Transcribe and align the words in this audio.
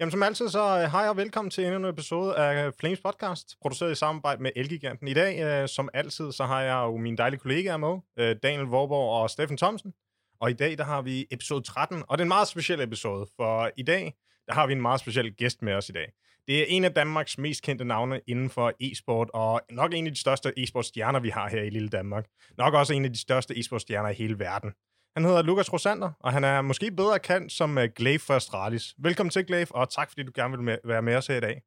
Jamen 0.00 0.10
som 0.10 0.22
altid, 0.22 0.48
så 0.48 0.60
øh, 0.60 0.90
hej 0.90 1.08
og 1.08 1.16
velkommen 1.16 1.50
til 1.50 1.64
endnu 1.64 1.78
en 1.78 1.84
episode 1.84 2.36
af 2.36 2.66
øh, 2.66 2.72
Flames 2.80 3.00
Podcast, 3.00 3.56
produceret 3.60 3.92
i 3.92 3.94
samarbejde 3.94 4.42
med 4.42 4.50
Elgiganten. 4.56 5.08
I 5.08 5.14
dag, 5.14 5.62
øh, 5.62 5.68
som 5.68 5.88
altid, 5.94 6.32
så 6.32 6.44
har 6.44 6.62
jeg 6.62 6.74
jo 6.74 6.96
mine 6.96 7.16
dejlige 7.16 7.40
kollegaer 7.40 7.76
med, 7.76 7.98
øh, 8.18 8.36
Daniel 8.42 8.66
Vorborg 8.66 9.22
og 9.22 9.30
Steffen 9.30 9.56
Thomsen. 9.56 9.92
Og 10.40 10.50
i 10.50 10.52
dag, 10.52 10.78
der 10.78 10.84
har 10.84 11.02
vi 11.02 11.26
episode 11.30 11.62
13, 11.62 12.02
og 12.08 12.18
det 12.18 12.22
er 12.22 12.24
en 12.24 12.28
meget 12.28 12.48
speciel 12.48 12.80
episode, 12.80 13.26
for 13.36 13.70
i 13.76 13.82
dag, 13.82 14.14
der 14.46 14.52
har 14.52 14.66
vi 14.66 14.72
en 14.72 14.82
meget 14.82 15.00
speciel 15.00 15.34
gæst 15.34 15.62
med 15.62 15.72
os 15.72 15.88
i 15.88 15.92
dag. 15.92 16.12
Det 16.46 16.60
er 16.60 16.64
en 16.68 16.84
af 16.84 16.94
Danmarks 16.94 17.38
mest 17.38 17.62
kendte 17.62 17.84
navne 17.84 18.20
inden 18.26 18.50
for 18.50 18.72
e-sport, 18.80 19.30
og 19.34 19.60
nok 19.70 19.94
en 19.94 20.06
af 20.06 20.12
de 20.12 20.20
største 20.20 20.52
e-sportstjerner, 20.58 21.20
vi 21.20 21.28
har 21.28 21.48
her 21.48 21.62
i 21.62 21.70
lille 21.70 21.88
Danmark. 21.88 22.26
Nok 22.58 22.74
også 22.74 22.94
en 22.94 23.04
af 23.04 23.12
de 23.12 23.18
største 23.18 23.54
e-sportstjerner 23.58 24.08
i 24.08 24.14
hele 24.14 24.38
verden. 24.38 24.72
Han 25.18 25.24
hedder 25.24 25.42
Lukas 25.42 25.72
Rosander, 25.72 26.10
og 26.20 26.32
han 26.32 26.44
er 26.44 26.62
måske 26.62 26.90
bedre 26.90 27.18
kendt 27.18 27.52
som 27.52 27.76
uh, 27.76 27.84
Glaive 27.96 28.18
for 28.18 28.34
Astralis. 28.34 28.94
Velkommen 28.98 29.30
til, 29.30 29.46
Glaive, 29.46 29.74
og 29.74 29.90
tak 29.90 30.10
fordi 30.10 30.22
du 30.22 30.32
gerne 30.34 30.56
vil 30.56 30.64
med, 30.64 30.78
være 30.84 31.02
med 31.02 31.16
os 31.16 31.26
her 31.26 31.36
i 31.36 31.40
dag. 31.40 31.62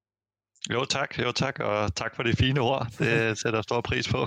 Jo 0.74 0.86
tak, 0.86 1.20
jo 1.20 1.32
tak, 1.32 1.60
og 1.60 1.96
tak 1.96 2.16
for 2.16 2.24
de 2.24 2.34
fine 2.34 2.62
ord. 2.62 2.88
Det 3.00 3.38
sætter 3.42 3.58
jeg 3.58 3.64
stor 3.64 3.82
pris 3.82 4.08
på. 4.08 4.18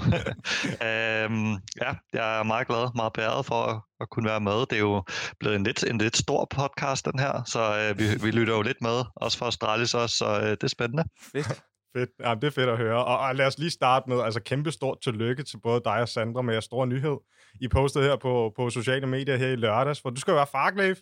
øhm, 0.89 1.53
ja, 1.83 1.91
jeg 2.13 2.39
er 2.39 2.43
meget 2.43 2.67
glad, 2.67 2.95
meget 2.95 3.13
beæret 3.13 3.47
for 3.47 3.63
at, 3.63 3.81
at 4.01 4.11
kunne 4.11 4.29
være 4.29 4.41
med. 4.41 4.67
Det 4.67 4.73
er 4.73 4.79
jo 4.79 5.03
blevet 5.41 5.57
en 5.57 5.65
lidt, 5.65 5.85
en 5.85 5.99
lidt 5.99 6.17
stor 6.17 6.47
podcast, 6.51 7.05
den 7.05 7.19
her, 7.19 7.43
så 7.47 7.61
øh, 7.79 7.99
vi, 7.99 8.05
vi 8.25 8.31
lytter 8.31 8.55
jo 8.55 8.63
lidt 8.63 8.83
med, 8.83 9.05
også 9.17 9.39
for 9.39 9.47
Astralis 9.47 9.95
også, 9.95 10.17
så 10.17 10.41
øh, 10.41 10.51
det 10.51 10.63
er 10.63 10.69
spændende. 10.69 11.05
Fedt. 11.33 11.63
Fedt. 11.97 12.11
Ja, 12.21 12.35
det 12.35 12.45
er 12.45 12.51
fedt 12.51 12.69
at 12.69 12.77
høre. 12.77 13.05
Og, 13.05 13.19
og 13.19 13.35
lad 13.35 13.47
os 13.47 13.59
lige 13.59 13.71
starte 13.71 14.11
med, 14.11 14.21
altså 14.21 14.41
kæmpe 14.43 14.71
stort 14.71 14.99
tillykke 15.03 15.43
til 15.43 15.61
både 15.61 15.81
dig 15.85 16.01
og 16.01 16.09
Sandra 16.09 16.43
med 16.43 16.55
jeres 16.55 16.65
store 16.65 16.87
nyhed. 16.87 17.17
I 17.61 17.69
postet 17.69 18.03
her 18.03 18.17
på, 18.17 18.53
på 18.57 18.71
sociale 18.71 19.07
medier 19.07 19.37
her 19.37 19.49
i 19.49 19.57
lørdags, 19.57 20.01
for 20.01 20.11
du 20.11 20.21
skal 20.21 20.31
jo 20.31 20.37
være 20.37 20.47
far, 20.47 20.95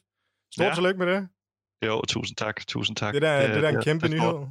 Stort 0.54 0.66
ja. 0.66 0.74
tillykke 0.74 0.98
med 0.98 1.06
det. 1.06 1.28
Jo, 1.86 2.02
tusind 2.08 2.36
tak, 2.36 2.66
tusind 2.66 2.96
tak. 2.96 3.14
Det 3.14 3.22
der, 3.22 3.40
det, 3.40 3.54
det 3.54 3.62
der 3.62 3.68
er 3.68 3.76
en 3.76 3.82
kæmpe 3.82 4.08
det, 4.08 4.14
nyhed. 4.16 4.46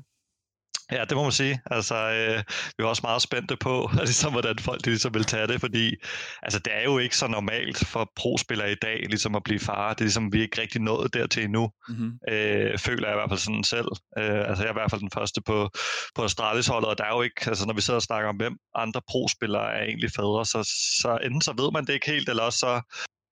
Ja, 0.91 1.05
det 1.05 1.17
må 1.17 1.23
man 1.23 1.31
sige. 1.31 1.61
Altså, 1.65 1.95
øh, 1.95 2.43
vi 2.77 2.83
var 2.83 2.89
også 2.89 3.01
meget 3.03 3.21
spændte 3.21 3.57
på, 3.57 3.89
ligesom, 4.09 4.31
hvordan 4.31 4.59
folk 4.59 4.85
de 4.85 4.89
ligesom 4.89 5.13
vil 5.13 5.23
tage 5.23 5.47
det, 5.47 5.59
fordi 5.61 5.95
altså, 6.43 6.59
det 6.59 6.73
er 6.73 6.83
jo 6.83 6.97
ikke 6.97 7.17
så 7.17 7.27
normalt 7.27 7.87
for 7.87 8.11
pro-spillere 8.15 8.71
i 8.71 8.75
dag 8.81 8.99
ligesom 9.09 9.35
at 9.35 9.43
blive 9.43 9.59
far. 9.59 9.93
Det 9.93 10.01
er 10.01 10.05
ligesom, 10.05 10.33
vi 10.33 10.37
er 10.37 10.41
ikke 10.41 10.61
rigtig 10.61 10.81
nået 10.81 11.13
dertil 11.13 11.43
endnu. 11.43 11.71
Mm-hmm. 11.89 12.11
Øh, 12.29 12.77
føler 12.77 13.07
jeg 13.07 13.15
i 13.15 13.19
hvert 13.19 13.29
fald 13.29 13.39
sådan 13.39 13.63
selv. 13.63 13.87
Øh, 14.17 14.49
altså, 14.49 14.63
jeg 14.63 14.69
er 14.69 14.73
i 14.73 14.79
hvert 14.79 14.91
fald 14.91 15.01
den 15.01 15.11
første 15.13 15.41
på, 15.41 15.69
på 16.15 16.23
Astralis-holdet, 16.23 16.89
og 16.89 16.97
der 16.97 17.03
er 17.03 17.15
jo 17.15 17.21
ikke, 17.21 17.41
altså, 17.47 17.67
når 17.67 17.73
vi 17.73 17.81
sidder 17.81 17.97
og 17.97 18.03
snakker 18.09 18.29
om, 18.29 18.35
hvem 18.35 18.57
andre 18.75 19.01
pro-spillere 19.09 19.73
er 19.73 19.83
egentlig 19.83 20.11
fædre, 20.15 20.45
så, 20.45 20.59
så 21.01 21.19
enten 21.23 21.41
så 21.41 21.53
ved 21.57 21.71
man 21.71 21.85
det 21.85 21.93
ikke 21.93 22.11
helt, 22.11 22.29
eller 22.29 22.43
også 22.43 22.59
så 22.59 22.73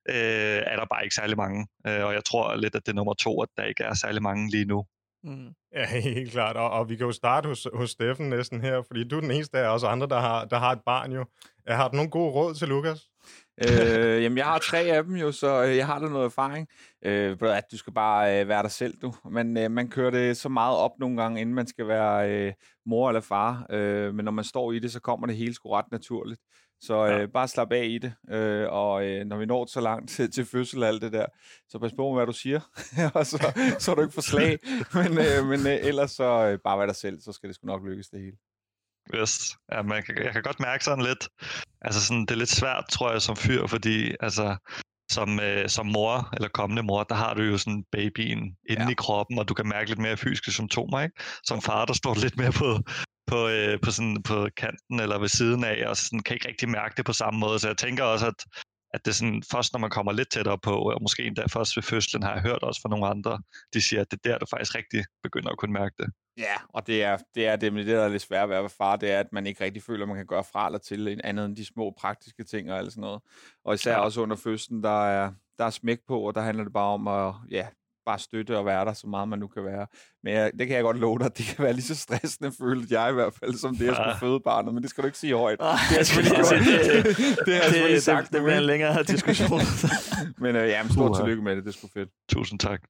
øh, 0.09 0.61
er 0.71 0.75
der 0.75 0.85
bare 0.93 1.03
ikke 1.03 1.15
særlig 1.15 1.37
mange. 1.37 1.67
Øh, 1.87 2.05
og 2.05 2.13
jeg 2.13 2.25
tror 2.25 2.55
lidt, 2.55 2.75
at 2.75 2.85
det 2.85 2.91
er 2.91 2.95
nummer 2.95 3.13
to, 3.13 3.41
at 3.41 3.49
der 3.57 3.63
ikke 3.63 3.83
er 3.83 3.93
særlig 3.93 4.21
mange 4.21 4.51
lige 4.51 4.65
nu. 4.65 4.85
Mm. 5.23 5.49
Ja, 5.73 5.85
helt 6.09 6.31
klart. 6.31 6.57
Og, 6.57 6.69
og 6.69 6.89
vi 6.89 6.95
kan 6.95 7.05
jo 7.05 7.11
starte 7.11 7.47
hos, 7.47 7.67
hos 7.73 7.89
Steffen 7.89 8.29
næsten 8.29 8.61
her, 8.61 8.81
fordi 8.81 9.07
du 9.07 9.17
er 9.17 9.21
den 9.21 9.31
eneste 9.31 9.57
af 9.57 9.67
os 9.67 9.83
andre, 9.83 10.07
der 10.07 10.19
har, 10.19 10.45
der 10.45 10.57
har 10.57 10.71
et 10.71 10.81
barn 10.85 11.11
jo. 11.11 11.25
Har 11.67 11.87
du 11.87 11.95
nogle 11.95 12.11
gode 12.11 12.31
råd 12.31 12.53
til 12.53 12.67
Lukas? 12.67 13.09
øh, 13.67 14.23
jamen, 14.23 14.37
jeg 14.37 14.45
har 14.45 14.59
tre 14.59 14.79
af 14.79 15.03
dem 15.03 15.15
jo, 15.15 15.31
så 15.31 15.63
øh, 15.63 15.77
jeg 15.77 15.85
har 15.87 15.99
da 15.99 16.05
noget 16.05 16.25
erfaring. 16.25 16.67
Øh, 17.05 17.37
at 17.41 17.63
du 17.71 17.77
skal 17.77 17.93
bare 17.93 18.41
øh, 18.41 18.47
være 18.47 18.63
dig 18.63 18.71
selv, 18.71 18.97
du. 19.01 19.13
Men 19.31 19.57
øh, 19.57 19.71
man 19.71 19.89
kører 19.89 20.11
det 20.11 20.37
så 20.37 20.49
meget 20.49 20.77
op 20.77 20.91
nogle 20.99 21.21
gange, 21.21 21.41
inden 21.41 21.55
man 21.55 21.67
skal 21.67 21.87
være 21.87 22.31
øh, 22.31 22.53
mor 22.85 23.09
eller 23.09 23.21
far. 23.21 23.65
Øh, 23.69 24.13
men 24.15 24.25
når 24.25 24.31
man 24.31 24.45
står 24.45 24.71
i 24.71 24.79
det, 24.79 24.91
så 24.91 24.99
kommer 24.99 25.27
det 25.27 25.35
hele 25.35 25.53
sgu 25.53 25.69
ret 25.69 25.91
naturligt. 25.91 26.41
Så 26.81 27.07
øh, 27.07 27.19
ja. 27.19 27.25
bare 27.25 27.47
slap 27.47 27.71
af 27.71 27.85
i 27.85 27.97
det, 27.97 28.13
øh, 28.29 28.67
og 28.69 29.05
øh, 29.05 29.25
når 29.25 29.37
vi 29.37 29.45
når 29.45 29.65
så 29.65 29.81
langt 29.81 30.09
til, 30.09 30.31
til 30.31 30.45
fødsel 30.45 30.83
og 30.83 30.89
alt 30.89 31.01
det 31.01 31.11
der, 31.11 31.25
så 31.69 31.79
pas 31.79 31.93
på 31.93 32.09
med, 32.09 32.17
hvad 32.17 32.25
du 32.25 32.33
siger, 32.33 32.59
og 33.15 33.25
så, 33.25 33.37
så 33.79 33.91
er 33.91 33.95
du 33.95 34.01
ikke 34.01 34.13
for 34.13 34.21
slag, 34.21 34.59
men, 34.93 35.11
øh, 35.17 35.45
men 35.45 35.67
øh, 35.67 35.87
ellers 35.87 36.11
så 36.11 36.23
øh, 36.23 36.59
bare 36.63 36.79
vær 36.79 36.85
dig 36.85 36.95
selv, 36.95 37.21
så 37.21 37.31
skal 37.31 37.47
det 37.47 37.55
sgu 37.55 37.67
nok 37.67 37.85
lykkes 37.85 38.07
det 38.07 38.19
hele. 38.19 38.37
Yes. 39.15 39.57
Ja, 39.71 39.81
man 39.81 40.03
kan, 40.03 40.23
jeg 40.23 40.33
kan 40.33 40.43
godt 40.43 40.59
mærke 40.59 40.83
sådan 40.83 41.05
lidt, 41.05 41.29
altså 41.81 42.05
sådan, 42.05 42.21
det 42.21 42.31
er 42.31 42.35
lidt 42.35 42.49
svært, 42.49 42.85
tror 42.91 43.11
jeg, 43.11 43.21
som 43.21 43.35
fyr, 43.35 43.67
fordi 43.67 44.15
altså, 44.19 44.57
som, 45.11 45.39
øh, 45.39 45.69
som 45.69 45.85
mor 45.85 46.29
eller 46.33 46.47
kommende 46.47 46.83
mor, 46.83 47.03
der 47.03 47.15
har 47.15 47.33
du 47.33 47.41
jo 47.41 47.57
sådan 47.57 47.83
babyen 47.91 48.57
inde 48.69 48.83
ja. 48.83 48.89
i 48.89 48.93
kroppen, 48.93 49.39
og 49.39 49.49
du 49.49 49.53
kan 49.53 49.67
mærke 49.67 49.89
lidt 49.89 49.99
mere 49.99 50.17
fysiske 50.17 50.51
symptomer, 50.51 51.01
ikke? 51.01 51.15
Som 51.43 51.61
far, 51.61 51.85
der 51.85 51.93
står 51.93 52.15
lidt 52.15 52.37
mere 52.37 52.51
på, 52.51 52.79
på, 53.29 53.47
øh, 53.47 53.79
på, 53.83 53.91
sådan, 53.91 54.23
på 54.23 54.47
kanten 54.57 54.99
eller 54.99 55.19
ved 55.19 55.27
siden 55.27 55.63
af, 55.63 55.89
og 55.89 55.97
sådan, 55.97 56.19
kan 56.19 56.35
ikke 56.35 56.47
rigtig 56.47 56.69
mærke 56.69 56.93
det 56.97 57.05
på 57.05 57.13
samme 57.13 57.39
måde. 57.39 57.59
Så 57.59 57.67
jeg 57.67 57.77
tænker 57.77 58.03
også, 58.03 58.27
at, 58.27 58.39
at 58.93 59.05
det 59.05 59.11
er 59.11 59.15
sådan, 59.15 59.43
først 59.51 59.73
når 59.73 59.79
man 59.79 59.89
kommer 59.89 60.11
lidt 60.11 60.31
tættere 60.31 60.57
på, 60.57 60.71
og 60.71 61.01
måske 61.01 61.23
endda 61.23 61.43
først 61.45 61.75
ved 61.75 61.83
fødslen, 61.83 62.23
har 62.23 62.33
jeg 62.33 62.41
hørt 62.41 62.63
også 62.63 62.81
fra 62.81 62.89
nogle 62.89 63.07
andre, 63.07 63.41
de 63.73 63.81
siger, 63.81 64.01
at 64.01 64.11
det 64.11 64.19
er 64.25 64.29
der, 64.29 64.37
du 64.37 64.45
faktisk 64.49 64.75
rigtig 64.75 65.05
begynder 65.23 65.49
at 65.49 65.57
kunne 65.57 65.73
mærke 65.73 65.95
det. 65.99 66.09
Ja, 66.37 66.55
og 66.69 66.87
det 66.87 67.03
er 67.03 67.17
det, 67.35 67.47
er 67.47 67.55
det, 67.55 67.73
det 67.73 67.87
der 67.87 68.01
er 68.01 68.09
lidt 68.09 68.21
svært 68.21 68.43
at 68.43 68.49
være 68.49 68.69
far, 68.69 68.95
det 68.95 69.11
er, 69.11 69.19
at 69.19 69.27
man 69.31 69.47
ikke 69.47 69.63
rigtig 69.63 69.83
føler, 69.83 70.03
at 70.03 70.07
man 70.07 70.17
kan 70.17 70.25
gøre 70.25 70.43
fra 70.43 70.65
eller 70.65 70.79
til 70.79 71.07
en 71.07 71.21
andet 71.23 71.45
end 71.45 71.55
de 71.55 71.65
små 71.65 71.93
praktiske 71.99 72.43
ting 72.43 72.71
og 72.71 72.77
alt 72.77 72.91
sådan 72.91 73.01
noget. 73.01 73.21
Og 73.65 73.73
især 73.73 73.91
ja. 73.91 73.99
også 73.99 74.21
under 74.21 74.35
fødslen, 74.35 74.83
der 74.83 75.05
er, 75.05 75.31
der 75.57 75.65
er 75.65 75.69
smæk 75.69 75.99
på, 76.07 76.21
og 76.21 76.35
der 76.35 76.41
handler 76.41 76.63
det 76.63 76.73
bare 76.73 76.93
om 76.93 77.07
at 77.07 77.33
ja, 77.51 77.67
bare 78.09 78.19
støtte 78.19 78.57
og 78.57 78.65
være 78.65 78.85
der, 78.85 78.93
så 78.93 79.07
meget 79.07 79.27
man 79.27 79.39
nu 79.39 79.47
kan 79.47 79.63
være. 79.65 79.87
Men 80.23 80.33
jeg, 80.33 80.51
det 80.59 80.67
kan 80.67 80.75
jeg 80.75 80.83
godt 80.83 80.99
love 80.99 81.19
dig, 81.19 81.37
det 81.37 81.45
kan 81.45 81.63
være 81.63 81.73
lige 81.73 81.89
så 81.93 81.95
stressende, 81.95 82.51
følte 82.61 82.99
jeg 82.99 83.09
i 83.11 83.13
hvert 83.13 83.33
fald, 83.39 83.53
som 83.53 83.75
det 83.75 83.89
at 83.89 83.95
skulle 83.95 84.19
føde 84.19 84.39
barnet, 84.39 84.73
men 84.73 84.83
det 84.83 84.89
skal 84.89 85.01
du 85.01 85.05
ikke 85.05 85.17
sige 85.17 85.35
højt. 85.35 85.57
Ah, 85.61 85.79
det 85.89 85.99
er 85.99 86.03
selvfølgelig 86.03 86.37
det, 86.37 87.05
det, 87.05 87.17
det, 87.45 87.61
det, 87.73 87.89
det, 87.89 88.03
sagt. 88.03 88.31
Det, 88.31 88.43
det 88.43 88.57
en 88.57 88.63
længere 88.63 89.03
diskussion. 89.03 89.59
men 90.43 90.55
øh, 90.55 90.69
ja, 90.69 90.83
men 90.83 90.91
stort 90.91 91.17
tillykke 91.17 91.43
med 91.43 91.55
det, 91.55 91.63
det 91.63 91.69
er 91.69 91.77
sgu 91.77 91.87
fedt. 91.93 92.09
Tusind 92.29 92.59
tak. 92.59 92.81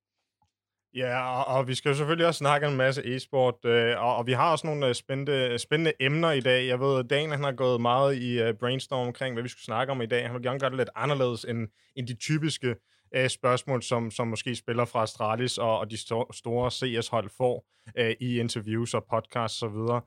Ja, 0.95 1.39
og, 1.39 1.57
og 1.57 1.67
vi 1.67 1.75
skal 1.75 1.89
jo 1.89 1.95
selvfølgelig 1.95 2.27
også 2.27 2.37
snakke 2.37 2.67
en 2.67 2.77
masse 2.77 3.15
e-sport, 3.15 3.65
øh, 3.65 4.03
og, 4.03 4.15
og 4.15 4.27
vi 4.27 4.33
har 4.33 4.51
også 4.51 4.67
nogle 4.67 4.87
øh, 4.87 4.95
spændende, 4.95 5.59
spændende 5.59 5.93
emner 5.99 6.31
i 6.31 6.39
dag. 6.39 6.67
Jeg 6.67 6.79
ved, 6.79 6.99
at 6.99 7.09
Dan 7.09 7.31
han 7.31 7.43
har 7.43 7.51
gået 7.51 7.81
meget 7.81 8.15
i 8.15 8.43
uh, 8.43 8.55
brainstorm 8.59 9.07
omkring, 9.07 9.35
hvad 9.35 9.43
vi 9.43 9.49
skulle 9.49 9.63
snakke 9.63 9.91
om 9.91 10.01
i 10.01 10.05
dag. 10.05 10.25
Han 10.25 10.33
vil 10.33 10.43
gerne 10.43 10.59
gøre 10.59 10.69
det 10.69 10.77
lidt 10.77 10.89
anderledes 10.95 11.43
end, 11.43 11.67
end 11.95 12.07
de 12.07 12.13
typiske 12.13 12.75
øh, 13.15 13.29
spørgsmål, 13.29 13.83
som, 13.83 14.11
som 14.11 14.27
måske 14.27 14.55
spiller 14.55 14.85
fra 14.85 15.03
Astralis 15.03 15.57
og, 15.57 15.79
og 15.79 15.91
de 15.91 15.95
sto- 15.95 16.31
store 16.33 16.71
CS-hold 16.71 17.29
får 17.37 17.65
øh, 17.97 18.15
i 18.19 18.39
interviews 18.39 18.93
og 18.93 19.05
podcasts 19.09 19.63
osv. 19.63 20.01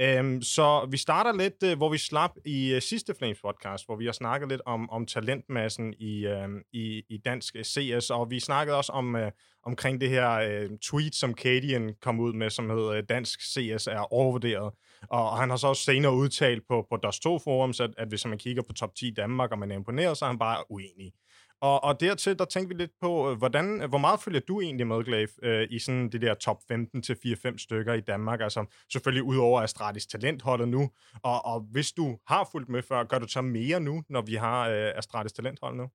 Øhm, 0.00 0.42
så 0.42 0.88
vi 0.90 0.96
starter 0.96 1.32
lidt, 1.32 1.62
øh, 1.64 1.76
hvor 1.76 1.88
vi 1.88 1.98
slap 1.98 2.30
i 2.44 2.74
øh, 2.74 2.82
sidste 2.82 3.14
Flames 3.14 3.40
podcast, 3.40 3.86
hvor 3.86 3.96
vi 3.96 4.04
har 4.04 4.12
snakket 4.12 4.48
lidt 4.48 4.60
om, 4.66 4.90
om 4.90 5.06
talentmassen 5.06 5.94
i, 5.98 6.26
øh, 6.26 6.48
i, 6.72 7.02
i 7.08 7.18
dansk 7.24 7.56
øh, 7.56 7.64
CS, 7.64 8.10
og 8.10 8.30
vi 8.30 8.40
snakkede 8.40 8.76
også 8.76 8.92
om 8.92 9.16
øh, 9.16 9.32
omkring 9.66 10.00
det 10.00 10.10
her 10.10 10.30
øh, 10.30 10.70
tweet, 10.82 11.14
som 11.14 11.34
Cadian 11.34 11.94
kom 12.02 12.20
ud 12.20 12.32
med, 12.32 12.50
som 12.50 12.70
hedder 12.70 12.88
øh, 12.88 13.02
Dansk 13.08 13.40
CS 13.42 13.86
er 13.86 14.12
overvurderet. 14.12 14.72
Og, 15.10 15.30
og 15.30 15.38
han 15.38 15.50
har 15.50 15.56
så 15.56 15.66
også 15.66 15.82
senere 15.82 16.14
udtalt 16.14 16.62
på, 16.68 16.86
på 16.90 16.96
DOS2 17.06 17.28
Forums, 17.44 17.80
at, 17.80 17.90
at 17.98 18.08
hvis 18.08 18.26
man 18.26 18.38
kigger 18.38 18.62
på 18.62 18.72
top 18.72 18.94
10 18.94 19.10
Danmark, 19.10 19.52
og 19.52 19.58
man 19.58 19.70
er 19.70 19.74
imponeret, 19.74 20.16
så 20.16 20.24
er 20.24 20.28
han 20.28 20.38
bare 20.38 20.70
uenig. 20.70 21.12
Og, 21.60 21.84
og 21.84 22.00
dertil, 22.00 22.38
der 22.38 22.44
tænkte 22.44 22.76
vi 22.76 22.82
lidt 22.82 22.90
på, 23.00 23.30
øh, 23.30 23.38
hvordan, 23.38 23.82
øh, 23.82 23.88
hvor 23.88 23.98
meget 23.98 24.20
følger 24.20 24.40
du 24.40 24.60
egentlig 24.60 24.86
med, 24.86 25.04
Glaive, 25.04 25.28
øh, 25.42 25.66
i 25.70 25.78
sådan 25.78 26.08
det 26.08 26.22
der 26.22 26.34
top 26.34 26.56
15 26.68 27.02
til 27.02 27.16
4-5 27.26 27.58
stykker 27.58 27.94
i 27.94 28.00
Danmark? 28.00 28.40
Altså 28.40 28.64
selvfølgelig 28.92 29.22
udover 29.22 29.62
Astralis 29.62 30.06
talentholdet 30.06 30.68
nu. 30.68 30.90
Og, 31.22 31.46
og 31.46 31.60
hvis 31.60 31.92
du 31.92 32.18
har 32.26 32.48
fulgt 32.52 32.68
med 32.68 32.82
før, 32.82 33.04
gør 33.04 33.18
du 33.18 33.28
så 33.28 33.42
mere 33.42 33.80
nu, 33.80 34.02
når 34.08 34.22
vi 34.22 34.34
har 34.34 34.68
øh, 34.68 34.92
Astralis 34.96 35.32
talenthold 35.32 35.76
nu? 35.76 35.88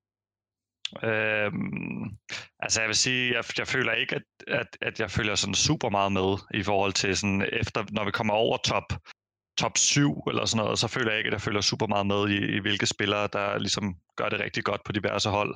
Øhm, 1.04 2.18
altså 2.60 2.82
jeg 2.82 2.88
vil 2.88 2.96
sige, 2.96 3.34
jeg, 3.36 3.44
jeg 3.58 3.68
føler 3.68 3.94
ikke, 3.94 4.16
at, 4.16 4.24
at, 4.48 4.78
at 4.82 5.00
jeg 5.00 5.12
følger 5.12 5.36
sådan 5.36 5.54
super 5.54 5.90
meget 5.90 6.12
med 6.12 6.38
i 6.54 6.64
forhold 6.64 6.94
til 6.94 7.18
sådan 7.18 7.50
efter, 7.52 7.86
når 7.92 8.06
vi 8.06 8.12
kommer 8.12 8.34
over 8.34 8.58
top 8.58 8.94
top 9.58 9.78
7 9.78 10.24
eller 10.30 10.46
sådan 10.46 10.64
noget, 10.64 10.80
så 10.80 10.88
føler 10.88 11.12
jeg 11.12 11.18
ikke, 11.18 11.28
at 11.28 11.34
jeg 11.34 11.42
følger 11.42 11.62
super 11.62 11.88
meget 11.88 12.08
med 12.08 12.30
i, 12.30 12.56
i 12.58 12.60
hvilke 12.60 12.86
spillere, 12.86 13.28
der 13.34 13.58
ligesom 13.58 13.96
gør 14.16 14.30
det 14.30 14.40
rigtig 14.40 14.64
godt 14.64 14.82
på 14.86 14.92
diverse 14.92 15.30
hold. 15.30 15.56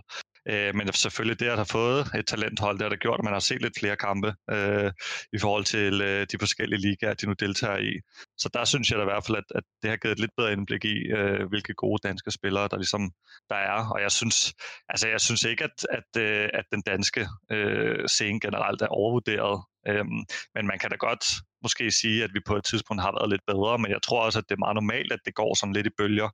Øh, 0.50 0.76
men 0.76 0.94
selvfølgelig 0.94 1.40
det 1.40 1.48
at 1.48 1.56
have 1.56 1.66
fået 1.66 2.00
et 2.16 2.28
talenthold, 2.28 2.78
det 2.78 2.86
har 2.86 2.90
det 2.90 3.00
gjort, 3.00 3.20
at 3.20 3.24
man 3.24 3.34
har 3.34 3.40
set 3.40 3.62
lidt 3.62 3.80
flere 3.80 3.96
kampe 3.96 4.36
øh, 4.52 4.92
i 5.34 5.40
forhold 5.40 5.64
til 5.64 6.02
øh, 6.02 6.28
de 6.32 6.38
forskellige 6.40 6.82
ligaer, 6.82 7.14
de 7.14 7.26
nu 7.26 7.34
deltager 7.34 7.78
i. 7.78 7.94
Så 8.38 8.50
der 8.54 8.66
synes 8.66 8.90
jeg 8.90 8.98
da 8.98 9.04
i 9.04 9.12
hvert 9.12 9.26
fald, 9.26 9.38
at, 9.38 9.44
at 9.56 9.64
det 9.82 9.90
har 9.90 9.98
givet 9.98 10.12
et 10.12 10.20
lidt 10.20 10.32
bedre 10.38 10.54
indblik 10.54 10.86
i, 10.86 10.98
øh, 11.18 11.48
hvilke 11.50 11.74
gode 11.74 12.08
danske 12.08 12.32
spillere, 12.32 12.68
der 12.72 12.78
ligesom 12.78 13.12
der 13.50 13.56
er. 13.56 13.80
Og 13.94 14.02
jeg 14.02 14.12
synes, 14.12 14.54
altså 14.90 15.08
jeg 15.08 15.22
synes 15.22 15.44
ikke, 15.44 15.64
at, 15.64 15.86
at, 15.90 16.22
øh, 16.22 16.50
at 16.54 16.66
den 16.72 16.82
danske 16.82 17.28
øh, 17.52 18.08
scene 18.08 18.40
generelt 18.40 18.82
er 18.82 18.88
overvurderet. 18.88 19.64
Øhm, 19.88 20.22
men 20.56 20.68
man 20.68 20.80
kan 20.80 20.90
da 20.90 20.96
godt 20.96 21.26
måske 21.64 21.92
sige, 21.92 22.24
at 22.24 22.32
vi 22.34 22.40
på 22.46 22.56
et 22.56 22.66
tidspunkt 22.66 23.02
har 23.02 23.12
været 23.12 23.30
lidt 23.30 23.46
bedre, 23.48 23.78
men 23.78 23.92
jeg 23.92 24.02
tror 24.04 24.22
også, 24.26 24.40
at 24.40 24.46
det 24.50 24.56
er 24.56 24.66
meget 24.66 24.76
normalt, 24.76 25.12
at 25.12 25.20
det 25.26 25.36
går 25.36 25.56
sådan 25.56 25.74
lidt 25.74 25.88
i 25.88 25.98
bølger. 25.98 26.30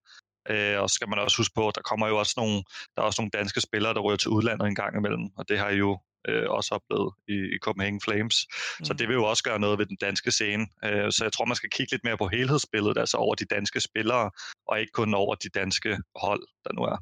Øh, 0.50 0.82
og 0.82 0.90
så 0.90 0.94
skal 0.94 1.10
man 1.10 1.20
også 1.20 1.38
huske 1.38 1.56
på, 1.56 1.68
at 1.68 1.76
der 1.76 1.82
kommer 1.82 2.08
jo 2.08 2.18
også 2.20 2.34
nogle, 2.38 2.56
der 2.96 3.02
er 3.02 3.06
også 3.06 3.22
nogle 3.22 3.38
danske 3.40 3.62
spillere, 3.62 3.94
der 3.94 4.02
ryger 4.02 4.18
til 4.18 4.30
udlandet 4.30 4.68
en 4.68 4.76
gang 4.76 4.98
imellem, 4.98 5.26
og 5.38 5.50
det 5.50 5.60
har 5.60 5.70
I 5.70 5.76
jo 5.76 6.00
øh, 6.30 6.50
også 6.50 6.70
oplevet 6.76 7.14
i, 7.28 7.38
i 7.56 7.58
Copenhagen 7.62 8.02
Flames. 8.02 8.36
Mm. 8.80 8.86
Så 8.86 8.94
det 8.94 9.08
vil 9.08 9.14
jo 9.14 9.26
også 9.26 9.44
gøre 9.44 9.60
noget 9.60 9.80
ved 9.80 9.86
den 9.86 9.98
danske 10.02 10.32
scene. 10.32 10.68
Øh, 10.86 11.12
så 11.12 11.20
jeg 11.26 11.34
tror, 11.34 11.46
man 11.46 11.56
skal 11.56 11.70
kigge 11.70 11.92
lidt 11.92 12.04
mere 12.04 12.18
på 12.18 12.28
helhedsbilledet, 12.28 12.98
altså 12.98 13.18
over 13.18 13.36
de 13.36 13.46
danske 13.46 13.80
spillere, 13.80 14.32
og 14.68 14.80
ikke 14.80 14.92
kun 14.92 15.14
over 15.14 15.36
de 15.36 15.50
danske 15.50 15.98
hold, 16.16 16.44
der 16.66 16.74
nu 16.74 16.82
er. 16.82 16.98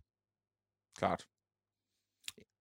Klart. 0.97 1.21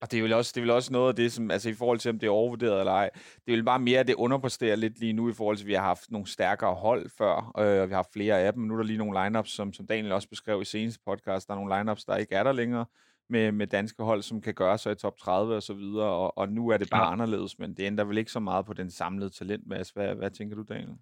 Og 0.03 0.11
det 0.11 0.19
er 0.19 0.23
vel 0.23 0.33
også, 0.33 0.53
det 0.55 0.61
er 0.61 0.63
vel 0.63 0.71
også 0.71 0.93
noget 0.93 1.09
af 1.09 1.17
det, 1.17 1.33
som, 1.33 1.51
altså 1.51 1.69
i 1.69 1.75
forhold 1.75 1.99
til, 1.99 2.09
om 2.09 2.19
det 2.19 2.27
er 2.27 2.31
overvurderet 2.31 2.79
eller 2.79 2.93
ej, 2.93 3.11
det 3.15 3.53
er 3.53 3.57
vel 3.57 3.65
bare 3.65 3.79
mere, 3.79 4.01
at 4.01 4.07
det 4.07 4.15
underpresterer 4.15 4.77
lidt 4.77 5.01
lige 5.01 5.13
nu, 5.13 5.31
i 5.31 5.33
forhold 5.33 5.57
til, 5.57 5.65
at 5.65 5.69
vi 5.69 5.75
har 5.75 5.83
haft 5.83 6.11
nogle 6.11 6.27
stærkere 6.27 6.75
hold 6.75 7.11
før, 7.19 7.53
øh, 7.59 7.83
og 7.83 7.89
vi 7.89 7.93
har 7.93 7.99
haft 7.99 8.13
flere 8.13 8.41
af 8.41 8.53
dem. 8.53 8.63
Nu 8.63 8.75
er 8.75 8.79
der 8.79 8.85
lige 8.85 8.99
nogle 8.99 9.25
lineups, 9.25 9.51
som, 9.51 9.73
som 9.73 9.87
Daniel 9.87 10.13
også 10.13 10.29
beskrev 10.29 10.63
i 10.63 10.65
seneste 10.65 11.01
podcast, 11.07 11.49
der 11.49 11.55
er 11.55 11.59
nogle 11.59 11.77
lineups, 11.79 12.05
der 12.05 12.17
ikke 12.17 12.35
er 12.35 12.43
der 12.43 12.53
længere, 12.53 12.85
med, 13.31 13.53
med 13.53 13.67
danske 13.67 14.03
hold, 14.03 14.23
som 14.23 14.41
kan 14.41 14.55
gøre 14.55 14.79
sig 14.79 14.93
i 14.93 14.95
top 14.95 15.19
30 15.19 15.57
og 15.57 15.63
så 15.63 15.75
videre, 15.75 16.09
og, 16.09 16.39
og 16.39 16.49
nu 16.49 16.69
er 16.69 16.77
det 16.77 16.91
bare 16.91 17.07
ja. 17.07 17.13
anderledes, 17.13 17.59
men 17.59 17.75
det 17.75 17.83
ændrer 17.83 18.05
vel 18.05 18.19
ikke 18.19 18.33
så 18.33 18.41
meget 18.41 18.67
på 18.67 18.73
den 18.73 18.91
samlede 18.91 19.31
talentmasse. 19.31 19.95
Hvad, 19.95 20.15
hvad 20.15 20.31
tænker 20.31 20.57
du, 20.57 20.63
Daniel? 20.63 20.97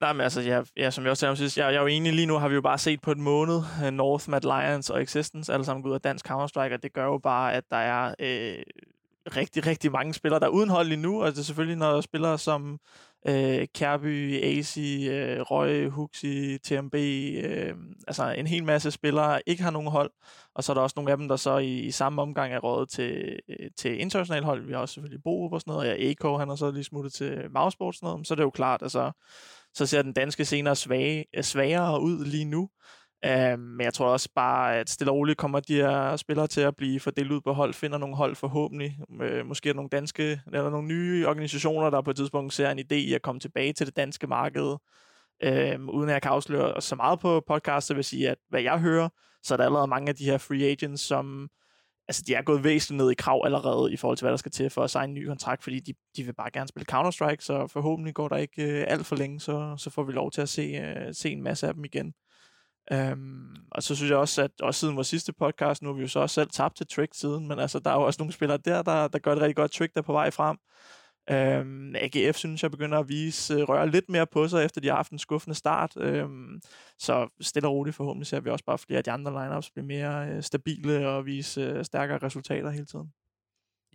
Nej, 0.00 0.12
men 0.12 0.20
altså, 0.20 0.40
ja, 0.40 0.62
ja, 0.76 0.90
som 0.90 1.04
jeg 1.04 1.10
også 1.10 1.20
sagde 1.20 1.36
sidst, 1.36 1.58
jeg, 1.58 1.72
jeg 1.72 1.76
er 1.76 1.80
jo 1.80 1.86
enig 1.86 2.12
lige 2.12 2.26
nu, 2.26 2.38
har 2.38 2.48
vi 2.48 2.54
jo 2.54 2.60
bare 2.60 2.78
set 2.78 3.00
på 3.00 3.12
et 3.12 3.18
måned, 3.18 3.62
øh, 3.84 3.90
North, 3.90 4.30
Mad 4.30 4.40
Lions 4.40 4.90
og 4.90 5.02
Existence, 5.02 5.52
alle 5.52 5.64
sammen 5.64 5.82
gået 5.82 5.90
ud 5.90 5.94
af 5.94 6.00
dansk 6.00 6.30
Counter-Strike, 6.30 6.74
og 6.74 6.82
det 6.82 6.92
gør 6.92 7.04
jo 7.04 7.18
bare, 7.18 7.52
at 7.54 7.64
der 7.70 7.76
er 7.76 8.14
øh, 8.18 8.62
rigtig, 9.36 9.66
rigtig 9.66 9.92
mange 9.92 10.14
spillere, 10.14 10.40
der 10.40 10.46
er 10.46 10.50
uden 10.50 10.70
hold 10.70 10.86
lige 10.88 11.00
nu, 11.00 11.22
og 11.22 11.30
det 11.32 11.38
er 11.38 11.42
selvfølgelig, 11.42 11.76
når 11.76 12.00
spillere 12.00 12.38
som 12.38 12.80
øh, 13.28 13.66
Kærby, 13.74 14.42
AC, 14.42 14.76
øh, 15.10 15.40
Røg, 15.40 15.88
Huxi, 15.88 16.58
TMB, 16.58 16.94
øh, 16.94 17.74
altså 18.06 18.30
en 18.30 18.46
hel 18.46 18.64
masse 18.64 18.90
spillere 18.90 19.40
ikke 19.46 19.62
har 19.62 19.70
nogen 19.70 19.88
hold, 19.88 20.10
og 20.54 20.64
så 20.64 20.72
er 20.72 20.74
der 20.74 20.80
også 20.80 20.94
nogle 20.96 21.10
af 21.10 21.16
dem, 21.16 21.28
der 21.28 21.36
så 21.36 21.58
i, 21.58 21.78
i 21.78 21.90
samme 21.90 22.22
omgang 22.22 22.52
er 22.52 22.58
rådet 22.58 22.88
til, 22.88 23.38
øh, 23.48 23.70
til 23.76 24.00
international 24.00 24.44
hold. 24.44 24.66
Vi 24.66 24.72
har 24.72 24.80
også 24.80 24.94
selvfølgelig 24.94 25.22
Bo 25.22 25.50
og 25.50 25.60
sådan 25.60 25.72
noget, 25.72 25.90
og 25.90 25.98
ja, 25.98 26.10
AK, 26.10 26.38
han 26.38 26.48
har 26.48 26.56
så 26.56 26.70
lige 26.70 26.84
smuttet 26.84 27.12
til 27.12 27.50
Mausport 27.50 27.88
og 27.88 27.94
sådan 27.94 28.06
noget, 28.06 28.26
så 28.26 28.34
er 28.34 28.36
det 28.36 28.42
jo 28.42 28.50
klart, 28.50 28.82
altså, 28.82 29.12
så 29.74 29.86
ser 29.86 30.02
den 30.02 30.12
danske 30.12 30.44
scene 30.44 30.76
svage, 30.76 31.24
øh, 31.36 31.42
svagere 31.42 32.00
ud 32.00 32.24
lige 32.24 32.44
nu. 32.44 32.68
Uh, 33.26 33.58
men 33.58 33.80
jeg 33.80 33.94
tror 33.94 34.06
også 34.06 34.28
bare, 34.34 34.76
at 34.76 34.90
stille 34.90 35.10
og 35.10 35.16
roligt 35.16 35.38
kommer 35.38 35.60
de 35.60 35.74
her 35.74 36.16
spillere 36.16 36.46
til 36.46 36.60
at 36.60 36.76
blive 36.76 37.00
fordelt 37.00 37.32
ud 37.32 37.40
på 37.40 37.52
hold, 37.52 37.74
finder 37.74 37.98
nogle 37.98 38.16
hold 38.16 38.36
forhåbentlig. 38.36 38.98
Uh, 39.08 39.46
måske 39.46 39.68
er 39.68 39.72
der 39.72 39.76
nogle 39.76 39.88
danske, 39.88 40.40
eller 40.46 40.70
nogle 40.70 40.88
nye 40.88 41.26
organisationer, 41.26 41.90
der 41.90 42.02
på 42.02 42.10
et 42.10 42.16
tidspunkt 42.16 42.52
ser 42.52 42.70
en 42.70 42.78
idé 42.78 42.94
i 42.94 43.14
at 43.14 43.22
komme 43.22 43.40
tilbage 43.40 43.72
til 43.72 43.86
det 43.86 43.96
danske 43.96 44.26
marked. 44.26 44.76
Uh, 45.46 45.94
uden 45.94 46.08
at 46.08 46.12
jeg 46.12 46.22
kan 46.22 46.30
afsløre 46.30 46.80
så 46.80 46.96
meget 46.96 47.20
på 47.20 47.42
podcast, 47.46 47.86
så 47.86 47.94
vil 47.94 47.98
jeg 47.98 48.04
sige, 48.04 48.30
at 48.30 48.38
hvad 48.48 48.62
jeg 48.62 48.78
hører, 48.80 49.08
så 49.42 49.54
er 49.54 49.56
der 49.56 49.64
allerede 49.64 49.86
mange 49.86 50.08
af 50.08 50.14
de 50.14 50.24
her 50.24 50.38
free 50.38 50.70
agents, 50.70 51.02
som 51.02 51.48
altså, 52.10 52.22
de 52.26 52.34
er 52.34 52.42
gået 52.42 52.64
væsentligt 52.64 52.96
ned 53.02 53.10
i 53.10 53.14
krav 53.14 53.42
allerede 53.44 53.92
i 53.92 53.96
forhold 53.96 54.16
til, 54.16 54.24
hvad 54.24 54.30
der 54.30 54.36
skal 54.36 54.52
til 54.52 54.70
for 54.70 54.84
at 54.84 54.90
signe 54.90 55.04
en 55.04 55.14
ny 55.14 55.26
kontrakt, 55.26 55.62
fordi 55.62 55.80
de, 55.80 55.94
de 56.16 56.22
vil 56.22 56.32
bare 56.32 56.50
gerne 56.50 56.68
spille 56.68 56.86
Counter-Strike, 56.92 57.40
så 57.40 57.66
forhåbentlig 57.66 58.14
går 58.14 58.28
der 58.28 58.36
ikke 58.36 58.62
øh, 58.62 58.84
alt 58.88 59.06
for 59.06 59.16
længe, 59.16 59.40
så, 59.40 59.74
så 59.78 59.90
får 59.90 60.02
vi 60.02 60.12
lov 60.12 60.30
til 60.30 60.40
at 60.40 60.48
se, 60.48 60.62
øh, 60.62 61.14
se 61.14 61.30
en 61.30 61.42
masse 61.42 61.66
af 61.68 61.74
dem 61.74 61.84
igen. 61.84 62.14
Øhm, 62.92 63.56
og 63.72 63.82
så 63.82 63.96
synes 63.96 64.10
jeg 64.10 64.18
også, 64.18 64.42
at 64.42 64.50
også 64.60 64.80
siden 64.80 64.96
vores 64.96 65.08
sidste 65.08 65.32
podcast, 65.32 65.82
nu 65.82 65.88
har 65.88 65.94
vi 65.94 66.02
jo 66.02 66.08
så 66.08 66.20
også 66.20 66.34
selv 66.34 66.50
tabt 66.50 66.76
til 66.76 66.86
Trick 66.86 67.14
siden, 67.14 67.48
men 67.48 67.58
altså, 67.58 67.78
der 67.78 67.90
er 67.90 67.94
jo 67.94 68.02
også 68.02 68.20
nogle 68.20 68.32
spillere 68.32 68.58
der, 68.64 68.82
der, 68.82 69.08
der 69.08 69.18
gør 69.18 69.34
det 69.34 69.42
rigtig 69.42 69.56
godt. 69.56 69.72
Trick 69.72 69.94
der 69.94 70.02
på 70.02 70.12
vej 70.12 70.30
frem. 70.30 70.56
Øhm, 71.30 71.94
AGF 71.96 72.36
synes 72.36 72.62
jeg 72.62 72.70
begynder 72.70 72.98
at 72.98 73.08
vise, 73.08 73.54
øh, 73.54 73.62
uh, 73.62 73.68
røre 73.68 73.90
lidt 73.90 74.08
mere 74.08 74.26
på 74.26 74.48
sig, 74.48 74.64
efter 74.64 74.80
de 74.80 74.88
har 74.88 74.96
haft 74.96 75.12
en 75.12 75.18
skuffende 75.18 75.54
start. 75.54 75.96
Øhm, 75.96 76.60
så 76.98 77.28
stille 77.40 77.68
og 77.68 77.74
roligt 77.74 77.96
forhåbentlig 77.96 78.26
ser 78.26 78.40
vi 78.40 78.50
også 78.50 78.64
bare 78.64 78.78
flere 78.78 78.98
af 78.98 79.04
de 79.04 79.10
andre 79.10 79.44
lineups 79.44 79.70
blive 79.70 79.86
mere 79.86 80.28
øh, 80.28 80.42
stabile 80.42 81.08
og 81.08 81.26
vise 81.26 81.60
øh, 81.60 81.84
stærkere 81.84 82.18
resultater 82.18 82.70
hele 82.70 82.86
tiden. 82.86 83.12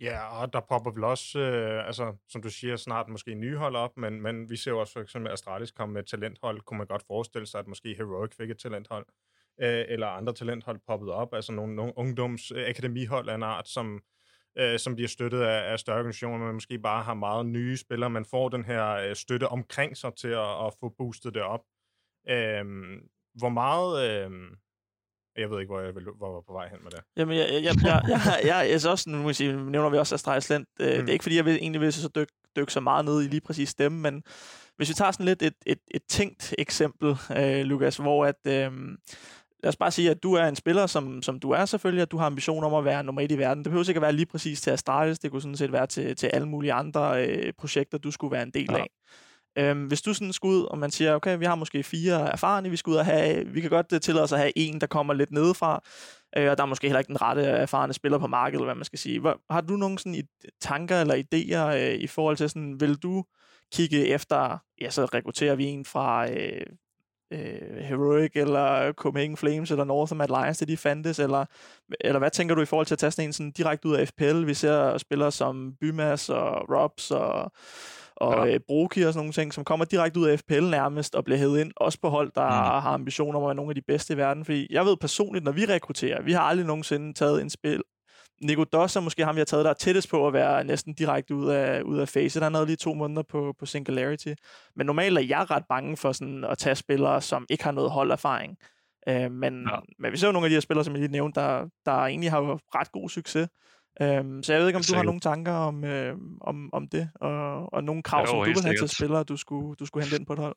Ja, 0.00 0.42
og 0.42 0.52
der 0.52 0.60
popper 0.60 0.90
vel 0.90 1.04
også, 1.04 1.38
øh, 1.38 1.86
altså, 1.86 2.16
som 2.28 2.42
du 2.42 2.50
siger, 2.50 2.76
snart 2.76 3.08
måske 3.08 3.34
nye 3.34 3.56
hold 3.56 3.76
op, 3.76 3.96
men, 3.96 4.22
men 4.22 4.50
vi 4.50 4.56
ser 4.56 4.70
jo 4.70 4.80
også 4.80 4.92
for 4.92 5.00
eksempel 5.00 5.32
Astralis 5.32 5.70
komme 5.70 5.92
med 5.92 6.02
et 6.02 6.08
talenthold. 6.08 6.60
Kunne 6.60 6.78
man 6.78 6.86
godt 6.86 7.02
forestille 7.06 7.46
sig, 7.46 7.60
at 7.60 7.66
måske 7.66 7.94
Heroic 7.94 8.34
fik 8.36 8.50
et 8.50 8.58
talenthold, 8.58 9.06
øh, 9.60 9.84
eller 9.88 10.06
andre 10.06 10.32
talenthold 10.32 10.78
poppet 10.86 11.10
op, 11.10 11.34
altså 11.34 11.52
nogle, 11.52 11.74
nogle 11.76 11.92
ungdomsakademihold 11.96 13.28
øh, 13.28 13.32
af 13.32 13.34
en 13.34 13.42
art, 13.42 13.68
som, 13.68 14.02
øh, 14.58 14.78
som 14.78 14.94
bliver 14.94 15.08
støttet 15.08 15.40
af, 15.40 15.72
af 15.72 15.78
større 15.78 15.98
organisationer, 15.98 16.46
men 16.46 16.54
måske 16.54 16.78
bare 16.78 17.02
har 17.02 17.14
meget 17.14 17.46
nye 17.46 17.76
spillere. 17.76 18.10
Man 18.10 18.24
får 18.24 18.48
den 18.48 18.64
her 18.64 18.90
øh, 18.90 19.16
støtte 19.16 19.48
omkring 19.48 19.96
sig 19.96 20.14
til 20.14 20.28
at, 20.28 20.66
at 20.66 20.74
få 20.80 20.94
boostet 20.98 21.34
det 21.34 21.42
op. 21.42 21.62
Øh, 22.28 22.64
hvor 23.34 23.48
meget... 23.48 24.10
Øh, 24.10 24.30
jeg 25.38 25.50
ved 25.50 25.60
ikke, 25.60 25.72
hvor 25.72 25.80
jeg, 25.80 25.94
vil, 25.94 26.04
hvor 26.16 26.26
jeg 26.26 26.34
var 26.34 26.40
på 26.40 26.52
vej 26.52 26.68
hen 26.68 26.78
med 26.82 26.90
det. 26.90 27.00
Jamen, 27.16 27.36
jeg, 27.36 27.48
jeg, 27.52 27.62
jeg, 27.62 27.74
jeg, 27.84 28.02
jeg, 28.08 28.40
jeg, 28.44 28.70
jeg, 28.70 28.90
også, 28.90 29.10
nu 29.10 29.18
må 29.18 29.28
jeg 29.28 29.36
sige, 29.36 29.70
nævner 29.70 29.90
vi 29.90 29.98
også 29.98 30.14
Astrid 30.14 30.38
Iceland. 30.38 30.66
Mm. 30.78 30.84
Det 30.84 31.08
er 31.08 31.12
ikke, 31.12 31.22
fordi 31.22 31.36
jeg 31.36 31.44
vil, 31.44 31.54
egentlig 31.56 31.80
vil 31.80 31.92
så 31.92 32.10
dykke, 32.14 32.32
dykke 32.56 32.72
så 32.72 32.80
meget 32.80 33.04
ned 33.04 33.22
i 33.22 33.26
lige 33.26 33.40
præcis 33.40 33.74
dem, 33.74 33.92
men 33.92 34.22
hvis 34.76 34.88
vi 34.88 34.94
tager 34.94 35.10
sådan 35.10 35.26
lidt 35.26 35.42
et, 35.42 35.54
et, 35.66 35.78
et 35.90 36.02
tænkt 36.08 36.54
eksempel, 36.58 37.16
øh, 37.38 37.60
Lukas, 37.60 37.96
hvor 37.96 38.26
at, 38.26 38.46
øh, 38.46 38.72
lad 39.62 39.68
os 39.68 39.76
bare 39.76 39.90
sige, 39.90 40.10
at 40.10 40.22
du 40.22 40.32
er 40.32 40.44
en 40.44 40.56
spiller, 40.56 40.86
som, 40.86 41.22
som 41.22 41.40
du 41.40 41.50
er 41.50 41.64
selvfølgelig, 41.64 42.02
at 42.02 42.10
du 42.10 42.16
har 42.16 42.26
ambition 42.26 42.64
om 42.64 42.74
at 42.74 42.84
være 42.84 43.04
nummer 43.04 43.22
et 43.22 43.32
i 43.32 43.38
verden. 43.38 43.64
Det 43.64 43.70
behøver 43.70 43.88
ikke 43.88 43.98
at 43.98 44.02
være 44.02 44.12
lige 44.12 44.26
præcis 44.26 44.60
til 44.60 44.70
Astralis, 44.70 45.18
det 45.18 45.30
kunne 45.30 45.42
sådan 45.42 45.56
set 45.56 45.72
være 45.72 45.86
til, 45.86 46.16
til 46.16 46.26
alle 46.26 46.48
mulige 46.48 46.72
andre 46.72 47.26
øh, 47.26 47.52
projekter, 47.58 47.98
du 47.98 48.10
skulle 48.10 48.32
være 48.32 48.42
en 48.42 48.50
del 48.50 48.68
ja. 48.70 48.78
af. 48.78 48.86
Øhm, 49.58 49.86
hvis 49.86 50.02
du 50.02 50.14
sådan 50.14 50.32
skal 50.32 50.48
ud, 50.48 50.62
og 50.62 50.78
man 50.78 50.90
siger, 50.90 51.14
okay, 51.14 51.38
vi 51.38 51.44
har 51.44 51.54
måske 51.54 51.82
fire 51.82 52.32
erfarne, 52.32 52.70
vi 52.70 52.76
skal 52.76 52.90
ud 52.90 52.96
og 52.96 53.04
have, 53.04 53.46
vi 53.46 53.60
kan 53.60 53.70
godt 53.70 54.02
tillade 54.02 54.24
os 54.24 54.32
at 54.32 54.38
have 54.38 54.52
en, 54.56 54.80
der 54.80 54.86
kommer 54.86 55.14
lidt 55.14 55.30
nedefra, 55.30 55.82
øh, 56.36 56.50
og 56.50 56.58
der 56.58 56.64
er 56.64 56.68
måske 56.68 56.86
heller 56.86 56.98
ikke 56.98 57.08
den 57.08 57.22
rette 57.22 57.42
erfarne 57.42 57.92
spiller 57.92 58.18
på 58.18 58.26
markedet, 58.26 58.54
eller 58.54 58.66
hvad 58.66 58.74
man 58.74 58.84
skal 58.84 58.98
sige. 58.98 59.20
Hvor, 59.20 59.40
har 59.50 59.60
du 59.60 59.76
nogle 59.76 59.98
sådan 59.98 60.22
tanker 60.60 61.00
eller 61.00 61.14
idéer 61.14 61.76
øh, 61.76 61.94
i 61.94 62.06
forhold 62.06 62.36
til 62.36 62.50
sådan, 62.50 62.80
vil 62.80 62.96
du 62.96 63.24
kigge 63.72 64.06
efter, 64.06 64.58
ja, 64.80 64.90
så 64.90 65.04
rekrutterer 65.04 65.54
vi 65.54 65.64
en 65.64 65.84
fra 65.84 66.30
øh, 66.30 66.66
øh, 67.32 67.76
Heroic, 67.78 68.30
eller 68.34 68.92
Copenhagen 68.92 69.36
Flames, 69.36 69.70
eller 69.70 69.84
Northern 69.84 70.20
Alliance, 70.20 70.66
de 70.66 70.76
fandtes, 70.76 71.18
eller, 71.18 71.44
eller 72.00 72.18
hvad 72.18 72.30
tænker 72.30 72.54
du 72.54 72.62
i 72.62 72.66
forhold 72.66 72.86
til 72.86 72.94
at 72.94 72.98
tage 72.98 73.10
sådan 73.10 73.28
en 73.28 73.32
sådan 73.32 73.50
direkte 73.50 73.88
ud 73.88 73.94
af 73.94 74.08
FPL? 74.08 74.46
Vi 74.46 74.54
ser 74.54 74.98
spillere 74.98 75.32
som 75.32 75.74
Bymas 75.80 76.28
og 76.28 76.70
Robs 76.70 77.10
og 77.10 77.52
og 78.16 78.48
ja. 78.48 78.54
øh, 78.54 78.60
Broki 78.66 79.02
og 79.02 79.12
sådan 79.12 79.18
nogle 79.18 79.32
ting, 79.32 79.54
som 79.54 79.64
kommer 79.64 79.84
direkte 79.84 80.20
ud 80.20 80.26
af 80.26 80.38
FPL 80.38 80.64
nærmest 80.64 81.14
og 81.14 81.24
bliver 81.24 81.38
hævet 81.38 81.60
ind, 81.60 81.72
også 81.76 81.98
på 82.00 82.08
hold, 82.08 82.32
der 82.34 82.46
mm. 82.46 82.50
har 82.50 82.90
ambitioner 82.90 83.38
om 83.38 83.44
at 83.44 83.48
være 83.48 83.54
nogle 83.54 83.70
af 83.70 83.74
de 83.74 83.82
bedste 83.88 84.14
i 84.14 84.16
verden. 84.16 84.44
Fordi 84.44 84.66
jeg 84.70 84.84
ved 84.84 84.96
personligt, 84.96 85.44
når 85.44 85.52
vi 85.52 85.64
rekrutterer, 85.64 86.22
vi 86.22 86.32
har 86.32 86.40
aldrig 86.40 86.66
nogensinde 86.66 87.12
taget 87.12 87.42
en 87.42 87.50
spil, 87.50 87.82
Nico 88.42 88.64
Doss 88.64 88.96
er 88.96 89.00
måske 89.00 89.24
ham, 89.24 89.34
vi 89.34 89.40
har 89.40 89.44
taget 89.44 89.64
der 89.64 89.72
tættest 89.72 90.10
på 90.10 90.26
at 90.26 90.32
være 90.32 90.64
næsten 90.64 90.94
direkte 90.94 91.34
ud 91.34 91.48
af, 91.48 91.82
ud 91.82 91.98
af 91.98 92.08
facet. 92.08 92.42
Han 92.42 92.54
havde 92.54 92.66
lige 92.66 92.76
to 92.76 92.94
måneder 92.94 93.22
på, 93.22 93.54
på 93.58 93.66
Singularity. 93.66 94.32
Men 94.76 94.86
normalt 94.86 95.18
er 95.18 95.22
jeg 95.22 95.50
ret 95.50 95.64
bange 95.68 95.96
for 95.96 96.12
sådan 96.12 96.44
at 96.44 96.58
tage 96.58 96.74
spillere, 96.74 97.20
som 97.20 97.46
ikke 97.50 97.64
har 97.64 97.72
noget 97.72 97.90
holderfaring. 97.90 98.56
Øh, 99.08 99.30
men, 99.32 99.68
ja. 99.72 99.78
men 99.98 100.12
vi 100.12 100.16
ser 100.16 100.28
jo 100.28 100.32
nogle 100.32 100.46
af 100.46 100.50
de 100.50 100.54
her 100.54 100.60
spillere, 100.60 100.84
som 100.84 100.94
jeg 100.94 101.00
lige 101.00 101.12
nævnte, 101.12 101.40
der, 101.40 101.68
der 101.86 101.92
egentlig 101.92 102.30
har 102.30 102.60
ret 102.78 102.92
god 102.92 103.08
succes. 103.08 103.48
Øhm, 104.00 104.42
så 104.42 104.52
jeg 104.52 104.60
ved 104.60 104.68
ikke, 104.68 104.76
om 104.76 104.82
du 104.82 104.94
har 104.94 105.02
nogle 105.02 105.20
tanker 105.20 105.52
om, 105.52 105.84
øh, 105.84 106.16
om, 106.40 106.70
om 106.72 106.88
det, 106.88 107.10
og, 107.14 107.72
og 107.72 107.84
nogle 107.84 108.02
krav, 108.02 108.20
jo, 108.20 108.26
som 108.26 108.38
du 108.38 108.44
vil 108.44 108.62
have 108.62 108.76
til 108.76 108.88
spillere, 108.88 109.24
du 109.24 109.36
skulle, 109.36 109.76
du 109.76 109.86
skulle 109.86 110.04
hente 110.04 110.16
ind 110.16 110.26
på 110.26 110.32
et 110.32 110.38
hold. 110.38 110.56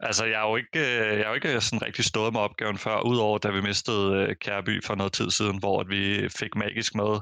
Altså, 0.00 0.24
jeg 0.24 0.38
har 0.38 0.48
jo 0.48 0.56
ikke, 0.56 0.78
øh, 0.78 1.18
jeg 1.18 1.24
har 1.24 1.28
jo 1.28 1.34
ikke 1.34 1.60
sådan 1.60 1.82
rigtig 1.82 2.04
stået 2.04 2.32
med 2.32 2.40
opgaven 2.40 2.78
før, 2.78 3.00
udover 3.00 3.38
da 3.38 3.50
vi 3.50 3.60
mistede 3.60 4.16
øh, 4.16 4.36
Kærby 4.40 4.84
for 4.84 4.94
noget 4.94 5.12
tid 5.12 5.30
siden, 5.30 5.58
hvor 5.58 5.80
at 5.80 5.88
vi 5.88 6.28
fik 6.28 6.54
Magisk 6.56 6.94
med. 6.94 7.12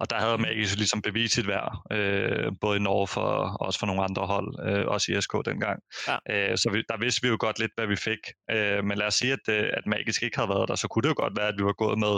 Og 0.00 0.10
der 0.10 0.16
havde 0.16 0.36
mm. 0.36 0.42
Magisk 0.42 0.76
ligesom 0.76 1.02
bevis 1.02 1.32
sit 1.32 1.46
værd, 1.46 1.92
øh, 1.92 2.52
både 2.60 2.76
i 2.76 2.80
Norge 2.80 3.06
for, 3.06 3.20
og 3.20 3.66
også 3.66 3.78
for 3.78 3.86
nogle 3.86 4.02
andre 4.02 4.26
hold, 4.26 4.48
øh, 4.68 4.86
også 4.86 5.12
i 5.12 5.20
SK 5.20 5.32
dengang. 5.44 5.80
Ja. 6.08 6.16
Øh, 6.30 6.58
så 6.58 6.70
vi, 6.72 6.82
der 6.88 6.98
vidste 6.98 7.22
vi 7.22 7.28
jo 7.28 7.36
godt 7.40 7.58
lidt, 7.58 7.72
hvad 7.76 7.86
vi 7.86 7.96
fik. 7.96 8.22
Øh, 8.50 8.84
men 8.84 8.98
lad 8.98 9.06
os 9.06 9.14
sige, 9.14 9.32
at, 9.32 9.44
øh, 9.48 9.70
at 9.78 9.86
Magisk 9.86 10.22
ikke 10.22 10.36
havde 10.36 10.48
været 10.48 10.68
der, 10.68 10.74
så 10.74 10.88
kunne 10.88 11.02
det 11.02 11.08
jo 11.08 11.14
godt 11.16 11.36
være, 11.36 11.48
at 11.48 11.58
vi 11.58 11.64
var 11.64 11.72
gået 11.84 11.98
med, 11.98 12.16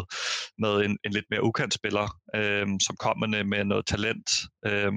med 0.59 0.75
en, 0.87 0.99
en 1.05 1.13
lidt 1.13 1.27
mere 1.31 1.43
ukendt 1.45 1.75
spiller, 1.75 2.07
øh, 2.35 2.67
som 2.87 2.97
kom 3.05 3.19
med, 3.19 3.45
med 3.45 3.65
noget 3.65 3.87
talent, 3.87 4.29
øh, 4.67 4.93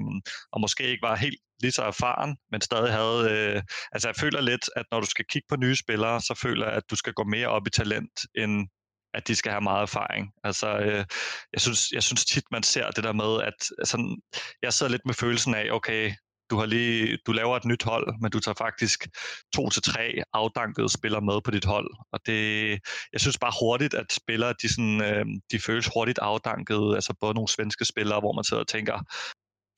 og 0.52 0.60
måske 0.60 0.82
ikke 0.84 1.02
var 1.02 1.16
helt 1.16 1.40
lige 1.62 1.72
så 1.72 1.82
erfaren, 1.82 2.36
men 2.52 2.60
stadig 2.60 2.92
havde... 2.92 3.30
Øh, 3.30 3.62
altså 3.92 4.08
jeg 4.08 4.16
føler 4.16 4.40
lidt, 4.40 4.70
at 4.76 4.86
når 4.92 5.00
du 5.00 5.06
skal 5.06 5.24
kigge 5.30 5.46
på 5.48 5.56
nye 5.56 5.76
spillere, 5.76 6.20
så 6.20 6.34
føler 6.42 6.66
jeg, 6.66 6.76
at 6.76 6.90
du 6.90 6.96
skal 6.96 7.12
gå 7.12 7.24
mere 7.24 7.48
op 7.48 7.66
i 7.66 7.70
talent, 7.70 8.20
end 8.34 8.68
at 9.14 9.28
de 9.28 9.36
skal 9.36 9.52
have 9.52 9.60
meget 9.60 9.82
erfaring. 9.82 10.32
Altså, 10.44 10.78
øh, 10.78 11.04
jeg, 11.52 11.60
synes, 11.60 11.92
jeg 11.92 12.02
synes 12.02 12.24
tit, 12.24 12.44
man 12.50 12.62
ser 12.62 12.90
det 12.90 13.04
der 13.04 13.12
med, 13.12 13.42
at 13.42 13.88
sådan, 13.88 14.16
jeg 14.62 14.72
sidder 14.72 14.90
lidt 14.90 15.06
med 15.06 15.14
følelsen 15.14 15.54
af, 15.54 15.68
okay, 15.70 16.12
du 16.50 16.56
har 16.58 16.66
lige, 16.66 17.18
du 17.26 17.32
laver 17.32 17.56
et 17.56 17.64
nyt 17.64 17.82
hold, 17.82 18.06
men 18.20 18.30
du 18.30 18.40
tager 18.40 18.54
faktisk 18.54 19.08
to 19.54 19.70
til 19.70 19.82
tre 19.82 20.22
afdankede 20.32 20.88
spillere 20.88 21.20
med 21.20 21.40
på 21.44 21.50
dit 21.50 21.64
hold. 21.64 21.90
Og 22.12 22.20
det, 22.26 22.70
jeg 23.12 23.20
synes 23.20 23.38
bare 23.38 23.52
hurtigt, 23.60 23.94
at 23.94 24.12
spillere, 24.12 24.54
de, 24.62 24.68
sådan, 24.74 25.02
øh, 25.02 25.26
de 25.50 25.60
føles 25.60 25.90
hurtigt 25.94 26.18
afdankede. 26.18 26.94
Altså 26.94 27.14
både 27.20 27.34
nogle 27.34 27.48
svenske 27.48 27.84
spillere, 27.84 28.20
hvor 28.20 28.32
man 28.32 28.44
sidder 28.44 28.62
og 28.62 28.68
tænker, 28.68 28.98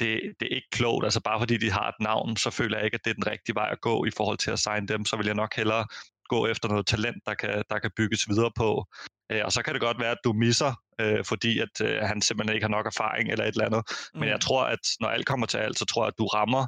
det, 0.02 0.12
det 0.40 0.46
er 0.50 0.54
ikke 0.58 0.72
klogt. 0.72 1.04
Altså 1.04 1.20
bare 1.20 1.40
fordi 1.40 1.56
de 1.56 1.70
har 1.70 1.88
et 1.88 2.00
navn, 2.00 2.36
så 2.36 2.50
føler 2.50 2.76
jeg 2.76 2.84
ikke, 2.84 2.94
at 2.94 3.04
det 3.04 3.10
er 3.10 3.14
den 3.14 3.26
rigtige 3.26 3.54
vej 3.54 3.68
at 3.72 3.80
gå 3.80 4.04
i 4.04 4.12
forhold 4.16 4.38
til 4.38 4.50
at 4.50 4.58
signe 4.58 4.86
dem. 4.88 5.04
Så 5.04 5.16
vil 5.16 5.26
jeg 5.26 5.34
nok 5.34 5.56
hellere 5.56 5.86
gå 6.28 6.46
efter 6.46 6.68
noget 6.68 6.86
talent, 6.86 7.20
der 7.26 7.34
kan, 7.34 7.62
der 7.70 7.78
kan 7.78 7.90
bygges 7.96 8.28
videre 8.28 8.50
på. 8.56 8.86
Øh, 9.32 9.42
og 9.44 9.52
så 9.52 9.62
kan 9.62 9.74
det 9.74 9.82
godt 9.82 10.00
være, 10.00 10.10
at 10.10 10.24
du 10.24 10.32
misser, 10.32 10.72
øh, 11.00 11.24
fordi 11.24 11.58
at 11.58 11.74
øh, 11.86 12.00
han 12.10 12.22
simpelthen 12.22 12.54
ikke 12.54 12.64
har 12.64 12.76
nok 12.76 12.86
erfaring 12.86 13.30
eller 13.30 13.44
et 13.44 13.54
eller 13.56 13.66
andet. 13.66 13.82
Mm. 13.88 14.20
Men 14.20 14.28
jeg 14.28 14.36
mm. 14.36 14.46
tror, 14.46 14.62
at 14.64 14.84
når 15.00 15.08
alt 15.08 15.26
kommer 15.26 15.46
til 15.46 15.58
alt, 15.58 15.78
så 15.78 15.84
tror 15.84 16.02
jeg, 16.02 16.08
at 16.08 16.18
du 16.18 16.26
rammer 16.26 16.66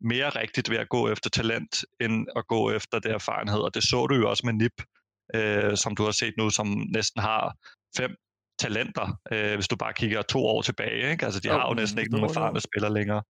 mere 0.00 0.28
rigtigt 0.28 0.70
ved 0.70 0.78
at 0.78 0.88
gå 0.88 1.08
efter 1.08 1.30
talent, 1.30 1.84
end 2.00 2.26
at 2.36 2.46
gå 2.46 2.70
efter 2.70 2.98
det 2.98 3.12
erfarenhed. 3.12 3.60
Og 3.60 3.74
det 3.74 3.82
så 3.82 4.06
du 4.06 4.14
jo 4.14 4.30
også 4.30 4.46
med 4.46 4.52
NIP, 4.52 4.82
øh, 5.34 5.76
som 5.76 5.96
du 5.96 6.02
har 6.04 6.10
set 6.10 6.34
nu, 6.38 6.50
som 6.50 6.66
næsten 6.66 7.20
har 7.22 7.54
fem 7.96 8.16
talenter, 8.58 9.18
øh, 9.32 9.54
hvis 9.54 9.68
du 9.68 9.76
bare 9.76 9.92
kigger 9.92 10.22
to 10.22 10.46
år 10.46 10.62
tilbage. 10.62 11.10
Ikke? 11.10 11.24
Altså, 11.24 11.40
de 11.40 11.48
har 11.48 11.68
jo 11.68 11.74
næsten 11.74 11.98
ikke 11.98 12.12
nogen 12.12 12.30
erfarne 12.30 12.60
spillere 12.60 12.94
længere. 12.94 13.22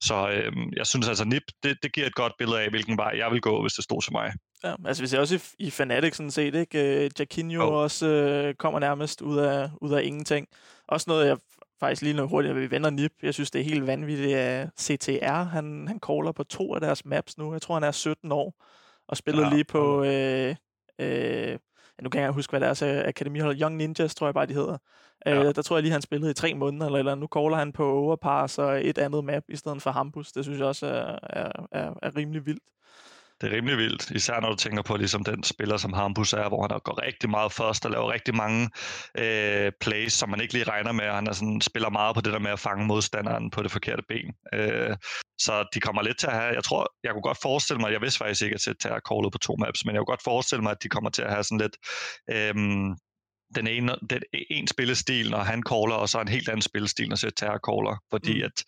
Så 0.00 0.28
øh, 0.28 0.52
jeg 0.76 0.86
synes 0.86 1.08
altså, 1.08 1.24
NIP, 1.24 1.42
det, 1.62 1.76
det 1.82 1.92
giver 1.92 2.06
et 2.06 2.14
godt 2.14 2.32
billede 2.38 2.60
af, 2.60 2.70
hvilken 2.70 2.98
vej 2.98 3.12
jeg 3.16 3.30
vil 3.30 3.40
gå, 3.40 3.62
hvis 3.62 3.72
det 3.72 3.84
stod 3.84 4.02
til 4.02 4.12
mig. 4.12 4.32
Ja, 4.64 4.74
altså 4.86 5.02
vi 5.02 5.06
ser 5.06 5.20
også 5.20 5.34
i, 5.34 5.66
i 5.66 5.70
Fnatic 5.70 6.16
sådan 6.16 6.30
set, 6.30 6.54
ikke? 6.54 7.04
Uh, 7.04 7.20
Jaquinho 7.20 7.68
oh. 7.68 7.74
også 7.74 8.06
øh, 8.06 8.54
kommer 8.54 8.80
nærmest 8.80 9.20
ud 9.20 9.38
af, 9.38 9.70
ud 9.80 9.92
af 9.92 10.02
ingenting. 10.02 10.48
Også 10.88 11.04
noget, 11.10 11.26
jeg 11.26 11.36
faktisk 11.80 12.02
lige 12.02 12.14
noget 12.14 12.30
hurtigt, 12.30 12.54
at 12.54 12.60
vi 12.60 12.70
vender 12.70 12.90
NIP. 12.90 13.12
Jeg 13.22 13.34
synes, 13.34 13.50
det 13.50 13.60
er 13.60 13.64
helt 13.64 13.86
vanvittigt, 13.86 14.36
at 14.36 14.68
CTR, 14.80 15.42
han, 15.42 15.88
han 15.88 16.00
caller 16.06 16.32
på 16.32 16.44
to 16.44 16.74
af 16.74 16.80
deres 16.80 17.04
maps 17.04 17.38
nu. 17.38 17.52
Jeg 17.52 17.62
tror, 17.62 17.74
han 17.74 17.84
er 17.84 17.90
17 17.90 18.32
år, 18.32 18.64
og 19.08 19.16
spillede 19.16 19.46
ja, 19.46 19.52
lige 19.52 19.64
på... 19.64 20.04
Øh, 20.04 20.56
øh, 20.98 21.58
nu 22.02 22.08
kan 22.08 22.22
jeg 22.22 22.30
huske, 22.30 22.50
hvad 22.50 22.60
deres 22.60 22.82
akademihold, 22.82 23.60
Young 23.62 23.76
Ninjas, 23.76 24.14
tror 24.14 24.26
jeg 24.26 24.34
bare, 24.34 24.46
de 24.46 24.54
hedder. 24.54 24.78
Øh, 25.26 25.32
ja. 25.32 25.44
Øh, 25.44 25.54
der 25.54 25.62
tror 25.62 25.76
jeg 25.76 25.82
lige, 25.82 25.92
han 25.92 26.02
spillede 26.02 26.30
i 26.30 26.34
tre 26.34 26.54
måneder, 26.54 26.86
eller, 26.86 26.98
eller 26.98 27.14
nu 27.14 27.26
caller 27.26 27.56
han 27.56 27.72
på 27.72 27.92
Overpass 27.92 28.58
og 28.58 28.86
et 28.86 28.98
andet 28.98 29.24
map, 29.24 29.42
i 29.48 29.56
stedet 29.56 29.82
for 29.82 29.90
Hampus. 29.90 30.32
Det 30.32 30.44
synes 30.44 30.58
jeg 30.58 30.66
også 30.66 30.86
er, 30.86 31.18
er, 31.22 31.66
er, 31.72 31.94
er 32.02 32.16
rimelig 32.16 32.46
vildt 32.46 32.62
det 33.40 33.52
er 33.52 33.56
rimelig 33.56 33.78
vildt, 33.78 34.10
især 34.10 34.40
når 34.40 34.48
du 34.48 34.56
tænker 34.56 34.82
på 34.82 34.96
ligesom 34.96 35.24
den 35.24 35.42
spiller, 35.42 35.76
som 35.76 35.92
Hampus 35.92 36.32
er, 36.32 36.48
hvor 36.48 36.62
han 36.62 36.80
går 36.84 37.02
rigtig 37.02 37.30
meget 37.30 37.52
først 37.52 37.84
og 37.84 37.90
laver 37.90 38.12
rigtig 38.12 38.34
mange 38.34 38.70
øh, 39.18 39.72
plays, 39.80 40.12
som 40.12 40.28
man 40.28 40.40
ikke 40.40 40.52
lige 40.52 40.64
regner 40.64 40.92
med, 40.92 41.04
han 41.04 41.26
er 41.26 41.32
sådan, 41.32 41.60
spiller 41.60 41.90
meget 41.90 42.14
på 42.14 42.20
det 42.20 42.32
der 42.32 42.38
med 42.38 42.50
at 42.50 42.58
fange 42.58 42.86
modstanderen 42.86 43.50
på 43.50 43.62
det 43.62 43.70
forkerte 43.70 44.02
ben. 44.08 44.34
Øh, 44.54 44.96
så 45.38 45.68
de 45.74 45.80
kommer 45.80 46.02
lidt 46.02 46.18
til 46.18 46.26
at 46.26 46.32
have, 46.32 46.54
jeg 46.54 46.64
tror, 46.64 46.92
jeg 47.04 47.12
kunne 47.12 47.22
godt 47.22 47.42
forestille 47.42 47.80
mig, 47.80 47.92
jeg 47.92 48.00
vidste 48.00 48.18
faktisk 48.18 48.42
ikke, 48.42 48.54
at 48.54 48.66
jeg 48.66 49.00
callet 49.08 49.32
på 49.32 49.38
to 49.38 49.56
maps, 49.56 49.84
men 49.84 49.94
jeg 49.94 50.00
kunne 50.00 50.14
godt 50.14 50.24
forestille 50.24 50.62
mig, 50.62 50.70
at 50.70 50.82
de 50.82 50.88
kommer 50.88 51.10
til 51.10 51.22
at 51.22 51.32
have 51.32 51.44
sådan 51.44 51.60
lidt, 51.60 51.76
øh, 52.30 52.54
den 53.54 53.66
ene, 53.66 53.94
den 54.10 54.22
en 54.50 54.66
spillestil, 54.66 55.30
når 55.30 55.38
han 55.38 55.62
caller, 55.62 55.94
og 55.94 56.08
så 56.08 56.20
en 56.20 56.28
helt 56.28 56.48
anden 56.48 56.62
spillestil, 56.62 57.08
når 57.08 57.16
Terra 57.16 57.58
caller, 57.68 58.02
fordi 58.10 58.34
mm. 58.38 58.44
at 58.44 58.64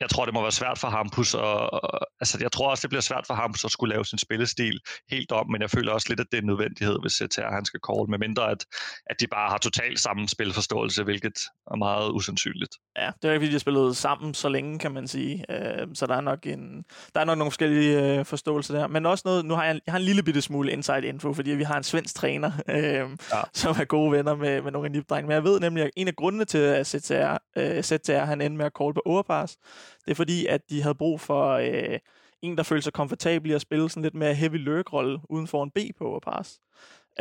jeg 0.00 0.10
tror, 0.10 0.24
det 0.24 0.34
må 0.34 0.42
være 0.42 0.52
svært 0.52 0.78
for 0.78 0.88
Hampus, 0.88 1.34
og, 1.34 1.72
og, 1.72 2.00
altså, 2.20 2.38
jeg 2.40 2.52
tror 2.52 2.70
også, 2.70 2.82
det 2.82 2.90
bliver 2.90 3.02
svært 3.02 3.26
for 3.26 3.34
Hampus 3.34 3.64
at 3.64 3.70
skulle 3.70 3.94
lave 3.94 4.04
sin 4.04 4.18
spillestil 4.18 4.80
helt 5.10 5.32
om, 5.32 5.50
men 5.50 5.62
jeg 5.62 5.70
føler 5.70 5.92
også 5.92 6.06
lidt, 6.08 6.20
at 6.20 6.26
det 6.30 6.38
er 6.38 6.42
en 6.42 6.46
nødvendighed, 6.46 6.98
hvis 7.02 7.12
CTR 7.12 7.54
han 7.54 7.64
skal 7.64 7.80
call, 7.90 8.10
med 8.10 8.18
mindre 8.18 8.50
at, 8.50 8.66
at 9.06 9.20
de 9.20 9.26
bare 9.26 9.50
har 9.50 9.58
totalt 9.58 10.00
samme 10.00 10.28
spilforståelse, 10.28 11.04
hvilket 11.04 11.38
er 11.70 11.76
meget 11.76 12.10
usandsynligt. 12.10 12.74
Ja, 12.96 13.10
det 13.22 13.28
er 13.28 13.32
ikke, 13.32 13.40
fordi 13.40 13.46
de 13.46 13.54
har 13.54 13.58
spillet 13.58 13.96
sammen 13.96 14.34
så 14.34 14.48
længe, 14.48 14.78
kan 14.78 14.92
man 14.92 15.08
sige, 15.08 15.44
øh, 15.50 15.86
så 15.94 16.06
der 16.06 16.14
er 16.14 16.20
nok, 16.20 16.46
en, 16.46 16.84
der 17.14 17.20
er 17.20 17.24
nok 17.24 17.38
nogle 17.38 17.50
forskellige 17.50 18.18
øh, 18.18 18.24
forståelser 18.24 18.78
der, 18.78 18.86
men 18.86 19.06
også 19.06 19.22
noget, 19.24 19.44
nu 19.44 19.54
har 19.54 19.64
jeg, 19.64 19.80
jeg 19.86 19.92
har 19.92 19.98
en 19.98 20.04
lille 20.04 20.22
bitte 20.22 20.42
smule 20.42 20.72
inside 20.72 21.06
info, 21.06 21.32
fordi 21.32 21.50
vi 21.50 21.62
har 21.62 21.76
en 21.76 21.82
svensk 21.82 22.14
træner, 22.14 22.52
øh, 22.68 23.10
ja. 23.32 23.42
som 23.52 23.76
er 23.80 23.84
gode 23.84 24.12
venner 24.12 24.34
med, 24.34 24.62
med 24.62 24.72
nogle 24.72 24.86
af 24.86 24.92
de 24.92 25.22
men 25.22 25.30
jeg 25.30 25.44
ved 25.44 25.60
nemlig, 25.60 25.84
at 25.84 25.90
en 25.96 26.08
af 26.08 26.16
grundene 26.16 26.44
til, 26.44 26.58
at 26.58 26.86
CTR, 26.86 27.38
øh, 27.56 27.82
CTR 27.82 28.24
han 28.24 28.40
endte 28.40 28.56
med 28.56 28.66
at 28.66 28.72
call 28.78 28.94
på 28.94 29.02
overpass, 29.04 29.56
det 30.04 30.10
er 30.10 30.14
fordi, 30.14 30.46
at 30.46 30.60
de 30.70 30.82
havde 30.82 30.94
brug 30.94 31.20
for 31.20 31.50
øh, 31.52 31.98
en, 32.42 32.56
der 32.56 32.62
følte 32.62 32.82
sig 32.82 32.92
komfortabel 32.92 33.50
i 33.50 33.54
at 33.54 33.60
spille 33.60 33.90
sådan 33.90 34.02
lidt 34.02 34.14
mere 34.14 34.34
heavy 34.34 34.58
lurk-rolle 34.58 35.18
uden 35.28 35.46
for 35.46 35.62
en 35.62 35.70
B 35.70 35.78
på 35.98 36.04
overpass. 36.04 36.60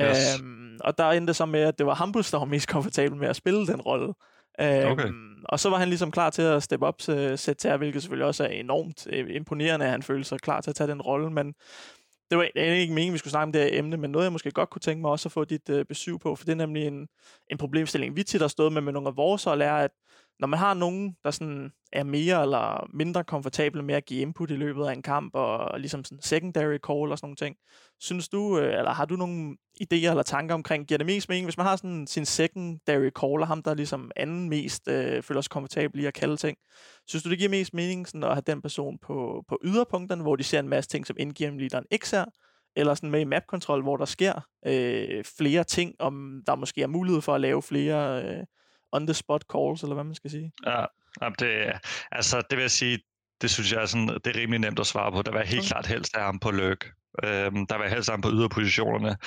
Yes. 0.01 0.39
Øhm, 0.39 0.77
og 0.79 0.97
der 0.97 1.09
endte 1.09 1.33
så 1.33 1.45
med, 1.45 1.61
at 1.61 1.77
det 1.77 1.85
var 1.85 1.95
Hampus, 1.95 2.31
der 2.31 2.37
var 2.37 2.45
mest 2.45 2.67
komfortabel 2.67 3.17
med 3.17 3.27
at 3.27 3.35
spille 3.35 3.67
den 3.67 3.81
rolle. 3.81 4.13
Øhm, 4.61 4.91
okay. 4.91 5.09
Og 5.45 5.59
så 5.59 5.69
var 5.69 5.77
han 5.77 5.87
ligesom 5.87 6.11
klar 6.11 6.29
til 6.29 6.41
at 6.41 6.63
steppe 6.63 6.85
op 6.85 6.97
til 6.97 7.37
ZTR, 7.37 7.77
hvilket 7.77 8.01
selvfølgelig 8.01 8.25
også 8.25 8.43
er 8.43 8.47
enormt 8.47 9.07
øh, 9.09 9.35
imponerende, 9.35 9.85
at 9.85 9.91
han 9.91 10.03
følte 10.03 10.23
sig 10.29 10.39
klar 10.39 10.61
til 10.61 10.69
at 10.69 10.75
tage 10.75 10.91
den 10.91 11.01
rolle. 11.01 11.29
Men 11.29 11.53
det 12.29 12.37
var 12.37 12.43
egentlig 12.55 12.81
ikke 12.81 12.93
meningen, 12.93 13.13
vi 13.13 13.17
skulle 13.17 13.31
snakke 13.31 13.43
om 13.43 13.51
det 13.51 13.61
her 13.61 13.79
emne, 13.79 13.97
men 13.97 14.11
noget, 14.11 14.23
jeg 14.23 14.31
måske 14.31 14.51
godt 14.51 14.69
kunne 14.69 14.79
tænke 14.79 15.01
mig 15.01 15.11
også 15.11 15.27
at 15.27 15.31
få 15.31 15.43
dit 15.43 15.69
øh, 15.69 15.85
besøg 15.85 16.19
på, 16.19 16.35
for 16.35 16.45
det 16.45 16.51
er 16.51 16.55
nemlig 16.55 16.87
en, 16.87 17.07
en 17.51 17.57
problemstilling, 17.57 18.15
vi 18.15 18.23
tit 18.23 18.41
har 18.41 18.47
stået 18.47 18.73
med 18.73 18.81
med 18.81 18.93
nogle 18.93 19.09
af 19.09 19.17
vores 19.17 19.43
hold, 19.43 19.61
er, 19.61 19.73
at 19.73 19.91
når 20.39 20.47
man 20.47 20.59
har 20.59 20.73
nogen, 20.73 21.15
der 21.23 21.31
sådan 21.31 21.71
er 21.93 22.03
mere 22.03 22.41
eller 22.41 22.89
mindre 22.93 23.23
komfortable 23.23 23.83
med 23.83 23.95
at 23.95 24.05
give 24.05 24.21
input 24.21 24.51
i 24.51 24.55
løbet 24.55 24.85
af 24.85 24.93
en 24.93 25.01
kamp, 25.01 25.35
og 25.35 25.79
ligesom 25.79 26.03
sådan 26.03 26.21
secondary 26.21 26.77
call 26.87 27.11
og 27.11 27.17
sådan 27.17 27.25
nogle 27.27 27.35
ting, 27.35 27.55
synes 27.99 28.29
du, 28.29 28.59
øh, 28.59 28.77
eller 28.77 28.93
har 28.93 29.05
du 29.05 29.15
nogle 29.15 29.57
idéer 29.81 30.09
eller 30.09 30.23
tanker 30.23 30.55
omkring, 30.55 30.87
giver 30.87 30.97
det 30.97 31.07
mest 31.07 31.29
mening, 31.29 31.45
hvis 31.45 31.57
man 31.57 31.65
har 31.65 31.75
sådan 31.75 32.07
sin 32.07 32.25
secondary 32.25 33.09
caller, 33.09 33.45
ham 33.45 33.63
der 33.63 33.73
ligesom 33.73 34.11
anden 34.15 34.49
mest 34.49 34.87
øh, 34.87 35.23
føler 35.23 35.41
sig 35.41 35.51
komfortabel 35.51 35.99
i 35.99 36.05
at 36.05 36.13
kalde 36.13 36.37
ting, 36.37 36.57
synes 37.07 37.23
du, 37.23 37.29
det 37.29 37.37
giver 37.37 37.49
mest 37.49 37.73
mening 37.73 38.07
sådan 38.07 38.23
at 38.23 38.33
have 38.33 38.43
den 38.47 38.61
person 38.61 38.97
på, 38.97 39.43
på 39.47 39.59
yderpunkterne, 39.63 40.21
hvor 40.21 40.35
de 40.35 40.43
ser 40.43 40.59
en 40.59 40.69
masse 40.69 40.89
ting, 40.89 41.07
som 41.07 41.15
indgiver 41.19 41.51
leaderen 41.51 41.85
ikke 41.91 42.09
ser, 42.09 42.25
eller 42.75 42.93
sådan 42.93 43.11
med 43.11 43.19
i 43.19 43.23
map-kontrol, 43.23 43.81
hvor 43.81 43.97
der 43.97 44.05
sker 44.05 44.47
øh, 44.65 45.23
flere 45.37 45.63
ting, 45.63 45.95
om 45.99 46.41
der 46.47 46.55
måske 46.55 46.81
er 46.81 46.87
mulighed 46.87 47.21
for 47.21 47.35
at 47.35 47.41
lave 47.41 47.61
flere 47.61 48.23
øh, 48.23 48.43
on-the-spot 48.95 49.43
calls, 49.53 49.83
eller 49.83 49.93
hvad 49.93 50.03
man 50.03 50.15
skal 50.15 50.31
sige? 50.31 50.51
Ja, 50.67 50.85
det, 51.39 51.79
altså, 52.11 52.37
det 52.49 52.57
vil 52.57 52.63
jeg 52.63 52.71
sige, 52.71 52.99
det 53.41 53.49
synes 53.51 53.71
jeg 53.71 53.81
er, 53.81 53.85
sådan, 53.85 54.07
det 54.07 54.27
er 54.27 54.39
rimelig 54.39 54.59
nemt 54.59 54.79
at 54.79 54.87
svare 54.87 55.11
på. 55.11 55.21
Der 55.21 55.31
var 55.31 55.43
helt 55.43 55.59
okay. 55.59 55.67
klart 55.67 55.87
helst 55.87 56.15
af 56.15 56.23
ham 56.23 56.39
på 56.39 56.51
løg. 56.51 56.77
Øhm, 57.23 57.67
der 57.67 57.75
var 57.75 57.87
helst 57.87 58.09
ham 58.09 58.21
på 58.21 58.29
yderpositionerne, 58.31 59.17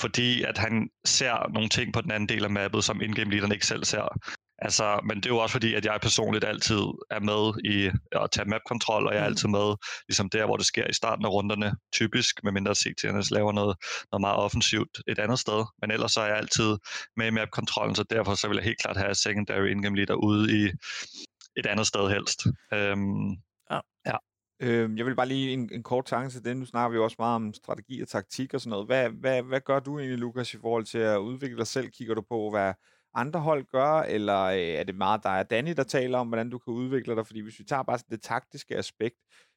fordi 0.00 0.42
at 0.42 0.58
han 0.58 0.88
ser 1.04 1.52
nogle 1.52 1.68
ting 1.68 1.92
på 1.92 2.00
den 2.00 2.10
anden 2.10 2.28
del 2.28 2.44
af 2.44 2.50
mappet, 2.50 2.84
som 2.84 3.02
indgame 3.02 3.30
leaderen 3.30 3.52
ikke 3.52 3.66
selv 3.66 3.84
ser. 3.84 4.18
Altså, 4.58 5.00
men 5.04 5.16
det 5.16 5.26
er 5.26 5.30
jo 5.30 5.38
også 5.38 5.52
fordi, 5.52 5.74
at 5.74 5.84
jeg 5.84 5.98
personligt 6.02 6.44
altid 6.44 6.82
er 7.10 7.20
med 7.20 7.72
i 7.72 7.90
at 8.12 8.30
tage 8.30 8.48
map-kontrol, 8.48 9.06
og 9.06 9.14
jeg 9.14 9.20
er 9.20 9.24
mm. 9.24 9.32
altid 9.32 9.48
med 9.48 9.74
ligesom 10.08 10.28
der, 10.30 10.46
hvor 10.46 10.56
det 10.56 10.66
sker 10.66 10.86
i 10.90 10.92
starten 10.92 11.24
af 11.24 11.28
runderne, 11.28 11.76
typisk, 11.92 12.44
medmindre 12.44 12.74
CTNS 12.74 13.30
laver 13.30 13.52
noget, 13.52 13.76
noget 14.12 14.20
meget 14.20 14.36
offensivt 14.36 15.02
et 15.08 15.18
andet 15.18 15.38
sted. 15.38 15.64
Men 15.80 15.90
ellers 15.90 16.12
så 16.12 16.20
er 16.20 16.26
jeg 16.26 16.36
altid 16.36 16.76
med 17.16 17.26
i 17.26 17.30
map-kontrollen, 17.30 17.94
så 17.94 18.02
derfor 18.02 18.34
så 18.34 18.48
vil 18.48 18.56
jeg 18.56 18.64
helt 18.64 18.80
klart 18.80 18.96
have 18.96 19.14
secondary 19.14 19.66
in-game 19.66 19.96
leader 19.96 20.14
ude 20.14 20.64
i 20.64 20.70
et 21.56 21.66
andet 21.66 21.86
sted 21.86 22.08
helst. 22.10 22.46
Øhm, 22.72 23.30
ja. 23.70 23.80
ja. 24.06 24.16
Øhm, 24.60 24.96
jeg 24.96 25.06
vil 25.06 25.16
bare 25.16 25.28
lige 25.28 25.52
en, 25.52 25.70
en 25.72 25.82
kort 25.82 26.04
tanke 26.04 26.30
til 26.30 26.44
det. 26.44 26.56
Nu 26.56 26.66
snakker 26.66 26.98
vi 26.98 26.98
også 26.98 27.16
meget 27.18 27.34
om 27.34 27.54
strategi 27.54 28.00
og 28.00 28.08
taktik 28.08 28.54
og 28.54 28.60
sådan 28.60 28.70
noget. 28.70 28.86
Hvad, 28.86 29.10
hvad, 29.10 29.42
hvad 29.42 29.60
gør 29.60 29.80
du 29.80 29.98
egentlig, 29.98 30.18
Lukas, 30.18 30.54
i 30.54 30.58
forhold 30.60 30.84
til 30.84 30.98
at 30.98 31.18
udvikle 31.18 31.58
dig 31.58 31.66
selv? 31.66 31.90
Kigger 31.90 32.14
du 32.14 32.22
på, 32.28 32.50
hvad 32.50 32.72
andre 33.16 33.40
hold 33.40 33.64
gør, 33.64 34.00
eller 34.00 34.42
øh, 34.42 34.58
er 34.58 34.84
det 34.84 34.94
meget 34.94 35.24
dig 35.24 35.38
og 35.38 35.50
Danny, 35.50 35.72
der 35.76 35.82
taler 35.82 36.18
om, 36.18 36.28
hvordan 36.28 36.50
du 36.50 36.58
kan 36.58 36.74
udvikle 36.74 37.16
dig? 37.16 37.26
Fordi 37.26 37.40
hvis 37.40 37.58
vi 37.58 37.64
tager 37.64 37.82
bare 37.82 37.98
det 38.10 38.22
taktiske 38.22 38.76
aspekt, 38.76 39.16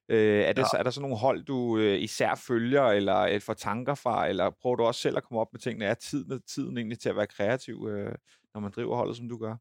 øh, 0.10 0.42
er, 0.42 0.54
det, 0.54 0.66
ja. 0.74 0.80
er 0.80 0.84
der 0.84 0.92
så 0.92 1.02
nogle 1.02 1.18
hold, 1.18 1.44
du 1.44 1.78
øh, 1.78 2.02
især 2.02 2.36
følger, 2.36 2.84
eller 2.84 3.20
øh, 3.20 3.42
får 3.42 3.54
tanker 3.54 3.96
fra, 3.96 4.28
eller 4.28 4.50
prøver 4.62 4.76
du 4.76 4.84
også 4.84 5.02
selv 5.02 5.18
at 5.18 5.24
komme 5.24 5.42
op 5.42 5.54
med 5.54 5.60
tingene? 5.60 5.86
Er 5.86 5.94
tiden, 5.94 6.42
tiden 6.42 6.78
egentlig 6.78 7.00
til 7.00 7.10
at 7.10 7.16
være 7.16 7.28
kreativ, 7.28 7.88
øh, 7.92 8.16
når 8.54 8.62
man 8.62 8.72
driver 8.72 8.96
holdet, 8.96 9.18
som 9.18 9.30
du 9.30 9.38
gør? 9.38 9.56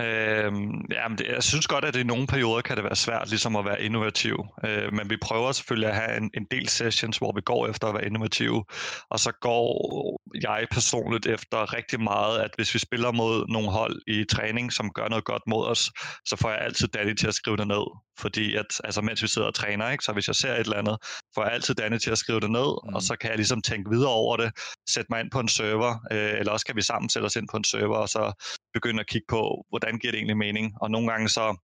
Øhm, 0.00 0.84
jamen 0.90 1.18
det, 1.18 1.26
jeg 1.26 1.42
synes 1.42 1.66
godt, 1.66 1.84
at 1.84 1.96
i 1.96 2.02
nogle 2.02 2.26
perioder 2.26 2.60
kan 2.60 2.76
det 2.76 2.84
være 2.84 2.96
svært 2.96 3.28
ligesom 3.28 3.56
at 3.56 3.64
være 3.64 3.82
innovativ. 3.82 4.44
Øh, 4.64 4.92
men 4.92 5.10
vi 5.10 5.16
prøver 5.16 5.52
selvfølgelig 5.52 5.88
at 5.88 5.96
have 5.96 6.16
en, 6.16 6.30
en 6.34 6.46
del 6.50 6.68
sessions, 6.68 7.18
hvor 7.18 7.32
vi 7.34 7.40
går 7.40 7.68
efter 7.68 7.86
at 7.88 7.94
være 7.94 8.06
innovative. 8.06 8.64
Og 9.10 9.20
så 9.20 9.32
går 9.40 10.20
jeg 10.42 10.66
personligt 10.70 11.26
efter 11.26 11.74
rigtig 11.74 12.00
meget, 12.00 12.38
at 12.38 12.50
hvis 12.56 12.74
vi 12.74 12.78
spiller 12.78 13.12
mod 13.12 13.46
nogle 13.48 13.70
hold 13.70 14.02
i 14.06 14.24
træning, 14.24 14.72
som 14.72 14.90
gør 14.92 15.08
noget 15.08 15.24
godt 15.24 15.42
mod 15.46 15.66
os, 15.66 15.90
så 16.24 16.36
får 16.36 16.50
jeg 16.50 16.58
altid 16.58 16.88
Danny 16.88 17.14
til 17.14 17.26
at 17.26 17.34
skrive 17.34 17.56
det 17.56 17.66
ned. 17.68 18.05
Fordi 18.18 18.54
at, 18.54 18.80
altså 18.84 19.00
mens 19.02 19.22
vi 19.22 19.28
sidder 19.28 19.48
og 19.48 19.54
træner, 19.54 19.90
ikke, 19.90 20.04
så 20.04 20.12
hvis 20.12 20.28
jeg 20.28 20.36
ser 20.36 20.52
et 20.52 20.60
eller 20.60 20.76
andet, 20.76 20.96
får 21.34 21.44
jeg 21.44 21.52
altid 21.52 21.74
Danny 21.74 21.98
til 21.98 22.10
at 22.10 22.18
skrive 22.18 22.40
det 22.40 22.50
ned, 22.50 22.88
mm. 22.88 22.94
og 22.94 23.02
så 23.02 23.16
kan 23.20 23.30
jeg 23.30 23.36
ligesom 23.36 23.62
tænke 23.62 23.90
videre 23.90 24.12
over 24.12 24.36
det, 24.36 24.52
sætte 24.88 25.06
mig 25.10 25.20
ind 25.20 25.30
på 25.30 25.40
en 25.40 25.48
server, 25.48 25.92
øh, 26.12 26.38
eller 26.38 26.52
også 26.52 26.66
kan 26.66 26.76
vi 26.76 26.82
sammen 26.82 27.08
sætte 27.08 27.26
os 27.26 27.36
ind 27.36 27.48
på 27.50 27.56
en 27.56 27.64
server, 27.64 27.96
og 27.96 28.08
så 28.08 28.32
begynde 28.74 29.00
at 29.00 29.06
kigge 29.06 29.26
på, 29.28 29.64
hvordan 29.68 29.98
giver 29.98 30.12
det 30.12 30.18
egentlig 30.18 30.36
mening. 30.36 30.74
Og 30.80 30.90
nogle 30.90 31.08
gange 31.10 31.28
så 31.28 31.56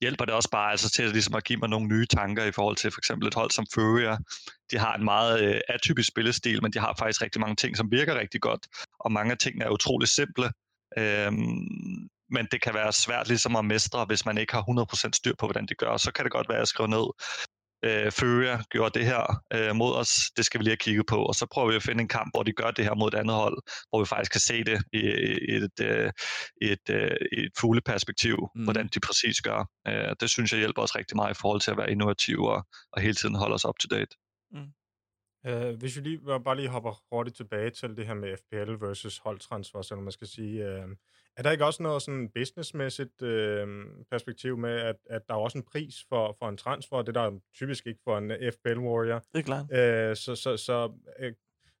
hjælper 0.00 0.24
det 0.24 0.34
også 0.34 0.50
bare 0.50 0.70
altså 0.70 0.90
til 0.90 1.02
at, 1.02 1.12
ligesom 1.12 1.34
at 1.34 1.44
give 1.44 1.58
mig 1.58 1.68
nogle 1.68 1.88
nye 1.88 2.06
tanker 2.06 2.44
i 2.44 2.52
forhold 2.52 2.76
til 2.76 2.90
for 2.90 3.00
eksempel 3.00 3.28
et 3.28 3.34
hold 3.34 3.50
som 3.50 3.66
Furia. 3.74 4.16
De 4.70 4.78
har 4.78 4.94
en 4.94 5.04
meget 5.04 5.40
øh, 5.40 5.60
atypisk 5.68 6.08
spillestil, 6.08 6.62
men 6.62 6.72
de 6.72 6.78
har 6.78 6.94
faktisk 6.98 7.22
rigtig 7.22 7.40
mange 7.40 7.56
ting, 7.56 7.76
som 7.76 7.90
virker 7.90 8.14
rigtig 8.18 8.40
godt, 8.40 8.66
og 9.00 9.12
mange 9.12 9.32
af 9.32 9.38
tingene 9.38 9.64
er 9.64 9.70
utrolig 9.70 10.08
simple. 10.08 10.50
Øhm, 10.98 12.08
men 12.32 12.48
det 12.52 12.62
kan 12.62 12.74
være 12.74 12.92
svært 12.92 13.28
ligesom 13.28 13.56
at 13.56 13.64
mestre, 13.64 14.04
hvis 14.04 14.26
man 14.26 14.38
ikke 14.38 14.52
har 14.52 14.62
100% 15.06 15.10
styr 15.12 15.34
på, 15.38 15.46
hvordan 15.46 15.66
det 15.66 15.78
gør. 15.78 15.96
Så 15.96 16.12
kan 16.12 16.24
det 16.24 16.32
godt 16.32 16.48
være 16.48 16.60
at 16.60 16.68
skrive 16.68 16.88
ned, 16.88 17.06
øh, 17.84 18.12
Føria 18.12 18.62
gjorde 18.70 18.98
det 18.98 19.06
her 19.06 19.42
øh, 19.52 19.76
mod 19.76 19.94
os, 19.94 20.08
det 20.36 20.44
skal 20.44 20.58
vi 20.58 20.64
lige 20.64 20.70
have 20.70 20.76
kigget 20.76 21.06
på, 21.06 21.16
og 21.16 21.34
så 21.34 21.46
prøver 21.52 21.68
vi 21.70 21.76
at 21.76 21.82
finde 21.82 22.00
en 22.00 22.08
kamp, 22.08 22.30
hvor 22.34 22.42
de 22.42 22.52
gør 22.52 22.70
det 22.70 22.84
her 22.84 22.94
mod 22.94 23.08
et 23.12 23.18
andet 23.18 23.36
hold, 23.36 23.58
hvor 23.90 24.00
vi 24.00 24.06
faktisk 24.06 24.32
kan 24.32 24.40
se 24.40 24.64
det 24.64 24.82
i, 24.92 24.98
i 24.98 25.54
et, 25.54 25.80
øh, 25.82 26.10
et, 26.62 26.86
øh, 26.90 27.16
et 27.32 27.52
fugleperspektiv, 27.60 28.36
mm. 28.54 28.64
hvordan 28.64 28.88
de 28.94 29.00
præcis 29.00 29.40
gør. 29.40 29.60
Øh, 29.88 30.16
det 30.20 30.30
synes 30.30 30.52
jeg 30.52 30.58
hjælper 30.58 30.82
os 30.82 30.96
rigtig 30.96 31.16
meget 31.16 31.30
i 31.34 31.40
forhold 31.40 31.60
til 31.60 31.70
at 31.70 31.76
være 31.76 31.90
innovative 31.90 32.50
og, 32.54 32.66
og 32.92 33.02
hele 33.02 33.14
tiden 33.14 33.34
holde 33.34 33.54
os 33.54 33.64
up 33.64 33.78
to 33.78 33.96
date. 33.96 34.16
Mm. 34.52 34.81
Uh, 35.48 35.78
hvis 35.78 35.96
vi 35.96 36.02
lige 36.02 36.20
bare 36.44 36.56
lige 36.56 36.68
hopper 36.68 37.02
hurtigt 37.12 37.36
tilbage 37.36 37.70
til 37.70 37.96
det 37.96 38.06
her 38.06 38.14
med 38.14 38.36
FPL 38.36 38.84
versus 38.86 39.18
holdtransfer, 39.18 39.82
så 39.82 39.96
man 39.96 40.12
skal 40.12 40.26
sige, 40.26 40.64
uh, 40.64 40.90
er 41.36 41.42
der 41.42 41.50
ikke 41.50 41.64
også 41.64 41.82
noget 41.82 42.02
sådan 42.02 42.28
businessmæssigt 42.34 43.22
uh, 43.22 43.68
perspektiv 44.10 44.58
med, 44.58 44.80
at, 44.80 44.96
at 45.10 45.22
der 45.28 45.34
er 45.34 45.38
også 45.38 45.58
en 45.58 45.64
pris 45.64 45.94
for, 46.08 46.36
for 46.38 46.48
en 46.48 46.56
transfer, 46.56 47.02
det 47.02 47.14
der 47.14 47.20
er 47.20 47.38
typisk 47.54 47.86
ikke 47.86 48.00
for 48.04 48.18
en 48.18 48.32
FPL 48.52 48.78
warrior. 48.78 49.22
Det 49.32 49.38
er 49.38 49.42
klart. 49.42 49.62
Uh, 49.62 50.16
så 50.16 50.34
så, 50.36 50.56
så 50.56 50.86
uh, 51.22 51.26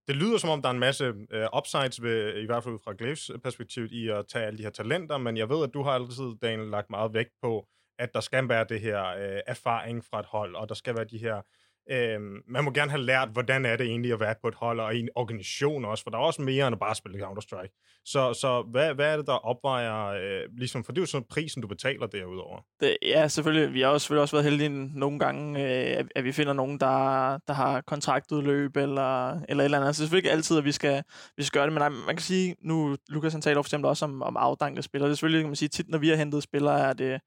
det 0.08 0.16
lyder 0.16 0.38
som 0.38 0.50
om, 0.50 0.62
der 0.62 0.68
er 0.68 0.72
en 0.72 0.78
masse 0.78 1.14
øh, 1.30 1.46
upsides, 1.56 2.02
ved, 2.02 2.42
i 2.42 2.46
hvert 2.46 2.64
fald 2.64 2.78
fra 2.84 2.94
Glaives 2.98 3.30
perspektiv, 3.42 3.84
i 3.90 4.08
at 4.08 4.26
tage 4.26 4.44
alle 4.44 4.58
de 4.58 4.62
her 4.62 4.70
talenter, 4.70 5.18
men 5.18 5.36
jeg 5.36 5.48
ved, 5.48 5.64
at 5.64 5.74
du 5.74 5.82
har 5.82 5.90
altid, 5.90 6.38
Daniel, 6.42 6.68
lagt 6.68 6.90
meget 6.90 7.14
vægt 7.14 7.32
på, 7.42 7.66
at 7.98 8.14
der 8.14 8.20
skal 8.20 8.48
være 8.48 8.66
det 8.68 8.80
her 8.80 9.06
øh, 9.06 9.40
erfaring 9.46 10.04
fra 10.04 10.20
et 10.20 10.26
hold, 10.26 10.54
og 10.56 10.68
der 10.68 10.74
skal 10.74 10.94
være 10.94 11.04
de 11.04 11.18
her 11.18 11.42
Øhm, 11.90 12.42
man 12.48 12.64
må 12.64 12.70
gerne 12.70 12.90
have 12.90 13.02
lært, 13.02 13.28
hvordan 13.32 13.64
er 13.64 13.76
det 13.76 13.86
egentlig 13.86 14.12
at 14.12 14.20
være 14.20 14.34
på 14.42 14.48
et 14.48 14.54
hold 14.54 14.80
og 14.80 14.94
i 14.94 15.00
en 15.00 15.08
organisation 15.14 15.84
også, 15.84 16.02
for 16.02 16.10
der 16.10 16.18
er 16.18 16.22
også 16.22 16.42
mere 16.42 16.66
end 16.66 16.74
at 16.74 16.80
bare 16.80 16.94
spille 16.94 17.26
Counter-Strike. 17.26 18.02
Så, 18.04 18.34
så 18.34 18.62
hvad, 18.70 18.94
hvad 18.94 19.12
er 19.12 19.16
det, 19.16 19.26
der 19.26 19.32
opvejer, 19.32 20.06
øh, 20.06 20.48
ligesom, 20.58 20.84
for 20.84 20.92
det 20.92 20.98
er 20.98 21.02
jo 21.02 21.06
sådan 21.06 21.26
prisen, 21.30 21.62
du 21.62 21.68
betaler 21.68 22.06
derudover. 22.06 22.60
Det, 22.80 22.96
ja, 23.02 23.28
selvfølgelig. 23.28 23.74
Vi 23.74 23.80
har 23.80 23.88
også, 23.88 24.04
selvfølgelig 24.04 24.22
også 24.22 24.36
været 24.36 24.44
heldige 24.44 24.68
nogle 24.98 25.18
gange, 25.18 25.60
øh, 25.60 25.98
at, 25.98 26.06
at 26.16 26.24
vi 26.24 26.32
finder 26.32 26.52
nogen, 26.52 26.80
der, 26.80 27.38
der 27.48 27.52
har 27.52 27.80
kontraktudløb 27.80 28.76
eller, 28.76 29.30
eller 29.30 29.62
et 29.62 29.64
eller 29.64 29.78
andet. 29.78 29.86
Altså, 29.86 30.02
selvfølgelig 30.02 30.18
ikke 30.18 30.30
altid, 30.30 30.58
at 30.58 30.64
vi 30.64 30.72
skal, 30.72 31.02
vi 31.36 31.42
skal 31.42 31.58
gøre 31.58 31.66
det, 31.66 31.72
men 31.72 31.80
nej, 31.80 31.88
man 31.88 32.16
kan 32.16 32.22
sige, 32.22 32.56
nu, 32.60 32.96
Lukas 33.08 33.32
han 33.32 33.42
taler 33.42 33.62
for 33.62 33.68
eksempel 33.68 33.88
også 33.88 34.04
om, 34.04 34.22
om 34.22 34.36
afdankede 34.36 34.82
spillere. 34.82 35.08
Det 35.08 35.12
er 35.12 35.16
selvfølgelig, 35.16 35.42
kan 35.42 35.48
man 35.48 35.56
sige, 35.56 35.68
tit 35.68 35.88
når 35.88 35.98
vi 35.98 36.08
har 36.08 36.16
hentet 36.16 36.42
spillere, 36.42 36.80
er 36.80 36.92
det 36.92 37.20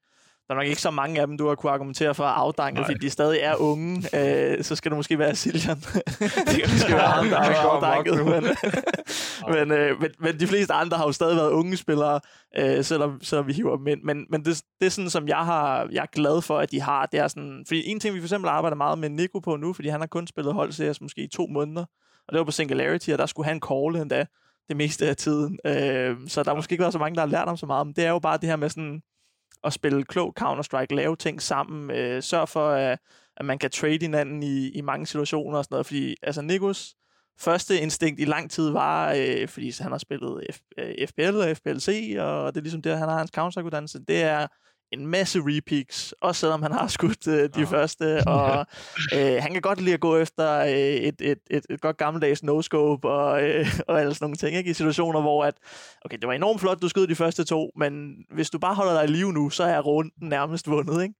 der 0.48 0.54
er 0.54 0.58
nok 0.58 0.66
ikke 0.66 0.82
så 0.82 0.90
mange 0.90 1.20
af 1.20 1.26
dem, 1.26 1.38
du 1.38 1.48
har 1.48 1.54
kunne 1.54 1.72
argumentere 1.72 2.14
for 2.14 2.24
at 2.24 2.34
afdanke, 2.36 2.84
fordi 2.84 2.98
de 2.98 3.10
stadig 3.10 3.38
er 3.42 3.56
unge. 3.56 3.96
Øh, 3.96 4.64
så 4.64 4.76
skal 4.76 4.90
du 4.90 4.96
måske 4.96 5.18
være 5.18 5.34
Siljan. 5.34 5.76
det 5.76 6.80
skal 6.80 6.94
være 6.94 7.08
ham, 7.08 7.28
der 7.28 7.38
er 7.38 7.56
afdanket. 7.56 8.26
Men, 8.26 8.44
men, 9.54 9.78
øh, 9.78 10.00
men, 10.00 10.10
men, 10.18 10.40
de 10.40 10.46
fleste 10.46 10.74
andre 10.74 10.96
har 10.96 11.04
jo 11.06 11.12
stadig 11.12 11.36
været 11.36 11.50
unge 11.50 11.76
spillere, 11.76 12.20
øh, 12.58 12.84
selvom, 12.84 13.20
selvom 13.22 13.46
vi 13.46 13.52
hiver 13.52 13.76
dem 13.76 13.86
ind. 13.86 14.02
Men, 14.02 14.26
men 14.30 14.44
det, 14.44 14.62
det 14.80 14.86
er 14.86 14.90
sådan, 14.90 15.10
som 15.10 15.28
jeg, 15.28 15.44
har, 15.44 15.88
jeg 15.92 16.02
er 16.02 16.12
glad 16.12 16.42
for, 16.42 16.58
at 16.58 16.70
de 16.70 16.80
har. 16.80 17.06
Det 17.06 17.20
er 17.20 17.28
sådan, 17.28 17.64
fordi 17.66 17.86
en 17.86 18.00
ting, 18.00 18.14
vi 18.14 18.20
for 18.20 18.26
eksempel 18.26 18.48
arbejder 18.48 18.76
meget 18.76 18.98
med 18.98 19.08
Nico 19.08 19.38
på 19.38 19.56
nu, 19.56 19.72
fordi 19.72 19.88
han 19.88 20.00
har 20.00 20.06
kun 20.06 20.26
spillet 20.26 20.54
holdseries 20.54 21.00
måske 21.00 21.20
i 21.20 21.28
to 21.28 21.46
måneder, 21.46 21.84
og 22.28 22.32
det 22.32 22.38
var 22.38 22.44
på 22.44 22.50
Singularity, 22.50 23.10
og 23.10 23.18
der 23.18 23.26
skulle 23.26 23.48
han 23.48 23.60
call 23.68 23.96
endda 23.96 24.26
det 24.68 24.76
meste 24.76 25.08
af 25.08 25.16
tiden. 25.16 25.58
Øh, 25.66 26.16
så 26.26 26.42
der 26.42 26.50
har 26.50 26.56
måske 26.56 26.72
ikke 26.72 26.82
været 26.82 26.92
så 26.92 26.98
mange, 26.98 27.14
der 27.14 27.20
har 27.20 27.28
lært 27.28 27.48
ham 27.48 27.56
så 27.56 27.66
meget, 27.66 27.86
men 27.86 27.94
det 27.94 28.04
er 28.04 28.10
jo 28.10 28.18
bare 28.18 28.38
det 28.38 28.48
her 28.48 28.56
med 28.56 28.68
sådan, 28.68 29.02
at 29.66 29.72
spille 29.72 30.04
klog 30.04 30.34
Counter-Strike, 30.40 30.94
lave 30.94 31.16
ting 31.16 31.42
sammen, 31.42 31.90
øh, 31.90 32.22
sørg 32.22 32.48
for, 32.48 32.70
at, 32.70 32.98
at 33.36 33.44
man 33.44 33.58
kan 33.58 33.70
trade 33.70 33.98
hinanden 34.00 34.42
i, 34.42 34.68
i 34.68 34.80
mange 34.80 35.06
situationer 35.06 35.58
og 35.58 35.64
sådan 35.64 35.74
noget, 35.74 35.86
fordi 35.86 36.16
altså 36.22 36.42
Nikos 36.42 36.94
første 37.38 37.80
instinkt 37.80 38.20
i 38.20 38.24
lang 38.24 38.50
tid 38.50 38.70
var, 38.70 39.14
øh, 39.18 39.48
fordi 39.48 39.72
han 39.80 39.90
har 39.90 39.98
spillet 39.98 40.46
F, 40.52 40.58
øh, 40.78 41.08
FPL 41.08 41.36
og 41.36 41.56
FPLC, 41.56 42.16
og 42.18 42.54
det 42.54 42.60
er 42.60 42.62
ligesom 42.62 42.82
det, 42.82 42.98
han 42.98 43.08
har 43.08 43.18
hans 43.18 43.30
Counter-Strike-uddannelse, 43.38 43.98
det 44.08 44.22
er 44.22 44.46
en 44.92 45.06
masse 45.06 45.40
repeaks, 45.42 46.14
også 46.20 46.40
selvom 46.40 46.62
han 46.62 46.72
har 46.72 46.86
skudt 46.86 47.28
øh, 47.28 47.48
de 47.54 47.60
ja. 47.60 47.64
første, 47.64 48.22
og 48.26 48.66
øh, 49.14 49.42
han 49.42 49.52
kan 49.52 49.62
godt 49.62 49.80
lide 49.80 49.94
at 49.94 50.00
gå 50.00 50.16
efter 50.16 50.60
øh, 50.60 50.70
et, 50.70 51.14
et, 51.20 51.38
et, 51.50 51.66
et 51.70 51.80
godt 51.80 51.96
gammeldags 51.96 52.42
no-scope 52.42 53.08
og, 53.08 53.42
øh, 53.42 53.66
og 53.88 54.00
alle 54.00 54.14
sådan 54.14 54.24
nogle 54.24 54.36
ting, 54.36 54.56
ikke? 54.56 54.70
i 54.70 54.74
situationer, 54.74 55.20
hvor 55.20 55.44
at, 55.44 55.54
okay, 56.04 56.18
det 56.18 56.26
var 56.26 56.32
enormt 56.34 56.60
flot, 56.60 56.82
du 56.82 56.88
skød 56.88 57.06
de 57.06 57.14
første 57.14 57.44
to, 57.44 57.70
men 57.76 58.16
hvis 58.30 58.50
du 58.50 58.58
bare 58.58 58.74
holder 58.74 58.94
dig 58.94 59.04
i 59.04 59.12
live 59.12 59.32
nu, 59.32 59.50
så 59.50 59.64
er 59.64 59.80
runden 59.80 60.28
nærmest 60.28 60.70
vundet, 60.70 61.02
ikke? 61.02 61.14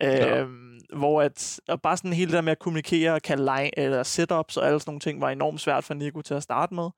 Ja. 0.00 0.40
Øh, 0.40 0.48
hvor 0.96 1.22
at, 1.22 1.60
og 1.68 1.82
bare 1.82 1.96
sådan 1.96 2.12
hele 2.12 2.30
det 2.30 2.36
der 2.36 2.40
med 2.40 2.52
at 2.52 2.58
kommunikere, 2.58 3.20
kalde 3.20 3.44
line, 3.44 3.78
eller 3.78 4.02
setups 4.02 4.56
og 4.56 4.66
alle 4.66 4.80
sådan 4.80 4.90
nogle 4.90 5.00
ting, 5.00 5.20
var 5.20 5.30
enormt 5.30 5.60
svært 5.60 5.84
for 5.84 5.94
Nico 5.94 6.22
til 6.22 6.34
at 6.34 6.42
starte 6.42 6.74
med. 6.74 6.90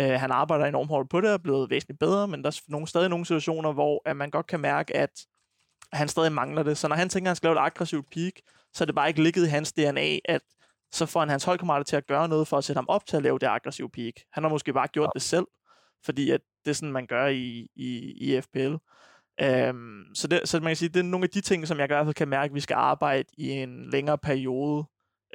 Uh, 0.00 0.04
han 0.04 0.30
arbejder 0.30 0.66
enormt 0.66 0.88
hårdt 0.88 1.10
på 1.10 1.20
det 1.20 1.28
og 1.28 1.34
er 1.34 1.38
blevet 1.38 1.70
væsentligt 1.70 1.98
bedre, 1.98 2.28
men 2.28 2.44
der 2.44 2.50
er 2.50 2.60
nogle, 2.68 2.86
stadig 2.86 3.08
nogle 3.08 3.26
situationer, 3.26 3.72
hvor 3.72 4.02
at 4.06 4.16
man 4.16 4.30
godt 4.30 4.46
kan 4.46 4.60
mærke, 4.60 4.96
at 4.96 5.10
han 5.92 6.08
stadig 6.08 6.32
mangler 6.32 6.62
det. 6.62 6.78
Så 6.78 6.88
når 6.88 6.96
han 6.96 7.08
tænker, 7.08 7.26
at 7.26 7.30
han 7.30 7.36
skal 7.36 7.46
lave 7.46 7.56
et 7.60 7.66
aggressivt 7.66 8.06
peak, 8.10 8.32
så 8.72 8.84
er 8.84 8.86
det 8.86 8.94
bare 8.94 9.08
ikke 9.08 9.22
ligget 9.22 9.46
i 9.46 9.48
hans 9.48 9.72
DNA, 9.72 10.18
at 10.24 10.40
så 10.92 11.06
får 11.06 11.20
han 11.20 11.28
hans 11.28 11.44
holdkammerater 11.44 11.84
til 11.84 11.96
at 11.96 12.06
gøre 12.06 12.28
noget 12.28 12.48
for 12.48 12.58
at 12.58 12.64
sætte 12.64 12.78
ham 12.78 12.88
op 12.88 13.06
til 13.06 13.16
at 13.16 13.22
lave 13.22 13.38
det 13.38 13.46
aggressive 13.46 13.90
peak. 13.90 14.14
Han 14.32 14.42
har 14.42 14.50
måske 14.50 14.72
bare 14.72 14.88
gjort 14.88 15.06
ja. 15.06 15.10
det 15.14 15.22
selv, 15.22 15.46
fordi 16.04 16.30
at 16.30 16.40
det 16.64 16.70
er 16.70 16.74
sådan, 16.74 16.92
man 16.92 17.06
gør 17.06 17.26
i, 17.26 17.68
i, 17.76 17.98
i 18.20 18.40
FPL. 18.40 18.74
Øhm, 19.40 20.04
så, 20.14 20.28
det, 20.28 20.48
så 20.48 20.60
man 20.60 20.68
kan 20.68 20.76
sige, 20.76 20.88
det 20.88 21.00
er 21.00 21.04
nogle 21.04 21.24
af 21.24 21.30
de 21.30 21.40
ting, 21.40 21.66
som 21.66 21.78
jeg 21.78 21.84
i 21.84 21.92
hvert 21.92 22.06
fald 22.06 22.14
kan 22.14 22.28
mærke, 22.28 22.50
at 22.50 22.54
vi 22.54 22.60
skal 22.60 22.74
arbejde 22.74 23.28
i 23.38 23.50
en 23.50 23.90
længere 23.90 24.18
periode 24.18 24.84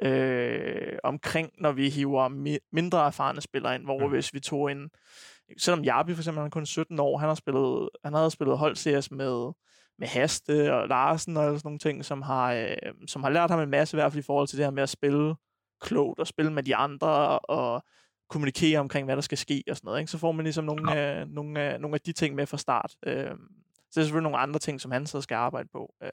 øh, 0.02 0.98
omkring, 1.04 1.50
når 1.58 1.72
vi 1.72 1.88
hiver 1.88 2.28
mi- 2.28 2.68
mindre 2.72 3.06
erfarne 3.06 3.40
spillere 3.40 3.74
ind, 3.74 3.84
hvor 3.84 4.06
mm. 4.06 4.10
hvis 4.10 4.34
vi 4.34 4.40
tog 4.40 4.72
en, 4.72 4.90
selvom 5.58 5.84
Jarbi 5.84 6.14
for 6.14 6.20
eksempel, 6.20 6.40
han 6.40 6.46
er 6.46 6.50
kun 6.50 6.66
17 6.66 7.00
år, 7.00 7.18
han 7.18 7.28
har 7.28 7.34
spillet, 7.34 7.88
han 8.04 8.14
havde 8.14 8.30
spillet 8.30 8.58
holdseries 8.58 9.10
med 9.10 9.52
med 9.98 10.08
Haste 10.08 10.74
og 10.74 10.88
Larsen 10.88 11.36
og 11.36 11.44
sådan 11.44 11.60
nogle 11.64 11.78
ting, 11.78 12.04
som 12.04 12.22
har, 12.22 12.52
øh, 12.52 12.76
som 13.06 13.22
har 13.22 13.30
lært 13.30 13.50
ham 13.50 13.60
en 13.60 13.70
masse 13.70 13.96
i 13.96 13.98
hvert 13.98 14.12
fald 14.12 14.24
i 14.24 14.26
forhold 14.26 14.48
til 14.48 14.58
det 14.58 14.66
her 14.66 14.70
med 14.70 14.82
at 14.82 14.88
spille 14.88 15.34
klogt 15.80 16.20
og 16.20 16.26
spille 16.26 16.52
med 16.52 16.62
de 16.62 16.76
andre 16.76 17.38
og 17.38 17.84
kommunikere 18.30 18.78
omkring, 18.78 19.04
hvad 19.04 19.16
der 19.16 19.22
skal 19.22 19.38
ske 19.38 19.64
og 19.70 19.76
sådan 19.76 19.86
noget. 19.86 20.00
Ikke? 20.00 20.10
Så 20.10 20.18
får 20.18 20.32
man 20.32 20.44
ligesom 20.44 20.64
nogle, 20.64 20.92
ja. 20.92 21.20
øh, 21.20 21.28
nogle, 21.28 21.74
øh, 21.74 21.80
nogle 21.80 21.94
af 21.94 22.00
de 22.00 22.12
ting 22.12 22.34
med 22.34 22.46
fra 22.46 22.58
start. 22.58 22.94
Øh, 23.06 23.30
så 23.90 24.00
det 24.00 24.02
er 24.02 24.06
selvfølgelig 24.06 24.30
nogle 24.30 24.38
andre 24.38 24.58
ting, 24.58 24.80
som 24.80 24.90
han 24.90 25.06
så 25.06 25.20
skal 25.20 25.34
arbejde 25.34 25.68
på. 25.72 25.94
Øh, 26.02 26.10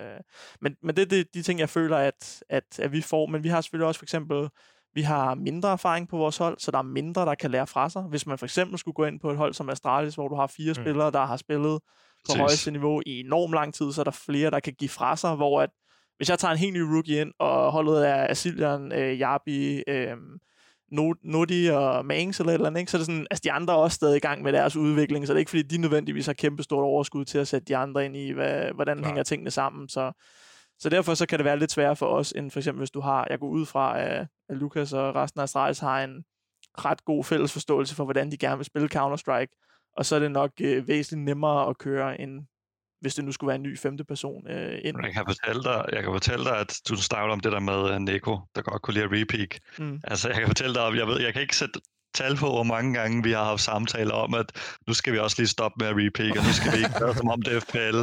men, 0.62 0.76
men 0.84 0.96
det 0.96 1.02
er 1.02 1.06
de, 1.06 1.24
de 1.34 1.42
ting, 1.42 1.60
jeg 1.60 1.70
føler, 1.70 1.98
at, 1.98 2.44
at, 2.50 2.80
at 2.80 2.92
vi 2.92 3.02
får. 3.02 3.26
Men 3.26 3.44
vi 3.44 3.50
har 3.50 3.62
selvfølgelig 3.62 3.88
også 3.88 4.00
for 4.00 4.06
eksempel, 4.06 4.50
vi 4.94 5.02
har 5.02 5.36
mindre 5.36 5.72
erfaring 5.72 6.08
på 6.08 6.18
vores 6.18 6.38
hold, 6.38 6.60
så 6.60 6.72
der 6.72 6.78
er 6.78 6.82
mindre, 6.82 7.26
der 7.26 7.36
kan 7.36 7.52
lære 7.52 7.68
fra 7.68 7.90
sig. 7.90 8.02
Hvis 8.02 8.28
man 8.28 8.38
for 8.38 8.46
eksempel 8.46 8.80
skulle 8.80 8.96
gå 8.96 9.06
ind 9.06 9.20
på 9.20 9.32
et 9.32 9.38
hold 9.38 9.54
som 9.54 9.70
Astralis, 9.70 10.16
hvor 10.16 10.28
du 10.28 10.36
har 10.36 10.48
fire 10.48 10.70
mm. 10.78 10.84
spillere, 10.84 11.12
der 11.12 11.26
har 11.26 11.38
spillet 11.38 11.80
på 12.30 12.38
højeste 12.38 12.72
niveau 12.72 13.02
i 13.06 13.20
enormt 13.20 13.54
lang 13.54 13.74
tid, 13.74 13.92
så 13.92 14.02
er 14.02 14.04
der 14.04 14.12
flere, 14.12 14.52
der 14.52 14.60
kan 14.60 14.74
give 14.74 14.90
fra 14.90 15.16
sig, 15.16 15.36
hvor 15.36 15.62
at, 15.62 15.70
hvis 16.18 16.30
jeg 16.30 16.40
tager 16.40 16.52
en 16.52 16.58
helt 16.58 16.74
ny 16.74 16.82
rookie 16.82 17.22
ind, 17.22 17.32
og 17.40 17.72
holdet 17.72 18.04
af 18.04 18.32
Asilian, 18.32 18.92
øh, 18.92 19.20
Jabi, 19.20 19.84
øh, 19.88 20.18
Nodi 21.24 21.68
og 21.68 22.06
Mangs 22.06 22.40
eller 22.40 22.52
et 22.52 22.54
eller 22.54 22.68
andet, 22.68 22.80
ikke? 22.80 22.92
så 22.92 22.98
er 22.98 23.00
det 23.00 23.06
sådan, 23.06 23.28
altså 23.32 23.42
de 23.44 23.52
andre 23.52 23.74
er 23.74 23.78
også 23.78 23.96
stadig 23.96 24.18
i 24.18 24.20
gang 24.20 24.42
med 24.42 24.54
deres 24.54 24.76
udvikling, 24.76 25.28
så 25.28 25.34
det 25.34 25.38
er 25.38 25.40
ikke 25.40 25.50
fordi, 25.50 25.64
de 25.64 25.78
nødvendigvis 25.78 26.26
har 26.26 26.34
kæmpe 26.34 26.64
stort 26.64 26.84
overskud 26.84 27.26
til 27.26 27.38
at 27.38 27.48
sætte 27.48 27.66
de 27.66 27.78
andre 27.78 28.06
ind 28.06 28.18
i, 28.18 28.32
hvad, 28.32 28.72
hvordan 28.76 28.98
Klar. 28.98 29.08
hænger 29.08 29.24
tingene 29.24 29.52
sammen. 29.52 29.90
Så, 29.90 30.12
så 30.80 30.90
derfor 30.90 31.14
så 31.14 31.26
kan 31.26 31.40
det 31.40 31.46
være 31.46 31.60
lidt 31.60 31.72
sværere 31.72 31.96
for 31.96 32.06
os, 32.06 32.32
end 32.32 32.52
for 32.52 32.60
eksempel 32.60 32.80
hvis 32.80 32.92
du 32.92 33.00
har, 33.00 33.28
jeg 33.30 33.40
går 33.40 33.48
ud 33.48 33.66
fra, 33.66 34.00
at, 34.00 34.28
at 34.50 34.58
Lukas 34.58 34.94
og 34.94 35.16
resten 35.16 35.40
af 35.40 35.44
Astralis 35.44 35.80
har 35.80 36.04
en 36.04 36.24
ret 36.78 37.06
god 37.06 37.24
fælles 37.24 37.54
forståelse 37.54 37.96
for, 37.96 38.04
hvordan 38.04 38.32
de 38.32 38.38
gerne 38.38 38.58
vil 38.58 38.66
spille 38.66 38.90
Counter-Strike, 38.96 39.71
og 39.98 40.06
så 40.06 40.16
er 40.16 40.20
det 40.20 40.32
nok 40.32 40.52
øh, 40.62 40.88
væsentligt 40.88 41.26
nemmere 41.26 41.70
at 41.70 41.78
køre 41.78 42.22
en 42.22 42.48
hvis 43.02 43.16
det 43.16 43.26
nu 43.26 43.32
skulle 43.32 43.48
være 43.48 43.56
en 43.56 43.64
ny 43.64 43.80
femte 43.80 44.04
person 44.04 44.48
øh, 44.48 44.80
ind. 44.84 44.98
Jeg 45.04 45.14
kan, 45.14 45.24
fortælle 45.28 45.64
dig, 45.64 45.86
jeg 45.94 46.04
kan 46.04 46.12
fortælle 46.14 46.46
dig, 46.46 46.58
at 46.58 46.80
du 46.90 46.96
snakker 46.96 47.34
om 47.34 47.40
det 47.40 47.52
der 47.52 47.60
med 47.60 48.00
Neko, 48.00 48.40
der 48.56 48.62
godt 48.62 48.82
kunne 48.82 48.94
lide 48.94 49.06
at 49.06 49.12
repeak. 49.12 49.50
Mm. 49.80 50.00
Altså, 50.04 50.28
jeg 50.28 50.38
kan 50.38 50.48
fortælle 50.48 50.76
dig, 50.76 50.98
jeg 50.98 51.08
ved, 51.08 51.22
jeg 51.22 51.34
kan 51.34 51.42
ikke 51.42 51.56
sætte 51.56 51.80
tal 52.14 52.36
på, 52.36 52.46
hvor 52.46 52.64
mange 52.64 52.94
gange 52.94 53.24
vi 53.24 53.32
har 53.32 53.44
haft 53.44 53.62
samtaler 53.62 54.14
om, 54.14 54.34
at 54.34 54.78
nu 54.88 54.94
skal 54.94 55.14
vi 55.14 55.20
også 55.20 55.36
lige 55.40 55.48
stoppe 55.48 55.76
med 55.80 55.88
at 55.88 55.96
repeak, 55.96 56.38
og 56.38 56.44
nu 56.46 56.54
skal 56.54 56.72
vi 56.72 56.78
ikke 56.78 57.00
gøre 57.00 57.16
som 57.16 57.30
om 57.30 57.42
det 57.42 57.56
er 57.56 57.60
FPL. 57.60 57.98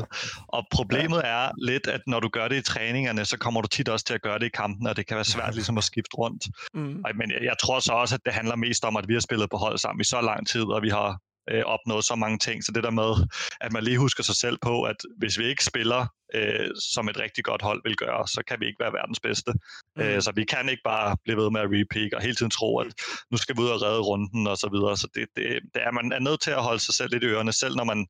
Og 0.49 0.67
problemet 0.71 1.21
er 1.25 1.51
lidt, 1.59 1.87
at 1.87 2.01
når 2.07 2.21
du 2.21 2.29
gør 2.29 2.49
det 2.49 2.57
i 2.57 2.63
træningerne, 2.63 3.25
så 3.25 3.39
kommer 3.39 3.61
du 3.61 3.69
tit 3.69 3.89
også 3.89 4.05
til 4.05 4.15
at 4.15 4.23
gøre 4.23 4.39
det 4.39 4.47
i 4.47 4.55
kampen, 4.55 4.87
og 4.87 4.97
det 4.97 5.07
kan 5.07 5.15
være 5.15 5.25
svært 5.25 5.55
ligesom 5.55 5.79
at 5.79 5.85
skifte 5.85 6.17
rundt. 6.19 6.45
Mm. 6.75 7.03
Men 7.15 7.31
jeg 7.43 7.55
tror 7.63 7.81
så 7.81 7.93
også, 7.93 8.15
at 8.15 8.21
det 8.25 8.33
handler 8.33 8.57
mest 8.57 8.85
om, 8.85 8.97
at 8.97 9.09
vi 9.09 9.13
har 9.13 9.21
spillet 9.21 9.51
på 9.51 9.57
hold 9.57 9.79
sammen 9.79 10.01
i 10.01 10.05
så 10.05 10.21
lang 10.21 10.47
tid, 10.47 10.63
og 10.63 10.83
vi 10.83 10.89
har 10.89 11.19
øh, 11.51 11.63
opnået 11.65 12.05
så 12.05 12.15
mange 12.15 12.39
ting. 12.39 12.65
Så 12.65 12.73
det 12.73 12.85
der 12.85 12.91
med, 12.91 13.27
at 13.61 13.73
man 13.73 13.85
lige 13.85 13.99
husker 13.99 14.23
sig 14.23 14.37
selv 14.37 14.59
på, 14.63 14.83
at 14.83 14.97
hvis 15.19 15.39
vi 15.39 15.45
ikke 15.45 15.65
spiller, 15.65 16.07
øh, 16.35 16.71
som 16.93 17.09
et 17.09 17.19
rigtig 17.19 17.45
godt 17.45 17.63
hold 17.63 17.81
vil 17.85 17.97
gøre, 17.97 18.29
så 18.29 18.43
kan 18.49 18.61
vi 18.61 18.67
ikke 18.67 18.81
være 18.81 18.93
verdens 18.93 19.21
bedste. 19.21 19.53
Mm. 19.97 20.03
Øh, 20.03 20.23
så 20.23 20.33
vi 20.35 20.45
kan 20.45 20.69
ikke 20.69 20.83
bare 20.85 21.17
blive 21.25 21.37
ved 21.37 21.51
med 21.51 21.61
at 21.61 21.71
repeat 21.73 22.15
og 22.15 22.23
hele 22.23 22.35
tiden 22.35 22.51
tro, 22.51 22.79
at 22.79 22.87
nu 23.31 23.37
skal 23.37 23.57
vi 23.57 23.61
ud 23.61 23.69
og 23.69 23.83
redde 23.83 24.01
runden 24.01 24.47
og 24.47 24.57
så 24.57 24.69
videre. 24.73 24.97
Så 24.97 25.09
det, 25.15 25.27
det, 25.37 25.45
det 25.75 25.83
er 25.87 25.91
man 25.91 26.13
er 26.13 26.19
nødt 26.19 26.41
til 26.41 26.51
at 26.51 26.63
holde 26.63 26.81
sig 26.81 26.95
selv 26.95 27.11
lidt 27.13 27.25
i 27.25 27.27
ørerne, 27.27 27.53
selv 27.53 27.77
når 27.77 27.85
man 27.85 28.07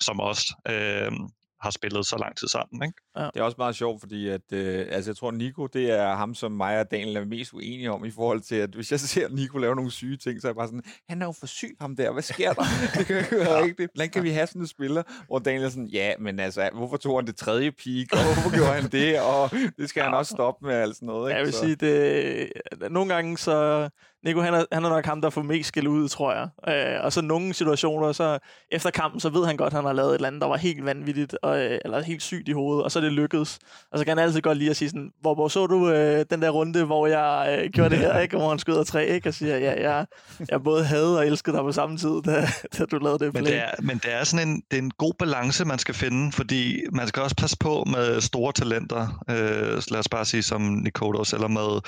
som 0.00 0.20
os 0.20 0.44
øh, 0.68 1.12
har 1.60 1.70
spillet 1.70 2.06
så 2.06 2.16
lang 2.18 2.36
tid 2.36 2.48
sammen. 2.48 2.82
Ikke? 2.82 2.98
Ja. 3.16 3.24
Det 3.24 3.36
er 3.36 3.42
også 3.42 3.54
meget 3.58 3.76
sjovt, 3.76 4.00
fordi 4.00 4.28
at, 4.28 4.52
øh, 4.52 4.86
altså, 4.90 5.10
jeg 5.10 5.16
tror, 5.16 5.30
Nico, 5.30 5.66
det 5.66 5.90
er 5.90 6.14
ham, 6.14 6.34
som 6.34 6.52
mig 6.52 6.80
og 6.80 6.90
Daniel 6.90 7.16
er 7.16 7.24
mest 7.24 7.52
uenige 7.52 7.92
om, 7.92 8.04
i 8.04 8.10
forhold 8.10 8.40
til, 8.40 8.54
at 8.54 8.70
hvis 8.70 8.90
jeg 8.90 9.00
ser 9.00 9.28
Nico 9.28 9.58
lave 9.58 9.76
nogle 9.76 9.90
syge 9.90 10.16
ting, 10.16 10.40
så 10.40 10.46
er 10.46 10.50
jeg 10.50 10.56
bare 10.56 10.66
sådan, 10.66 10.82
han 11.08 11.22
er 11.22 11.26
jo 11.26 11.32
for 11.32 11.46
syg, 11.46 11.76
ham 11.80 11.96
der. 11.96 12.12
Hvad 12.12 12.22
sker 12.22 12.52
der? 12.52 12.62
det 12.98 13.06
kan 13.06 13.16
jo 13.32 13.38
ja. 13.38 13.62
rigtigt. 13.62 13.90
Hvordan 13.94 14.10
kan 14.10 14.22
vi 14.22 14.30
have 14.30 14.46
sådan 14.46 14.62
en 14.62 14.68
spiller? 14.68 15.02
Hvor 15.26 15.38
Daniel 15.38 15.64
er 15.64 15.68
sådan, 15.68 15.86
ja, 15.86 16.12
men 16.18 16.40
altså, 16.40 16.70
hvorfor 16.74 16.96
tog 16.96 17.18
han 17.18 17.26
det 17.26 17.36
tredje 17.36 17.72
peak, 17.72 18.06
og 18.12 18.24
hvorfor 18.24 18.56
gjorde 18.56 18.72
han 18.72 18.90
det? 18.90 19.20
Og 19.20 19.50
det 19.78 19.88
skal 19.88 20.00
ja. 20.00 20.04
han 20.04 20.14
også 20.14 20.30
stoppe 20.30 20.66
med, 20.66 20.74
alt 20.74 20.96
sådan 20.96 21.06
noget. 21.06 21.30
Ikke? 21.30 21.38
Jeg 21.38 21.44
vil 21.46 21.52
så. 21.52 21.60
sige, 21.60 21.74
det, 21.76 22.52
nogle 22.90 23.14
gange 23.14 23.38
så 23.38 23.88
Nico, 24.24 24.40
han 24.40 24.54
er, 24.54 24.64
han 24.72 24.84
er 24.84 24.88
nok 24.88 25.04
ham, 25.06 25.20
der 25.20 25.30
får 25.30 25.42
mest 25.42 25.68
skæld 25.68 25.88
ud, 25.88 26.08
tror 26.08 26.32
jeg. 26.32 26.48
Øh, 26.96 27.04
og 27.04 27.12
så 27.12 27.22
nogle 27.22 27.54
situationer, 27.54 28.12
så 28.12 28.38
efter 28.70 28.90
kampen, 28.90 29.20
så 29.20 29.28
ved 29.28 29.46
han 29.46 29.56
godt, 29.56 29.66
at 29.66 29.76
han 29.76 29.84
har 29.84 29.92
lavet 29.92 30.10
et 30.10 30.14
eller 30.14 30.28
andet, 30.28 30.42
der 30.42 30.48
var 30.48 30.56
helt 30.56 30.84
vanvittigt, 30.84 31.36
og, 31.42 31.64
øh, 31.64 31.78
eller 31.84 32.02
helt 32.02 32.22
sygt 32.22 32.48
i 32.48 32.52
hovedet. 32.52 32.84
Og 32.84 32.92
så 32.92 33.00
det 33.02 33.12
lykkedes. 33.12 33.58
Og 33.92 33.98
så 33.98 34.04
kan 34.04 34.18
han 34.18 34.26
altid 34.26 34.40
godt 34.40 34.58
lide 34.58 34.70
at 34.70 34.76
sige 34.76 34.88
sådan, 34.88 35.10
hvor, 35.20 35.34
hvor 35.34 35.48
så 35.48 35.66
du 35.66 35.90
øh, 35.90 36.24
den 36.30 36.42
der 36.42 36.50
runde, 36.50 36.84
hvor 36.84 37.06
jeg 37.06 37.58
øh, 37.58 37.70
gjorde 37.70 37.90
det 37.90 37.98
her, 37.98 38.18
ikke? 38.18 38.36
hvor 38.36 38.48
han 38.48 38.58
skyder 38.58 38.84
tre, 38.84 39.06
ikke? 39.06 39.28
og 39.28 39.34
siger, 39.34 39.58
ja, 39.58 39.90
jeg, 39.90 40.06
jeg 40.50 40.62
både 40.62 40.84
havde 40.84 41.18
og 41.18 41.26
elskede 41.26 41.56
dig 41.56 41.64
på 41.64 41.72
samme 41.72 41.96
tid, 41.96 42.22
da, 42.26 42.46
da 42.78 42.84
du 42.84 42.98
lavede 42.98 43.24
det 43.24 43.34
men 43.34 43.44
det, 43.44 43.56
er, 43.56 43.70
men 43.82 43.98
det 43.98 44.12
er 44.12 44.24
sådan 44.24 44.48
en, 44.48 44.62
det 44.70 44.78
er 44.78 44.82
en 44.82 44.90
god 44.90 45.12
balance, 45.18 45.64
man 45.64 45.78
skal 45.78 45.94
finde, 45.94 46.32
fordi 46.32 46.80
man 46.92 47.08
skal 47.08 47.22
også 47.22 47.36
passe 47.36 47.56
på 47.60 47.84
med 47.90 48.20
store 48.20 48.52
talenter, 48.52 49.24
øh, 49.30 49.82
lad 49.90 49.98
os 49.98 50.08
bare 50.08 50.24
sige 50.24 50.42
som 50.42 50.60
Nikodos, 50.60 51.32
eller 51.32 51.48
med 51.48 51.80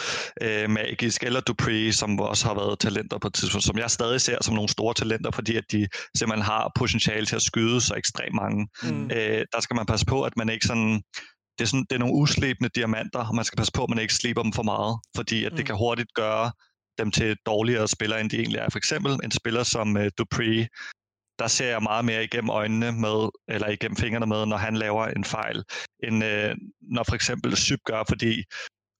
øh, 0.42 0.70
Magisk, 0.70 1.22
eller 1.22 1.40
Dupree, 1.40 1.92
som 1.92 2.20
også 2.20 2.46
har 2.46 2.54
været 2.54 2.78
talenter 2.78 3.18
på 3.18 3.26
et 3.26 3.34
tidspunkt, 3.34 3.64
som 3.64 3.78
jeg 3.78 3.90
stadig 3.90 4.20
ser 4.20 4.38
som 4.40 4.54
nogle 4.54 4.68
store 4.68 4.94
talenter, 4.94 5.30
fordi 5.30 5.56
at 5.56 5.64
de 5.72 5.88
simpelthen 6.14 6.44
har 6.44 6.72
potentiale 6.74 7.26
til 7.26 7.36
at 7.36 7.42
skyde 7.42 7.80
så 7.80 7.94
ekstremt 7.94 8.34
mange. 8.34 8.68
Mm. 8.82 9.10
Øh, 9.10 9.44
der 9.52 9.60
skal 9.60 9.76
man 9.76 9.86
passe 9.86 10.06
på, 10.06 10.22
at 10.22 10.36
man 10.36 10.48
ikke 10.48 10.66
sådan 10.66 11.02
det 11.58 11.64
er, 11.64 11.68
sådan, 11.68 11.86
det 11.90 11.94
er 11.96 11.98
nogle 11.98 12.14
uslebende 12.14 12.70
diamanter, 12.74 13.26
og 13.28 13.34
man 13.34 13.44
skal 13.44 13.56
passe 13.56 13.72
på, 13.72 13.82
at 13.82 13.90
man 13.90 13.98
ikke 13.98 14.14
sliber 14.14 14.42
dem 14.42 14.52
for 14.52 14.62
meget, 14.62 14.98
fordi 15.16 15.44
at 15.44 15.52
mm. 15.52 15.56
det 15.56 15.66
kan 15.66 15.76
hurtigt 15.76 16.14
gøre 16.14 16.52
dem 16.98 17.10
til 17.10 17.36
dårligere 17.46 17.88
spillere, 17.88 18.20
end 18.20 18.30
de 18.30 18.38
egentlig 18.38 18.58
er. 18.58 18.68
For 18.70 18.78
eksempel 18.78 19.12
en 19.24 19.30
spiller 19.30 19.62
som 19.62 19.96
uh, 19.96 20.06
Dupree, 20.18 20.68
der 21.38 21.46
ser 21.46 21.68
jeg 21.68 21.82
meget 21.82 22.04
mere 22.04 22.24
igennem 22.24 22.50
øjnene 22.50 22.92
med, 22.92 23.28
eller 23.48 23.68
igennem 23.68 23.96
fingrene 23.96 24.26
med, 24.26 24.46
når 24.46 24.56
han 24.56 24.76
laver 24.76 25.06
en 25.06 25.24
fejl, 25.24 25.64
end 26.04 26.24
uh, 26.24 26.50
når 26.94 27.02
for 27.08 27.14
eksempel 27.14 27.56
Syb 27.56 27.78
gør, 27.84 28.02
fordi 28.08 28.42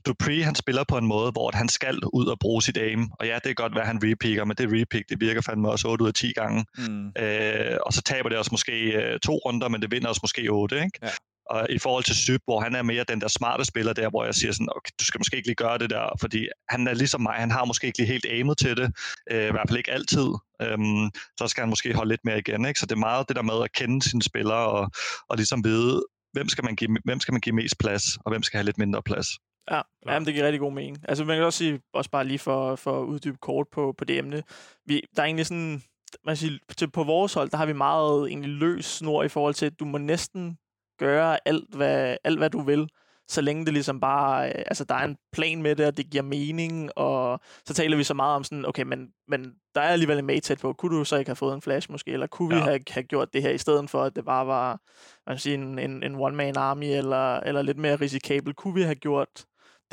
Dupree, 0.07 0.45
han 0.45 0.55
spiller 0.55 0.85
på 0.89 0.99
en 0.99 1.07
måde, 1.07 1.31
hvor 1.31 1.51
han 1.55 1.69
skal 1.69 2.01
ud 2.13 2.27
og 2.27 2.39
bruge 2.39 2.63
sit 2.63 2.77
aim. 2.77 3.11
Og 3.19 3.27
ja, 3.27 3.39
det 3.45 3.51
er 3.51 3.55
godt 3.55 3.75
være, 3.75 3.85
han 3.85 4.01
repeaker, 4.03 4.45
men 4.45 4.57
det 4.57 4.81
repeak, 4.81 5.05
det 5.09 5.21
virker 5.21 5.41
fandme 5.41 5.71
også 5.71 5.89
8 5.89 6.03
ud 6.03 6.09
af 6.09 6.15
10 6.15 6.33
gange. 6.33 6.65
Mm. 6.79 7.07
Øh, 7.19 7.77
og 7.87 7.93
så 7.93 8.03
taber 8.03 8.29
det 8.29 8.39
også 8.39 8.51
måske 8.53 8.73
øh, 8.73 9.21
to 9.21 9.35
runder, 9.37 9.69
men 9.69 9.83
det 9.83 9.91
vinder 9.91 10.09
også 10.09 10.21
måske 10.23 10.49
8, 10.51 10.77
ikke? 10.77 10.99
Ja. 11.03 11.11
Og 11.51 11.67
i 11.71 11.79
forhold 11.79 12.05
til 12.05 12.17
Syb, 12.17 12.41
hvor 12.45 12.61
han 12.61 12.75
er 12.75 12.83
mere 12.83 13.05
den 13.09 13.21
der 13.21 13.29
smarte 13.29 13.65
spiller 13.65 13.93
der, 13.93 14.11
hvor 14.11 14.25
jeg 14.25 14.35
siger 14.35 14.53
sådan, 14.53 14.69
okay, 14.77 14.91
du 15.01 15.05
skal 15.05 15.21
måske 15.21 15.37
ikke 15.37 15.49
lige 15.49 15.55
gøre 15.55 15.79
det 15.79 15.91
der, 15.91 16.09
fordi 16.21 16.49
han 16.69 16.89
er 16.89 16.95
ligesom 16.95 17.21
mig, 17.21 17.35
han 17.35 17.51
har 17.51 17.65
måske 17.65 17.87
ikke 17.87 17.99
lige 17.99 18.13
helt 18.13 18.27
aimet 18.27 18.59
til 18.59 18.77
det, 18.77 18.93
øh, 19.31 19.49
i 19.49 19.51
hvert 19.51 19.69
fald 19.69 19.79
ikke 19.79 19.93
altid. 19.93 20.29
Øhm, 20.63 21.11
så 21.39 21.47
skal 21.49 21.61
han 21.61 21.69
måske 21.69 21.95
holde 21.95 22.13
lidt 22.13 22.25
mere 22.25 22.39
igen, 22.39 22.65
ikke? 22.65 22.81
Så 22.81 22.87
det 22.87 22.93
er 22.93 23.07
meget 23.09 23.29
det 23.29 23.37
der 23.37 23.43
med 23.43 23.63
at 23.65 23.73
kende 23.73 24.03
sine 24.03 24.23
spillere 24.23 24.69
og, 24.69 24.91
og 25.29 25.37
ligesom 25.37 25.65
vide, 25.65 26.03
hvem 26.33 26.49
skal, 26.49 26.65
man 26.65 26.77
give, 26.77 26.97
hvem 27.05 27.21
skal 27.21 27.33
man 27.33 27.41
give 27.41 27.55
mest 27.55 27.79
plads, 27.79 28.05
og 28.25 28.33
hvem 28.33 28.43
skal 28.43 28.59
have 28.59 28.65
lidt 28.65 28.79
mindre 28.79 29.03
plads. 29.03 29.29
Ja, 29.71 29.81
jamen, 30.07 30.27
det 30.27 30.35
giver 30.35 30.47
rigtig 30.47 30.61
god 30.61 30.73
mening. 30.73 30.99
Altså, 31.09 31.25
man 31.25 31.37
kan 31.37 31.45
også 31.45 31.59
sige, 31.59 31.81
også 31.95 32.11
bare 32.11 32.25
lige 32.25 32.39
for, 32.39 32.77
for 32.77 33.03
at 33.03 33.05
uddybe 33.05 33.37
kort 33.43 33.67
på, 33.73 33.95
på 33.99 34.05
det 34.05 34.19
emne, 34.19 34.43
vi, 34.87 35.03
der 35.17 35.23
er 35.23 35.27
egentlig 35.27 35.47
sådan, 35.47 35.83
man 36.25 36.37
siger, 36.37 36.59
til, 36.77 36.91
på 36.91 37.05
vores 37.05 37.35
hold, 37.35 37.51
der 37.51 37.57
har 37.57 37.67
vi 37.67 37.73
meget 37.73 38.29
egentlig 38.29 38.51
løs 38.51 38.85
snor 38.85 39.23
i 39.23 39.29
forhold 39.29 39.55
til, 39.55 39.67
at 39.67 39.81
du 39.81 39.85
må 39.85 39.99
næsten 39.99 40.59
gøre 40.99 41.49
alt, 41.49 41.75
hvad, 41.75 42.17
alt, 42.25 42.39
hvad 42.39 42.51
du 42.51 42.61
vil, 42.61 42.89
så 43.29 43.41
længe 43.41 43.65
det 43.65 43.73
ligesom 43.73 44.01
bare, 44.01 44.49
øh, 44.49 44.63
altså 44.67 44.85
der 44.85 44.95
er 44.95 45.05
en 45.05 45.17
plan 45.33 45.63
med 45.63 45.77
det, 45.77 45.87
og 45.87 45.97
det 45.97 46.11
giver 46.11 46.23
mening, 46.23 46.99
og 46.99 47.41
så 47.67 47.75
taler 47.75 47.97
vi 47.97 48.05
så 48.05 48.15
meget 48.15 48.37
om 48.37 48.45
sådan, 48.45 48.67
okay, 48.67 48.83
men, 48.83 49.09
men 49.29 49.55
der 49.75 49.81
er 49.81 49.89
alligevel 49.89 50.19
en 50.19 50.27
mate 50.27 50.57
på, 50.57 50.73
kunne 50.73 50.99
du 50.99 51.05
så 51.05 51.17
ikke 51.17 51.29
have 51.29 51.37
fået 51.37 51.55
en 51.55 51.63
flash 51.63 51.91
måske, 51.91 52.11
eller 52.11 52.27
kunne 52.27 52.55
ja. 52.55 52.61
vi 52.61 52.65
have, 52.65 52.81
have 52.91 53.05
gjort 53.05 53.33
det 53.33 53.43
her, 53.43 53.51
i 53.51 53.59
stedet 53.59 53.91
for, 53.91 54.03
at 54.03 54.17
det 54.17 54.25
bare 54.25 54.47
var, 54.47 54.81
man 55.27 55.39
sige, 55.39 55.55
en, 55.55 55.79
en, 55.79 56.03
en 56.03 56.15
one-man 56.15 56.57
army, 56.57 56.85
eller, 56.85 57.37
eller 57.37 57.63
lidt 57.63 57.79
mere 57.79 57.97
risikabel, 57.97 58.55
kunne 58.55 58.75
vi 58.75 58.83
have 58.83 58.95
gjort 58.95 59.45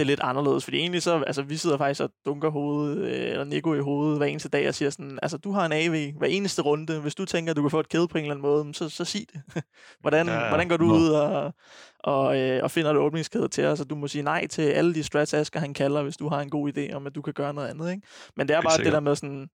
det 0.01 0.07
lidt 0.07 0.19
anderledes. 0.23 0.63
Fordi 0.63 0.77
egentlig 0.77 1.01
så, 1.01 1.23
altså 1.27 1.41
vi 1.41 1.57
sidder 1.57 1.77
faktisk 1.77 2.01
og 2.01 2.09
dunker 2.25 2.49
hovedet, 2.49 2.97
øh, 2.97 3.31
eller 3.31 3.43
Nico 3.43 3.73
i 3.73 3.79
hovedet 3.79 4.17
hver 4.17 4.25
eneste 4.25 4.49
dag 4.49 4.67
og 4.67 4.75
siger 4.75 4.89
sådan, 4.89 5.19
altså 5.21 5.37
du 5.37 5.51
har 5.51 5.65
en 5.65 5.71
AV 5.71 6.11
hver 6.17 6.27
eneste 6.27 6.61
runde. 6.61 6.99
Hvis 6.99 7.15
du 7.15 7.25
tænker, 7.25 7.51
at 7.51 7.57
du 7.57 7.61
kan 7.61 7.71
få 7.71 7.79
et 7.79 7.89
kæde 7.89 8.07
på 8.07 8.17
en 8.17 8.23
eller 8.23 8.35
anden 8.35 8.41
måde, 8.41 8.73
så, 8.73 8.89
så 8.89 9.05
sig 9.05 9.25
det. 9.33 9.41
hvordan, 10.01 10.27
ja, 10.27 10.39
ja. 10.39 10.47
hvordan 10.47 10.69
går 10.69 10.77
du 10.77 10.85
Nå. 10.85 10.93
ud 10.93 11.09
og, 11.09 11.53
og, 11.99 12.39
øh, 12.39 12.63
og 12.63 12.71
finder 12.71 12.91
et 12.91 12.97
åbningskæde 12.97 13.47
til 13.47 13.65
os, 13.65 13.79
og 13.79 13.89
du 13.89 13.95
må 13.95 14.07
sige 14.07 14.21
nej 14.21 14.47
til 14.47 14.61
alle 14.61 14.93
de 14.93 15.03
strats, 15.03 15.33
Asger 15.33 15.59
han 15.59 15.73
kalder, 15.73 16.03
hvis 16.03 16.17
du 16.17 16.29
har 16.29 16.41
en 16.41 16.49
god 16.49 16.77
idé 16.77 16.93
om, 16.93 17.07
at 17.07 17.15
du 17.15 17.21
kan 17.21 17.33
gøre 17.33 17.53
noget 17.53 17.67
andet. 17.67 17.91
Ikke? 17.91 18.07
Men 18.35 18.47
det 18.47 18.55
er 18.55 18.61
bare 18.61 18.83
det 18.83 18.93
der 18.93 18.99
med 18.99 19.15
sådan, 19.15 19.47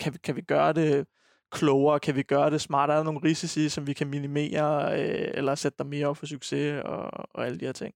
kan 0.00 0.12
vi, 0.12 0.18
kan 0.24 0.36
vi 0.36 0.40
gøre 0.40 0.72
det 0.72 1.06
klogere? 1.52 2.00
Kan 2.00 2.14
vi 2.14 2.22
gøre 2.22 2.50
det 2.50 2.60
smartere? 2.60 2.94
Er 2.96 2.98
der 2.98 3.04
nogle 3.04 3.20
risici, 3.24 3.68
som 3.68 3.86
vi 3.86 3.92
kan 3.92 4.06
minimere, 4.06 5.00
øh, 5.00 5.30
eller 5.34 5.54
sætte 5.54 5.76
dig 5.78 5.86
mere 5.86 6.06
op 6.06 6.16
for 6.16 6.26
succes, 6.26 6.82
og, 6.84 7.10
og 7.34 7.46
alle 7.46 7.60
de 7.60 7.64
her 7.64 7.72
ting? 7.72 7.94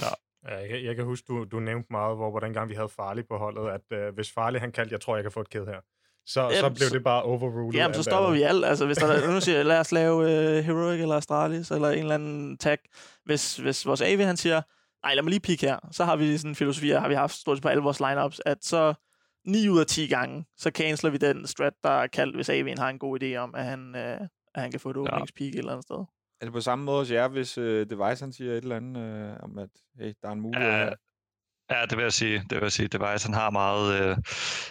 Ja, 0.00 0.06
jeg, 0.48 0.84
jeg 0.84 0.96
kan 0.96 1.04
huske, 1.04 1.24
du, 1.28 1.44
du 1.44 1.60
nævnte 1.60 1.86
meget, 1.90 2.16
hvor, 2.16 2.30
hvordan 2.30 2.52
gang 2.52 2.68
vi 2.68 2.74
havde 2.74 2.88
Farlig 2.88 3.26
på 3.28 3.36
holdet, 3.36 3.70
at 3.70 3.98
øh, 3.98 4.14
hvis 4.14 4.32
Farlig 4.32 4.60
han 4.60 4.72
kaldte, 4.72 4.92
jeg 4.92 5.00
tror, 5.00 5.16
jeg 5.16 5.24
kan 5.24 5.32
få 5.32 5.40
et 5.40 5.50
kæde 5.50 5.66
her, 5.66 5.80
så, 6.26 6.40
jamen, 6.40 6.54
så 6.54 6.70
blev 6.70 6.90
det 6.90 7.04
bare 7.04 7.22
overruled. 7.22 7.74
Jamen, 7.74 7.94
så 7.94 8.02
stopper 8.02 8.30
vi 8.30 8.42
alt. 8.42 8.64
Altså, 8.64 8.86
hvis 8.86 8.96
der 8.96 9.30
nu 9.34 9.40
siger, 9.40 9.62
lad 9.62 9.80
os 9.80 9.92
lave 9.92 10.16
uh, 10.16 10.64
Heroic 10.64 11.00
eller 11.00 11.14
Astralis, 11.14 11.70
eller 11.70 11.90
en 11.90 11.98
eller 11.98 12.14
anden 12.14 12.58
tag. 12.58 12.78
Hvis, 13.24 13.56
hvis 13.56 13.86
vores 13.86 14.00
AV, 14.00 14.20
han 14.20 14.36
siger, 14.36 14.62
nej, 15.04 15.14
lad 15.14 15.22
mig 15.22 15.30
lige 15.30 15.40
pikke 15.40 15.66
her, 15.66 15.78
så 15.92 16.04
har 16.04 16.16
vi 16.16 16.36
sådan 16.38 16.50
en 16.50 16.54
filosofi, 16.54 16.90
har 16.90 17.08
vi 17.08 17.14
haft 17.14 17.34
stort 17.34 17.62
på 17.62 17.68
alle 17.68 17.82
vores 17.82 18.00
lineups, 18.00 18.40
at 18.46 18.64
så 18.64 18.94
9 19.46 19.68
ud 19.68 19.80
af 19.80 19.86
10 19.86 20.06
gange, 20.06 20.44
så 20.56 20.70
canceler 20.70 21.10
vi 21.10 21.18
den 21.18 21.46
strat, 21.46 21.72
der 21.82 21.90
er 21.90 22.06
kaldt, 22.06 22.36
hvis 22.36 22.50
AV'en 22.50 22.80
har 22.80 22.88
en 22.88 22.98
god 22.98 23.22
idé 23.22 23.36
om, 23.36 23.54
at 23.54 23.64
han, 23.64 23.94
uh, 23.94 24.26
at 24.54 24.62
han 24.62 24.70
kan 24.70 24.80
få 24.80 24.90
et 24.90 24.96
åbningspeak 24.96 25.46
ja. 25.46 25.48
et 25.48 25.58
eller 25.58 25.72
andet 25.72 25.84
sted. 25.84 26.04
Er 26.40 26.44
det 26.44 26.52
på 26.52 26.60
samme 26.60 26.84
måde 26.84 26.98
hos 26.98 27.10
jer, 27.10 27.28
hvis 27.28 27.58
øh, 27.58 27.86
Device 27.90 28.24
han 28.24 28.32
siger 28.32 28.52
et 28.52 28.56
eller 28.56 28.76
andet 28.76 29.02
øh, 29.02 29.36
om, 29.42 29.58
at 29.58 29.68
hey, 30.00 30.14
der 30.22 30.28
er 30.28 30.32
en 30.32 30.40
mulighed 30.40 30.70
ja, 30.70 30.76
her? 30.76 30.92
Ja, 31.70 31.82
det 31.90 31.96
vil 31.96 32.02
jeg 32.02 32.12
sige. 32.12 32.38
Det 32.38 32.52
vil 32.56 32.62
jeg 32.62 32.72
sige. 32.72 32.88
Device, 32.88 33.26
han 33.26 33.34
har 33.34 33.50
meget, 33.50 34.00
øh, 34.00 34.16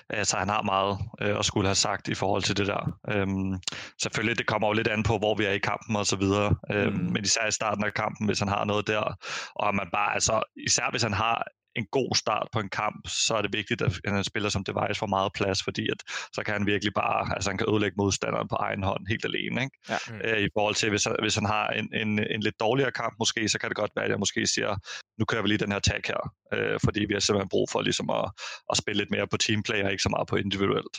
altså 0.09 0.37
han 0.37 0.49
har 0.49 0.61
meget 0.61 0.97
øh, 1.21 1.39
at 1.39 1.45
skulle 1.45 1.67
have 1.67 1.75
sagt 1.75 2.07
i 2.07 2.13
forhold 2.15 2.43
til 2.43 2.57
det 2.57 2.67
der. 2.67 2.99
Øhm, 3.09 3.59
selvfølgelig, 4.01 4.37
det 4.37 4.47
kommer 4.47 4.67
jo 4.67 4.73
lidt 4.73 4.87
an 4.87 5.03
på, 5.03 5.17
hvor 5.17 5.35
vi 5.35 5.45
er 5.45 5.51
i 5.51 5.57
kampen 5.57 5.95
og 5.95 6.05
så 6.05 6.15
videre. 6.15 6.55
Øhm, 6.71 6.93
mm. 6.93 7.11
Men 7.13 7.23
især 7.23 7.47
i 7.47 7.51
starten 7.51 7.83
af 7.83 7.93
kampen, 7.93 8.27
hvis 8.27 8.39
han 8.39 8.47
har 8.47 8.65
noget 8.65 8.87
der, 8.87 9.17
og 9.55 9.75
man 9.75 9.89
bare, 9.93 10.13
altså, 10.13 10.43
især 10.67 10.91
hvis 10.91 11.03
han 11.03 11.13
har 11.13 11.47
en 11.75 11.85
god 11.91 12.15
start 12.15 12.47
på 12.53 12.59
en 12.59 12.69
kamp, 12.69 13.07
så 13.07 13.35
er 13.35 13.41
det 13.41 13.53
vigtigt, 13.53 13.81
at 13.81 13.99
en 14.07 14.23
spiller 14.23 14.49
som 14.49 14.63
Device 14.63 14.99
får 14.99 15.07
meget 15.07 15.33
plads, 15.33 15.63
fordi 15.63 15.89
at, 15.91 15.97
så 16.33 16.41
kan 16.45 16.53
han 16.53 16.65
virkelig 16.65 16.93
bare, 16.93 17.35
altså 17.35 17.49
han 17.49 17.57
kan 17.57 17.67
ødelægge 17.69 17.95
modstanderen 17.97 18.47
på 18.47 18.55
egen 18.55 18.83
hånd 18.83 19.07
helt 19.07 19.25
alene. 19.25 19.63
Ikke? 19.63 19.77
Ja. 19.89 19.97
Øh, 20.23 20.41
I 20.41 20.49
forhold 20.53 20.75
til, 20.75 20.89
hvis, 20.89 21.07
hvis 21.21 21.35
han 21.35 21.45
har 21.45 21.67
en, 21.67 21.89
en, 21.93 22.19
en 22.19 22.41
lidt 22.41 22.59
dårligere 22.59 22.91
kamp 22.91 23.15
måske, 23.19 23.49
så 23.49 23.59
kan 23.59 23.69
det 23.69 23.77
godt 23.77 23.91
være, 23.95 24.05
at 24.05 24.11
jeg 24.11 24.19
måske 24.19 24.47
siger, 24.47 24.77
nu 25.19 25.25
kører 25.25 25.41
vi 25.41 25.47
lige 25.47 25.57
den 25.57 25.71
her 25.71 25.79
tag 25.79 26.01
her, 26.07 26.33
øh, 26.53 26.79
fordi 26.83 27.05
vi 27.05 27.13
har 27.13 27.19
simpelthen 27.19 27.49
brug 27.49 27.67
for 27.71 27.81
ligesom 27.81 28.09
at, 28.09 28.31
at 28.71 28.77
spille 28.77 29.01
lidt 29.01 29.11
mere 29.11 29.27
på 29.27 29.37
teamplay 29.37 29.83
og 29.83 29.91
ikke 29.91 30.03
så 30.03 30.09
meget 30.09 30.27
på 30.27 30.35
individuelt. 30.35 30.97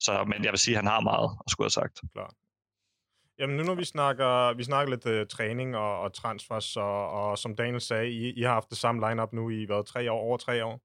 Så, 0.00 0.24
men 0.24 0.44
jeg 0.44 0.52
vil 0.52 0.58
sige, 0.58 0.74
at 0.74 0.82
han 0.82 0.90
har 0.94 1.00
meget 1.00 1.30
at 1.46 1.50
skulle 1.50 1.64
have 1.64 1.70
sagt. 1.80 2.00
Klar. 2.12 2.30
Jamen 3.42 3.56
nu 3.56 3.62
når 3.62 3.74
vi 3.74 3.84
snakker, 3.84 4.54
vi 4.54 4.64
snakker 4.64 4.90
lidt 4.90 5.06
uh, 5.06 5.26
træning 5.26 5.76
og, 5.76 6.00
og 6.00 6.12
transfers, 6.12 6.76
og, 6.76 7.10
og 7.10 7.38
som 7.38 7.56
Daniel 7.56 7.80
sagde, 7.80 8.10
I, 8.10 8.32
I 8.32 8.42
har 8.42 8.52
haft 8.52 8.70
det 8.70 8.78
samme 8.78 9.08
lineup 9.08 9.32
nu 9.32 9.50
i 9.50 9.64
hvad, 9.64 9.84
tre 9.84 10.12
år, 10.12 10.20
over 10.20 10.36
tre 10.36 10.64
år. 10.64 10.80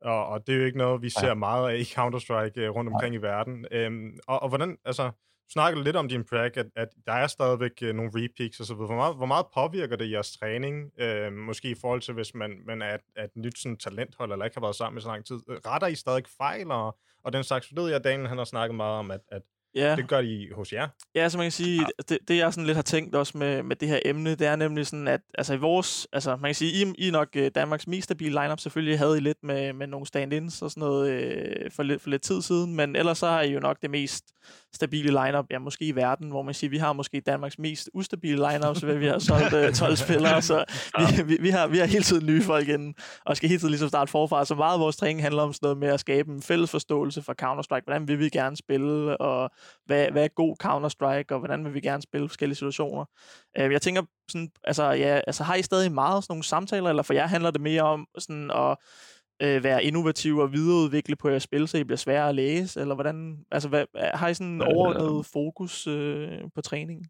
Og, 0.00 0.26
og 0.26 0.46
det 0.46 0.54
er 0.54 0.58
jo 0.58 0.64
ikke 0.64 0.78
noget, 0.78 1.02
vi 1.02 1.10
ser 1.10 1.26
ja. 1.26 1.34
meget 1.34 1.70
af 1.70 1.76
i 1.76 1.82
Counter-Strike 1.82 2.68
uh, 2.68 2.76
rundt 2.76 2.92
omkring 2.92 3.14
ja. 3.14 3.18
i 3.18 3.22
verden. 3.22 3.66
Um, 3.86 4.18
og, 4.26 4.42
og 4.42 4.48
hvordan, 4.48 4.78
altså, 4.84 5.04
du 5.46 5.52
snakker 5.52 5.82
lidt 5.82 5.96
om 5.96 6.08
din 6.08 6.24
prag, 6.24 6.56
at, 6.56 6.66
at 6.76 6.88
der 7.06 7.12
er 7.12 7.26
stadigvæk 7.26 7.72
uh, 7.82 7.88
nogle 7.88 8.10
repeaks 8.14 8.60
og 8.60 8.66
så 8.66 8.74
videre. 8.74 8.86
Hvor 8.86 8.96
meget, 8.96 9.16
hvor 9.16 9.26
meget 9.26 9.46
påvirker 9.54 9.96
det 9.96 10.10
jeres 10.10 10.36
træning? 10.38 10.90
Uh, 11.02 11.32
måske 11.32 11.70
i 11.70 11.76
forhold 11.80 12.00
til, 12.00 12.14
hvis 12.14 12.34
man, 12.34 12.62
man 12.66 12.82
er, 12.82 12.94
et, 12.94 13.00
er 13.16 13.24
et 13.24 13.36
nyt 13.36 13.58
sådan, 13.58 13.76
talenthold, 13.76 14.32
eller 14.32 14.44
ikke 14.44 14.56
har 14.56 14.66
været 14.66 14.76
sammen 14.76 14.98
i 14.98 15.00
så 15.00 15.08
lang 15.08 15.26
tid. 15.26 15.40
Retter 15.66 15.86
I 15.86 15.94
stadig 15.94 16.24
fejl, 16.38 16.70
og, 16.70 16.98
og 17.24 17.32
den 17.32 17.44
slags? 17.44 17.76
Ved 17.76 17.90
jeg, 17.90 18.04
Daniel 18.04 18.28
han 18.28 18.38
har 18.38 18.44
snakket 18.44 18.74
meget 18.74 18.98
om, 18.98 19.10
at, 19.10 19.20
at 19.28 19.42
Ja. 19.74 19.96
Det 19.96 20.08
gør 20.08 20.20
de 20.20 20.48
hos 20.54 20.72
jer. 20.72 20.88
Ja, 21.14 21.28
så 21.28 21.38
man 21.38 21.44
kan 21.44 21.52
sige, 21.52 21.80
ja. 21.80 21.86
det, 22.08 22.18
det 22.28 22.36
jeg 22.36 22.52
sådan 22.52 22.66
lidt 22.66 22.76
har 22.76 22.82
tænkt 22.82 23.14
også 23.14 23.38
med, 23.38 23.62
med 23.62 23.76
det 23.76 23.88
her 23.88 24.00
emne, 24.04 24.30
det 24.34 24.46
er 24.46 24.56
nemlig 24.56 24.86
sådan, 24.86 25.08
at 25.08 25.20
altså 25.34 25.54
i 25.54 25.56
vores, 25.56 26.06
altså 26.12 26.36
man 26.36 26.48
kan 26.48 26.54
sige, 26.54 26.86
I, 26.86 26.92
I 26.98 27.08
er 27.08 27.12
nok 27.12 27.28
uh, 27.36 27.46
Danmarks 27.54 27.86
mest 27.86 28.04
stabile 28.04 28.42
lineup, 28.42 28.60
selvfølgelig 28.60 28.98
havde 28.98 29.16
I 29.16 29.20
lidt 29.20 29.38
med, 29.42 29.72
med 29.72 29.86
nogle 29.86 30.06
stand-ins 30.06 30.62
og 30.62 30.70
sådan 30.70 30.80
noget 30.80 31.22
uh, 31.64 31.72
for, 31.72 31.82
lidt, 31.82 32.02
for 32.02 32.10
lidt 32.10 32.22
tid 32.22 32.42
siden, 32.42 32.76
men 32.76 32.96
ellers 32.96 33.18
så 33.18 33.26
har 33.26 33.42
I 33.42 33.52
jo 33.52 33.60
nok 33.60 33.82
det 33.82 33.90
mest 33.90 34.24
stabile 34.74 35.24
lineup, 35.24 35.46
ja 35.50 35.58
måske 35.58 35.84
i 35.84 35.94
verden, 35.94 36.30
hvor 36.30 36.42
man 36.42 36.54
siger, 36.54 36.70
vi 36.70 36.78
har 36.78 36.92
måske 36.92 37.20
Danmarks 37.20 37.58
mest 37.58 37.90
ustabile 37.94 38.50
lineup, 38.50 38.76
så 38.76 38.86
vi 38.86 39.06
har 39.06 39.18
solgt 39.18 39.68
uh, 39.68 39.74
12 39.74 39.96
spillere, 40.06 40.42
så 40.42 40.64
vi, 40.98 41.22
vi, 41.22 41.36
vi, 41.40 41.48
har, 41.48 41.66
vi 41.66 41.78
har 41.78 41.86
hele 41.86 42.04
tiden 42.04 42.26
nye 42.26 42.42
folk 42.42 42.68
inden, 42.68 42.94
og 43.26 43.36
skal 43.36 43.48
hele 43.48 43.60
tiden 43.60 43.70
ligesom 43.70 43.88
starte 43.88 44.10
forfra, 44.10 44.44
så 44.44 44.54
meget 44.54 44.74
af 44.74 44.80
vores 44.80 44.96
træning 44.96 45.22
handler 45.22 45.42
om 45.42 45.52
sådan 45.52 45.66
noget 45.66 45.78
med 45.78 45.88
at 45.88 46.00
skabe 46.00 46.32
en 46.32 46.42
fælles 46.42 46.70
forståelse 46.70 47.22
for 47.22 47.34
Counter-Strike, 47.42 47.84
hvordan 47.84 48.08
vil 48.08 48.18
vi 48.18 48.28
gerne 48.28 48.56
spille, 48.56 49.16
og 49.16 49.50
hvad, 49.86 50.10
hvad 50.10 50.24
er 50.24 50.28
god 50.28 50.56
Counter-Strike, 50.64 51.34
og 51.34 51.38
hvordan 51.38 51.64
vil 51.64 51.74
vi 51.74 51.80
gerne 51.80 52.02
spille 52.02 52.28
forskellige 52.28 52.56
situationer. 52.56 53.04
Øh, 53.58 53.72
jeg 53.72 53.82
tænker, 53.82 54.02
sådan, 54.30 54.50
altså, 54.64 54.84
ja, 54.84 55.20
altså, 55.26 55.44
har 55.44 55.54
I 55.54 55.62
stadig 55.62 55.92
meget 55.92 56.24
sådan 56.24 56.32
nogle 56.32 56.44
samtaler, 56.44 56.88
eller 56.88 57.02
for 57.02 57.14
jer 57.14 57.26
handler 57.26 57.50
det 57.50 57.60
mere 57.60 57.82
om 57.82 58.06
sådan 58.18 58.50
at 58.50 58.76
øh, 59.42 59.64
være 59.64 59.84
innovativ 59.84 60.36
og 60.38 60.52
videreudvikle 60.52 61.16
på 61.16 61.28
jeres 61.28 61.42
spil, 61.42 61.68
så 61.68 61.78
I 61.78 61.84
bliver 61.84 61.96
sværere 61.96 62.28
at 62.28 62.34
læse, 62.34 62.80
eller 62.80 62.94
hvordan, 62.94 63.38
altså, 63.50 63.68
hvad, 63.68 63.84
har 64.14 64.28
I 64.28 64.34
sådan 64.34 64.52
en 64.52 64.62
overordnet 64.62 65.26
fokus 65.26 65.86
øh, 65.86 66.40
på 66.54 66.60
træningen? 66.60 67.06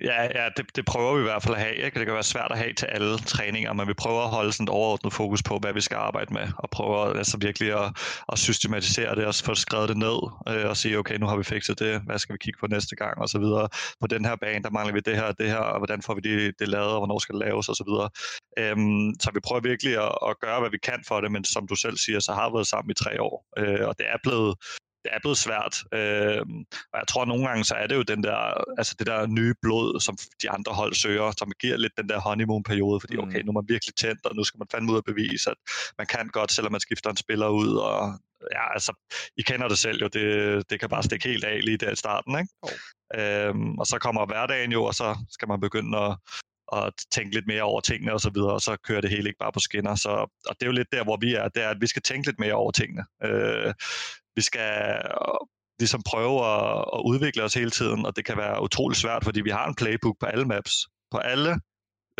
Ja, 0.00 0.22
ja 0.22 0.48
det, 0.56 0.76
det 0.76 0.84
prøver 0.84 1.14
vi 1.14 1.20
i 1.20 1.22
hvert 1.22 1.42
fald 1.42 1.54
at 1.54 1.60
have. 1.60 1.74
Ikke? 1.74 1.98
Det 1.98 2.06
kan 2.06 2.14
være 2.14 2.22
svært 2.22 2.52
at 2.52 2.58
have 2.58 2.72
til 2.72 2.86
alle 2.86 3.18
træninger, 3.18 3.72
men 3.72 3.88
vi 3.88 3.94
prøver 3.94 4.22
at 4.22 4.30
holde 4.30 4.52
sådan 4.52 4.64
et 4.64 4.70
overordnet 4.70 5.12
fokus 5.12 5.42
på, 5.42 5.58
hvad 5.58 5.72
vi 5.72 5.80
skal 5.80 5.96
arbejde 5.96 6.34
med, 6.34 6.48
og 6.58 6.70
prøver 6.70 6.98
altså 6.98 7.38
virkelig 7.38 7.72
at, 7.72 7.96
at 8.32 8.38
systematisere 8.38 9.14
det 9.14 9.26
og 9.26 9.34
få 9.34 9.54
skrevet 9.54 9.88
det 9.88 9.96
ned, 9.96 10.18
øh, 10.48 10.68
og 10.68 10.76
sige, 10.76 10.98
okay, 10.98 11.16
nu 11.18 11.26
har 11.26 11.36
vi 11.36 11.42
fikset 11.42 11.78
det, 11.78 12.00
hvad 12.00 12.18
skal 12.18 12.32
vi 12.32 12.38
kigge 12.38 12.58
på 12.60 12.66
næste 12.66 12.96
gang, 12.96 13.18
og 13.18 13.28
så 13.28 13.38
videre. 13.38 13.68
På 14.00 14.06
den 14.06 14.24
her 14.24 14.36
bane, 14.36 14.62
der 14.62 14.70
mangler 14.70 14.94
vi 14.94 15.00
det 15.00 15.16
her 15.16 15.24
og 15.24 15.38
det 15.38 15.48
her, 15.48 15.56
og 15.56 15.78
hvordan 15.78 16.02
får 16.02 16.14
vi 16.14 16.20
det, 16.20 16.54
det 16.58 16.68
lavet, 16.68 16.92
og 16.92 16.98
hvornår 16.98 17.18
skal 17.18 17.34
det 17.34 17.44
laves, 17.46 17.68
og 17.68 17.76
så 17.76 17.84
videre. 17.88 18.08
Øhm, 18.58 19.14
så 19.20 19.30
vi 19.34 19.40
prøver 19.40 19.60
virkelig 19.60 19.94
at, 20.06 20.14
at 20.28 20.40
gøre, 20.40 20.60
hvad 20.60 20.70
vi 20.70 20.78
kan 20.78 21.04
for 21.08 21.20
det, 21.20 21.32
men 21.32 21.44
som 21.44 21.66
du 21.66 21.74
selv 21.74 21.96
siger, 21.96 22.20
så 22.20 22.32
har 22.32 22.48
vi 22.50 22.54
været 22.54 22.66
sammen 22.66 22.90
i 22.90 22.94
tre 22.94 23.22
år, 23.22 23.44
øh, 23.58 23.88
og 23.88 23.94
det 23.98 24.06
er 24.08 24.18
blevet 24.22 24.54
det 25.04 25.10
er 25.12 25.18
blevet 25.22 25.38
svært. 25.38 25.74
Øh, 25.92 26.42
og 26.92 26.96
jeg 27.00 27.08
tror, 27.08 27.22
at 27.22 27.28
nogle 27.28 27.46
gange 27.48 27.64
så 27.64 27.74
er 27.74 27.86
det 27.86 27.96
jo 27.96 28.02
den 28.02 28.22
der, 28.22 28.38
altså 28.78 28.94
det 28.98 29.06
der 29.06 29.26
nye 29.26 29.54
blod, 29.62 30.00
som 30.00 30.16
de 30.42 30.50
andre 30.50 30.72
hold 30.72 30.94
søger, 30.94 31.32
som 31.38 31.52
giver 31.60 31.76
lidt 31.76 31.92
den 31.96 32.08
der 32.08 32.20
honeymoon-periode, 32.20 33.00
fordi 33.00 33.16
okay, 33.16 33.40
mm. 33.40 33.46
nu 33.46 33.50
er 33.50 33.60
man 33.60 33.68
virkelig 33.68 33.94
tændt, 33.94 34.26
og 34.26 34.36
nu 34.36 34.44
skal 34.44 34.58
man 34.58 34.68
fandme 34.72 34.92
ud 34.92 34.96
og 34.96 35.04
bevise, 35.04 35.50
at 35.50 35.56
man 35.98 36.06
kan 36.06 36.28
godt, 36.28 36.52
selvom 36.52 36.72
man 36.72 36.80
skifter 36.80 37.10
en 37.10 37.16
spiller 37.16 37.48
ud, 37.48 37.74
og 37.76 38.18
ja, 38.52 38.72
altså, 38.72 38.92
I 39.36 39.42
kender 39.42 39.68
det 39.68 39.78
selv 39.78 40.00
jo, 40.02 40.08
det, 40.08 40.70
det 40.70 40.80
kan 40.80 40.88
bare 40.88 41.02
stikke 41.02 41.28
helt 41.28 41.44
af 41.44 41.60
lige 41.64 41.76
der 41.76 41.90
i 41.90 41.96
starten, 41.96 42.38
ikke? 42.38 42.50
Oh. 42.62 42.70
Øhm, 43.14 43.78
og 43.78 43.86
så 43.86 43.98
kommer 43.98 44.26
hverdagen 44.26 44.72
jo, 44.72 44.84
og 44.84 44.94
så 44.94 45.18
skal 45.30 45.48
man 45.48 45.60
begynde 45.60 45.98
at, 45.98 46.16
at 46.72 46.92
tænke 47.10 47.34
lidt 47.34 47.46
mere 47.46 47.62
over 47.62 47.80
tingene 47.80 48.12
og 48.12 48.20
så 48.20 48.30
videre, 48.34 48.52
og 48.52 48.60
så 48.60 48.76
kører 48.76 49.00
det 49.00 49.10
hele 49.10 49.28
ikke 49.28 49.38
bare 49.38 49.52
på 49.52 49.60
skinner. 49.60 49.94
Så, 49.94 50.10
og 50.46 50.56
det 50.60 50.62
er 50.62 50.66
jo 50.66 50.72
lidt 50.72 50.92
der, 50.92 51.04
hvor 51.04 51.18
vi 51.20 51.34
er, 51.34 51.48
det 51.48 51.62
er, 51.62 51.68
at 51.68 51.80
vi 51.80 51.86
skal 51.86 52.02
tænke 52.02 52.28
lidt 52.28 52.38
mere 52.38 52.54
over 52.54 52.70
tingene. 52.70 53.04
Øh, 53.24 53.74
vi 54.36 54.42
skal 54.42 54.70
øh, 55.04 55.46
ligesom 55.78 56.02
prøve 56.06 56.46
at, 56.46 56.84
at 56.94 57.00
udvikle 57.04 57.42
os 57.42 57.54
hele 57.54 57.70
tiden, 57.70 58.06
og 58.06 58.16
det 58.16 58.24
kan 58.24 58.36
være 58.36 58.62
utrolig 58.62 58.96
svært, 58.96 59.24
fordi 59.24 59.40
vi 59.40 59.50
har 59.50 59.66
en 59.68 59.74
playbook 59.74 60.16
på 60.20 60.26
alle 60.26 60.44
maps, 60.44 60.72
på 61.10 61.18
alle, 61.18 61.60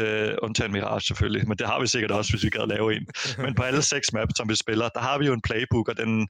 øh, 0.00 0.34
undtagen 0.42 0.72
Mirage 0.72 1.00
selvfølgelig, 1.00 1.48
men 1.48 1.58
det 1.58 1.66
har 1.66 1.80
vi 1.80 1.86
sikkert 1.86 2.10
også, 2.10 2.32
hvis 2.32 2.44
vi 2.44 2.50
kan 2.50 2.68
lave 2.68 2.96
en. 2.96 3.06
Men 3.44 3.54
på 3.54 3.62
alle 3.62 3.82
seks 3.82 4.12
maps, 4.12 4.36
som 4.36 4.48
vi 4.48 4.56
spiller, 4.56 4.88
der 4.88 5.00
har 5.00 5.18
vi 5.18 5.26
jo 5.26 5.32
en 5.32 5.42
playbook, 5.42 5.88
og 5.88 5.96
den 5.96 6.28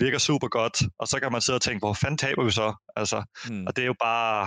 virker 0.00 0.18
super 0.18 0.48
godt, 0.48 0.76
og 0.98 1.06
så 1.08 1.20
kan 1.20 1.32
man 1.32 1.40
sidde 1.40 1.56
og 1.56 1.62
tænke, 1.62 1.78
hvor 1.78 1.92
fanden 1.92 2.18
taber 2.18 2.44
vi 2.44 2.50
så? 2.50 2.68
Altså, 2.96 3.18
mm. 3.50 3.66
Og 3.66 3.76
det 3.76 3.82
er 3.82 3.86
jo 3.86 3.98
bare, 4.00 4.46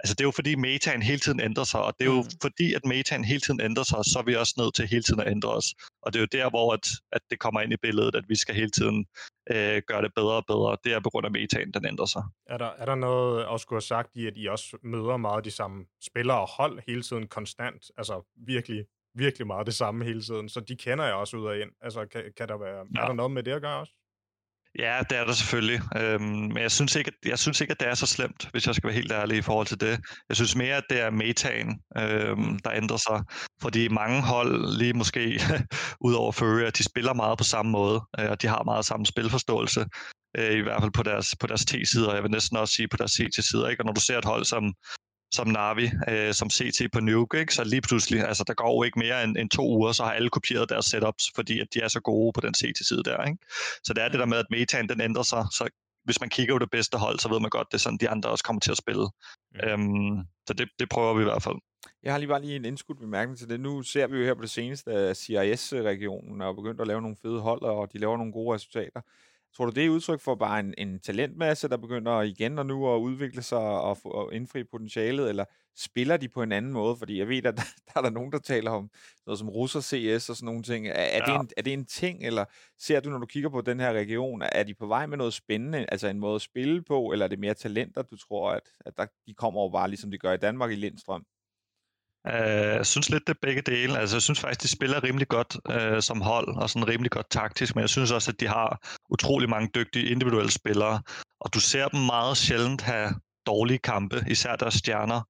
altså 0.00 0.14
det 0.14 0.20
er 0.20 0.28
jo 0.30 0.30
fordi 0.30 0.54
metaen 0.54 1.02
hele 1.02 1.18
tiden 1.18 1.40
ændrer 1.40 1.64
sig, 1.64 1.82
og 1.82 1.92
det 1.98 2.06
er 2.06 2.10
jo 2.14 2.22
mm. 2.22 2.30
fordi, 2.42 2.74
at 2.74 2.84
metaen 2.84 3.24
hele 3.24 3.40
tiden 3.40 3.60
ændrer 3.60 3.84
sig, 3.84 3.98
så 4.12 4.18
er 4.18 4.22
vi 4.22 4.34
også 4.34 4.54
nødt 4.58 4.74
til 4.74 4.88
hele 4.88 5.02
tiden 5.02 5.20
at 5.20 5.28
ændre 5.30 5.50
os. 5.58 5.68
Og 6.02 6.12
det 6.12 6.18
er 6.18 6.22
jo 6.26 6.32
der, 6.38 6.50
hvor 6.50 6.72
at, 6.72 6.86
at 7.12 7.22
det 7.30 7.38
kommer 7.38 7.60
ind 7.60 7.72
i 7.72 7.76
billedet, 7.82 8.14
at 8.14 8.24
vi 8.28 8.36
skal 8.36 8.54
hele 8.54 8.70
tiden 8.70 9.06
øh, 9.50 9.82
gøre 9.88 10.02
det 10.02 10.12
bedre 10.16 10.36
og 10.42 10.44
bedre. 10.52 10.76
Det 10.84 10.92
er 10.92 11.00
på 11.00 11.10
grund 11.10 11.26
af 11.26 11.32
metaen, 11.32 11.72
den 11.72 11.86
ændrer 11.86 12.06
sig. 12.06 12.22
Er 12.46 12.58
der, 12.58 12.70
er 12.78 12.84
der 12.84 12.94
noget 12.94 13.46
at 13.52 13.60
skulle 13.60 13.76
have 13.76 13.92
sagt 13.94 14.10
i, 14.14 14.26
at 14.26 14.32
I 14.36 14.46
også 14.46 14.76
møder 14.82 15.16
meget 15.16 15.44
de 15.44 15.50
samme 15.50 15.84
spillere 16.08 16.40
og 16.40 16.48
hold 16.48 16.82
hele 16.88 17.02
tiden 17.02 17.28
konstant? 17.28 17.82
Altså 17.98 18.14
virkelig 18.46 18.84
virkelig 19.18 19.46
meget 19.46 19.66
det 19.66 19.74
samme 19.74 20.04
hele 20.04 20.22
tiden, 20.22 20.48
så 20.48 20.60
de 20.60 20.76
kender 20.76 21.04
jeg 21.04 21.14
også 21.14 21.36
ud 21.36 21.46
af 21.46 21.58
ind. 21.58 21.70
Altså, 21.80 22.06
kan, 22.06 22.22
kan 22.36 22.48
der 22.48 22.58
være, 22.58 22.84
ja. 22.96 23.02
er 23.02 23.06
der 23.06 23.12
noget 23.12 23.32
med 23.32 23.42
det 23.42 23.52
at 23.52 23.62
gøre 23.62 23.80
også? 23.80 23.92
Ja, 24.78 25.00
det 25.10 25.18
er 25.18 25.24
der 25.24 25.32
selvfølgelig. 25.32 25.80
Øhm, 25.96 26.22
men 26.22 26.58
jeg 26.58 26.70
synes, 26.70 26.96
ikke, 26.96 27.08
at, 27.08 27.28
jeg 27.28 27.38
synes 27.38 27.60
ikke, 27.60 27.70
at 27.70 27.80
det 27.80 27.88
er 27.88 27.94
så 27.94 28.06
slemt, 28.06 28.48
hvis 28.52 28.66
jeg 28.66 28.74
skal 28.74 28.88
være 28.88 28.94
helt 28.94 29.12
ærlig 29.12 29.38
i 29.38 29.42
forhold 29.42 29.66
til 29.66 29.80
det. 29.80 30.00
Jeg 30.28 30.36
synes 30.36 30.56
mere, 30.56 30.76
at 30.76 30.84
det 30.90 31.00
er 31.00 31.10
metaen, 31.10 31.80
øhm, 31.98 32.58
der 32.58 32.70
ændrer 32.72 32.96
sig. 32.96 33.22
Fordi 33.62 33.88
mange 33.88 34.22
hold, 34.22 34.78
lige 34.78 34.92
måske 34.92 35.40
ud 36.06 36.14
over 36.14 36.70
de 36.70 36.84
spiller 36.84 37.14
meget 37.14 37.38
på 37.38 37.44
samme 37.44 37.72
måde, 37.72 38.00
øh, 38.20 38.30
og 38.30 38.42
de 38.42 38.46
har 38.46 38.62
meget 38.62 38.84
samme 38.84 39.06
spilforståelse. 39.06 39.86
Øh, 40.38 40.52
I 40.52 40.60
hvert 40.60 40.82
fald 40.82 40.92
på 40.92 41.02
deres, 41.02 41.34
på 41.40 41.46
deres 41.46 41.64
T-sider, 41.64 42.08
og 42.08 42.14
jeg 42.14 42.22
vil 42.22 42.30
næsten 42.30 42.56
også 42.56 42.74
sige 42.74 42.88
på 42.88 42.96
deres 42.96 43.12
CT-sider. 43.12 43.68
Ikke? 43.68 43.82
Og 43.82 43.86
når 43.86 43.92
du 43.92 44.00
ser 44.00 44.18
et 44.18 44.24
hold 44.24 44.44
som, 44.44 44.74
som 45.32 45.48
Navi, 45.48 45.90
øh, 46.08 46.34
som 46.34 46.50
CT 46.50 46.92
på 46.92 47.00
Nuke, 47.00 47.40
ikke? 47.40 47.54
så 47.54 47.64
lige 47.64 47.80
pludselig, 47.80 48.20
altså 48.20 48.44
der 48.46 48.54
går 48.54 48.78
jo 48.78 48.82
ikke 48.82 48.98
mere 48.98 49.24
end, 49.24 49.36
end 49.36 49.50
to 49.50 49.68
uger, 49.68 49.92
så 49.92 50.04
har 50.04 50.12
alle 50.12 50.30
kopieret 50.30 50.68
deres 50.68 50.84
setups, 50.84 51.24
fordi 51.34 51.60
at 51.60 51.66
de 51.74 51.80
er 51.80 51.88
så 51.88 52.00
gode 52.00 52.32
på 52.32 52.40
den 52.40 52.54
CT-side 52.54 53.02
der. 53.02 53.24
Ikke? 53.24 53.38
Så 53.84 53.92
det 53.94 54.02
er 54.04 54.08
det 54.08 54.20
der 54.20 54.26
med, 54.26 54.38
at 54.38 54.46
metaen 54.50 54.88
den 54.88 55.00
ændrer 55.00 55.22
sig, 55.22 55.46
så 55.52 55.68
hvis 56.04 56.20
man 56.20 56.28
kigger 56.28 56.54
på 56.54 56.58
det 56.58 56.70
bedste 56.70 56.98
hold, 56.98 57.18
så 57.18 57.28
ved 57.28 57.40
man 57.40 57.50
godt, 57.50 57.68
det 57.70 57.74
er 57.74 57.78
sådan, 57.78 57.98
de 57.98 58.08
andre 58.08 58.30
også 58.30 58.44
kommer 58.44 58.60
til 58.60 58.70
at 58.70 58.76
spille. 58.76 59.06
Mm. 59.54 59.68
Øhm, 59.68 60.18
så 60.46 60.54
det, 60.54 60.68
det 60.78 60.88
prøver 60.88 61.14
vi 61.14 61.20
i 61.20 61.24
hvert 61.24 61.42
fald. 61.42 61.56
Jeg 62.02 62.12
har 62.12 62.18
lige 62.18 62.28
bare 62.28 62.40
lige 62.40 62.56
en 62.56 62.64
indskudt 62.64 62.98
bemærkning 62.98 63.38
til 63.38 63.48
det. 63.48 63.60
Nu 63.60 63.82
ser 63.82 64.06
vi 64.06 64.16
jo 64.18 64.24
her 64.24 64.34
på 64.34 64.42
det 64.42 64.50
seneste, 64.50 64.90
at 64.92 65.16
CIS-regionen 65.16 66.40
er 66.40 66.52
begyndt 66.52 66.80
at 66.80 66.86
lave 66.86 67.02
nogle 67.02 67.16
fede 67.22 67.40
hold, 67.40 67.62
og 67.62 67.92
de 67.92 67.98
laver 67.98 68.16
nogle 68.16 68.32
gode 68.32 68.54
resultater. 68.54 69.00
Tror 69.56 69.66
du, 69.66 69.70
det 69.70 69.84
er 69.86 69.90
udtryk 69.90 70.20
for 70.20 70.34
bare 70.34 70.60
en, 70.60 70.74
en 70.78 71.00
talentmasse, 71.00 71.68
der 71.68 71.76
begynder 71.76 72.22
igen 72.22 72.58
og 72.58 72.66
nu 72.66 72.94
at 72.94 72.98
udvikle 72.98 73.42
sig 73.42 73.58
og, 73.58 73.98
og 74.04 74.34
indfri 74.34 74.64
potentialet, 74.64 75.28
eller 75.28 75.44
spiller 75.76 76.16
de 76.16 76.28
på 76.28 76.42
en 76.42 76.52
anden 76.52 76.72
måde? 76.72 76.96
Fordi 76.96 77.18
jeg 77.18 77.28
ved, 77.28 77.36
at 77.36 77.44
der, 77.56 77.62
der 77.86 77.92
er 77.94 78.00
der 78.02 78.10
nogen, 78.10 78.32
der 78.32 78.38
taler 78.38 78.70
om 78.70 78.90
noget 79.26 79.38
som 79.38 79.48
russer 79.48 79.80
CS 79.80 80.30
og 80.30 80.36
sådan 80.36 80.46
nogle 80.46 80.62
ting. 80.62 80.88
Er, 80.88 80.92
er, 80.92 81.20
ja. 81.26 81.32
det 81.32 81.40
en, 81.40 81.50
er 81.56 81.62
det 81.62 81.72
en 81.72 81.84
ting, 81.84 82.26
eller 82.26 82.44
ser 82.78 83.00
du, 83.00 83.10
når 83.10 83.18
du 83.18 83.26
kigger 83.26 83.50
på 83.50 83.60
den 83.60 83.80
her 83.80 83.92
region, 83.92 84.42
er 84.52 84.62
de 84.62 84.74
på 84.74 84.86
vej 84.86 85.06
med 85.06 85.18
noget 85.18 85.34
spændende, 85.34 85.86
altså 85.88 86.08
en 86.08 86.18
måde 86.18 86.34
at 86.34 86.42
spille 86.42 86.82
på, 86.82 87.12
eller 87.12 87.24
er 87.24 87.28
det 87.28 87.38
mere 87.38 87.54
talenter, 87.54 88.02
du 88.02 88.16
tror, 88.16 88.50
at, 88.50 88.62
at 88.80 88.96
der, 88.96 89.06
de 89.26 89.34
kommer 89.34 89.60
over 89.60 89.72
bare, 89.72 89.88
ligesom 89.88 90.10
de 90.10 90.18
gør 90.18 90.32
i 90.32 90.36
Danmark 90.36 90.70
i 90.70 90.74
Lindstrøm? 90.74 91.24
Uh, 92.26 92.76
jeg 92.78 92.86
synes 92.86 93.10
lidt, 93.10 93.26
det 93.26 93.34
er 93.34 93.38
begge 93.42 93.62
dele. 93.62 93.98
Altså, 93.98 94.16
jeg 94.16 94.22
synes 94.22 94.40
faktisk, 94.40 94.62
de 94.62 94.68
spiller 94.68 95.04
rimelig 95.04 95.28
godt 95.28 95.56
øh, 95.70 96.02
som 96.02 96.20
hold, 96.20 96.56
og 96.56 96.70
sådan 96.70 96.88
rimelig 96.88 97.10
godt 97.10 97.30
taktisk, 97.30 97.74
men 97.74 97.82
jeg 97.82 97.88
synes 97.88 98.10
også, 98.10 98.30
at 98.30 98.40
de 98.40 98.46
har 98.46 98.96
utrolig 99.10 99.48
mange 99.48 99.70
dygtige 99.74 100.10
individuelle 100.10 100.50
spillere, 100.50 101.02
og 101.40 101.54
du 101.54 101.60
ser 101.60 101.88
dem 101.88 102.00
meget 102.00 102.36
sjældent 102.36 102.82
have 102.82 103.14
dårlige 103.46 103.78
kampe, 103.78 104.24
især 104.28 104.56
deres 104.56 104.74
stjerner. 104.74 105.22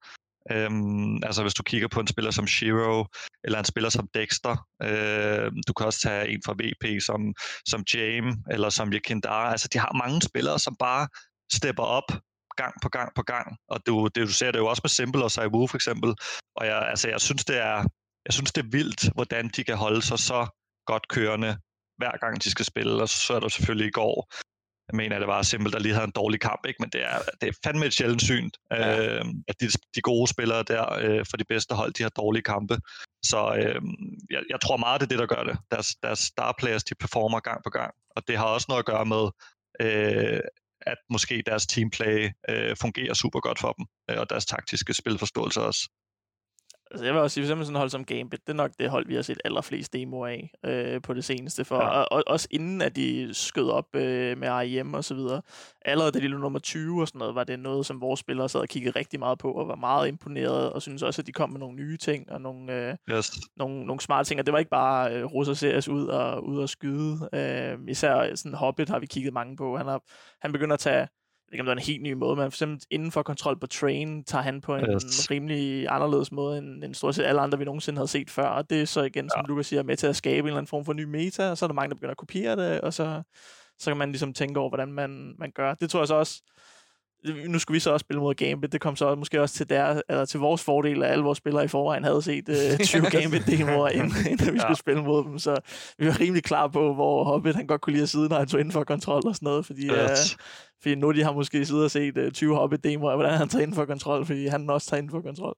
Øhm, 0.51 1.23
altså 1.23 1.43
hvis 1.43 1.55
du 1.55 1.63
kigger 1.63 1.89
på 1.89 2.01
en 2.01 2.07
spiller 2.07 2.31
som 2.31 2.47
Shiro, 2.47 3.07
eller 3.45 3.59
en 3.59 3.65
spiller 3.65 3.91
som 3.91 4.09
Dexter, 4.15 4.57
uh, 4.85 5.53
du 5.69 5.73
kan 5.73 5.87
også 5.87 6.01
tage 6.01 6.29
en 6.29 6.41
fra 6.47 6.55
VP 6.61 7.03
som, 7.03 7.35
som 7.69 7.85
James, 7.95 8.37
eller 8.51 8.71
som 8.71 8.93
Yakindara. 8.93 9.51
Altså 9.51 9.69
de 9.73 9.79
har 9.79 9.93
mange 10.05 10.23
spillere, 10.23 10.59
som 10.59 10.77
bare 10.79 11.09
stepper 11.53 11.83
op 11.83 12.13
gang 12.57 12.75
på 12.83 12.89
gang 12.89 13.15
på 13.15 13.23
gang. 13.23 13.57
Og 13.69 13.87
du, 13.87 14.09
det, 14.15 14.29
du 14.29 14.33
ser 14.33 14.51
det 14.51 14.59
jo 14.59 14.67
også 14.67 14.81
med 14.85 14.91
Simple 14.91 15.25
og 15.25 15.31
Saiwu 15.31 15.67
for 15.67 15.77
eksempel. 15.77 16.15
Og 16.57 16.67
jeg, 16.67 16.89
altså, 16.89 17.09
jeg, 17.09 17.21
synes, 17.21 17.45
det 17.45 17.59
er, 17.59 17.79
jeg 18.27 18.33
synes, 18.37 18.53
det 18.53 18.63
er 18.65 18.71
vildt, 18.71 19.13
hvordan 19.15 19.49
de 19.49 19.65
kan 19.65 19.77
holde 19.77 20.03
sig 20.03 20.19
så 20.19 20.47
godt 20.87 21.09
kørende, 21.09 21.59
hver 21.99 22.17
gang 22.21 22.45
de 22.45 22.51
skal 22.51 22.65
spille. 22.65 23.03
Og 23.03 23.09
så 23.09 23.35
er 23.35 23.41
der 23.41 23.49
selvfølgelig 23.49 23.89
i 23.89 23.97
går, 24.01 24.33
jeg 24.89 24.97
mener, 24.97 25.19
det 25.19 25.29
var 25.29 25.43
simpelt, 25.43 25.73
der 25.73 25.81
lige 25.81 25.95
havde 25.95 26.05
en 26.05 26.13
dårlig 26.23 26.41
kamp, 26.41 26.67
ikke? 26.67 26.83
men 26.83 26.91
det 26.91 27.03
er, 27.05 27.19
det 27.41 27.49
er 27.49 27.53
fandme 27.65 27.87
et 27.87 27.93
sjældent 27.93 28.23
syn, 28.23 28.51
ja. 28.71 29.19
øh, 29.19 29.25
at 29.49 29.61
de, 29.61 29.67
de 29.95 30.01
gode 30.01 30.29
spillere 30.31 30.63
der 30.63 30.93
øh, 30.93 31.25
for 31.31 31.37
de 31.37 31.45
bedste 31.45 31.75
hold, 31.75 31.93
de 31.93 32.03
har 32.03 32.11
dårlige 32.11 32.43
kampe. 32.43 32.79
Så 33.23 33.55
øh, 33.59 33.81
jeg, 34.31 34.43
jeg 34.51 34.61
tror 34.61 34.77
meget, 34.77 35.01
det 35.01 35.07
er 35.07 35.09
det, 35.09 35.19
der 35.19 35.35
gør 35.37 35.45
det. 35.45 35.59
Deres, 35.71 35.89
deres 36.03 36.19
star 36.19 36.55
players, 36.59 36.85
de 36.85 36.95
performer 36.95 37.41
gang 37.41 37.61
på 37.65 37.71
gang, 37.71 37.95
og 38.17 38.29
det 38.29 38.37
har 38.37 38.45
også 38.45 38.67
noget 38.69 38.83
at 38.83 38.87
gøre 38.87 39.07
med, 39.07 39.25
øh, 39.81 40.41
at 40.81 40.99
måske 41.11 41.43
deres 41.47 41.67
teamplay 41.67 42.31
øh, 42.49 42.77
fungerer 42.77 43.15
super 43.15 43.41
godt 43.41 43.59
for 43.59 43.73
dem, 43.73 43.87
øh, 44.11 44.21
og 44.21 44.31
deres 44.31 44.47
taktiske 44.47 44.95
spilforståelse 44.95 45.61
også. 45.61 45.89
Altså, 46.91 47.05
jeg 47.05 47.15
vil 47.15 47.23
også 47.23 47.35
sige, 47.35 47.45
for 47.45 47.47
eksempel 47.47 47.67
sådan 47.67 47.79
hold 47.79 47.91
som 47.91 48.05
Gambit, 48.05 48.41
det 48.47 48.53
er 48.53 48.57
nok 48.57 48.71
det 48.79 48.91
hold, 48.91 49.07
vi 49.07 49.15
har 49.15 49.23
set 49.23 49.41
allerflest 49.45 49.93
demoer 49.93 50.27
af 50.27 50.51
øh, 50.65 51.03
på 51.03 51.15
det 51.15 51.25
seneste. 51.25 51.65
For, 51.65 51.77
ja. 51.77 51.89
og, 51.89 52.07
og, 52.11 52.23
også 52.27 52.49
inden, 52.51 52.83
at 52.83 52.97
de 52.97 53.29
skød 53.33 53.69
op 53.69 53.97
øh, 53.97 54.39
med 54.39 54.49
RIM 54.49 54.95
og 54.95 55.05
så 55.05 55.15
videre. 55.15 55.43
Allerede 55.85 56.13
da 56.13 56.19
de 56.19 56.29
lå 56.29 56.39
nummer 56.39 56.59
20 56.59 57.01
og 57.01 57.09
sådan 57.09 57.19
noget, 57.19 57.35
var 57.35 57.45
det 57.45 57.59
noget, 57.59 57.87
som 57.87 58.01
vores 58.01 58.21
spillere 58.21 58.49
sad 58.49 58.61
og 58.61 58.69
kiggede 58.69 58.99
rigtig 58.99 59.19
meget 59.19 59.39
på, 59.39 59.53
og 59.53 59.69
var 59.69 59.77
meget 59.77 60.09
imponeret, 60.09 60.73
og 60.73 60.83
synes 60.83 61.03
også, 61.03 61.23
at 61.23 61.27
de 61.27 61.33
kom 61.33 61.51
med 61.51 61.61
nogle 61.61 61.77
nye 61.77 61.97
ting, 61.97 62.33
og 62.33 62.41
nogle, 62.41 62.73
øh, 62.73 62.97
yes. 63.11 63.33
nogle, 63.57 63.87
nogle 63.87 64.01
smarte 64.01 64.29
ting. 64.29 64.41
Og 64.41 64.47
det 64.47 64.53
var 64.53 64.59
ikke 64.59 64.71
bare 64.71 65.15
øh, 65.15 65.25
russer 65.25 65.55
series 65.55 65.89
ud 65.89 66.07
og, 66.07 66.47
ud 66.47 66.59
og 66.59 66.69
skyde. 66.69 67.29
Øh, 67.33 67.79
især 67.89 68.35
sådan 68.35 68.55
Hobbit 68.55 68.89
har 68.89 68.99
vi 68.99 69.07
kigget 69.07 69.33
mange 69.33 69.57
på. 69.57 69.77
Han, 69.77 69.87
har, 69.87 70.01
han 70.43 70.53
begynder 70.53 70.75
at 70.75 70.81
tage 70.81 71.09
ikke 71.53 71.63
om 71.63 71.67
det 71.67 71.73
er 71.73 71.77
en 71.77 71.83
helt 71.83 72.03
ny 72.03 72.13
måde, 72.13 72.37
men 72.37 72.43
for 72.43 72.57
eksempel 72.57 72.81
inden 72.91 73.13
for 73.13 73.23
kontrol 73.23 73.59
på 73.59 73.67
train, 73.67 74.25
tager 74.25 74.43
han 74.43 74.61
på 74.61 74.77
en 74.77 74.85
yes. 74.93 75.31
rimelig 75.31 75.87
anderledes 75.89 76.33
måde, 76.33 76.59
end, 76.59 76.85
end 76.85 76.95
stort 76.95 77.15
set 77.15 77.25
alle 77.25 77.41
andre, 77.41 77.59
vi 77.59 77.65
nogensinde 77.65 77.99
havde 77.99 78.09
set 78.09 78.31
før. 78.31 78.47
Og 78.47 78.71
det 78.71 78.83
er 78.83 78.85
så 78.85 79.03
igen, 79.03 79.31
som 79.31 79.41
ja. 79.41 79.49
Lukas 79.49 79.67
siger, 79.67 79.83
med 79.83 79.97
til 79.97 80.07
at 80.07 80.17
skabe 80.17 80.39
en 80.39 80.47
eller 80.47 80.57
anden 80.57 80.69
form 80.69 80.85
for 80.85 80.93
ny 80.93 81.05
meta, 81.05 81.51
og 81.51 81.59
så 81.59 81.65
er 81.65 81.69
der 81.69 81.75
mange, 81.75 81.89
der 81.89 81.95
begynder 81.95 82.11
at 82.11 82.17
kopiere 82.17 82.57
det, 82.57 82.81
og 82.81 82.95
så, 82.95 83.23
så 83.79 83.91
kan 83.91 83.97
man 83.97 84.09
ligesom 84.09 84.33
tænke 84.33 84.61
over, 84.61 84.71
hvordan 84.71 84.93
man, 84.93 85.35
man 85.39 85.51
gør. 85.55 85.75
Det 85.75 85.91
tror 85.91 86.01
jeg 86.01 86.09
så 86.09 86.15
også, 86.15 86.43
nu 87.49 87.59
skulle 87.59 87.75
vi 87.77 87.81
så 87.81 87.91
også 87.91 88.05
spille 88.05 88.21
mod 88.21 88.35
Gambit. 88.35 88.73
Det 88.73 88.81
kom 88.81 88.97
så 88.97 89.15
måske 89.15 89.43
også 89.43 89.55
til, 89.55 89.69
der, 89.69 90.01
eller 90.09 90.25
til 90.25 90.41
vores 90.41 90.65
fordel, 90.65 91.03
at 91.03 91.11
alle 91.11 91.25
vores 91.25 91.39
spillere 91.39 91.65
i 91.65 91.69
forvejen 91.69 92.05
havde 92.05 92.23
set 92.23 92.49
uh, 92.81 92.87
20 92.87 93.11
Gambit-demoer, 93.11 93.89
inden, 93.89 94.13
inden 94.31 94.53
vi 94.53 94.59
ja. 94.59 94.63
skulle 94.63 94.79
spille 94.79 95.03
mod 95.03 95.25
dem. 95.25 95.39
Så 95.39 95.57
vi 95.99 96.07
var 96.07 96.21
rimelig 96.21 96.45
klar 96.45 96.69
på, 96.69 96.95
hvor 96.95 97.25
Hobbit 97.25 97.57
han 97.57 97.67
godt 97.67 97.81
kunne 97.81 97.93
lide 97.93 98.03
at 98.03 98.09
sidde, 98.09 98.29
når 98.29 98.39
han 98.39 98.49
tog 98.49 98.61
ind 98.61 98.73
for 98.73 98.85
kontrol 98.85 99.27
og 99.27 99.35
sådan 99.35 99.47
noget. 99.47 99.67
Fordi, 99.67 99.87
yes. 99.87 100.35
uh, 100.35 100.39
fordi 100.83 100.95
nu 100.95 101.13
de 101.13 101.23
har 101.23 101.33
måske 101.33 101.67
siddet 101.67 101.85
og 101.85 101.91
set 101.91 102.19
uh, 102.19 102.33
20 102.33 102.57
Hobbit-demoer, 102.57 103.17
hvordan 103.17 103.39
han 103.39 103.49
tager 103.49 103.63
ind 103.63 103.75
for 103.75 103.85
kontrol, 103.85 104.27
fordi 104.27 104.47
han 104.47 104.71
også 104.71 104.91
tager 104.91 105.03
ind 105.03 105.11
for 105.11 105.21
kontrol. 105.21 105.57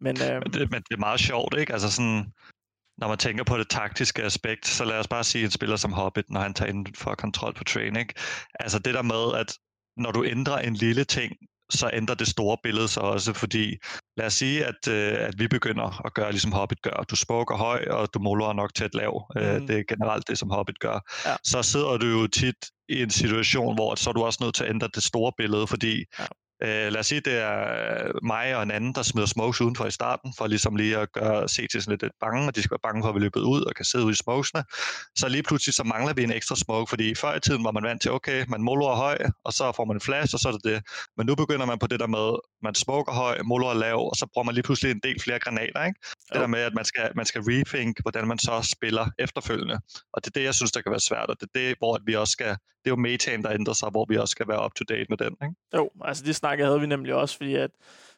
Men, 0.00 0.16
uh, 0.20 0.28
men, 0.28 0.52
det, 0.52 0.70
men 0.70 0.82
det 0.82 0.94
er 0.94 0.98
meget 0.98 1.20
sjovt, 1.20 1.58
ikke? 1.58 1.72
Altså 1.72 1.90
sådan, 1.90 2.24
når 2.98 3.08
man 3.08 3.18
tænker 3.18 3.44
på 3.44 3.58
det 3.58 3.68
taktiske 3.68 4.22
aspekt, 4.22 4.66
så 4.66 4.84
lad 4.84 4.98
os 4.98 5.08
bare 5.08 5.24
sige 5.24 5.44
en 5.44 5.50
spiller 5.50 5.76
som 5.76 5.92
Hobbit, 5.92 6.30
når 6.30 6.40
han 6.40 6.54
tager 6.54 6.70
ind 6.72 6.86
for 6.94 7.14
kontrol 7.14 7.54
på 7.54 7.64
training. 7.64 8.10
Altså 8.60 8.78
det 8.78 8.94
der 8.94 9.02
med, 9.02 9.40
at 9.40 9.58
når 9.96 10.12
du 10.12 10.24
ændrer 10.24 10.58
en 10.58 10.74
lille 10.74 11.04
ting, 11.04 11.32
så 11.70 11.90
ændrer 11.92 12.14
det 12.14 12.28
store 12.28 12.56
billede 12.62 12.88
sig 12.88 13.02
også, 13.02 13.32
fordi 13.32 13.76
lad 14.16 14.26
os 14.26 14.34
sige, 14.34 14.64
at, 14.64 14.88
øh, 14.88 15.14
at 15.18 15.34
vi 15.38 15.48
begynder 15.48 16.06
at 16.06 16.14
gøre, 16.14 16.30
ligesom 16.30 16.52
Hobbit 16.52 16.82
gør. 16.82 17.04
Du 17.10 17.16
smoker 17.16 17.56
høj, 17.56 17.86
og 17.90 18.14
du 18.14 18.18
måler 18.18 18.52
nok 18.52 18.70
et 18.82 18.94
lav. 18.94 19.26
Mm. 19.34 19.40
Øh, 19.40 19.60
det 19.68 19.78
er 19.78 19.84
generelt 19.88 20.28
det, 20.28 20.38
som 20.38 20.50
Hobbit 20.50 20.78
gør. 20.80 21.26
Ja. 21.26 21.36
Så 21.44 21.62
sidder 21.62 21.96
du 21.96 22.06
jo 22.06 22.26
tit 22.26 22.56
i 22.88 23.02
en 23.02 23.10
situation, 23.10 23.74
hvor 23.74 23.94
så 23.94 24.10
er 24.10 24.14
du 24.14 24.24
også 24.24 24.38
nødt 24.42 24.54
til 24.54 24.64
at 24.64 24.70
ændre 24.70 24.88
det 24.94 25.02
store 25.02 25.32
billede, 25.38 25.66
fordi 25.66 26.04
ja. 26.18 26.26
Øh, 26.62 26.92
lad 26.92 26.96
os 26.96 27.06
sige, 27.06 27.20
det 27.20 27.32
er 27.32 27.58
øh, 28.06 28.14
mig 28.22 28.56
og 28.56 28.62
en 28.62 28.70
anden, 28.70 28.92
der 28.94 29.02
smider 29.02 29.26
smokes 29.26 29.60
udenfor 29.60 29.86
i 29.86 29.90
starten, 29.90 30.34
for 30.38 30.46
ligesom 30.46 30.76
lige 30.76 30.98
at 30.98 31.12
gøre, 31.12 31.48
se 31.48 31.66
til 31.72 31.82
sådan 31.82 31.92
lidt, 31.92 32.02
lidt 32.02 32.12
bange, 32.20 32.46
og 32.46 32.56
de 32.56 32.62
skal 32.62 32.74
være 32.74 32.88
bange 32.92 33.02
for 33.02 33.08
at 33.08 33.14
vi 33.14 33.20
løbet 33.20 33.40
ud 33.40 33.62
og 33.62 33.74
kan 33.74 33.84
sidde 33.84 34.04
ude 34.04 34.12
i 34.12 34.16
smokesene. 34.16 34.64
Så 35.16 35.28
lige 35.28 35.42
pludselig 35.42 35.74
så 35.74 35.84
mangler 35.84 36.14
vi 36.14 36.22
en 36.22 36.32
ekstra 36.32 36.56
smoke, 36.56 36.88
fordi 36.88 37.14
før 37.14 37.34
i 37.34 37.40
tiden 37.40 37.64
var 37.64 37.70
man 37.70 37.82
vant 37.82 38.02
til, 38.02 38.10
okay, 38.10 38.44
man 38.48 38.62
moloer 38.62 38.96
høj, 38.96 39.18
og 39.44 39.52
så 39.52 39.72
får 39.76 39.84
man 39.84 39.96
en 39.96 40.00
flash, 40.00 40.34
og 40.34 40.40
så 40.40 40.48
er 40.48 40.52
det 40.52 40.64
det. 40.64 40.82
Men 41.16 41.26
nu 41.26 41.34
begynder 41.34 41.66
man 41.66 41.78
på 41.78 41.86
det 41.86 42.00
der 42.00 42.06
med, 42.06 42.28
man 42.62 42.74
smoker 42.74 43.12
høj, 43.12 43.42
moloer 43.44 43.74
lav, 43.74 43.98
og 44.10 44.16
så 44.16 44.26
bruger 44.32 44.44
man 44.44 44.54
lige 44.54 44.62
pludselig 44.62 44.90
en 44.90 45.00
del 45.02 45.20
flere 45.20 45.38
granater. 45.38 45.84
Ikke? 45.84 46.00
Det 46.32 46.40
der 46.40 46.46
med, 46.46 46.60
at 46.60 46.74
man 46.74 46.84
skal, 46.84 47.10
man 47.14 47.26
skal 47.26 47.42
rethink, 47.44 48.02
hvordan 48.02 48.28
man 48.28 48.38
så 48.38 48.68
spiller 48.72 49.06
efterfølgende. 49.18 49.80
Og 50.12 50.24
det 50.24 50.30
er 50.30 50.40
det, 50.40 50.44
jeg 50.44 50.54
synes, 50.54 50.72
der 50.72 50.80
kan 50.80 50.90
være 50.90 51.00
svært, 51.00 51.26
og 51.28 51.40
det 51.40 51.48
er 51.54 51.58
det, 51.58 51.78
hvor 51.78 52.00
vi 52.06 52.14
også 52.14 52.32
skal, 52.32 52.48
det 52.48 52.86
er 52.86 52.90
jo 52.90 52.96
metaen, 52.96 53.42
der 53.42 53.50
ændrer 53.52 53.74
sig, 53.74 53.90
hvor 53.90 54.06
vi 54.08 54.16
også 54.16 54.32
skal 54.32 54.48
være 54.48 54.64
up 54.64 54.74
to 54.74 54.84
date 54.88 55.06
med 55.08 55.16
den. 55.18 55.36
Ikke? 55.42 55.54
Jo, 55.74 55.90
altså 56.04 56.24
det 56.24 56.36
snakke 56.36 56.64
havde 56.64 56.80
vi 56.80 56.86
nemlig 56.86 57.14
også, 57.14 57.36
fordi 57.36 57.54
at 57.54 57.70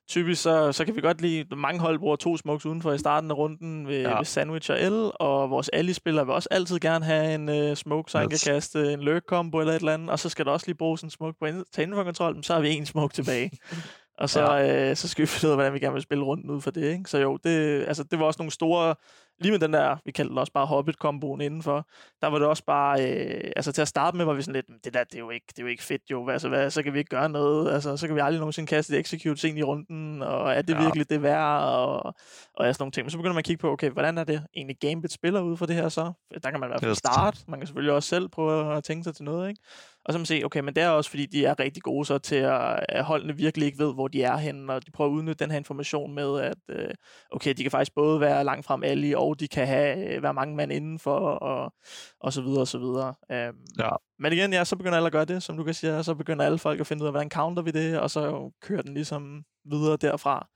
typisk 0.09 0.43
så, 0.43 0.73
så 0.73 0.85
kan 0.85 0.97
vi 0.97 1.01
godt 1.01 1.21
lide, 1.21 1.57
mange 1.57 1.81
hold 1.81 1.99
bruger 1.99 2.17
to 2.17 2.37
smokes 2.37 2.67
udenfor 2.67 2.93
i 2.93 2.99
starten 2.99 3.31
af 3.31 3.37
runden 3.37 3.89
ved, 3.89 4.01
ja. 4.01 4.17
ved 4.17 4.25
Sandwich 4.25 4.71
og 4.71 4.79
L, 4.79 5.11
og 5.15 5.51
vores 5.51 5.71
ally-spillere 5.73 6.27
vil 6.27 6.35
også 6.35 6.49
altid 6.51 6.79
gerne 6.81 7.05
have 7.05 7.35
en 7.35 7.71
uh, 7.71 7.77
smoke, 7.77 8.11
så 8.11 8.19
han 8.19 8.33
yes. 8.33 8.45
kan 8.45 8.55
kaste 8.55 8.93
en 8.93 9.01
lurk 9.01 9.23
combo 9.23 9.59
eller 9.61 9.73
et 9.73 9.79
eller 9.79 9.95
andet, 9.95 10.11
og 10.11 10.19
så 10.19 10.29
skal 10.29 10.45
der 10.45 10.51
også 10.51 10.67
lige 10.67 10.77
bruges 10.77 11.03
en 11.03 11.11
smoke 11.11 11.39
på 11.39 11.47
ind, 11.47 11.65
til 11.73 11.91
kontrol, 11.93 12.45
så 12.45 12.55
har 12.55 12.61
vi 12.61 12.71
en 12.71 12.87
smoke 12.87 13.15
tilbage. 13.15 13.51
og 14.19 14.31
så, 14.31 14.53
ja. 14.53 14.91
øh, 14.91 14.97
så 14.97 15.09
skal 15.09 15.23
vi 15.23 15.27
finde 15.27 15.49
ud 15.49 15.51
af, 15.51 15.57
hvordan 15.57 15.75
vi 15.75 15.79
gerne 15.79 15.93
vil 15.93 16.03
spille 16.03 16.25
rundt 16.25 16.51
ud 16.51 16.61
for 16.61 16.71
det. 16.71 16.93
Ikke? 16.93 17.11
Så 17.11 17.19
jo, 17.19 17.37
det, 17.45 17.85
altså, 17.89 18.05
det 18.05 18.19
var 18.19 18.25
også 18.25 18.39
nogle 18.39 18.53
store 18.53 18.95
lige 19.41 19.53
med 19.53 19.59
den 19.59 19.73
der, 19.73 19.97
vi 20.05 20.13
kaldte 20.13 20.31
det 20.31 20.39
også 20.41 20.53
bare 20.53 20.67
Hobbit-komboen 20.67 21.41
indenfor, 21.41 21.89
der 22.23 22.27
var 22.27 22.39
det 22.39 22.49
også 22.49 22.65
bare, 22.65 23.11
øh, 23.11 23.53
altså 23.57 23.73
til 23.73 23.83
at 23.83 23.89
starte 23.89 24.17
med 24.17 24.25
var 24.25 24.35
vi 24.35 24.43
sådan 24.43 24.55
lidt, 24.55 24.85
det 24.85 24.95
der, 24.95 25.05
det 25.05 25.15
er 25.15 25.19
jo 25.19 25.31
ikke, 25.31 25.47
det 25.49 25.59
er 25.59 25.63
jo 25.63 25.69
ikke 25.69 25.83
fedt 25.83 26.03
jo, 26.11 26.29
altså 26.29 26.49
hvad, 26.49 26.71
så 26.71 26.83
kan 26.83 26.93
vi 26.93 26.99
ikke 26.99 27.09
gøre 27.09 27.29
noget, 27.29 27.73
altså 27.73 27.97
så 27.97 28.07
kan 28.07 28.17
vi 28.17 28.21
aldrig 28.21 28.39
nogensinde 28.39 28.67
kaste 28.67 28.95
et 28.95 29.01
execute 29.01 29.41
sent 29.41 29.59
i 29.59 29.63
runden, 29.63 30.23
og 30.23 30.53
er 30.53 30.63
det 30.63 30.75
ja. 30.75 30.83
virkelig 30.83 31.11
det 31.11 31.23
værd, 31.23 31.63
og, 31.63 32.07
og 32.55 32.67
ja, 32.67 32.73
sådan 32.73 32.83
nogle 32.83 32.93
ting. 32.93 33.05
Men 33.05 33.11
så 33.11 33.17
begynder 33.17 33.35
man 33.35 33.39
at 33.39 33.45
kigge 33.45 33.61
på, 33.61 33.71
okay, 33.71 33.91
hvordan 33.91 34.19
er 34.19 34.25
det 34.25 34.43
egentlig 34.57 34.77
Gambit 34.81 35.13
spiller 35.13 35.41
ud 35.41 35.57
for 35.57 35.67
det 35.67 35.77
her 35.77 35.89
så? 35.89 36.13
Der 36.43 36.51
kan 36.51 36.61
man 36.61 36.69
i 36.69 36.71
hvert 36.71 36.81
fald 36.81 36.95
starte, 36.95 37.39
man 37.49 37.61
kan 37.61 37.67
selvfølgelig 37.67 37.93
også 37.93 38.09
selv 38.09 38.29
prøve 38.29 38.77
at 38.77 38.85
tænke 38.85 39.05
sig 39.05 39.15
til 39.15 39.25
noget, 39.25 39.49
ikke? 39.49 39.63
Og 40.09 40.13
så 40.13 40.19
man 40.19 40.27
se, 40.27 40.43
okay, 40.45 40.61
men 40.61 40.75
det 40.75 40.83
er 40.83 40.89
også 40.89 41.11
fordi, 41.11 41.27
de 41.27 41.45
er 41.45 41.59
rigtig 41.59 41.83
gode 41.83 42.05
så 42.05 42.19
til 42.19 42.37
at, 42.37 42.85
at 42.89 43.05
holdene 43.05 43.37
virkelig 43.37 43.67
ikke 43.67 43.79
ved, 43.79 43.95
hvor 43.95 44.09
de 44.09 44.23
er 44.23 44.37
henne, 44.37 44.73
og 44.73 44.87
de 44.87 44.91
prøver 44.91 45.11
at 45.11 45.15
udnytte 45.15 45.45
den 45.45 45.51
her 45.51 45.59
information 45.59 46.15
med, 46.15 46.41
at 46.41 46.59
øh, 46.69 46.91
okay, 47.33 47.55
de 47.55 47.63
kan 47.63 47.71
faktisk 47.71 47.95
både 47.95 48.21
være 48.21 48.45
langt 48.45 48.67
frem 48.67 48.83
alle, 48.83 49.19
og 49.19 49.41
de 49.41 49.49
kan 49.49 49.67
have, 49.67 50.17
øh, 50.17 50.23
være 50.23 50.35
mange 50.35 50.57
mand 50.57 50.73
indenfor, 50.73 51.19
og, 51.19 51.73
og 52.21 52.33
så 52.33 52.43
videre, 52.43 52.61
og 52.61 52.69
så 52.69 52.79
videre. 52.79 53.15
Um, 53.49 53.57
ja. 53.79 53.91
Men 54.19 54.33
igen, 54.33 54.53
ja, 54.53 54.65
så 54.65 54.77
begynder 54.77 54.97
alle 54.97 55.07
at 55.07 55.13
gøre 55.13 55.25
det, 55.25 55.43
som 55.43 55.57
du 55.57 55.65
kan 55.65 55.75
sige, 55.75 56.05
så 56.05 56.15
begynder 56.15 56.45
alle 56.45 56.59
folk 56.59 56.81
at 56.81 56.87
finde 56.87 57.03
ud 57.03 57.07
af, 57.07 57.13
hvordan 57.13 57.31
counter 57.31 57.63
vi 57.63 57.71
det, 57.71 58.01
og 58.01 58.11
så 58.11 58.51
kører 58.63 58.83
den 58.83 58.95
ligesom 58.95 59.43
videre 59.71 59.97
derfra. 59.97 60.49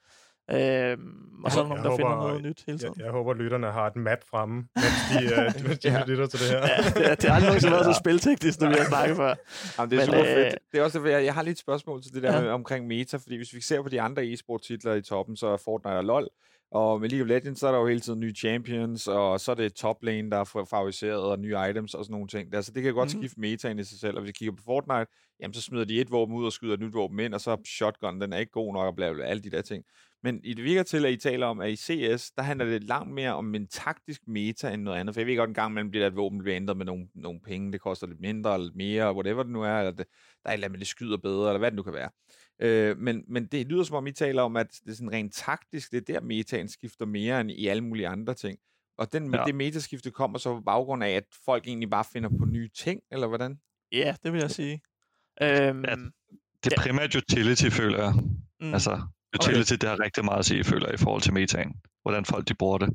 Øhm, 0.51 1.45
og 1.45 1.53
så 1.53 1.59
er 1.59 1.63
der 1.63 1.69
nogen, 1.69 1.85
der 1.85 1.91
håber, 1.91 1.97
finder 1.97 2.17
noget 2.17 2.43
nyt 2.43 2.65
hele 2.67 2.79
tiden. 2.79 2.95
Jeg, 2.97 3.05
jeg 3.05 3.13
håber, 3.13 3.35
lytterne 3.35 3.67
har 3.67 3.87
et 3.87 3.97
map 3.97 4.19
fremme, 4.31 4.57
mens 4.57 5.01
de, 5.11 5.25
uh, 5.25 5.63
mens 5.69 5.79
de 5.79 5.91
ja. 5.91 6.05
lytter 6.07 6.27
til 6.27 6.41
det 6.41 6.49
her. 6.49 6.59
ja, 6.59 6.77
det, 6.95 7.11
er, 7.11 7.15
det 7.15 7.25
er 7.25 7.33
aldrig 7.33 7.49
nogensinde 7.49 7.73
været 7.73 7.95
så 7.95 8.01
spilteknisk, 8.05 8.61
når 8.61 8.69
vi 8.69 8.75
har 8.75 8.85
snakket 8.85 9.17
før. 9.17 9.35
Jamen, 9.79 9.91
det 9.91 9.97
er 9.97 10.01
Men, 10.01 10.07
super 10.07 10.21
øh, 10.21 10.27
fedt. 10.27 10.59
Det 10.73 10.81
er 10.81 10.85
også, 10.85 11.05
jeg, 11.05 11.25
jeg 11.25 11.35
har 11.35 11.43
lidt 11.43 11.59
spørgsmål 11.59 12.03
til 12.03 12.15
det 12.15 12.23
der 12.23 12.35
ja. 12.35 12.41
med, 12.41 12.51
omkring 12.51 12.87
meta, 12.87 13.17
fordi 13.17 13.37
hvis 13.37 13.55
vi 13.55 13.61
ser 13.61 13.83
på 13.83 13.89
de 13.89 14.01
andre 14.01 14.27
e-sport-titler 14.27 14.95
i 14.95 15.03
toppen, 15.03 15.37
så 15.37 15.47
er 15.47 15.57
Fortnite 15.57 15.97
og 15.97 16.05
LoL, 16.05 16.29
og 16.73 17.01
med 17.01 17.09
League 17.09 17.25
of 17.25 17.29
Legends, 17.29 17.61
så 17.61 17.67
er 17.67 17.73
der 17.73 17.79
jo 17.79 17.87
hele 17.87 18.01
tiden 18.01 18.21
nye 18.21 18.35
champions, 18.35 19.09
og 19.09 19.41
så 19.41 19.51
er 19.51 19.55
det 19.55 19.75
top 19.75 20.03
lane, 20.03 20.31
der 20.31 20.37
er 20.37 20.65
favoriseret, 20.71 21.23
og 21.23 21.39
nye 21.39 21.57
items 21.71 21.95
og 21.95 22.05
sådan 22.05 22.13
nogle 22.13 22.29
ting. 22.29 22.55
Altså, 22.55 22.73
det 22.73 22.83
kan 22.83 22.95
godt 22.95 23.09
mm-hmm. 23.09 23.23
skifte 23.23 23.41
metaen 23.41 23.79
i 23.79 23.85
sig 23.85 23.99
selv, 23.99 24.17
og 24.17 24.23
hvis 24.23 24.29
vi 24.29 24.33
kigger 24.33 24.53
på 24.53 24.63
Fortnite, 24.65 25.07
jamen, 25.41 25.55
så 25.55 25.61
smider 25.61 25.85
de 25.85 26.01
et 26.01 26.11
våben 26.11 26.37
ud 26.37 26.47
og 26.47 26.53
skyder 26.53 26.75
et 26.75 26.81
nyt 26.81 26.95
våben 26.95 27.21
ind, 27.21 27.35
og 27.35 27.41
så 27.41 27.57
shotgun, 27.67 28.21
den 28.21 28.33
er 28.33 28.39
ikke 28.39 28.53
god 28.53 28.73
nok, 28.73 28.87
og 28.87 28.97
bla, 28.97 29.13
bla, 29.13 29.25
alle 29.25 29.43
de 29.43 29.51
der 29.51 29.63
ting. 29.63 29.85
Men 30.23 30.41
i 30.45 30.55
det 30.55 30.65
virker 30.65 30.83
til, 30.83 31.07
at 31.07 31.13
I 31.13 31.17
taler 31.17 31.47
om, 31.47 31.61
at 31.61 31.71
i 31.71 31.77
CS, 31.77 32.31
der 32.31 32.43
handler 32.43 32.67
det 32.67 32.85
langt 32.85 33.15
mere 33.15 33.35
om 33.35 33.55
en 33.55 33.67
taktisk 33.67 34.23
meta 34.27 34.71
end 34.71 34.83
noget 34.83 34.99
andet. 34.99 35.15
For 35.15 35.21
jeg 35.21 35.27
ved 35.27 35.37
godt, 35.37 35.49
en 35.49 35.55
gang 35.55 35.75
man 35.75 35.91
bliver 35.91 36.07
et 36.07 36.17
våben 36.17 36.39
bliver 36.39 36.57
ændret 36.57 36.77
med 36.77 36.87
nogle, 36.87 37.09
nogle 37.15 37.41
penge, 37.41 37.73
det 37.73 37.81
koster 37.81 38.07
lidt 38.07 38.21
mindre 38.21 38.55
eller 38.55 38.65
lidt 38.65 38.77
mere, 38.77 39.15
whatever 39.15 39.43
det 39.43 39.53
nu 39.53 39.63
er, 39.63 39.79
eller 39.79 39.91
det, 39.91 40.07
der 40.43 40.49
er 40.49 40.51
et 40.51 40.55
eller 40.55 40.67
andet, 40.67 40.81
det 40.81 40.89
skyder 40.89 41.17
bedre, 41.17 41.49
eller 41.49 41.59
hvad 41.59 41.71
det 41.71 41.77
nu 41.77 41.83
kan 41.83 41.93
være. 41.93 42.11
Øh, 42.63 42.99
men, 42.99 43.25
men 43.29 43.47
det 43.47 43.67
lyder 43.67 43.83
som 43.83 43.97
om, 43.97 44.07
I 44.07 44.13
taler 44.13 44.43
om, 44.43 44.57
at 44.57 44.81
det 44.85 44.91
er 44.91 44.95
sådan 44.95 45.13
rent 45.13 45.35
taktisk, 45.35 45.93
det 45.93 46.11
er 46.11 46.15
der 46.15 46.21
metaen 46.21 46.69
skifter 46.69 47.07
mere 47.07 47.41
end 47.41 47.51
i 47.51 47.67
alle 47.67 47.85
mulige 47.85 48.09
andre 48.09 48.35
ting. 48.35 48.59
Og 48.99 49.13
den, 49.13 49.35
ja. 49.35 49.45
det 49.45 49.55
metaskifte 49.55 50.11
kommer 50.11 50.39
så 50.39 50.55
på 50.55 50.61
baggrund 50.61 51.05
af, 51.05 51.11
at 51.11 51.25
folk 51.45 51.67
egentlig 51.67 51.91
bare 51.91 52.05
finder 52.13 52.29
på 52.29 52.45
nye 52.45 52.69
ting, 52.69 53.01
eller 53.11 53.27
hvordan? 53.27 53.61
Ja, 53.93 54.15
det 54.23 54.33
vil 54.33 54.41
jeg 54.41 54.51
sige. 54.51 54.83
Øhm, 55.43 55.85
ja, 55.85 55.95
det 56.65 56.73
er 56.73 56.83
primært 56.83 57.17
utility, 57.17 57.69
føler 57.69 58.05
jeg. 58.05 58.15
Mm. 58.61 58.75
Altså, 58.75 59.01
utility, 59.41 59.73
okay. 59.73 59.81
det 59.81 59.89
har 59.89 60.01
rigtig 60.01 60.25
meget 60.25 60.39
at 60.39 60.45
sige, 60.45 60.65
føler 60.65 60.87
jeg, 60.87 60.95
i 60.95 61.03
forhold 61.05 61.23
til 61.23 61.33
metaen. 61.33 61.73
Hvordan 62.03 62.25
folk 62.25 62.49
de 62.49 62.55
bruger 62.55 62.79
det. 62.79 62.89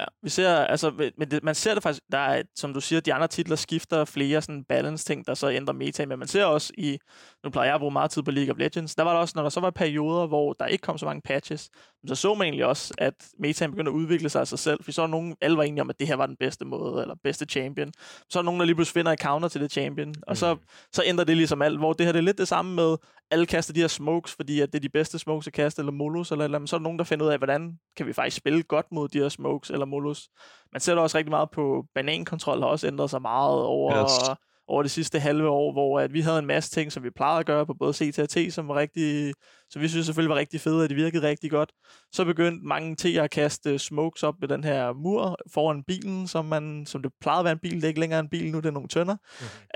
Ja, 0.00 0.04
vi 0.22 0.28
ser, 0.28 0.56
altså, 0.56 1.10
men 1.18 1.30
det, 1.30 1.44
man 1.44 1.54
ser 1.54 1.74
det 1.74 1.82
faktisk, 1.82 2.02
der 2.12 2.18
er, 2.18 2.42
som 2.56 2.74
du 2.74 2.80
siger, 2.80 3.00
de 3.00 3.14
andre 3.14 3.28
titler 3.28 3.56
skifter 3.56 4.04
flere 4.04 4.42
sådan 4.42 4.64
balance 4.64 5.04
ting, 5.04 5.26
der 5.26 5.34
så 5.34 5.50
ændrer 5.50 5.74
meta, 5.74 6.06
men 6.06 6.18
man 6.18 6.28
ser 6.28 6.44
også 6.44 6.72
i, 6.78 6.98
nu 7.44 7.50
plejer 7.50 7.68
jeg 7.68 7.74
at 7.74 7.80
bruge 7.80 7.92
meget 7.92 8.10
tid 8.10 8.22
på 8.22 8.30
League 8.30 8.54
of 8.54 8.58
Legends, 8.58 8.94
der 8.94 9.02
var 9.02 9.12
der 9.12 9.20
også, 9.20 9.32
når 9.36 9.42
der 9.42 9.50
så 9.50 9.60
var 9.60 9.70
perioder, 9.70 10.26
hvor 10.26 10.52
der 10.52 10.66
ikke 10.66 10.82
kom 10.82 10.98
så 10.98 11.06
mange 11.06 11.22
patches, 11.22 11.70
så 12.06 12.14
så 12.14 12.34
man 12.34 12.44
egentlig 12.44 12.64
også, 12.64 12.94
at 12.98 13.14
metaen 13.38 13.70
begyndte 13.70 13.90
at 13.90 13.94
udvikle 13.94 14.28
sig 14.28 14.40
af 14.40 14.48
sig 14.48 14.58
selv, 14.58 14.84
for 14.84 14.92
så 14.92 15.02
var 15.02 15.08
nogen, 15.08 15.36
alle 15.40 15.56
var 15.56 15.62
enige 15.62 15.80
om, 15.80 15.90
at 15.90 16.00
det 16.00 16.08
her 16.08 16.16
var 16.16 16.26
den 16.26 16.36
bedste 16.36 16.64
måde, 16.64 17.02
eller 17.02 17.14
bedste 17.24 17.44
champion. 17.44 17.92
Så 18.30 18.38
er 18.38 18.42
nogen, 18.42 18.60
der 18.60 18.66
lige 18.66 18.74
pludselig 18.74 19.00
finder 19.00 19.12
et 19.12 19.20
counter 19.20 19.48
til 19.48 19.60
det 19.60 19.72
champion, 19.72 20.14
og 20.26 20.36
så, 20.36 20.54
mm. 20.54 20.60
så 20.92 21.02
ændrer 21.06 21.24
det 21.24 21.36
ligesom 21.36 21.62
alt, 21.62 21.78
hvor 21.78 21.92
det 21.92 22.06
her 22.06 22.12
det 22.12 22.18
er 22.18 22.22
lidt 22.22 22.38
det 22.38 22.48
samme 22.48 22.74
med, 22.74 22.96
alle 23.30 23.46
kaster 23.46 23.74
de 23.74 23.80
her 23.80 23.88
smokes, 23.88 24.34
fordi 24.34 24.60
at 24.60 24.72
det 24.72 24.78
er 24.78 24.82
de 24.82 24.88
bedste 24.88 25.18
smokes 25.18 25.46
at 25.46 25.52
kaste, 25.52 25.80
eller 25.80 25.92
molos, 25.92 26.30
eller, 26.32 26.44
eller 26.44 26.66
så 26.66 26.76
er 26.76 26.78
der 26.78 26.82
nogen, 26.82 26.98
der 26.98 27.04
finder 27.04 27.26
ud 27.26 27.30
af, 27.30 27.38
hvordan 27.38 27.78
kan 27.96 28.06
vi 28.06 28.12
faktisk 28.12 28.36
spille 28.36 28.62
godt 28.62 28.86
mod 28.92 29.08
de 29.08 29.18
her 29.18 29.28
smokes, 29.28 29.70
eller 29.70 29.86
molos. 29.86 30.28
Man 30.72 30.80
ser 30.80 30.94
også 30.94 31.18
rigtig 31.18 31.30
meget 31.30 31.50
på 31.50 31.84
banankontrol, 31.94 32.60
har 32.60 32.66
også 32.66 32.86
ændret 32.86 33.10
sig 33.10 33.22
meget 33.22 33.62
over... 33.62 34.04
Yes 34.04 34.38
over 34.68 34.82
det 34.82 34.90
sidste 34.90 35.20
halve 35.20 35.48
år, 35.48 35.72
hvor 35.72 36.00
at 36.00 36.12
vi 36.12 36.20
havde 36.20 36.38
en 36.38 36.46
masse 36.46 36.70
ting, 36.70 36.92
som 36.92 37.02
vi 37.02 37.10
plejede 37.10 37.40
at 37.40 37.46
gøre 37.46 37.66
på 37.66 37.74
både 37.74 37.92
CT 37.92 38.18
og 38.18 38.28
T, 38.28 38.36
som 38.50 38.68
var 38.68 38.74
rigtig, 38.74 39.34
som 39.70 39.82
vi 39.82 39.88
synes 39.88 40.06
selvfølgelig 40.06 40.30
var 40.30 40.36
rigtig 40.36 40.60
fede, 40.60 40.82
og 40.82 40.90
de 40.90 40.94
virkede 40.94 41.28
rigtig 41.28 41.50
godt. 41.50 41.72
Så 42.12 42.24
begyndte 42.24 42.66
mange 42.66 42.96
T 42.96 43.04
at 43.04 43.30
kaste 43.30 43.78
smokes 43.78 44.22
op 44.22 44.34
ved 44.40 44.48
den 44.48 44.64
her 44.64 44.92
mur 44.92 45.36
foran 45.52 45.82
bilen, 45.86 46.28
som, 46.28 46.44
man, 46.44 46.86
som 46.86 47.02
det 47.02 47.12
plejede 47.20 47.38
at 47.38 47.44
være 47.44 47.52
en 47.52 47.58
bil, 47.58 47.74
det 47.74 47.84
er 47.84 47.88
ikke 47.88 48.00
længere 48.00 48.20
en 48.20 48.28
bil, 48.28 48.52
nu 48.52 48.58
det 48.58 48.66
er 48.66 48.70
nogle 48.70 48.88
tønder. 48.88 49.16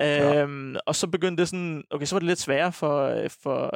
Mm-hmm. 0.01 0.71
Øhm, 0.71 0.77
og 0.87 0.95
så 0.95 1.07
begyndte 1.07 1.41
det 1.41 1.49
sådan, 1.49 1.83
okay, 1.91 2.07
så 2.07 2.15
var 2.15 2.21
det 2.21 2.27
lidt 2.27 2.39
sværere 2.39 2.73
for, 2.73 3.27
for, 3.43 3.73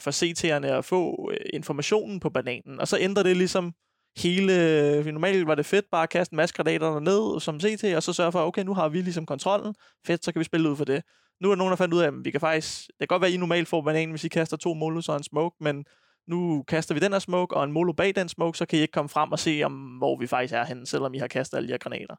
for 0.00 0.10
CT'erne 0.10 0.66
at 0.66 0.84
få 0.84 1.30
øh, 1.32 1.46
informationen 1.52 2.20
på 2.20 2.30
bananen, 2.30 2.80
og 2.80 2.88
så 2.88 2.98
ændrer 3.00 3.22
det 3.22 3.36
ligesom 3.36 3.72
hele... 4.16 4.52
Øh, 4.96 5.06
normalt 5.06 5.46
var 5.46 5.54
det 5.54 5.66
fedt 5.66 5.84
bare 5.92 6.02
at 6.02 6.10
kaste 6.10 6.32
en 6.32 6.36
masse 6.36 6.54
granater 6.54 7.00
ned 7.00 7.40
som 7.40 7.60
CT, 7.60 7.84
og 7.84 8.02
så 8.02 8.12
sørge 8.12 8.32
for, 8.32 8.46
okay, 8.46 8.62
nu 8.62 8.74
har 8.74 8.88
vi 8.88 9.00
ligesom 9.00 9.26
kontrollen. 9.26 9.74
Fedt, 10.06 10.24
så 10.24 10.32
kan 10.32 10.40
vi 10.40 10.44
spille 10.44 10.70
ud 10.70 10.76
for 10.76 10.84
det. 10.84 11.02
Nu 11.40 11.48
er 11.48 11.54
der 11.54 11.58
nogen, 11.58 11.70
der 11.70 11.76
fandt 11.76 11.94
ud 11.94 12.00
af, 12.00 12.06
at 12.06 12.14
vi 12.24 12.30
kan 12.30 12.40
faktisk... 12.40 12.86
Det 12.86 12.94
kan 12.98 13.06
godt 13.08 13.22
være, 13.22 13.28
at 13.28 13.34
I 13.34 13.36
normalt 13.36 13.68
får 13.68 13.82
bananen, 13.82 14.10
hvis 14.10 14.24
I 14.24 14.28
kaster 14.28 14.56
to 14.56 14.74
molos 14.74 15.08
og 15.08 15.16
en 15.16 15.22
smoke, 15.22 15.56
men 15.60 15.84
nu 16.28 16.64
kaster 16.68 16.94
vi 16.94 17.00
den 17.00 17.12
her 17.12 17.18
smoke, 17.18 17.56
og 17.56 17.64
en 17.64 17.72
molo 17.72 17.92
bag 17.92 18.14
den 18.14 18.28
smoke, 18.28 18.58
så 18.58 18.66
kan 18.66 18.78
I 18.78 18.82
ikke 18.82 18.92
komme 18.92 19.08
frem 19.08 19.32
og 19.32 19.38
se, 19.38 19.62
om, 19.64 19.72
hvor 19.72 20.16
vi 20.18 20.26
faktisk 20.26 20.54
er 20.54 20.64
henne, 20.64 20.86
selvom 20.86 21.14
I 21.14 21.18
har 21.18 21.26
kastet 21.26 21.56
alle 21.56 21.66
de 21.66 21.72
her 21.72 21.78
granater. 21.78 22.16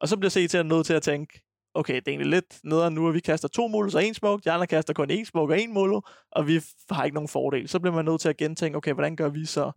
Og 0.00 0.08
så 0.08 0.16
bliver 0.16 0.30
CT 0.30 0.66
nødt 0.66 0.86
til 0.86 0.94
at 0.94 1.02
tænke, 1.02 1.40
okay, 1.74 1.94
det 1.94 2.08
er 2.08 2.10
egentlig 2.10 2.30
lidt 2.30 2.60
nederen 2.64 2.94
nu, 2.94 3.08
at 3.08 3.14
vi 3.14 3.20
kaster 3.20 3.48
to 3.48 3.68
molos 3.68 3.94
og 3.94 4.04
en 4.04 4.14
smoke, 4.14 4.42
de 4.44 4.50
andre 4.50 4.66
kaster 4.66 4.94
kun 4.94 5.10
en 5.10 5.26
smoke 5.26 5.54
og 5.54 5.60
en 5.60 5.74
molo, 5.74 6.00
og 6.32 6.46
vi 6.46 6.60
har 6.90 7.04
ikke 7.04 7.14
nogen 7.14 7.28
fordel. 7.28 7.68
Så 7.68 7.80
bliver 7.80 7.94
man 7.94 8.04
nødt 8.04 8.20
til 8.20 8.28
at 8.28 8.36
gentænke, 8.36 8.76
okay, 8.76 8.92
hvordan 8.92 9.16
gør 9.16 9.28
vi 9.28 9.44
så? 9.44 9.72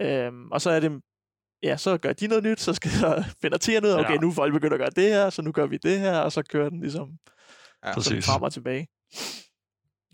Øhm, 0.00 0.50
og 0.50 0.60
så 0.60 0.70
er 0.70 0.80
det 0.80 0.92
ja, 1.62 1.76
så 1.76 1.98
gør 1.98 2.12
de 2.12 2.26
noget 2.26 2.44
nyt, 2.44 2.60
så 2.60 2.74
skal 2.74 2.90
der 2.90 3.22
finder 3.42 3.80
ud 3.84 3.90
af, 3.90 4.00
okay, 4.00 4.14
ja. 4.14 4.18
nu 4.18 4.28
er 4.28 4.34
folk 4.34 4.52
begyndt 4.52 4.72
at 4.72 4.80
gøre 4.80 4.90
det 4.90 5.08
her, 5.08 5.30
så 5.30 5.42
nu 5.42 5.52
gør 5.52 5.66
vi 5.66 5.76
det 5.76 6.00
her, 6.00 6.18
og 6.18 6.32
så 6.32 6.42
kører 6.42 6.68
den 6.70 6.80
ligesom 6.80 7.18
ja, 7.86 8.00
sådan 8.00 8.22
frem 8.22 8.42
og 8.42 8.52
tilbage. 8.52 8.88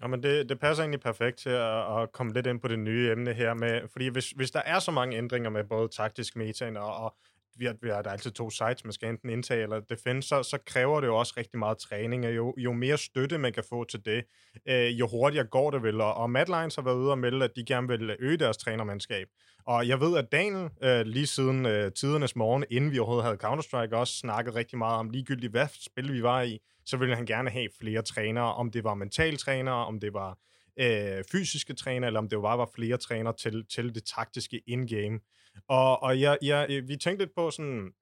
Ja, 0.03 0.07
men 0.07 0.23
det, 0.23 0.49
det 0.49 0.61
passer 0.61 0.83
egentlig 0.83 1.01
perfekt 1.01 1.39
til 1.39 1.51
at, 1.51 2.03
at 2.03 2.13
komme 2.13 2.33
lidt 2.33 2.47
ind 2.47 2.61
på 2.61 2.69
det 2.69 2.79
nye 2.79 3.11
emne 3.11 3.33
her 3.33 3.55
med, 3.55 3.81
fordi 3.93 4.09
hvis, 4.09 4.31
hvis 4.31 4.51
der 4.51 4.63
er 4.65 4.79
så 4.79 4.91
mange 4.91 5.17
ændringer 5.17 5.51
med 5.51 5.65
både 5.65 5.89
taktisk 5.89 6.37
metaen 6.37 6.77
og, 6.77 6.97
og 6.97 7.17
vi 7.57 7.65
har, 7.65 7.77
vi 7.83 7.89
har 7.89 8.03
der 8.03 8.09
er 8.09 8.13
altid 8.13 8.31
to 8.31 8.51
sites, 8.51 8.85
man 8.85 8.93
skal 8.93 9.09
enten 9.09 9.31
indtage 9.31 9.63
eller 9.63 9.81
defend, 9.81 10.23
så, 10.23 10.43
så 10.43 10.59
kræver 10.67 11.01
det 11.01 11.07
jo 11.07 11.17
også 11.17 11.35
rigtig 11.37 11.59
meget 11.59 11.79
træning, 11.79 12.27
og 12.27 12.37
jo, 12.37 12.55
jo 12.57 12.73
mere 12.73 12.99
støtte 12.99 13.39
man 13.39 13.53
kan 13.53 13.65
få 13.69 13.85
til 13.85 14.05
det, 14.05 14.25
øh, 14.69 15.01
jo 15.01 15.09
hurtigere 15.09 15.47
går 15.47 15.71
det 15.71 15.83
vel. 15.83 16.01
Og, 16.01 16.15
og 16.15 16.31
Mad 16.31 16.47
Lions 16.47 16.75
har 16.75 16.83
været 16.83 16.97
ude 16.97 17.11
og 17.11 17.19
melde, 17.19 17.45
at 17.45 17.51
de 17.57 17.65
gerne 17.65 17.89
vil 17.89 18.17
øge 18.19 18.37
deres 18.37 18.57
trænermandskab. 18.57 19.29
Og 19.67 19.89
jeg 19.89 20.01
ved, 20.01 20.17
at 20.19 20.33
Daniel 20.33 20.71
øh, 20.83 21.07
lige 21.07 21.27
siden 21.27 21.67
øh, 21.67 21.93
tidernes 21.93 22.37
morgen, 22.37 22.65
inden 22.71 22.93
vi 22.93 22.99
overhovedet 22.99 23.25
havde 23.25 23.39
Counter-Strike, 23.45 23.97
også 23.97 24.15
snakket 24.15 24.55
rigtig 24.55 24.79
meget 24.79 24.99
om 24.99 25.11
ligegyldigt, 25.11 25.51
hvad 25.51 25.67
spil 25.81 26.13
vi 26.13 26.23
var 26.23 26.43
i, 26.43 26.59
så 26.87 26.97
ville 26.97 27.17
han 27.17 27.27
gerne 27.27 27.51
have 27.51 27.69
flere 27.81 28.03
trænere, 28.03 28.55
om 28.55 28.71
det 28.71 28.85
var 28.85 28.95
mentaltrænere, 28.95 29.87
om 29.87 30.01
det 30.01 30.13
var 30.13 30.39
øh, 30.81 31.25
fysiske 31.33 31.75
træner, 31.75 32.07
eller 32.07 32.21
om 32.21 32.29
det 32.29 32.37
jo 32.37 32.41
bare 32.41 32.59
var 32.59 32.71
flere 32.75 32.97
træner 32.97 33.33
til, 33.33 33.67
til 33.67 33.95
det 33.95 34.05
taktiske 34.05 34.61
in-game. 34.67 35.21
Og, 35.69 36.03
og 36.03 36.21
jeg, 36.21 36.39
jeg, 36.43 36.67
øh, 36.71 36.89
vi 36.89 36.97
tænkte 36.97 37.25
lidt 37.25 37.35
på 37.37 37.51
sådan, 37.51 37.93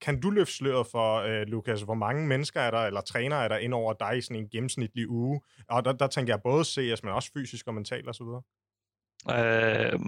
kan 0.00 0.20
du 0.20 0.30
løfte 0.30 0.54
sløret 0.54 0.86
for, 0.86 1.16
øh, 1.16 1.46
Lukas, 1.46 1.82
hvor 1.82 1.94
mange 1.94 2.26
mennesker 2.26 2.60
er 2.60 2.70
der, 2.70 2.78
eller 2.78 3.00
træner 3.00 3.36
er 3.36 3.48
der 3.48 3.56
ind 3.56 3.74
over 3.74 3.92
dig 3.92 4.18
i 4.18 4.20
sådan 4.20 4.36
en 4.36 4.48
gennemsnitlig 4.48 5.08
uge? 5.08 5.40
Og 5.68 5.84
der, 5.84 5.92
der 5.92 6.06
tænker 6.06 6.32
jeg 6.32 6.42
både 6.42 6.64
CS, 6.64 7.02
men 7.02 7.12
også 7.12 7.30
fysisk 7.32 7.66
og 7.66 7.74
mentalt 7.74 8.08
osv. 8.08 8.26
Øh, 9.30 10.00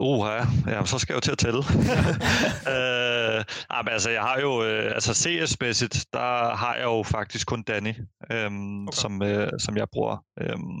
Uha, 0.00 0.44
ja, 0.66 0.84
så 0.84 0.98
skal 0.98 1.12
jeg 1.12 1.16
jo 1.16 1.20
til 1.20 1.32
at 1.32 1.38
tælle. 1.38 1.58
øh, 2.74 3.44
men 3.84 3.92
altså, 3.92 4.10
jeg 4.10 4.22
har 4.22 4.40
jo, 4.40 4.64
øh, 4.64 4.92
altså 4.94 5.12
CS-mæssigt, 5.12 6.04
der 6.12 6.56
har 6.56 6.74
jeg 6.74 6.84
jo 6.84 7.02
faktisk 7.02 7.46
kun 7.46 7.62
Danny, 7.62 7.94
øhm, 8.32 8.88
okay. 8.88 8.96
som, 8.96 9.22
øh, 9.22 9.50
som 9.58 9.76
jeg 9.76 9.86
bruger. 9.92 10.24
Øhm, 10.40 10.78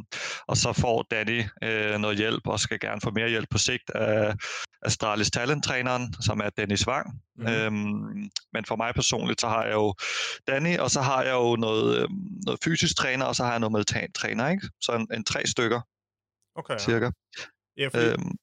og 0.48 0.56
så 0.56 0.72
får 0.72 1.06
Danny 1.10 1.44
øh, 1.62 1.98
noget 1.98 2.16
hjælp, 2.16 2.46
og 2.46 2.60
skal 2.60 2.80
gerne 2.80 3.00
få 3.00 3.10
mere 3.10 3.28
hjælp 3.28 3.48
på 3.50 3.58
sigt 3.58 3.90
af 3.90 4.34
Astralis 4.82 5.30
Talent-træneren, 5.30 6.14
som 6.20 6.40
er 6.40 6.50
Dennis 6.50 6.88
Wang. 6.88 7.20
Mm. 7.36 7.46
Øhm, 7.46 8.30
men 8.52 8.64
for 8.68 8.76
mig 8.76 8.94
personligt, 8.94 9.40
så 9.40 9.48
har 9.48 9.64
jeg 9.64 9.72
jo 9.72 9.94
Danny, 10.48 10.78
og 10.78 10.90
så 10.90 11.00
har 11.00 11.22
jeg 11.22 11.32
jo 11.32 11.56
noget, 11.56 12.02
øh, 12.02 12.08
noget 12.46 12.60
fysisk 12.64 12.96
træner, 12.96 13.24
og 13.24 13.36
så 13.36 13.44
har 13.44 13.50
jeg 13.50 13.60
noget 13.60 13.72
mental 13.72 14.12
træner, 14.12 14.48
ikke? 14.48 14.68
Så 14.80 14.92
en, 14.92 15.08
en 15.14 15.24
tre 15.24 15.46
stykker, 15.46 15.80
okay, 16.56 16.78
cirka. 16.78 17.10
Ja, 17.76 17.88
fordi, 17.88 18.06
øhm, 18.06 18.36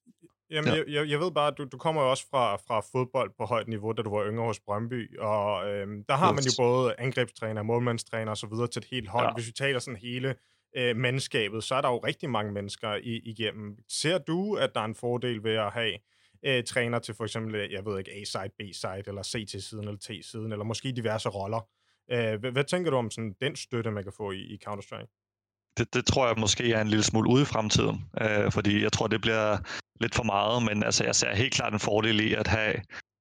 Jamen, 0.53 0.73
ja. 0.73 0.83
jeg, 0.87 1.09
jeg 1.09 1.19
ved 1.19 1.31
bare, 1.31 1.47
at 1.47 1.57
du, 1.57 1.63
du 1.71 1.77
kommer 1.77 2.01
jo 2.01 2.09
også 2.09 2.25
fra, 2.31 2.55
fra 2.55 2.79
fodbold 2.91 3.31
på 3.37 3.45
højt 3.45 3.67
niveau, 3.67 3.91
da 3.91 4.01
du 4.01 4.09
var 4.09 4.25
yngre 4.25 4.45
hos 4.45 4.59
Brøndby, 4.59 5.19
og 5.19 5.69
øhm, 5.69 6.03
der 6.09 6.15
har 6.15 6.31
man 6.31 6.43
jo 6.43 6.51
både 6.57 6.95
angrebstræner, 6.97 7.63
målmandstræner 7.63 8.31
og 8.31 8.37
så 8.37 8.47
videre 8.47 8.67
til 8.67 8.79
et 8.79 8.87
helt 8.91 9.09
hold. 9.09 9.25
Ja. 9.25 9.33
Hvis 9.33 9.47
vi 9.47 9.51
taler 9.51 9.79
sådan 9.79 9.99
hele 9.99 10.35
øh, 10.77 10.95
mandskabet, 10.95 11.63
så 11.63 11.75
er 11.75 11.81
der 11.81 11.89
jo 11.89 11.97
rigtig 11.97 12.29
mange 12.29 12.51
mennesker 12.51 12.95
i, 12.95 13.19
igennem. 13.25 13.77
Ser 13.89 14.17
du, 14.17 14.55
at 14.55 14.71
der 14.75 14.81
er 14.81 14.85
en 14.85 14.95
fordel 14.95 15.43
ved 15.43 15.55
at 15.55 15.71
have 15.71 15.93
øh, 16.45 16.63
træner 16.63 16.99
til 16.99 17.15
for 17.15 17.23
eksempel, 17.23 17.71
jeg 17.71 17.85
ved 17.85 17.99
ikke, 17.99 18.11
A-side, 18.11 18.49
B-side, 18.59 19.03
eller 19.07 19.23
C-siden, 19.23 19.87
eller 19.87 19.99
T-siden, 19.99 20.51
eller 20.51 20.65
måske 20.65 20.91
diverse 20.91 21.29
roller? 21.29 21.67
Øh, 22.11 22.39
hvad, 22.39 22.51
hvad 22.51 22.63
tænker 22.63 22.91
du 22.91 22.97
om 22.97 23.11
sådan 23.11 23.35
den 23.41 23.55
støtte, 23.55 23.91
man 23.91 24.03
kan 24.03 24.13
få 24.17 24.31
i, 24.31 24.39
i 24.39 24.59
Counter-Strike? 24.67 25.23
det, 25.77 25.93
det 25.93 26.05
tror 26.05 26.27
jeg 26.27 26.35
måske 26.37 26.73
er 26.73 26.81
en 26.81 26.87
lille 26.87 27.03
smule 27.03 27.29
ude 27.29 27.41
i 27.41 27.45
fremtiden, 27.45 28.05
øh, 28.21 28.51
fordi 28.51 28.83
jeg 28.83 28.91
tror, 28.91 29.07
det 29.07 29.21
bliver 29.21 29.57
lidt 30.01 30.15
for 30.15 30.23
meget, 30.23 30.63
men 30.63 30.83
altså, 30.83 31.03
jeg 31.03 31.15
ser 31.15 31.35
helt 31.35 31.53
klart 31.53 31.73
en 31.73 31.79
fordel 31.79 32.19
i 32.19 32.33
at 32.33 32.47
have 32.47 32.75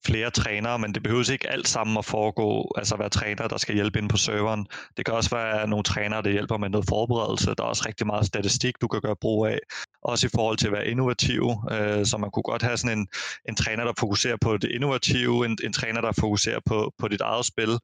flere 0.06 0.30
trænere, 0.30 0.78
men 0.78 0.94
det 0.94 1.02
behøves 1.02 1.28
ikke 1.28 1.50
alt 1.50 1.68
sammen 1.68 1.98
at 1.98 2.04
foregå, 2.04 2.72
altså 2.76 2.96
være 2.96 3.08
træner, 3.08 3.48
der 3.48 3.56
skal 3.56 3.74
hjælpe 3.74 3.98
ind 3.98 4.08
på 4.08 4.16
serveren. 4.16 4.66
Det 4.96 5.04
kan 5.04 5.14
også 5.14 5.30
være 5.30 5.68
nogle 5.68 5.82
trænere, 5.82 6.22
der 6.22 6.30
hjælper 6.30 6.56
med 6.56 6.68
noget 6.68 6.86
forberedelse. 6.88 7.54
Der 7.58 7.64
er 7.64 7.68
også 7.68 7.84
rigtig 7.88 8.06
meget 8.06 8.26
statistik, 8.26 8.74
du 8.80 8.88
kan 8.88 9.00
gøre 9.00 9.16
brug 9.20 9.46
af. 9.46 9.58
Også 10.02 10.26
i 10.26 10.30
forhold 10.34 10.56
til 10.56 10.66
at 10.66 10.72
være 10.72 10.86
innovativ. 10.86 11.42
Øh, 11.72 12.06
så 12.06 12.18
man 12.18 12.30
kunne 12.30 12.42
godt 12.42 12.62
have 12.62 12.76
sådan 12.76 12.98
en, 12.98 13.08
en 13.48 13.56
træner, 13.56 13.84
der 13.84 13.92
fokuserer 13.98 14.36
på 14.40 14.56
det 14.56 14.70
innovative, 14.70 15.46
en, 15.46 15.58
en 15.64 15.72
træner, 15.72 16.00
der 16.00 16.12
fokuserer 16.12 16.60
på, 16.66 16.92
på 16.98 17.08
dit 17.08 17.20
eget 17.20 17.44
spil, 17.44 17.78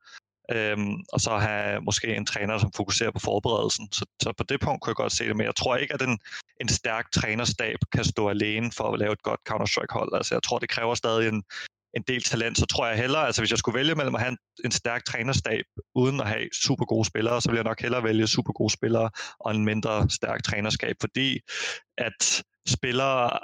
øhm, 0.51 0.95
og 1.13 1.21
så 1.21 1.39
have 1.39 1.81
måske 1.81 2.17
en 2.17 2.27
træner, 2.27 2.59
som 2.59 2.73
fokuserer 2.77 3.11
på 3.11 3.19
forberedelsen. 3.19 3.93
Så, 3.93 4.07
så 4.23 4.33
på 4.33 4.45
det 4.45 4.61
punkt 4.61 4.83
kunne 4.83 4.91
jeg 4.91 4.97
godt 4.97 5.13
se 5.13 5.25
det, 5.25 5.37
men 5.37 5.47
jeg 5.47 5.57
tror 5.57 5.77
ikke, 5.77 5.95
at 5.95 6.03
en, 6.03 6.19
en 6.61 6.69
stærk 6.69 7.13
trænerstab 7.13 7.79
kan 7.93 8.05
stå 8.05 8.29
alene 8.29 8.73
for 8.73 8.93
at 8.93 8.99
lave 8.99 9.13
et 9.13 9.23
godt 9.23 9.41
Counter-Strike-hold. 9.49 10.17
Altså, 10.17 10.35
jeg 10.35 10.43
tror, 10.43 10.59
det 10.59 10.69
kræver 10.69 10.95
stadig 10.95 11.29
en, 11.29 11.43
en 11.97 12.03
del 12.09 12.23
talent, 12.23 12.59
så 12.59 12.67
tror 12.67 12.87
jeg 12.87 12.97
hellere, 12.97 13.27
altså 13.27 13.43
hvis 13.43 13.51
jeg 13.51 13.59
skulle 13.59 13.79
vælge 13.79 13.95
mellem 13.95 14.15
at 14.15 14.21
have 14.21 14.31
en, 14.31 14.39
en 14.65 14.71
stærk 14.71 15.05
trænerstab, 15.05 15.65
uden 15.95 16.21
at 16.21 16.29
have 16.29 16.49
super 16.55 16.85
gode 16.85 17.05
spillere, 17.05 17.41
så 17.41 17.49
ville 17.49 17.59
jeg 17.59 17.65
nok 17.65 17.81
hellere 17.81 18.05
vælge 18.05 18.27
super 18.27 18.53
gode 18.53 18.73
spillere 18.73 19.11
og 19.41 19.55
en 19.55 19.65
mindre 19.65 20.11
stærk 20.11 20.43
trænerskab, 20.43 20.97
fordi 21.01 21.39
at 21.99 22.43
spillere, 22.69 23.39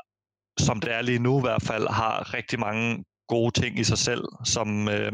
som 0.58 0.80
det 0.80 0.92
er 0.92 1.02
lige 1.02 1.18
nu 1.18 1.38
i 1.38 1.40
hvert 1.40 1.62
fald, 1.62 1.88
har 1.88 2.34
rigtig 2.34 2.60
mange 2.60 3.04
gode 3.36 3.52
ting 3.60 3.72
i 3.78 3.84
sig 3.84 3.98
selv, 4.08 4.24
som, 4.54 4.68
øh, 4.88 5.12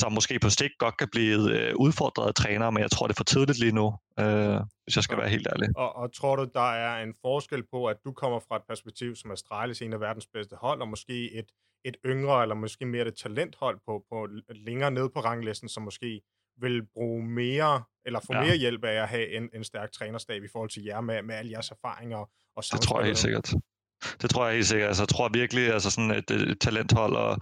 som 0.00 0.12
måske 0.12 0.34
på 0.38 0.50
stik 0.56 0.70
godt 0.78 0.96
kan 0.96 1.08
blive 1.16 1.40
øh, 1.56 1.72
udfordret 1.84 2.26
af 2.28 2.34
trænere, 2.34 2.72
men 2.72 2.80
jeg 2.82 2.90
tror, 2.90 3.06
det 3.06 3.14
er 3.14 3.20
for 3.22 3.30
tidligt 3.34 3.58
lige 3.64 3.76
nu, 3.80 3.86
øh, 4.20 4.58
hvis 4.84 4.94
jeg 4.96 5.04
skal 5.04 5.18
være 5.18 5.28
helt 5.28 5.48
ærlig. 5.54 5.68
Og, 5.76 5.90
og 5.96 6.06
tror 6.18 6.36
du, 6.36 6.44
der 6.54 6.68
er 6.86 7.02
en 7.02 7.14
forskel 7.26 7.62
på, 7.74 7.86
at 7.86 7.96
du 8.04 8.12
kommer 8.12 8.38
fra 8.48 8.56
et 8.56 8.62
perspektiv, 8.68 9.16
som 9.16 9.30
Astralis 9.30 9.82
en 9.82 9.92
af 9.92 10.00
verdens 10.00 10.28
bedste 10.34 10.56
hold, 10.64 10.80
og 10.80 10.88
måske 10.88 11.32
et, 11.38 11.48
et 11.84 11.96
yngre, 12.06 12.42
eller 12.42 12.54
måske 12.54 12.86
mere 12.86 13.06
et 13.06 13.16
talenthold 13.16 13.78
på, 13.86 14.04
på 14.10 14.28
længere 14.68 14.90
ned 14.90 15.08
på 15.14 15.20
ranglisten, 15.20 15.68
som 15.68 15.82
måske 15.82 16.20
vil 16.60 16.86
bruge 16.94 17.22
mere, 17.24 17.82
eller 18.06 18.20
få 18.26 18.34
ja. 18.34 18.40
mere 18.44 18.56
hjælp 18.56 18.84
af 18.84 19.02
at 19.02 19.08
have 19.08 19.36
en, 19.36 19.50
en 19.54 19.64
stærk 19.64 19.92
trænerstab 19.92 20.42
i 20.44 20.48
forhold 20.52 20.70
til 20.70 20.82
jer 20.84 21.00
med, 21.00 21.22
med 21.22 21.34
alle 21.34 21.50
jeres 21.50 21.70
erfaringer 21.70 22.18
og 22.56 22.62
Det 22.72 22.80
tror 22.80 22.98
jeg 22.98 23.06
helt 23.06 23.18
sikkert. 23.18 23.54
Det 24.22 24.30
tror 24.30 24.46
jeg 24.46 24.54
helt 24.54 24.66
sikkert. 24.66 24.88
Altså, 24.88 25.02
jeg 25.02 25.08
tror 25.08 25.28
virkelig, 25.32 25.72
altså 25.72 25.90
sådan 25.90 26.10
et, 26.10 26.30
et 26.30 26.60
talenthold 26.60 27.16
og 27.16 27.38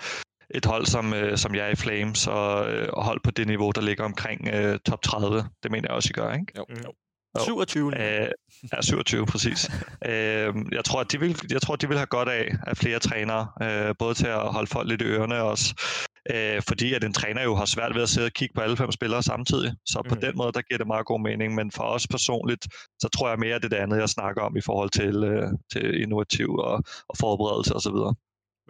et 0.55 0.67
hold 0.67 0.87
som, 0.87 1.15
øh, 1.15 1.39
som 1.39 1.55
jeg 1.55 1.67
er 1.67 1.71
i 1.71 1.77
Flames, 1.77 2.27
og, 2.27 2.73
øh, 2.73 2.89
og 2.93 3.05
hold 3.05 3.21
på 3.25 3.31
det 3.31 3.47
niveau, 3.47 3.71
der 3.71 3.81
ligger 3.81 4.05
omkring 4.05 4.49
øh, 4.49 4.79
top 4.87 5.03
30. 5.03 5.45
Det 5.63 5.71
mener 5.71 5.89
jeg 5.89 5.97
også, 5.97 6.09
I 6.11 6.13
gør, 6.13 6.33
ikke? 6.33 6.53
Jo. 6.57 6.65
Mm. 6.69 6.77
jo. 6.85 6.93
27. 7.39 7.87
Øh, 7.87 8.29
ja, 8.73 8.83
27, 8.83 9.27
præcis. 9.27 9.71
øh, 10.11 10.55
jeg, 10.73 10.85
tror, 10.85 11.01
at 11.01 11.13
de 11.13 11.21
vil, 11.21 11.37
jeg 11.51 11.63
tror, 11.63 11.75
at 11.75 11.81
de 11.81 11.89
vil 11.89 11.97
have 11.97 12.07
godt 12.07 12.29
af, 12.29 12.55
af 12.67 12.77
flere 12.77 12.99
trænere, 12.99 13.49
øh, 13.63 13.95
både 13.99 14.15
til 14.15 14.27
at 14.27 14.53
holde 14.53 14.67
folk 14.67 14.89
lidt 14.89 15.03
i 15.03 15.05
ørerne 15.05 15.43
også, 15.43 15.75
øh, 16.35 16.63
fordi 16.69 16.95
at 16.95 17.05
en 17.05 17.13
træner 17.13 17.43
jo 17.43 17.55
har 17.55 17.65
svært 17.65 17.95
ved 17.95 18.03
at 18.03 18.09
sidde 18.09 18.27
og 18.27 18.33
kigge 18.33 18.55
på 18.55 18.61
alle 18.61 18.77
fem 18.77 18.93
spillere 18.93 19.23
samtidig. 19.23 19.73
Så 19.87 20.03
på 20.09 20.15
mm. 20.15 20.21
den 20.21 20.37
måde, 20.37 20.53
der 20.53 20.63
giver 20.63 20.79
det 20.79 20.87
meget 20.87 21.07
god 21.07 21.21
mening. 21.21 21.55
Men 21.55 21.71
for 21.71 21.83
os 21.83 22.07
personligt, 22.07 22.69
så 22.99 23.09
tror 23.09 23.29
jeg 23.29 23.39
mere, 23.39 23.55
at 23.55 23.63
det 23.63 23.73
er 23.73 23.77
det 23.77 23.83
andet, 23.83 23.99
jeg 23.99 24.09
snakker 24.09 24.43
om 24.43 24.57
i 24.57 24.61
forhold 24.61 24.91
til, 24.91 25.25
øh, 25.25 25.49
til 25.73 26.03
innovativ 26.03 26.55
og, 26.55 26.83
og 27.09 27.17
forberedelse 27.21 27.75
osv. 27.75 27.99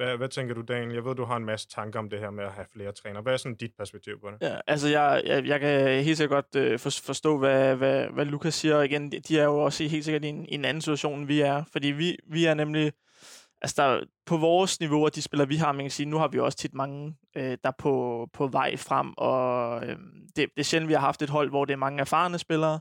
Hvad, 0.00 0.16
hvad 0.16 0.28
tænker 0.28 0.54
du, 0.54 0.62
Daniel? 0.62 0.94
Jeg 0.94 1.04
ved, 1.04 1.14
du 1.14 1.24
har 1.24 1.36
en 1.36 1.44
masse 1.44 1.68
tanker 1.68 1.98
om 1.98 2.10
det 2.10 2.18
her 2.18 2.30
med 2.30 2.44
at 2.44 2.52
have 2.52 2.66
flere 2.72 2.92
trænere. 2.92 3.22
Hvad 3.22 3.32
er 3.32 3.36
sådan 3.36 3.56
dit 3.56 3.70
perspektiv 3.78 4.20
på 4.20 4.30
det? 4.30 4.48
Ja, 4.48 4.56
altså, 4.66 4.88
jeg, 4.88 5.22
jeg, 5.26 5.46
jeg 5.46 5.60
kan 5.60 6.04
helt 6.04 6.16
sikkert 6.16 6.44
godt 6.44 6.64
øh, 6.64 6.78
forstå, 6.78 7.38
hvad, 7.38 7.76
hvad, 7.76 8.06
hvad 8.06 8.24
Lukas 8.24 8.54
siger. 8.54 8.82
Igen, 8.82 9.12
de 9.12 9.38
er 9.38 9.44
jo 9.44 9.58
også 9.58 9.84
helt 9.84 10.04
sikkert 10.04 10.24
i 10.24 10.28
en, 10.28 10.46
i 10.46 10.54
en 10.54 10.64
anden 10.64 10.80
situation, 10.80 11.18
end 11.18 11.26
vi 11.26 11.40
er. 11.40 11.62
Fordi 11.72 11.88
vi, 11.88 12.16
vi 12.32 12.44
er 12.44 12.54
nemlig 12.54 12.92
altså 13.62 13.82
der, 13.82 14.00
på 14.26 14.36
vores 14.36 14.80
niveau 14.80 15.04
og 15.04 15.14
de 15.14 15.22
spillere, 15.22 15.48
vi 15.48 15.56
har, 15.56 15.72
man 15.72 15.84
kan 15.84 15.90
sige, 15.90 16.06
nu 16.06 16.18
har 16.18 16.28
vi 16.28 16.38
også 16.38 16.58
tit 16.58 16.74
mange, 16.74 17.16
øh, 17.36 17.42
der 17.42 17.68
er 17.68 17.72
på, 17.78 18.26
på 18.32 18.46
vej 18.46 18.76
frem, 18.76 19.14
og 19.16 19.82
øh, 19.86 19.96
det, 20.26 20.36
det 20.36 20.50
er 20.56 20.62
sjældent, 20.62 20.88
vi 20.88 20.94
har 20.94 21.00
haft 21.00 21.22
et 21.22 21.30
hold, 21.30 21.50
hvor 21.50 21.64
det 21.64 21.72
er 21.72 21.76
mange 21.76 22.00
erfarne 22.00 22.38
spillere, 22.38 22.80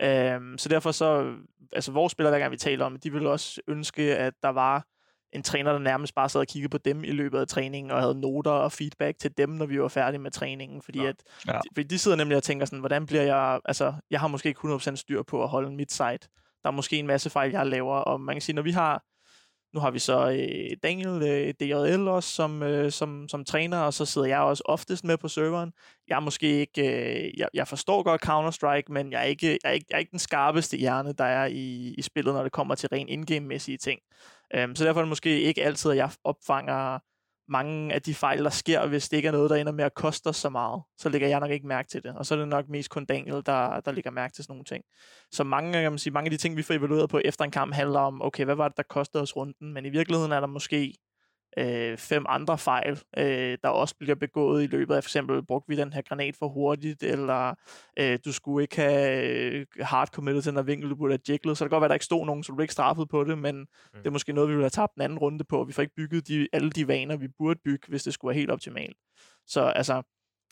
øh, 0.00 0.40
så 0.58 0.68
derfor 0.68 0.92
så, 0.92 1.34
altså 1.72 1.92
vores 1.92 2.12
spillere, 2.12 2.32
hver 2.32 2.38
gang 2.38 2.52
vi 2.52 2.56
taler 2.56 2.84
om, 2.84 2.96
de 2.96 3.12
vil 3.12 3.26
også 3.26 3.60
ønske, 3.68 4.16
at 4.16 4.34
der 4.42 4.48
var 4.48 4.86
en 5.32 5.42
træner, 5.42 5.72
der 5.72 5.78
nærmest 5.78 6.14
bare 6.14 6.28
sad 6.28 6.40
og 6.40 6.46
kiggede 6.46 6.70
på 6.70 6.78
dem 6.78 7.04
i 7.04 7.10
løbet 7.10 7.38
af 7.38 7.48
træningen, 7.48 7.90
og 7.90 8.00
havde 8.00 8.20
noter 8.20 8.50
og 8.50 8.72
feedback 8.72 9.18
til 9.18 9.36
dem, 9.36 9.48
når 9.48 9.66
vi 9.66 9.80
var 9.80 9.88
færdige 9.88 10.20
med 10.20 10.30
træningen, 10.30 10.82
fordi, 10.82 11.02
ja. 11.02 11.08
at, 11.08 11.16
ja. 11.46 11.52
de, 11.52 11.68
fordi 11.74 11.88
de 11.88 11.98
sidder 11.98 12.16
nemlig 12.16 12.36
og 12.36 12.42
tænker 12.42 12.66
sådan, 12.66 12.78
hvordan 12.78 13.06
bliver 13.06 13.22
jeg, 13.22 13.60
altså, 13.64 13.94
jeg 14.10 14.20
har 14.20 14.28
måske 14.28 14.48
ikke 14.48 14.60
100% 14.60 14.94
styr 14.96 15.22
på 15.22 15.42
at 15.42 15.48
holde 15.48 15.70
mit 15.70 15.92
site, 15.92 16.28
der 16.62 16.68
er 16.68 16.70
måske 16.70 16.96
en 16.96 17.06
masse 17.06 17.30
fejl, 17.30 17.50
jeg 17.50 17.66
laver, 17.66 17.96
og 17.96 18.20
man 18.20 18.34
kan 18.34 18.42
sige, 18.42 18.56
når 18.56 18.62
vi 18.62 18.70
har 18.70 19.04
nu 19.74 19.80
har 19.80 19.90
vi 19.90 19.98
så 19.98 20.30
øh, 20.30 20.76
Daniel 20.82 21.22
øh, 21.22 21.54
DJL 21.60 22.08
også 22.08 22.28
som, 22.28 22.62
øh, 22.62 22.92
som, 22.92 23.28
som 23.28 23.44
træner, 23.44 23.78
og 23.78 23.94
så 23.94 24.04
sidder 24.04 24.28
jeg 24.28 24.38
også 24.38 24.62
oftest 24.66 25.04
med 25.04 25.16
på 25.16 25.28
serveren. 25.28 25.72
Jeg 26.08 26.16
er 26.16 26.20
måske 26.20 26.46
ikke, 26.46 26.82
øh, 26.82 27.38
jeg, 27.38 27.48
jeg 27.54 27.68
forstår 27.68 28.02
godt 28.02 28.24
Counter-Strike, 28.26 28.92
men 28.92 29.12
jeg 29.12 29.20
er, 29.20 29.24
ikke, 29.24 29.46
jeg, 29.46 29.58
er 29.64 29.70
ikke, 29.70 29.86
jeg 29.90 29.96
er 29.96 29.98
ikke 29.98 30.10
den 30.10 30.18
skarpeste 30.18 30.76
hjerne, 30.76 31.12
der 31.12 31.24
er 31.24 31.46
i, 31.46 31.94
i 31.98 32.02
spillet, 32.02 32.34
når 32.34 32.42
det 32.42 32.52
kommer 32.52 32.74
til 32.74 32.88
ren 32.92 33.08
indgame-mæssige 33.08 33.78
ting. 33.78 34.00
Øhm, 34.54 34.76
så 34.76 34.84
derfor 34.84 35.00
er 35.00 35.04
det 35.04 35.08
måske 35.08 35.40
ikke 35.40 35.64
altid, 35.64 35.90
at 35.90 35.96
jeg 35.96 36.10
opfanger 36.24 36.98
mange 37.50 37.94
af 37.94 38.02
de 38.02 38.14
fejl, 38.14 38.44
der 38.44 38.50
sker, 38.50 38.86
hvis 38.86 39.08
det 39.08 39.16
ikke 39.16 39.26
er 39.26 39.32
noget, 39.32 39.50
der 39.50 39.56
ender 39.56 39.72
med 39.72 39.84
at 39.84 39.94
koste 39.94 40.26
os 40.26 40.36
så 40.36 40.48
meget, 40.48 40.82
så 40.98 41.08
lægger 41.08 41.28
jeg 41.28 41.40
nok 41.40 41.50
ikke 41.50 41.66
mærke 41.66 41.88
til 41.88 42.02
det. 42.02 42.16
Og 42.16 42.26
så 42.26 42.34
er 42.34 42.38
det 42.38 42.48
nok 42.48 42.68
mest 42.68 42.90
kun 42.90 43.04
Daniel, 43.04 43.42
der, 43.46 43.80
der 43.80 43.92
lægger 43.92 44.10
mærke 44.10 44.34
til 44.34 44.44
sådan 44.44 44.52
nogle 44.52 44.64
ting. 44.64 44.84
Så 45.32 45.44
mange, 45.44 45.72
kan 45.72 45.92
man 45.92 45.98
sige, 45.98 46.12
mange 46.12 46.26
af 46.26 46.30
de 46.30 46.36
ting, 46.36 46.56
vi 46.56 46.62
får 46.62 46.74
evalueret 46.74 47.10
på 47.10 47.20
efter 47.24 47.44
en 47.44 47.50
kamp, 47.50 47.74
handler 47.74 48.00
om, 48.00 48.22
okay, 48.22 48.44
hvad 48.44 48.54
var 48.54 48.68
det, 48.68 48.76
der 48.76 48.82
kostede 48.82 49.22
os 49.22 49.36
runden? 49.36 49.72
Men 49.72 49.86
i 49.86 49.90
virkeligheden 49.90 50.32
er 50.32 50.40
der 50.40 50.46
måske 50.46 50.94
øh, 51.58 51.98
fem 51.98 52.24
andre 52.28 52.58
fejl, 52.58 53.02
øh, 53.18 53.58
der 53.62 53.68
også 53.68 53.94
bliver 53.98 54.14
begået 54.14 54.62
i 54.62 54.66
løbet 54.66 54.94
af, 54.94 55.04
for 55.04 55.08
eksempel, 55.08 55.46
brugte 55.46 55.68
vi 55.68 55.76
den 55.76 55.92
her 55.92 56.02
granat 56.02 56.36
for 56.36 56.48
hurtigt, 56.48 57.02
eller 57.02 57.54
øh, 57.98 58.18
du 58.24 58.32
skulle 58.32 58.64
ikke 58.64 58.76
have 58.76 59.24
øh, 59.24 59.66
hard 59.80 60.08
committed 60.08 60.42
til 60.42 60.50
den 60.50 60.56
her 60.56 60.62
vinkel, 60.62 60.90
du 60.90 60.96
burde 60.96 61.12
have 61.12 61.20
jiglet, 61.28 61.58
så 61.58 61.64
det 61.64 61.70
kan 61.70 61.76
godt 61.76 61.80
være, 61.80 61.86
at 61.86 61.90
der 61.90 61.94
ikke 61.94 62.04
stod 62.04 62.26
nogen, 62.26 62.42
så 62.42 62.52
du 62.52 62.56
blev 62.56 62.64
ikke 62.64 62.72
straffet 62.72 63.08
på 63.08 63.24
det, 63.24 63.38
men 63.38 63.56
mm. 63.56 63.66
det 63.94 64.06
er 64.06 64.10
måske 64.10 64.32
noget, 64.32 64.48
vi 64.48 64.54
ville 64.54 64.64
have 64.64 64.70
tabt 64.70 64.94
en 64.94 65.02
anden 65.02 65.18
runde 65.18 65.44
på. 65.44 65.64
Vi 65.64 65.72
får 65.72 65.82
ikke 65.82 65.94
bygget 65.94 66.28
de, 66.28 66.48
alle 66.52 66.70
de 66.70 66.88
vaner, 66.88 67.16
vi 67.16 67.28
burde 67.38 67.60
bygge, 67.64 67.86
hvis 67.88 68.02
det 68.02 68.14
skulle 68.14 68.30
være 68.30 68.38
helt 68.38 68.50
optimalt. 68.50 68.96
Så 69.46 69.60
altså, 69.60 70.02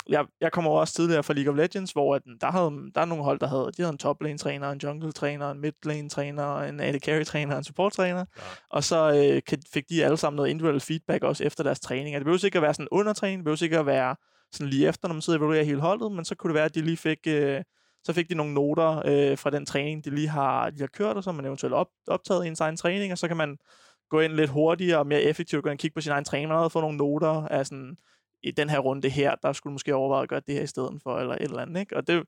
jeg, 0.08 0.24
jeg 0.40 0.52
kommer 0.52 0.70
også 0.70 0.94
tidligere 0.94 1.22
fra 1.22 1.34
League 1.34 1.52
of 1.52 1.56
Legends, 1.56 1.92
hvor 1.92 2.14
at, 2.14 2.22
der, 2.40 2.50
havde, 2.50 2.70
der 2.94 3.00
er 3.00 3.04
nogle 3.04 3.24
hold, 3.24 3.38
der 3.38 3.46
havde, 3.46 3.70
de 3.76 3.82
havde 3.82 3.92
en 3.92 3.98
top 3.98 4.22
lane 4.22 4.38
træner, 4.38 4.70
en 4.70 4.80
jungle 4.82 5.12
træner, 5.12 5.50
en 5.50 5.60
mid 5.60 5.72
lane 5.84 6.08
træner, 6.08 6.56
en 6.56 6.80
AD 6.80 6.98
carry 6.98 7.24
træner, 7.24 7.56
en 7.56 7.64
support 7.64 7.92
træner, 7.92 8.18
ja. 8.18 8.42
og 8.70 8.84
så 8.84 9.12
øh, 9.48 9.58
fik 9.72 9.88
de 9.88 10.04
alle 10.04 10.16
sammen 10.16 10.36
noget 10.36 10.50
individuel 10.50 10.80
feedback 10.80 11.24
også 11.24 11.44
efter 11.44 11.64
deres 11.64 11.80
træning. 11.80 12.14
Det 12.14 12.24
behøver 12.24 12.44
ikke 12.44 12.58
at 12.58 12.62
være 12.62 12.74
sådan 12.74 12.88
undertræning, 12.90 13.38
det 13.38 13.44
behøver 13.44 13.62
ikke 13.62 13.78
at 13.78 13.86
være 13.86 14.16
sådan 14.52 14.70
lige 14.70 14.88
efter, 14.88 15.08
når 15.08 15.14
man 15.14 15.22
sidder 15.22 15.38
og 15.38 15.44
evaluerer 15.44 15.64
hele 15.64 15.80
holdet, 15.80 16.12
men 16.12 16.24
så 16.24 16.34
kunne 16.34 16.48
det 16.48 16.54
være, 16.54 16.64
at 16.64 16.74
de 16.74 16.82
lige 16.82 16.96
fik 16.96 17.18
øh, 17.26 17.62
så 18.04 18.12
fik 18.12 18.28
de 18.28 18.34
nogle 18.34 18.54
noter 18.54 19.02
øh, 19.06 19.38
fra 19.38 19.50
den 19.50 19.66
træning, 19.66 20.04
de 20.04 20.10
lige 20.10 20.28
har, 20.28 20.70
de 20.70 20.80
har 20.80 20.86
kørt, 20.86 21.16
og 21.16 21.24
så 21.24 21.32
man 21.32 21.44
eventuelt 21.44 21.74
op, 21.74 21.86
optaget 22.06 22.44
i 22.44 22.48
en 22.48 22.56
egen 22.60 22.76
træning, 22.76 23.12
og 23.12 23.18
så 23.18 23.28
kan 23.28 23.36
man 23.36 23.58
gå 24.10 24.20
ind 24.20 24.32
lidt 24.32 24.50
hurtigere 24.50 24.98
og 24.98 25.06
mere 25.06 25.22
effektivt, 25.22 25.62
gå 25.62 25.68
ind 25.68 25.76
og 25.76 25.78
kigge 25.78 25.94
på 25.94 26.00
sin 26.00 26.12
egen 26.12 26.24
træning, 26.24 26.52
og 26.52 26.72
få 26.72 26.80
nogle 26.80 26.96
noter 26.96 27.46
af 27.46 27.66
sådan, 27.66 27.96
i 28.42 28.50
den 28.50 28.70
her 28.70 28.78
runde 28.78 29.08
her, 29.08 29.34
der 29.34 29.52
skulle 29.52 29.72
måske 29.72 29.94
overveje 29.94 30.22
at 30.22 30.28
gøre 30.28 30.42
det 30.46 30.54
her 30.54 30.62
i 30.62 30.66
stedet 30.66 31.00
for, 31.02 31.18
eller 31.18 31.34
et 31.34 31.42
eller 31.42 31.62
andet, 31.62 31.80
ikke? 31.80 31.96
Og 31.96 32.06
det 32.06 32.24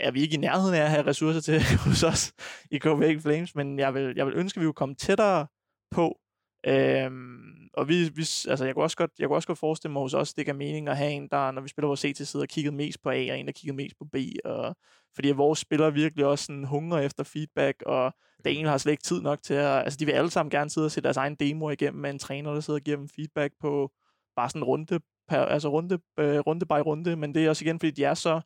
er 0.00 0.10
vi 0.10 0.20
ikke 0.20 0.34
i 0.34 0.38
nærheden 0.38 0.74
af 0.74 0.80
at 0.80 0.90
have 0.90 1.06
ressourcer 1.06 1.40
til 1.40 1.62
hos 1.86 2.02
os 2.02 2.32
i 2.70 2.78
Copenhagen 2.78 3.20
Flames, 3.20 3.54
men 3.54 3.78
jeg 3.78 3.94
vil, 3.94 4.12
jeg 4.16 4.26
vil 4.26 4.34
ønske, 4.36 4.58
at 4.58 4.60
vi 4.60 4.66
kunne 4.66 4.74
komme 4.74 4.94
tættere 4.94 5.46
på, 5.90 6.18
Øhm, 6.66 7.68
og 7.74 7.88
vi, 7.88 8.08
vi, 8.08 8.22
altså 8.48 8.64
jeg 8.64 8.74
kunne, 8.74 8.84
også 8.84 8.96
godt, 8.96 9.10
jeg 9.18 9.28
kunne 9.28 9.36
også 9.36 9.48
godt 9.48 9.58
forestille 9.58 9.92
mig 9.92 10.02
hos 10.02 10.14
os, 10.14 10.34
det 10.34 10.46
gav 10.46 10.54
mening 10.54 10.88
at 10.88 10.96
have 10.96 11.10
en, 11.10 11.28
der, 11.28 11.50
når 11.50 11.62
vi 11.62 11.68
spiller 11.68 11.86
vores 11.86 12.00
CT-side, 12.00 12.42
og 12.42 12.48
kigget 12.48 12.74
mest 12.74 13.02
på 13.02 13.10
A, 13.10 13.30
og 13.30 13.38
en, 13.38 13.46
der 13.46 13.52
kigget 13.52 13.76
mest 13.76 13.98
på 13.98 14.04
B. 14.04 14.16
Og, 14.44 14.76
fordi 15.14 15.30
vores 15.30 15.58
spillere 15.58 15.92
virkelig 15.92 16.26
også 16.26 16.44
sådan 16.44 16.64
hungrer 16.64 17.00
efter 17.00 17.24
feedback, 17.24 17.82
og 17.86 18.14
Daniel 18.44 18.68
har 18.68 18.78
slet 18.78 18.92
ikke 18.92 19.02
tid 19.02 19.20
nok 19.20 19.42
til 19.42 19.54
at... 19.54 19.78
Altså, 19.84 19.96
de 19.96 20.06
vil 20.06 20.12
alle 20.12 20.30
sammen 20.30 20.50
gerne 20.50 20.70
sidde 20.70 20.84
og 20.84 20.90
se 20.90 21.00
deres 21.00 21.16
egen 21.16 21.34
demo 21.34 21.70
igennem 21.70 22.00
med 22.00 22.10
en 22.10 22.18
træner, 22.18 22.52
der 22.52 22.60
sidder 22.60 22.80
og 22.80 22.84
giver 22.84 22.96
dem 22.96 23.08
feedback 23.08 23.54
på 23.60 23.90
bare 24.36 24.50
sådan 24.50 24.64
runde, 24.64 25.00
per, 25.28 25.40
altså 25.40 25.68
runde, 25.68 25.98
øh, 26.18 26.38
runde 26.38 26.66
by 26.66 26.80
runde, 26.86 27.16
men 27.16 27.34
det 27.34 27.44
er 27.44 27.48
også 27.48 27.64
igen, 27.64 27.78
fordi 27.78 27.90
de 27.90 28.04
er 28.04 28.14
så 28.14 28.40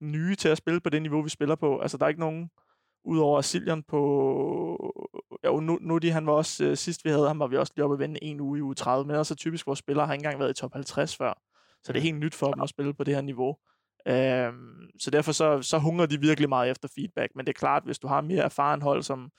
nye 0.00 0.36
til 0.36 0.48
at 0.48 0.58
spille 0.58 0.80
på 0.80 0.90
det 0.90 1.02
niveau, 1.02 1.22
vi 1.22 1.28
spiller 1.28 1.54
på. 1.54 1.78
Altså, 1.78 1.96
der 1.96 2.04
er 2.04 2.08
ikke 2.08 2.20
nogen 2.20 2.50
Udover 3.04 3.40
Siljan 3.40 3.82
på... 3.82 4.94
Ja, 5.44 5.50
nu, 5.50 5.78
nu 5.80 5.98
de, 5.98 6.10
han 6.10 6.26
var 6.26 6.32
også... 6.32 6.64
Øh, 6.64 6.76
sidst 6.76 7.04
vi 7.04 7.10
havde 7.10 7.26
ham, 7.26 7.38
var 7.38 7.46
vi 7.46 7.56
også 7.56 7.72
lige 7.76 7.84
oppe 7.84 7.94
at 7.94 8.00
vende 8.00 8.24
en 8.24 8.40
uge 8.40 8.58
i 8.58 8.62
uge 8.62 8.74
30. 8.74 9.06
Men 9.06 9.16
altså 9.16 9.34
typisk, 9.34 9.66
vores 9.66 9.78
spillere 9.78 10.06
har 10.06 10.12
ikke 10.12 10.24
engang 10.24 10.40
været 10.40 10.50
i 10.50 10.60
top 10.60 10.72
50 10.72 11.16
før. 11.16 11.42
Så 11.84 11.92
det 11.92 11.98
er 11.98 12.02
helt 12.02 12.18
nyt 12.18 12.34
for 12.34 12.52
dem 12.52 12.62
at 12.62 12.68
spille 12.68 12.94
på 12.94 13.04
det 13.04 13.14
her 13.14 13.22
niveau. 13.22 13.56
Øhm, 14.06 14.90
så 14.98 15.10
derfor 15.10 15.32
så, 15.32 15.62
så 15.62 15.78
hungrer 15.78 16.06
de 16.06 16.20
virkelig 16.20 16.48
meget 16.48 16.70
efter 16.70 16.88
feedback. 16.94 17.32
Men 17.34 17.46
det 17.46 17.52
er 17.52 17.58
klart, 17.58 17.84
hvis 17.84 17.98
du 17.98 18.06
har 18.06 18.20
mere 18.20 18.44
erfaren 18.44 18.82
hold, 18.82 19.02
som 19.02 19.30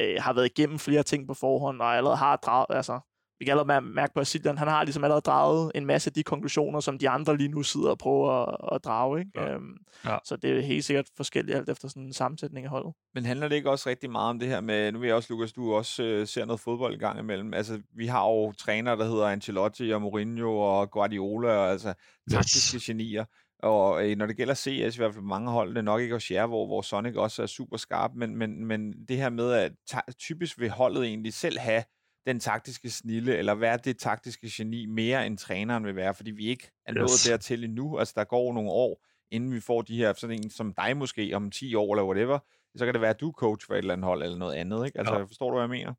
øh, 0.00 0.16
har 0.18 0.32
været 0.32 0.46
igennem 0.46 0.78
flere 0.78 1.02
ting 1.02 1.26
på 1.26 1.34
forhånd, 1.34 1.80
og 1.80 1.96
allerede 1.96 2.16
har 2.16 2.36
draget, 2.36 2.76
altså 2.76 3.00
vi 3.38 3.44
kan 3.44 3.58
allerede 3.58 3.80
mærke 3.80 4.14
på, 4.14 4.20
at 4.20 4.26
Siljan, 4.26 4.58
han 4.58 4.68
har 4.68 4.84
ligesom 4.84 5.04
allerede 5.04 5.20
draget 5.20 5.72
en 5.74 5.86
masse 5.86 6.08
af 6.08 6.12
de 6.12 6.22
konklusioner, 6.22 6.80
som 6.80 6.98
de 6.98 7.08
andre 7.08 7.36
lige 7.36 7.48
nu 7.48 7.62
sidder 7.62 7.90
og 7.90 7.98
prøver 7.98 8.32
at, 8.32 8.74
at 8.74 8.84
drage. 8.84 9.18
Ikke? 9.20 9.30
Ja. 9.34 9.54
Øhm, 9.54 9.76
ja. 10.04 10.16
Så 10.24 10.36
det 10.36 10.50
er 10.50 10.60
helt 10.60 10.84
sikkert 10.84 11.06
forskelligt 11.16 11.56
alt 11.56 11.68
efter 11.68 11.88
sådan 11.88 12.02
en 12.02 12.12
sammensætning 12.12 12.64
af 12.64 12.70
holdet. 12.70 12.92
Men 13.14 13.24
handler 13.24 13.48
det 13.48 13.56
ikke 13.56 13.70
også 13.70 13.88
rigtig 13.88 14.10
meget 14.10 14.30
om 14.30 14.38
det 14.38 14.48
her 14.48 14.60
med, 14.60 14.92
nu 14.92 14.98
ved 14.98 15.06
jeg 15.06 15.16
også, 15.16 15.32
Lukas, 15.32 15.52
du 15.52 15.74
også 15.74 16.02
øh, 16.02 16.26
ser 16.26 16.44
noget 16.44 16.60
fodbold 16.60 16.94
i 16.94 16.98
gang 16.98 17.18
imellem. 17.18 17.54
Altså, 17.54 17.80
vi 17.96 18.06
har 18.06 18.22
jo 18.22 18.52
trænere, 18.52 18.96
der 18.96 19.04
hedder 19.04 19.26
Ancelotti 19.26 19.90
og 19.90 20.02
Mourinho 20.02 20.58
og 20.58 20.90
Guardiola, 20.90 21.48
og 21.48 21.70
altså 21.70 21.94
taktiske 22.30 22.80
genier. 22.86 23.24
Og 23.58 24.10
øh, 24.10 24.16
når 24.16 24.26
det 24.26 24.36
gælder 24.36 24.54
CS, 24.54 24.68
i 24.68 24.96
hvert 24.96 25.14
fald 25.14 25.24
mange 25.24 25.50
hold, 25.50 25.70
det 25.70 25.78
er 25.78 25.82
nok 25.82 26.00
ikke 26.00 26.14
hos 26.14 26.30
jer, 26.30 26.46
hvor, 26.46 26.66
hvor 26.66 26.82
Sonic 26.82 27.16
også 27.16 27.42
er 27.42 27.46
super 27.46 27.76
skarp, 27.76 28.10
men, 28.14 28.36
men, 28.36 28.66
men 28.66 28.92
det 29.08 29.16
her 29.16 29.30
med, 29.30 29.52
at 29.52 29.72
typisk 30.18 30.60
vil 30.60 30.70
holdet 30.70 31.04
egentlig 31.04 31.34
selv 31.34 31.58
have 31.58 31.82
den 32.26 32.40
taktiske 32.40 32.90
snille, 32.90 33.36
eller 33.36 33.54
være 33.54 33.76
det 33.76 33.98
taktiske 33.98 34.50
geni 34.50 34.86
mere 34.86 35.26
end 35.26 35.38
træneren 35.38 35.84
vil 35.84 35.96
være, 35.96 36.14
fordi 36.14 36.30
vi 36.30 36.46
ikke 36.46 36.70
er 36.86 36.92
nået 36.92 37.10
yes. 37.10 37.24
dertil 37.24 37.64
endnu. 37.64 37.98
Altså, 37.98 38.14
der 38.16 38.24
går 38.24 38.52
nogle 38.52 38.70
år, 38.70 39.04
inden 39.30 39.52
vi 39.52 39.60
får 39.60 39.82
de 39.82 39.96
her, 39.96 40.12
sådan 40.12 40.42
en 40.44 40.50
som 40.50 40.74
dig 40.74 40.96
måske, 40.96 41.32
om 41.34 41.50
10 41.50 41.74
år 41.74 41.94
eller 41.94 42.04
whatever, 42.04 42.38
så 42.76 42.84
kan 42.84 42.94
det 42.94 43.00
være, 43.00 43.10
at 43.10 43.20
du 43.20 43.28
er 43.28 43.32
coach 43.32 43.66
for 43.66 43.74
et 43.74 43.78
eller 43.78 43.92
andet 43.92 44.04
hold 44.04 44.22
eller 44.22 44.38
noget 44.38 44.54
andet, 44.54 44.86
ikke? 44.86 44.98
Altså, 44.98 45.14
ja. 45.14 45.22
forstår 45.22 45.50
du, 45.50 45.54
hvad 45.54 45.62
jeg 45.62 45.70
mener? 45.70 45.94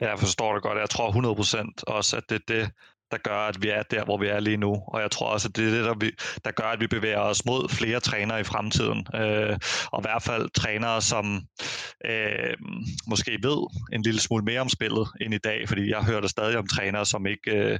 Ja, 0.00 0.08
jeg 0.08 0.18
forstår 0.18 0.54
det 0.54 0.62
godt. 0.62 0.78
Jeg 0.78 0.90
tror 0.90 1.10
100% 1.82 1.82
også, 1.86 2.16
at 2.16 2.24
det 2.28 2.34
er 2.34 2.44
det, 2.48 2.70
der 3.10 3.18
gør, 3.18 3.38
at 3.38 3.62
vi 3.62 3.68
er 3.68 3.82
der, 3.82 4.04
hvor 4.04 4.18
vi 4.18 4.26
er 4.26 4.40
lige 4.40 4.56
nu. 4.56 4.82
Og 4.86 5.00
jeg 5.00 5.10
tror 5.10 5.26
også, 5.26 5.48
at 5.48 5.56
det 5.56 5.66
er 5.66 5.70
det, 5.70 5.84
der, 5.84 5.94
vi, 5.94 6.10
der 6.44 6.50
gør, 6.50 6.64
at 6.64 6.80
vi 6.80 6.86
bevæger 6.86 7.20
os 7.20 7.44
mod 7.44 7.68
flere 7.68 8.00
trænere 8.00 8.40
i 8.40 8.44
fremtiden. 8.44 9.06
Øh, 9.14 9.58
og 9.92 10.00
i 10.00 10.04
hvert 10.04 10.22
fald 10.22 10.50
trænere, 10.50 11.02
som 11.02 11.42
øh, 12.04 12.54
måske 13.06 13.38
ved 13.42 13.66
en 13.92 14.02
lille 14.02 14.20
smule 14.20 14.44
mere 14.44 14.60
om 14.60 14.68
spillet 14.68 15.08
end 15.20 15.34
i 15.34 15.38
dag, 15.38 15.68
fordi 15.68 15.90
jeg 15.90 16.04
hører 16.04 16.20
der 16.20 16.28
stadig 16.28 16.58
om 16.58 16.66
trænere, 16.66 17.06
som 17.06 17.26
ikke, 17.26 17.50
øh, 17.50 17.78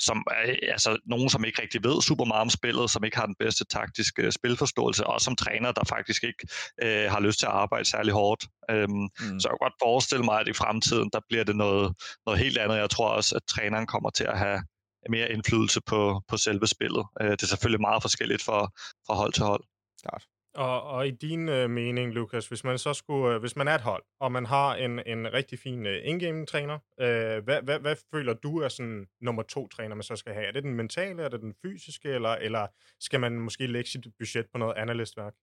som 0.00 0.24
er, 0.30 0.72
altså 0.72 0.98
nogen, 1.06 1.28
som 1.28 1.44
ikke 1.44 1.62
rigtig 1.62 1.84
ved 1.84 2.02
super 2.02 2.24
meget 2.24 2.40
om 2.40 2.50
spillet, 2.50 2.90
som 2.90 3.04
ikke 3.04 3.16
har 3.16 3.26
den 3.26 3.34
bedste 3.38 3.64
taktiske 3.64 4.32
spilforståelse, 4.32 5.06
og 5.06 5.20
som 5.20 5.36
træner, 5.36 5.72
der 5.72 5.84
faktisk 5.84 6.24
ikke 6.24 6.46
øh, 6.82 7.10
har 7.10 7.20
lyst 7.20 7.38
til 7.38 7.46
at 7.46 7.52
arbejde 7.52 7.84
særlig 7.84 8.12
hårdt. 8.12 8.46
Øhm, 8.70 8.90
mm. 8.90 9.40
Så 9.40 9.48
jeg 9.48 9.50
kan 9.50 9.64
godt 9.66 9.82
forestille 9.82 10.24
mig, 10.24 10.40
at 10.40 10.48
i 10.48 10.52
fremtiden, 10.52 11.10
der 11.12 11.20
bliver 11.28 11.44
det 11.44 11.56
noget, 11.56 11.94
noget 12.26 12.40
helt 12.40 12.58
andet. 12.58 12.76
Jeg 12.76 12.90
tror 12.90 13.08
også, 13.08 13.36
at 13.36 13.42
træneren 13.48 13.86
kommer 13.86 14.10
til 14.10 14.24
at 14.24 14.38
have 14.38 14.62
mere 15.10 15.32
indflydelse 15.32 15.80
på, 15.86 16.22
på 16.28 16.36
selve 16.36 16.66
spillet. 16.66 17.04
Øh, 17.20 17.30
det 17.30 17.42
er 17.42 17.46
selvfølgelig 17.46 17.80
meget 17.80 18.02
forskelligt 18.02 18.42
fra, 18.42 18.60
fra 19.06 19.14
hold 19.14 19.32
til 19.32 19.44
hold. 19.44 19.64
Klart. 20.02 20.24
Og, 20.54 20.82
og 20.82 21.08
i 21.08 21.10
din 21.10 21.48
øh, 21.48 21.70
mening, 21.70 22.12
Lukas, 22.12 22.48
hvis 22.48 22.64
man 22.64 22.78
så 22.78 22.94
skulle, 22.94 23.34
øh, 23.34 23.40
hvis 23.40 23.56
man 23.56 23.68
er 23.68 23.74
et 23.74 23.80
hold, 23.80 24.02
og 24.20 24.32
man 24.32 24.46
har 24.46 24.74
en, 24.74 25.00
en 25.06 25.32
rigtig 25.32 25.58
fin 25.58 25.86
øh, 25.86 26.00
indgame-træner, 26.04 26.78
øh, 27.00 27.44
hvad, 27.44 27.62
hvad, 27.62 27.78
hvad 27.78 27.96
føler 28.14 28.34
du 28.34 28.58
er 28.58 28.68
sådan 28.68 29.06
nummer 29.20 29.42
to 29.42 29.68
træner, 29.68 29.94
man 29.94 30.02
så 30.02 30.16
skal 30.16 30.34
have? 30.34 30.46
Er 30.46 30.52
det 30.52 30.62
den 30.62 30.74
mentale, 30.74 31.22
er 31.22 31.28
det 31.28 31.40
den 31.40 31.54
fysiske, 31.62 32.08
eller, 32.08 32.30
eller 32.30 32.66
skal 33.00 33.20
man 33.20 33.32
måske 33.32 33.66
lægge 33.66 33.90
sit 33.90 34.06
budget 34.18 34.46
på 34.52 34.58
noget 34.58 34.74
analystværk? 34.76 35.34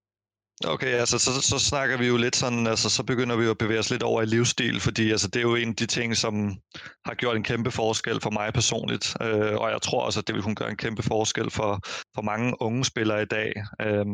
Okay, 0.66 0.86
altså 0.86 1.18
så, 1.18 1.40
så 1.40 1.58
snakker 1.58 1.96
vi 1.98 2.06
jo 2.06 2.16
lidt 2.16 2.36
sådan, 2.36 2.66
altså 2.66 2.90
så 2.90 3.02
begynder 3.02 3.36
vi 3.36 3.44
jo 3.44 3.50
at 3.50 3.58
bevæge 3.58 3.78
os 3.78 3.90
lidt 3.90 4.02
over 4.02 4.22
i 4.22 4.26
livsstil, 4.26 4.80
fordi 4.80 5.10
altså 5.10 5.28
det 5.28 5.36
er 5.36 5.42
jo 5.42 5.54
en 5.54 5.68
af 5.68 5.76
de 5.76 5.86
ting, 5.86 6.16
som 6.16 6.56
har 7.04 7.14
gjort 7.14 7.36
en 7.36 7.42
kæmpe 7.42 7.70
forskel 7.70 8.20
for 8.20 8.30
mig 8.30 8.52
personligt, 8.52 9.16
øh, 9.22 9.54
og 9.54 9.70
jeg 9.70 9.82
tror 9.82 10.02
også, 10.02 10.20
at 10.20 10.26
det 10.26 10.34
vil 10.34 10.42
kunne 10.42 10.54
gøre 10.54 10.70
en 10.70 10.76
kæmpe 10.76 11.02
forskel 11.02 11.50
for, 11.50 11.80
for 12.14 12.22
mange 12.22 12.62
unge 12.62 12.84
spillere 12.84 13.22
i 13.22 13.26
dag. 13.26 13.52
Øh, 13.82 14.04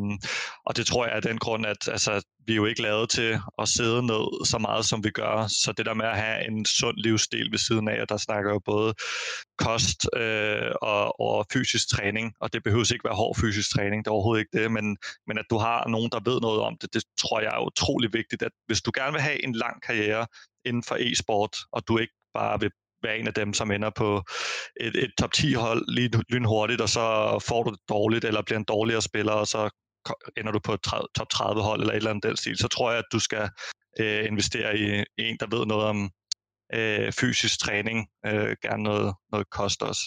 og 0.67 0.77
det 0.77 0.87
tror 0.87 1.07
jeg 1.07 1.17
er 1.17 1.21
den 1.21 1.39
grund, 1.39 1.67
at 1.67 1.89
altså, 1.89 2.23
vi 2.47 2.53
er 2.53 2.57
jo 2.57 2.67
ikke 2.67 2.83
lavet 2.83 3.11
til 3.11 3.39
at 3.59 3.69
sidde 3.69 4.07
ned 4.07 4.47
så 4.47 4.59
meget, 4.59 4.85
som 4.85 5.05
vi 5.05 5.11
gør, 5.11 5.47
så 5.47 5.73
det 5.77 5.87
der 5.87 5.95
med 5.95 6.07
at 6.07 6.17
have 6.17 6.47
en 6.49 6.65
sund 6.65 6.97
livsstil 6.97 7.51
ved 7.51 7.59
siden 7.59 7.89
af, 7.89 8.09
der 8.09 8.17
snakker 8.17 8.53
jo 8.53 8.59
både 8.65 8.95
kost 9.59 10.09
øh, 10.17 10.71
og, 10.83 11.21
og 11.21 11.47
fysisk 11.53 11.89
træning, 11.89 12.35
og 12.41 12.53
det 12.53 12.63
behøver 12.63 12.93
ikke 12.93 13.05
være 13.05 13.15
hård 13.15 13.37
fysisk 13.41 13.71
træning, 13.75 14.05
det 14.05 14.11
er 14.11 14.15
overhovedet 14.15 14.41
ikke 14.41 14.59
det, 14.59 14.73
men, 14.73 14.97
men 15.27 15.39
at 15.39 15.45
du 15.51 15.59
har 15.59 15.89
nogen, 15.89 16.11
der 16.11 16.31
ved 16.31 16.41
noget 16.41 16.61
om 16.61 16.77
det, 16.81 16.95
det 16.95 17.03
tror 17.19 17.41
jeg 17.41 17.53
er 17.55 17.67
utrolig 17.67 18.13
vigtigt, 18.13 18.43
at 18.43 18.53
hvis 18.67 18.83
du 18.83 18.91
gerne 18.95 19.13
vil 19.13 19.21
have 19.21 19.45
en 19.45 19.55
lang 19.55 19.83
karriere 19.83 20.27
inden 20.65 20.83
for 20.83 20.97
e-sport, 21.01 21.57
og 21.73 21.89
du 21.89 21.99
ikke 21.99 22.15
bare 22.35 22.61
vil 22.61 22.71
være 23.03 23.19
en 23.19 23.27
af 23.27 23.35
dem, 23.35 23.53
som 23.55 23.71
ender 23.71 23.91
på 23.91 24.23
et, 24.81 24.97
et 24.97 25.11
top 25.19 25.33
10 25.33 25.53
hold 25.53 25.85
lige 25.89 26.11
lynhurtigt, 26.29 26.81
og 26.81 26.89
så 26.89 27.05
får 27.49 27.63
du 27.63 27.71
det 27.71 27.81
dårligt, 27.89 28.25
eller 28.25 28.43
bliver 28.43 28.59
en 28.59 28.65
dårligere 28.65 29.03
spiller, 29.03 29.33
og 29.33 29.47
så 29.47 29.71
ender 30.37 30.53
du 30.53 30.59
på 30.59 30.73
et 30.73 30.81
top 31.15 31.29
30 31.31 31.63
hold, 31.63 31.81
eller 31.81 31.93
et 31.93 31.97
eller 31.97 32.11
andet 32.11 32.25
den 32.25 32.37
stil, 32.37 32.59
så 32.59 32.69
tror 32.69 32.91
jeg, 32.91 32.99
at 32.99 33.13
du 33.13 33.19
skal 33.19 33.51
øh, 34.01 34.27
investere 34.27 34.79
i 34.79 35.05
en, 35.19 35.37
der 35.41 35.57
ved 35.57 35.67
noget 35.67 35.85
om 35.85 36.11
øh, 36.75 37.13
fysisk 37.13 37.61
træning, 37.61 38.09
øh, 38.27 38.57
gerne 38.63 38.83
noget, 38.83 39.15
noget 39.33 39.51
kost 39.51 39.83
også. 39.83 40.03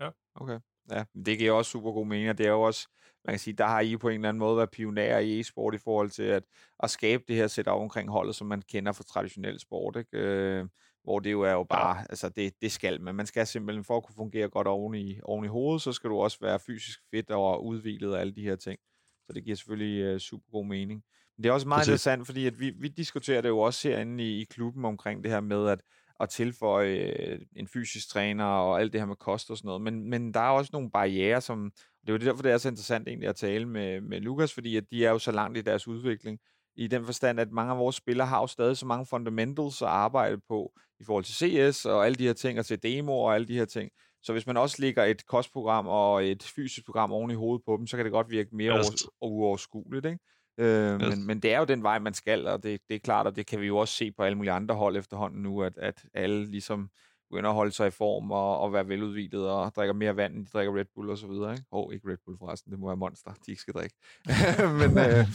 Ja, 0.00 0.08
okay. 0.34 0.58
Ja, 0.90 1.04
det 1.26 1.38
giver 1.38 1.52
også 1.52 1.70
super 1.70 1.92
god 1.92 2.06
mening, 2.06 2.30
og 2.30 2.38
det 2.38 2.46
er 2.46 2.50
jo 2.50 2.62
også, 2.62 2.88
man 3.24 3.32
kan 3.32 3.38
sige, 3.38 3.54
der 3.54 3.66
har 3.66 3.80
I 3.80 3.96
på 3.96 4.08
en 4.08 4.14
eller 4.14 4.28
anden 4.28 4.38
måde 4.38 4.56
været 4.56 4.70
pionerer 4.70 5.18
i 5.18 5.40
e-sport 5.40 5.74
i 5.74 5.78
forhold 5.78 6.10
til 6.10 6.22
at, 6.22 6.42
at 6.82 6.90
skabe 6.90 7.22
det 7.28 7.36
her 7.36 7.46
setup 7.46 7.72
omkring 7.72 8.10
holdet, 8.10 8.36
som 8.36 8.46
man 8.46 8.62
kender 8.62 8.92
fra 8.92 9.04
traditionel 9.04 9.60
sport, 9.60 9.96
ikke? 9.96 10.18
Øh, 10.18 10.66
hvor 11.04 11.18
det 11.18 11.32
jo 11.32 11.42
er 11.42 11.52
jo 11.52 11.64
bare, 11.64 11.96
ja. 11.96 12.04
altså 12.10 12.28
det, 12.28 12.52
det 12.62 12.72
skal 12.72 13.00
man. 13.00 13.14
Man 13.14 13.26
skal 13.26 13.46
simpelthen, 13.46 13.84
for 13.84 13.96
at 13.96 14.02
kunne 14.02 14.14
fungere 14.14 14.48
godt 14.48 14.66
oven 14.66 14.94
i, 14.94 15.20
oven 15.22 15.44
i 15.44 15.48
hovedet, 15.48 15.82
så 15.82 15.92
skal 15.92 16.10
du 16.10 16.16
også 16.16 16.38
være 16.40 16.58
fysisk 16.58 17.00
fit 17.10 17.30
og 17.30 17.66
udviklet 17.66 18.14
og 18.14 18.20
alle 18.20 18.34
de 18.34 18.42
her 18.42 18.56
ting. 18.56 18.78
Så 19.26 19.32
det 19.34 19.44
giver 19.44 19.56
selvfølgelig 19.56 20.14
uh, 20.14 20.18
super 20.18 20.50
god 20.50 20.66
mening. 20.66 21.02
Men 21.36 21.42
det 21.42 21.48
er 21.48 21.52
også 21.52 21.68
meget 21.68 21.78
Præcis. 21.78 21.88
interessant, 21.88 22.26
fordi 22.26 22.46
at 22.46 22.60
vi, 22.60 22.70
vi 22.70 22.88
diskuterer 22.88 23.40
det 23.40 23.48
jo 23.48 23.58
også 23.58 23.88
herinde 23.88 24.24
i, 24.24 24.40
i 24.40 24.44
klubben 24.44 24.84
omkring 24.84 25.24
det 25.24 25.32
her 25.32 25.40
med, 25.40 25.68
at 25.68 25.80
at 26.22 26.28
tilføje 26.28 27.14
øh, 27.18 27.38
en 27.56 27.68
fysisk 27.68 28.08
træner 28.08 28.44
og 28.44 28.80
alt 28.80 28.92
det 28.92 29.00
her 29.00 29.06
med 29.06 29.16
kost 29.16 29.50
og 29.50 29.56
sådan 29.56 29.66
noget. 29.66 29.82
Men, 29.82 30.10
men 30.10 30.34
der 30.34 30.40
er 30.40 30.48
også 30.48 30.70
nogle 30.72 30.90
barriere, 30.90 31.40
som... 31.40 31.72
Det 32.00 32.08
er 32.08 32.12
jo 32.12 32.18
derfor, 32.18 32.42
det 32.42 32.52
er 32.52 32.58
så 32.58 32.68
interessant 32.68 33.08
egentlig 33.08 33.28
at 33.28 33.36
tale 33.36 33.66
med, 33.66 34.00
med 34.00 34.20
Lukas, 34.20 34.54
fordi 34.54 34.76
at 34.76 34.84
de 34.90 35.06
er 35.06 35.10
jo 35.10 35.18
så 35.18 35.32
langt 35.32 35.58
i 35.58 35.60
deres 35.60 35.88
udvikling. 35.88 36.38
I 36.76 36.86
den 36.86 37.04
forstand, 37.04 37.40
at 37.40 37.50
mange 37.50 37.72
af 37.72 37.78
vores 37.78 37.96
spillere 37.96 38.26
har 38.26 38.40
jo 38.40 38.46
stadig 38.46 38.76
så 38.76 38.86
mange 38.86 39.06
fundamentals 39.06 39.82
at 39.82 39.88
arbejde 39.88 40.40
på 40.48 40.72
i 41.00 41.04
forhold 41.04 41.24
til 41.24 41.34
CS 41.34 41.84
og 41.84 42.06
alle 42.06 42.16
de 42.16 42.26
her 42.26 42.32
ting, 42.32 42.58
og 42.58 42.66
til 42.66 42.82
demo 42.82 43.18
og 43.18 43.34
alle 43.34 43.48
de 43.48 43.54
her 43.54 43.64
ting. 43.64 43.90
Så 44.22 44.32
hvis 44.32 44.46
man 44.46 44.56
også 44.56 44.76
lægger 44.78 45.04
et 45.04 45.26
kostprogram 45.26 45.86
og 45.86 46.26
et 46.26 46.42
fysisk 46.42 46.86
program 46.86 47.12
oven 47.12 47.30
i 47.30 47.34
hovedet 47.34 47.64
på 47.66 47.76
dem, 47.76 47.86
så 47.86 47.96
kan 47.96 48.04
det 48.04 48.12
godt 48.12 48.30
virke 48.30 48.56
mere 48.56 48.84
uoverskueligt, 49.20 50.06
ikke? 50.06 50.18
Øh, 50.58 51.00
yes. 51.00 51.08
men, 51.08 51.26
men 51.26 51.40
det 51.40 51.54
er 51.54 51.58
jo 51.58 51.64
den 51.64 51.82
vej, 51.82 51.98
man 51.98 52.14
skal, 52.14 52.46
og 52.46 52.62
det, 52.62 52.80
det 52.88 52.94
er 52.94 52.98
klart, 52.98 53.26
og 53.26 53.36
det 53.36 53.46
kan 53.46 53.60
vi 53.60 53.66
jo 53.66 53.76
også 53.76 53.94
se 53.94 54.12
på 54.12 54.22
alle 54.22 54.36
mulige 54.36 54.52
andre 54.52 54.74
hold 54.74 54.96
efterhånden 54.96 55.42
nu, 55.42 55.62
at, 55.62 55.78
at 55.78 56.04
alle 56.14 56.50
ligesom 56.50 56.90
begynder 57.30 57.50
at 57.50 57.56
holde 57.56 57.72
sig 57.72 57.86
i 57.86 57.90
form 57.90 58.30
og, 58.30 58.60
og 58.60 58.72
være 58.72 58.88
veludvilet 58.88 59.50
og 59.50 59.72
drikker 59.76 59.94
mere 59.94 60.16
vand, 60.16 60.34
end 60.34 60.46
de 60.46 60.50
drikker 60.52 60.76
Red 60.76 60.84
Bull 60.94 61.10
og 61.10 61.18
så 61.18 61.26
videre. 61.26 61.52
Ikke? 61.52 61.64
Oh, 61.70 61.94
ikke 61.94 62.08
Red 62.10 62.16
Bull 62.24 62.38
forresten, 62.38 62.72
det 62.72 62.78
må 62.80 62.86
være 62.86 62.96
Monster, 62.96 63.30
de 63.46 63.50
ikke 63.50 63.62
skal 63.62 63.74
drikke. 63.74 63.96
men, 64.80 64.98
øh, 64.98 65.26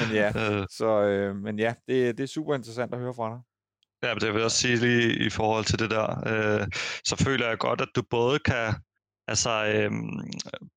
men 0.00 0.14
ja, 0.14 0.32
så, 0.78 1.02
øh, 1.02 1.36
men 1.36 1.58
ja 1.58 1.74
det, 1.88 2.18
det 2.18 2.24
er 2.24 2.28
super 2.28 2.54
interessant 2.54 2.94
at 2.94 3.00
høre 3.00 3.14
fra 3.14 3.30
dig. 3.30 3.40
Ja, 4.02 4.14
men 4.14 4.20
det 4.20 4.28
vil 4.28 4.38
jeg 4.38 4.44
også 4.44 4.58
sige 4.58 4.76
lige 4.76 5.26
i 5.26 5.30
forhold 5.30 5.64
til 5.64 5.78
det 5.78 5.90
der, 5.90 6.06
øh, 6.26 6.66
så 7.04 7.16
føler 7.16 7.48
jeg 7.48 7.58
godt, 7.58 7.80
at 7.80 7.88
du 7.96 8.02
både 8.10 8.38
kan 8.38 8.74
Altså 9.28 9.64
øh, 9.64 9.90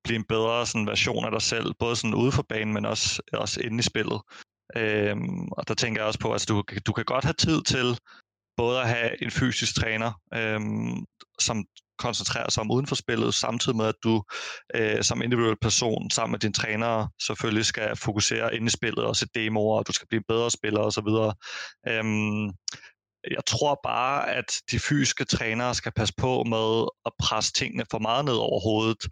blive 0.04 0.16
en 0.16 0.24
bedre 0.24 0.66
sådan, 0.66 0.86
version 0.86 1.24
af 1.24 1.30
dig 1.30 1.42
selv, 1.42 1.74
både 1.78 1.96
sådan 1.96 2.14
ude 2.14 2.32
for 2.32 2.42
banen, 2.48 2.74
men 2.74 2.84
også, 2.86 3.22
også 3.32 3.60
inde 3.60 3.78
i 3.78 3.82
spillet. 3.82 4.20
Øh, 4.76 5.16
og 5.52 5.68
der 5.68 5.74
tænker 5.74 6.00
jeg 6.00 6.06
også 6.06 6.18
på, 6.18 6.28
at 6.28 6.34
altså, 6.34 6.46
du, 6.48 6.62
du 6.86 6.92
kan 6.92 7.04
godt 7.04 7.24
have 7.24 7.34
tid 7.34 7.62
til 7.62 7.98
både 8.56 8.80
at 8.80 8.88
have 8.88 9.22
en 9.22 9.30
fysisk 9.30 9.74
træner, 9.74 10.12
øh, 10.34 10.60
som 11.40 11.64
koncentrerer 11.98 12.50
sig 12.50 12.60
om 12.60 12.70
uden 12.70 12.86
for 12.86 12.94
spillet, 12.94 13.34
samtidig 13.34 13.76
med, 13.76 13.86
at 13.86 13.94
du 14.04 14.22
øh, 14.74 15.02
som 15.02 15.22
individuel 15.22 15.56
person 15.62 16.10
sammen 16.10 16.32
med 16.32 16.38
din 16.38 16.52
træner 16.52 17.08
selvfølgelig 17.22 17.66
skal 17.66 17.96
fokusere 17.96 18.54
inde 18.54 18.66
i 18.66 18.70
spillet 18.70 19.04
og 19.04 19.16
se 19.16 19.26
demoer, 19.34 19.78
og 19.78 19.86
du 19.86 19.92
skal 19.92 20.08
blive 20.08 20.18
en 20.18 20.24
bedre 20.28 20.50
spiller 20.50 20.80
osv. 20.80 21.08
Øhm, 21.88 22.50
jeg 23.30 23.44
tror 23.46 23.80
bare, 23.82 24.30
at 24.30 24.62
de 24.70 24.78
fysiske 24.78 25.24
trænere 25.24 25.74
skal 25.74 25.92
passe 25.92 26.14
på 26.16 26.44
med 26.44 26.88
at 27.06 27.12
presse 27.18 27.52
tingene 27.52 27.84
for 27.90 27.98
meget 27.98 28.24
ned 28.24 28.34
over 28.34 28.60
hovedet 28.60 29.06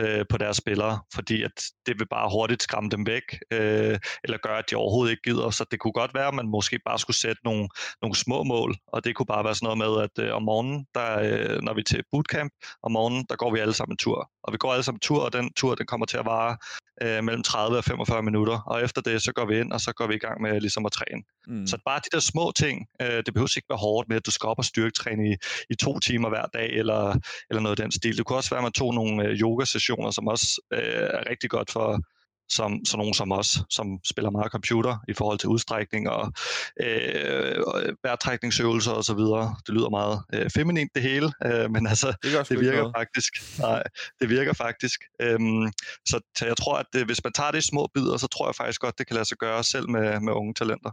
øh, 0.00 0.24
på 0.30 0.38
deres 0.38 0.56
spillere, 0.56 1.00
fordi 1.14 1.42
at 1.42 1.62
det 1.86 1.98
vil 1.98 2.08
bare 2.08 2.30
hurtigt 2.30 2.62
skræmme 2.62 2.90
dem 2.90 3.06
væk, 3.06 3.22
øh, 3.52 3.98
eller 4.24 4.38
gøre, 4.42 4.58
at 4.58 4.70
de 4.70 4.76
overhovedet 4.76 5.10
ikke 5.10 5.22
gider. 5.22 5.50
Så 5.50 5.64
det 5.70 5.80
kunne 5.80 5.92
godt 5.92 6.14
være, 6.14 6.28
at 6.28 6.34
man 6.34 6.48
måske 6.48 6.78
bare 6.86 6.98
skulle 6.98 7.16
sætte 7.16 7.40
nogle, 7.44 7.68
nogle 8.02 8.16
små 8.16 8.42
mål, 8.42 8.76
og 8.86 9.04
det 9.04 9.16
kunne 9.16 9.26
bare 9.26 9.44
være 9.44 9.54
sådan 9.54 9.78
noget 9.78 9.78
med, 9.78 10.02
at 10.06 10.24
øh, 10.24 10.34
om 10.34 10.42
morgenen, 10.42 10.86
der, 10.94 11.18
øh, 11.18 11.62
når 11.62 11.74
vi 11.74 11.80
er 11.80 11.84
til 11.84 12.02
bootcamp, 12.12 12.52
om 12.82 12.92
morgenen, 12.92 13.26
der 13.30 13.36
går 13.36 13.52
vi 13.52 13.58
alle 13.58 13.74
sammen 13.74 13.92
en 13.92 13.98
tur. 13.98 14.30
Og 14.48 14.52
vi 14.52 14.58
går 14.58 14.72
alle 14.72 14.82
sammen 14.82 14.96
en 14.96 15.00
tur, 15.00 15.20
og 15.24 15.32
den 15.32 15.52
tur, 15.52 15.74
den 15.74 15.86
kommer 15.86 16.06
til 16.06 16.16
at 16.16 16.26
vare 16.26 16.56
øh, 17.02 17.24
mellem 17.24 17.42
30 17.42 17.78
og 17.78 17.84
45 17.84 18.22
minutter, 18.22 18.58
og 18.66 18.82
efter 18.82 19.00
det, 19.00 19.22
så 19.22 19.32
går 19.32 19.46
vi 19.46 19.60
ind, 19.60 19.72
og 19.72 19.80
så 19.80 19.92
går 19.92 20.06
vi 20.06 20.14
i 20.14 20.18
gang 20.18 20.42
med 20.42 20.60
ligesom 20.60 20.86
at 20.86 20.92
træne. 20.92 21.22
Mm. 21.46 21.66
Så 21.66 21.78
bare 21.84 22.00
de 22.04 22.10
der 22.12 22.20
små 22.20 22.52
ting, 22.56 22.86
øh, 23.02 23.22
det 23.26 23.34
behøver 23.34 23.56
ikke 23.56 23.68
være 23.68 23.78
hårdt 23.78 24.08
med, 24.08 24.16
at 24.16 24.26
du 24.26 24.30
skal 24.30 24.46
op 24.46 24.58
og 24.58 24.64
styrketræne 24.64 25.30
i, 25.30 25.34
i 25.70 25.74
to 25.74 25.98
timer 25.98 26.28
hver 26.28 26.46
dag, 26.54 26.68
eller, 26.72 27.14
eller 27.50 27.60
noget 27.60 27.78
af 27.78 27.82
den 27.84 27.92
stil. 27.92 28.16
Det 28.16 28.26
kunne 28.26 28.38
også 28.38 28.50
være, 28.50 28.58
at 28.58 28.68
man 28.68 28.72
tog 28.72 28.94
nogle 28.94 29.24
øh, 29.24 29.40
yoga-sessioner, 29.40 30.10
som 30.10 30.28
også 30.28 30.60
øh, 30.72 31.08
er 31.18 31.30
rigtig 31.30 31.50
godt 31.50 31.70
for, 31.70 32.00
som 32.48 32.84
sådan 32.84 32.98
nogen 32.98 33.14
som 33.14 33.32
os, 33.32 33.58
som 33.70 33.86
spiller 34.04 34.30
meget 34.30 34.52
computer 34.52 34.96
i 35.08 35.14
forhold 35.14 35.38
til 35.38 35.48
udstrækning 35.48 36.10
og 36.10 36.32
øh, 36.80 37.62
vejrtrækningsøvelser 38.02 38.92
og 38.92 39.04
så 39.04 39.14
videre. 39.14 39.56
Det 39.66 39.74
lyder 39.74 39.90
meget 39.90 40.16
øh, 40.34 40.50
feminint 40.50 40.90
det 40.94 41.02
hele, 41.02 41.28
øh, 41.46 41.70
men 41.70 41.86
altså 41.86 42.08
det, 42.22 42.48
det 42.48 42.60
virker 42.60 42.92
faktisk. 42.96 43.32
Nej, 43.58 43.82
det 44.20 44.28
virker 44.28 44.52
faktisk. 44.52 45.00
Øhm, 45.22 45.66
så, 46.10 46.20
så 46.36 46.46
jeg 46.46 46.56
tror, 46.56 46.76
at 46.78 46.86
det, 46.92 47.06
hvis 47.06 47.24
man 47.24 47.32
tager 47.32 47.50
det 47.50 47.58
i 47.58 47.66
små 47.66 47.88
bidder, 47.94 48.16
så 48.16 48.26
tror 48.26 48.48
jeg 48.48 48.54
faktisk 48.54 48.80
godt, 48.80 48.98
det 48.98 49.06
kan 49.06 49.14
lade 49.14 49.28
sig 49.28 49.38
gøre 49.38 49.64
selv 49.64 49.90
med, 49.90 50.20
med 50.20 50.32
unge 50.32 50.54
talenter. 50.54 50.90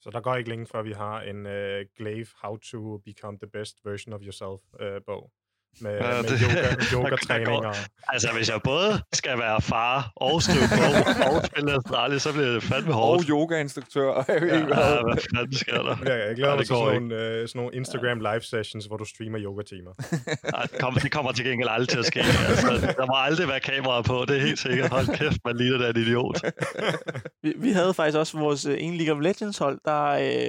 Så 0.00 0.10
der 0.10 0.20
går 0.20 0.36
ikke 0.36 0.50
længe 0.50 0.66
før 0.66 0.82
vi 0.82 0.92
har 0.92 1.20
en 1.20 1.40
uh, 1.46 1.80
Glaive 1.96 2.26
How 2.42 2.56
to 2.56 2.98
Become 2.98 3.38
the 3.42 3.50
Best 3.52 3.76
Version 3.84 4.12
of 4.12 4.20
Yourself 4.22 4.60
uh, 4.80 5.00
bog 5.06 5.30
med, 5.80 5.92
ja, 5.92 6.22
med 6.22 6.30
yoga, 6.42 6.74
yoga-træning. 6.94 7.66
Og... 7.66 7.74
Altså, 8.08 8.28
hvis 8.36 8.48
jeg 8.48 8.60
både 8.64 9.02
skal 9.12 9.38
være 9.38 9.60
far 9.60 10.12
og 10.16 10.42
skrive 10.42 10.68
bog 10.78 10.94
og 11.34 11.46
spille 11.46 11.72
Astralis, 11.72 12.22
så 12.22 12.32
bliver 12.32 12.52
det 12.52 12.62
fandme 12.62 12.92
hårdt. 12.92 13.22
Og 13.22 13.28
yoga-instruktør. 13.30 14.10
ja, 14.28 14.34
ja, 14.34 15.02
hvad 15.02 15.18
fanden 15.30 15.56
sker 15.56 15.82
der? 15.82 15.96
Ja, 16.06 16.26
jeg 16.26 16.36
glæder 16.36 16.50
ja, 16.50 16.56
mig 16.56 16.66
til 16.66 16.76
sådan 16.76 17.02
nogle, 17.02 17.14
uh, 17.14 17.48
sådan 17.48 17.48
nogle 17.54 17.74
Instagram 17.74 18.18
live 18.18 18.42
sessions, 18.42 18.86
hvor 18.86 18.96
du 18.96 19.04
streamer 19.04 19.38
yoga-timer. 19.40 19.92
ja, 20.56 20.62
det, 20.62 20.78
kommer, 20.80 21.00
det 21.00 21.12
kommer 21.12 21.32
til 21.32 21.44
gengæld 21.44 21.68
aldrig 21.70 21.88
til 21.88 21.98
at 21.98 22.06
ske. 22.06 22.20
Altså, 22.48 22.94
der 22.98 23.06
må 23.06 23.14
aldrig 23.16 23.48
være 23.48 23.60
kamera 23.60 24.02
på, 24.02 24.24
det 24.28 24.36
er 24.36 24.40
helt 24.40 24.58
sikkert. 24.58 24.90
Hold 24.90 25.06
kæft, 25.18 25.38
man 25.44 25.56
ligner 25.56 25.78
da 25.78 25.90
en 25.90 25.96
idiot. 25.96 26.40
vi, 27.42 27.52
vi 27.56 27.70
havde 27.70 27.94
faktisk 27.94 28.18
også 28.18 28.38
vores 28.38 28.66
uh, 28.66 28.74
en 28.78 28.94
League 28.94 29.14
of 29.14 29.22
Legends 29.22 29.58
hold, 29.58 29.78
der 29.84 30.02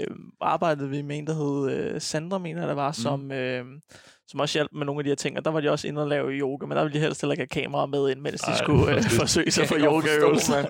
uh, 0.09 0.15
arbejdede 0.41 0.89
vi 0.89 1.01
med 1.01 1.17
en, 1.17 1.27
der 1.27 1.33
hed 1.33 1.93
uh, 1.93 2.01
Sandra, 2.01 2.37
mener 2.37 2.65
der 2.65 2.73
var, 2.73 2.89
mm. 2.89 2.93
som... 2.93 3.31
Uh, 3.31 3.79
som 4.27 4.39
også 4.39 4.57
hjalp 4.57 4.69
med 4.73 4.85
nogle 4.85 4.99
af 4.99 5.03
de 5.03 5.09
her 5.09 5.15
ting, 5.15 5.37
og 5.37 5.45
der 5.45 5.51
var 5.51 5.59
de 5.61 5.69
også 5.69 5.87
inde 5.87 6.01
og 6.01 6.07
lave 6.07 6.31
yoga, 6.31 6.65
men 6.65 6.77
der 6.77 6.83
ville 6.83 6.99
de 6.99 7.03
helst 7.03 7.21
heller 7.21 7.33
ikke 7.33 7.47
have 7.53 7.63
kamera 7.63 7.85
med 7.85 8.09
ind, 8.09 8.19
mens 8.19 8.41
de 8.41 8.51
Ej, 8.51 8.57
skulle 8.57 8.95
øh, 8.95 9.03
forsøge 9.03 9.51
sig 9.51 9.67
for 9.71 9.75
yogaøvelser. 9.79 10.65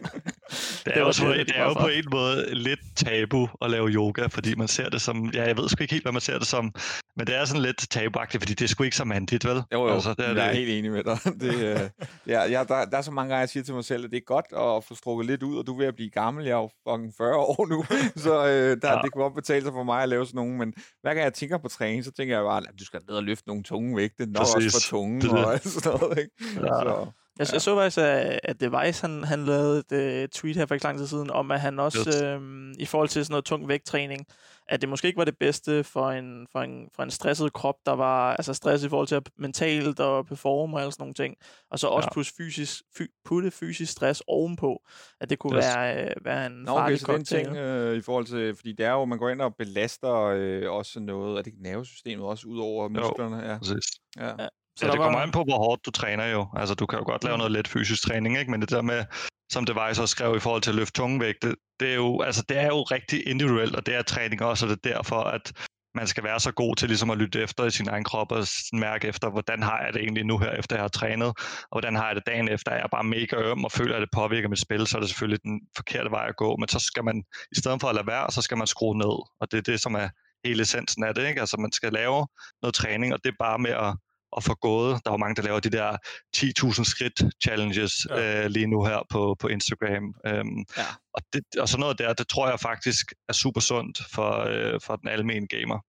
det, 0.50 0.98
er 0.98 1.00
jo, 1.00 1.06
på, 1.06 1.34
det, 1.34 1.48
det 1.48 1.58
er 1.58 1.64
jo 1.64 1.74
på 1.74 1.88
en 1.88 2.04
måde 2.12 2.54
lidt 2.54 2.80
tabu 2.96 3.50
at 3.62 3.72
lave 3.72 3.90
yoga, 3.90 4.26
fordi 4.28 4.56
man 4.56 4.68
ser 4.68 4.90
det 4.90 5.02
som, 5.02 5.30
ja, 5.34 5.44
jeg 5.44 5.58
ved 5.58 5.70
sgu 5.70 5.82
ikke 5.82 5.94
helt, 5.94 6.04
hvad 6.04 6.12
man 6.12 6.22
ser 6.22 6.40
det 6.40 6.48
som, 6.48 6.74
men 7.18 7.28
det 7.28 7.36
er 7.36 7.46
sådan 7.46 7.62
lidt 7.62 7.90
tabuagtigt, 7.90 8.44
fordi 8.44 8.54
det 8.54 8.62
er 8.62 8.68
sgu 8.68 8.84
ikke 8.84 8.96
så 8.96 9.06
mandigt, 9.06 9.46
vel? 9.46 9.64
Jo, 9.74 9.88
jo, 9.88 9.94
altså, 9.94 10.10
det 10.10 10.20
er 10.20 10.28
jeg 10.28 10.36
det. 10.36 10.44
er 10.44 10.52
helt 10.52 10.70
enig 10.70 10.92
med 10.92 11.04
dig. 11.04 11.18
Det, 11.42 11.56
øh, 11.56 11.90
ja, 12.28 12.44
ja, 12.44 12.64
der, 12.68 12.86
der 12.86 12.98
er 12.98 13.02
så 13.02 13.12
mange 13.12 13.30
gange, 13.30 13.40
jeg 13.40 13.50
siger 13.50 13.64
til 13.64 13.74
mig 13.74 13.86
selv, 13.86 14.06
at 14.06 14.12
det 14.12 14.18
er 14.18 14.26
godt 14.26 14.46
at 14.78 14.84
få 14.84 14.96
strukket 14.96 15.26
lidt 15.26 15.44
ud, 15.44 15.58
og 15.58 15.68
du 15.68 15.74
er 15.74 15.78
ved 15.78 15.86
at 15.86 15.96
blive 15.96 16.10
gammel, 16.10 16.46
jeg 16.46 16.52
er 16.52 16.58
jo 16.58 16.70
fucking 16.90 17.14
40 17.18 17.36
år 17.36 17.68
nu, 17.68 17.86
så 18.26 18.46
øh, 18.48 18.78
der, 18.82 18.92
ja. 18.92 19.02
det 19.02 19.12
kunne 19.12 19.24
godt 19.24 19.36
betale 19.36 19.62
sig 19.62 19.74
for 19.74 19.84
mig 19.84 20.04
at 20.04 20.10
lave 20.10 20.26
sådan 20.26 20.38
nogen, 20.38 20.58
men 20.58 20.74
hver 21.02 21.14
gang 21.14 21.24
jeg 21.24 21.34
tænker 21.34 21.58
på 21.58 21.68
træning, 21.68 22.04
så 22.04 22.12
tænker 22.12 22.36
jeg 22.36 22.44
bare, 22.44 22.58
at 22.58 22.80
du 22.80 22.86
skal 22.86 23.02
ned 23.08 23.16
og 23.16 23.24
løfte 23.24 23.48
nogle 23.48 23.64
tunge 23.64 23.98
vægte, 23.98 24.26
nok 24.26 24.46
Præcis. 24.46 24.76
også 24.76 24.88
for 24.88 24.98
tunge 24.98 25.22
det 25.22 25.32
og 25.32 25.60
sådan 25.60 26.00
noget, 26.00 26.18
ikke? 26.18 26.32
Ja. 26.56 26.84
Så. 26.84 27.25
Jeg, 27.40 27.48
jeg 27.54 27.62
så 27.62 27.76
faktisk, 27.76 27.98
at 28.44 28.62
Device 28.62 29.02
han, 29.02 29.24
han 29.24 29.46
lavede 29.46 29.84
et 29.92 30.24
uh, 30.24 30.30
tweet 30.30 30.56
her 30.56 30.66
for 30.66 30.76
ikke 30.76 30.86
lang 30.86 30.98
tid 30.98 31.08
siden, 31.08 31.32
om 31.32 31.52
at 31.52 31.62
han 31.62 31.80
også, 31.80 32.26
øhm, 32.26 32.74
i 32.80 32.86
forhold 32.86 33.10
til 33.10 33.26
sådan 33.26 33.34
noget 33.34 33.46
tung 33.46 33.68
vægttræning, 33.68 34.28
at 34.68 34.82
det 34.82 34.90
måske 34.90 35.08
ikke 35.08 35.18
var 35.18 35.26
det 35.26 35.38
bedste 35.38 35.84
for 35.84 36.12
en, 36.12 36.48
for 36.52 36.62
en, 36.62 36.90
for 36.96 37.04
en 37.04 37.12
stresset 37.12 37.54
krop, 37.54 37.76
der 37.86 37.92
var 37.92 38.34
altså 38.34 38.54
stress 38.54 38.84
i 38.84 38.90
forhold 38.90 39.08
til 39.08 39.16
at 39.16 39.30
mentalt 39.38 40.00
og 40.00 40.26
performe 40.26 40.78
og 40.78 40.94
sådan 40.94 41.02
nogle 41.02 41.14
ting, 41.14 41.36
og 41.72 41.80
så 41.80 41.88
også 41.88 42.08
ja. 42.12 42.14
putte, 42.14 42.32
fysisk, 42.38 42.84
fy, 42.98 43.02
putte 43.26 43.52
fysisk 43.52 43.92
stress 43.92 44.24
ovenpå, 44.28 44.82
at 45.22 45.30
det 45.30 45.40
kunne 45.40 45.58
yes. 45.58 45.66
være, 45.66 46.06
uh, 46.06 46.26
være 46.26 46.46
en 46.46 46.52
Nå, 46.52 46.78
farlig 46.78 46.96
okay, 46.96 47.14
cocktail. 47.14 47.46
ting 47.46 47.58
øh, 47.58 47.98
i 47.98 48.02
forhold 48.02 48.26
til, 48.26 48.56
fordi 48.56 48.74
det 48.74 48.86
er 48.86 48.92
jo, 48.92 49.06
man 49.06 49.18
går 49.18 49.30
ind 49.30 49.42
og 49.42 49.56
belaster 49.56 50.16
øh, 50.16 50.72
også 50.72 51.00
noget, 51.00 51.38
er 51.38 51.42
det 51.42 51.54
nervesystemet 51.60 52.26
også 52.26 52.48
ud 52.48 52.60
over 52.60 52.88
musklerne? 52.88 53.38
Jo, 53.38 53.44
ja. 53.44 53.58
præcis. 53.58 53.86
Ja. 54.18 54.44
ja. 54.44 54.48
Så 54.78 54.86
ja, 54.86 54.92
det 54.92 55.00
kommer 55.00 55.20
var... 55.20 55.26
an 55.26 55.32
på, 55.32 55.44
hvor 55.44 55.58
hårdt 55.58 55.86
du 55.86 55.92
træner 55.92 56.26
jo. 56.26 56.48
Altså, 56.56 56.76
du 56.76 56.86
kan 56.86 57.00
jo 57.00 57.06
godt 57.06 57.24
lave 57.24 57.36
mm. 57.36 57.38
noget 57.38 57.52
let 57.52 57.68
fysisk 57.68 58.04
træning, 58.04 58.38
ikke? 58.40 58.52
men 58.52 58.62
det 58.62 58.70
der 58.70 58.82
med, 58.82 59.06
som 59.52 59.66
det 59.66 59.76
var 59.76 59.94
så 59.94 60.08
skrev 60.08 60.36
i 60.36 60.40
forhold 60.40 60.62
til 60.62 60.72
at 60.72 60.76
løfte 60.76 60.94
tungevægt, 60.94 61.44
det, 61.44 61.56
det, 61.80 61.90
er 61.90 61.96
jo, 61.96 62.22
altså, 62.22 62.44
det 62.50 62.58
er 62.58 62.68
jo 62.68 62.82
rigtig 62.82 63.28
individuelt, 63.28 63.76
og 63.76 63.86
det 63.86 63.96
er 63.96 64.02
træning 64.02 64.42
også, 64.42 64.66
og 64.66 64.70
det 64.70 64.86
er 64.86 64.94
derfor, 64.94 65.20
at 65.20 65.54
man 65.96 66.08
skal 66.08 66.24
være 66.24 66.40
så 66.40 66.52
god 66.52 66.76
til 66.76 66.88
ligesom 66.90 67.10
at 67.10 67.18
lytte 67.18 67.42
efter 67.42 67.66
i 67.66 67.72
sin 67.72 67.90
egen 67.90 68.04
krop 68.04 68.32
og 68.32 68.48
mærke 68.74 69.08
efter, 69.08 69.30
hvordan 69.30 69.64
har 69.64 69.82
jeg 69.86 69.94
det 69.94 70.02
egentlig 70.02 70.24
nu 70.24 70.38
her, 70.38 70.52
efter 70.52 70.76
jeg 70.76 70.84
har 70.84 70.88
trænet, 70.88 71.28
og 71.28 71.72
hvordan 71.72 71.96
har 71.96 72.08
jeg 72.08 72.16
det 72.16 72.26
dagen 72.28 72.50
efter, 72.50 72.72
er 72.72 72.80
jeg 72.80 72.90
bare 72.92 73.04
mega 73.04 73.36
øm 73.36 73.64
og 73.64 73.72
føler, 73.72 73.96
at 73.96 74.02
det 74.02 74.10
påvirker 74.14 74.50
mit 74.50 74.60
spil, 74.60 74.88
så 74.88 74.98
er 74.98 75.02
det 75.02 75.10
selvfølgelig 75.10 75.44
den 75.44 75.62
forkerte 75.76 76.12
vej 76.12 76.26
at 76.30 76.36
gå, 76.36 76.56
men 76.56 76.68
så 76.68 76.80
skal 76.80 77.04
man, 77.04 77.24
i 77.52 77.56
stedet 77.56 77.82
for 77.82 77.88
at 77.88 77.96
lade 77.96 78.08
være, 78.08 78.32
så 78.32 78.42
skal 78.42 78.58
man 78.58 78.68
skrue 78.68 78.98
ned, 78.98 79.16
og 79.42 79.52
det 79.52 79.58
er 79.58 79.62
det, 79.62 79.82
som 79.82 79.96
er 79.96 80.10
hele 80.46 80.62
essensen 80.62 81.04
af 81.04 81.16
det, 81.16 81.28
ikke? 81.28 81.40
Altså 81.40 81.58
man 81.58 81.72
skal 81.72 81.94
lave 81.94 82.28
noget 82.62 82.74
træning, 82.74 83.14
og 83.14 83.20
det 83.24 83.30
er 83.30 83.36
bare 83.40 83.60
med 83.60 83.72
at 83.72 83.98
at 84.38 84.44
få 84.44 84.54
gået. 84.54 84.92
Der 85.04 85.10
er 85.10 85.14
jo 85.14 85.18
mange, 85.18 85.36
der 85.36 85.42
laver 85.42 85.60
de 85.60 85.70
der 85.70 85.98
10.000 86.38 86.84
skridt 86.84 87.24
challenges 87.44 87.94
ja. 88.10 88.44
øh, 88.44 88.50
lige 88.50 88.68
nu 88.68 88.84
her 88.84 89.00
på, 89.10 89.36
på 89.40 89.48
Instagram. 89.48 90.14
Øhm, 90.26 90.66
ja. 90.78 90.84
og, 91.14 91.22
det, 91.34 91.44
og 91.60 91.70
sådan 91.70 91.80
noget 91.80 92.00
der, 92.00 92.14
det 92.14 92.28
tror 92.28 92.50
jeg 92.50 92.60
faktisk 92.60 93.14
er 93.30 93.34
super 93.34 93.62
sundt 93.62 94.02
for, 94.14 94.32
øh, 94.50 94.80
for 94.84 94.96
den 94.96 95.10
almindelige 95.10 95.60
gamer. 95.60 95.80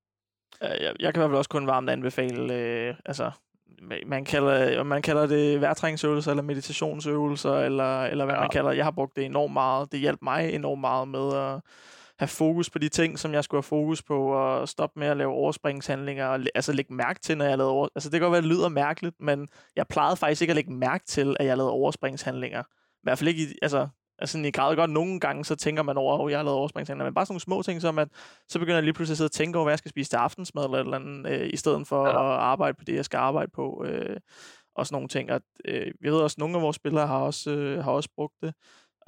Jeg, 0.60 0.92
jeg 1.00 1.14
kan 1.14 1.20
i 1.20 1.22
hvert 1.22 1.30
fald 1.30 1.38
også 1.38 1.50
kun 1.50 1.66
varmt 1.66 1.90
anbefale, 1.90 2.54
øh, 2.54 2.94
altså 3.06 3.30
man 4.06 4.24
kalder, 4.24 4.82
man 4.82 5.02
kalder 5.02 5.26
det 5.26 5.60
værtræningsøvelser, 5.60 6.30
eller 6.30 6.42
meditationsøvelser, 6.42 7.54
eller, 7.54 8.04
eller 8.04 8.24
hvad 8.24 8.34
ja. 8.34 8.40
man 8.40 8.50
kalder 8.50 8.72
Jeg 8.72 8.84
har 8.84 8.90
brugt 8.90 9.16
det 9.16 9.24
enormt 9.24 9.52
meget. 9.52 9.92
Det 9.92 10.00
hjalp 10.00 10.18
mig 10.22 10.54
enormt 10.54 10.80
meget 10.80 11.08
med 11.08 11.34
at 11.34 11.60
have 12.18 12.28
fokus 12.28 12.70
på 12.70 12.78
de 12.78 12.88
ting, 12.88 13.18
som 13.18 13.32
jeg 13.32 13.44
skulle 13.44 13.58
have 13.58 13.62
fokus 13.62 14.02
på, 14.02 14.32
og 14.32 14.68
stoppe 14.68 15.00
med 15.00 15.08
at 15.08 15.16
lave 15.16 15.32
overspringshandlinger, 15.32 16.26
og 16.26 16.40
altså 16.54 16.72
lægge 16.72 16.94
mærke 16.94 17.20
til, 17.20 17.38
når 17.38 17.44
jeg 17.44 17.58
lavede 17.58 17.72
over... 17.72 17.88
Altså 17.94 18.10
det 18.10 18.20
kan 18.20 18.20
godt 18.20 18.32
være, 18.32 18.42
det 18.42 18.48
lyder 18.48 18.68
mærkeligt, 18.68 19.16
men 19.20 19.48
jeg 19.76 19.86
plejede 19.86 20.16
faktisk 20.16 20.42
ikke 20.42 20.52
at 20.52 20.56
lægge 20.56 20.72
mærke 20.72 21.04
til, 21.06 21.36
at 21.40 21.46
jeg 21.46 21.56
lavede 21.56 21.72
overspringshandlinger. 21.72 22.62
I 22.62 23.02
hvert 23.02 23.18
fald 23.18 23.28
ikke 23.28 23.42
i, 23.42 23.46
altså, 23.62 23.88
Altså, 24.18 24.38
i 24.38 24.50
grad 24.50 24.76
godt 24.76 24.90
nogle 24.90 25.20
gange, 25.20 25.44
så 25.44 25.56
tænker 25.56 25.82
man 25.82 25.96
over, 25.96 26.26
at 26.26 26.30
jeg 26.30 26.38
har 26.38 26.44
lavet 26.44 26.58
overspringshandlinger, 26.58 27.04
men 27.04 27.14
bare 27.14 27.26
sådan 27.26 27.32
nogle 27.32 27.40
små 27.40 27.62
ting, 27.62 27.80
som 27.80 27.98
at 27.98 28.08
så 28.48 28.58
begynder 28.58 28.76
jeg 28.76 28.84
lige 28.84 28.94
pludselig 28.94 29.12
at 29.12 29.16
sidde 29.16 29.28
og 29.28 29.32
tænke 29.32 29.58
over, 29.58 29.64
hvad 29.64 29.72
jeg 29.72 29.78
skal 29.78 29.88
spise 29.88 30.10
til 30.10 30.16
aftensmad, 30.16 30.64
eller, 30.64 30.78
eller 30.78 30.96
andet, 30.96 31.30
øh, 31.32 31.50
i 31.52 31.56
stedet 31.56 31.86
for 31.86 32.06
ja. 32.06 32.10
at 32.10 32.40
arbejde 32.40 32.76
på 32.78 32.84
det, 32.84 32.94
jeg 32.94 33.04
skal 33.04 33.18
arbejde 33.18 33.50
på, 33.54 33.84
øh, 33.86 34.16
og 34.76 34.86
sådan 34.86 34.94
nogle 34.94 35.08
ting. 35.08 35.30
At, 35.30 35.42
øh, 35.64 35.92
vi 36.00 36.10
ved 36.10 36.18
også, 36.18 36.34
at 36.34 36.38
nogle 36.38 36.56
af 36.56 36.62
vores 36.62 36.76
spillere 36.76 37.06
har 37.06 37.18
også, 37.18 37.50
øh, 37.50 37.84
har 37.84 37.92
også 37.92 38.08
brugt 38.16 38.34
det. 38.42 38.54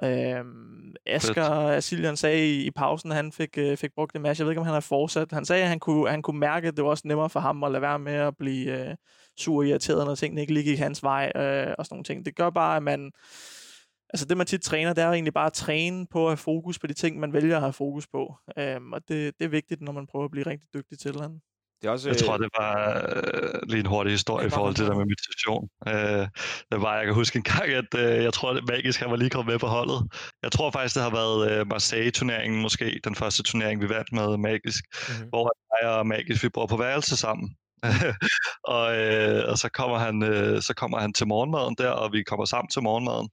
Øhm, 0.05 0.95
Asger 1.07 1.51
Asilian 1.51 2.17
sagde 2.17 2.49
i, 2.49 2.67
i 2.67 2.71
pausen, 2.71 3.11
at 3.11 3.17
han 3.17 3.33
fik, 3.33 3.59
øh, 3.59 3.77
fik 3.77 3.91
brugt 3.95 4.13
det 4.13 4.21
match. 4.21 4.41
Jeg 4.41 4.47
ved 4.47 4.53
ikke, 4.53 4.61
om 4.61 4.67
han 4.67 4.75
har 4.75 4.81
fortsat. 4.81 5.33
Han 5.33 5.45
sagde, 5.45 5.63
at 5.63 5.69
han 5.69 5.79
kunne, 5.79 6.11
han 6.11 6.23
kunne 6.23 6.41
mærke, 6.41 6.69
at 6.69 6.77
det 6.77 6.85
var 6.85 6.91
også 6.91 7.09
nemmere 7.09 7.31
for 7.31 7.41
ham 7.41 7.65
at 7.65 7.73
lade 7.73 7.83
være 7.83 7.99
med 7.99 8.13
at 8.13 8.37
blive 8.37 8.89
øh, 8.89 8.97
sur 9.37 9.57
og 9.57 9.67
irriteret, 9.67 10.07
når 10.07 10.15
tingene 10.15 10.41
ikke 10.41 10.55
lige 10.55 10.65
gik 10.65 10.79
hans 10.79 11.03
vej 11.03 11.33
øh, 11.37 11.75
og 11.79 11.87
sådan 11.87 11.95
nogle 11.95 12.05
ting. 12.05 12.27
Det 12.27 12.37
gør 12.37 12.51
bare, 12.51 12.77
at 12.77 12.83
man... 12.83 13.13
Altså 14.15 14.27
det, 14.27 14.37
man 14.37 14.47
tit 14.47 14.63
træner, 14.63 14.93
det 14.93 15.05
er 15.05 15.09
egentlig 15.09 15.35
bare 15.35 15.47
at 15.47 15.53
træne 15.53 16.07
på 16.07 16.27
at 16.27 16.31
have 16.31 16.37
fokus 16.37 16.79
på 16.79 16.87
de 16.87 16.93
ting, 16.93 17.21
man 17.21 17.33
vælger 17.33 17.57
at 17.57 17.63
have 17.63 17.73
fokus 17.73 18.07
på. 18.07 18.35
Øhm, 18.59 18.93
og 18.93 19.01
det, 19.09 19.39
det 19.39 19.45
er 19.45 19.49
vigtigt, 19.49 19.81
når 19.81 19.93
man 19.93 20.07
prøver 20.07 20.25
at 20.25 20.31
blive 20.31 20.47
rigtig 20.47 20.69
dygtig 20.75 20.99
til 20.99 21.15
det. 21.15 21.41
Det 21.81 21.89
er 21.89 21.91
også, 21.91 22.09
jeg 22.09 22.17
tror, 22.17 22.35
øh, 22.35 22.41
det 22.41 22.49
var 22.59 22.73
øh, 23.17 23.61
lige 23.69 23.81
en 23.81 23.87
hurtig 23.87 24.13
historie 24.13 24.47
i 24.47 24.51
forhold 24.51 24.75
til 24.75 24.85
det 24.85 24.91
der 24.91 24.99
med 24.99 25.07
meditation. 25.15 25.69
Øh, 25.89 26.29
det 26.73 26.81
var, 26.81 26.97
jeg 26.97 27.05
kan 27.05 27.15
huske 27.15 27.37
en 27.37 27.43
gang, 27.43 27.69
at 27.83 27.95
øh, 27.97 28.25
jeg 28.25 28.33
tror, 28.33 28.51
at 28.51 28.65
Magisk 28.69 29.01
han 29.01 29.11
var 29.11 29.17
lige 29.17 29.31
kommet 29.31 29.53
med 29.53 29.59
på 29.59 29.67
holdet. 29.67 30.01
Jeg 30.43 30.53
tror 30.53 30.71
faktisk, 30.71 30.95
det 30.95 31.03
har 31.03 31.11
været 31.11 31.51
øh, 31.51 31.67
Marseille-turneringen 31.67 32.63
måske, 32.63 33.01
den 33.05 33.15
første 33.15 33.43
turnering, 33.43 33.83
vi 33.83 33.89
vandt 33.89 34.13
med 34.13 34.37
Magisk, 34.37 34.85
mm-hmm. 34.93 35.29
hvor 35.29 35.53
jeg 35.83 35.91
og 35.91 36.07
Magisk, 36.07 36.45
vi 36.45 36.49
bor 36.49 36.67
på 36.67 36.77
værelse 36.77 37.17
sammen. 37.17 37.57
og, 38.75 38.97
øh, 38.97 39.51
og 39.51 39.59
så 39.59 39.69
kommer 39.69 39.99
han 39.99 40.23
øh, 40.23 40.63
så 40.63 40.75
kommer 40.75 40.99
han 40.99 41.13
til 41.13 41.27
morgenmaden 41.27 41.75
der, 41.79 41.91
og 41.91 42.13
vi 42.13 42.23
kommer 42.23 42.45
sammen 42.45 42.69
til 42.71 42.83
morgenmaden. 42.83 43.29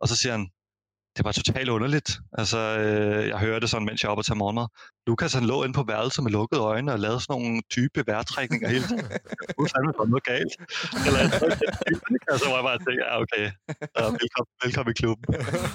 Og 0.00 0.08
så 0.08 0.16
siger 0.16 0.32
han, 0.32 0.48
det 1.16 1.24
var 1.24 1.32
totalt 1.32 1.68
underligt. 1.68 2.10
Altså, 2.32 2.58
øh, 2.58 3.28
jeg 3.28 3.38
hørte 3.38 3.68
sådan, 3.68 3.86
mens 3.86 4.02
jeg 4.02 4.08
var 4.08 4.12
oppe 4.12 4.20
og 4.20 4.24
tage 4.24 4.38
morgenmad. 4.38 4.66
Lukas, 5.06 5.32
han 5.34 5.44
lå 5.44 5.64
inde 5.64 5.74
på 5.74 5.84
værelset 5.88 6.24
med 6.24 6.32
lukkede 6.32 6.60
øjne 6.60 6.92
og 6.92 6.98
lavede 6.98 7.20
sådan 7.20 7.42
nogle 7.42 7.60
dybe 7.76 8.04
vejrtrækninger 8.06 8.68
hele 8.68 8.84
tiden. 8.84 9.06
Nu 9.58 9.66
fandme 9.72 9.92
kommet 9.92 10.10
noget 10.14 10.24
galt. 10.24 10.54
Eller, 11.06 11.20
og 12.32 12.38
så 12.38 12.46
var 12.48 12.56
jeg 12.60 12.66
bare 12.70 12.78
tænke, 12.86 13.02
ja, 13.08 13.20
okay, 13.22 13.44
ja, 13.98 14.04
velkommen, 14.22 14.52
velkommen 14.64 14.90
i 14.90 14.96
klubben. 15.02 15.24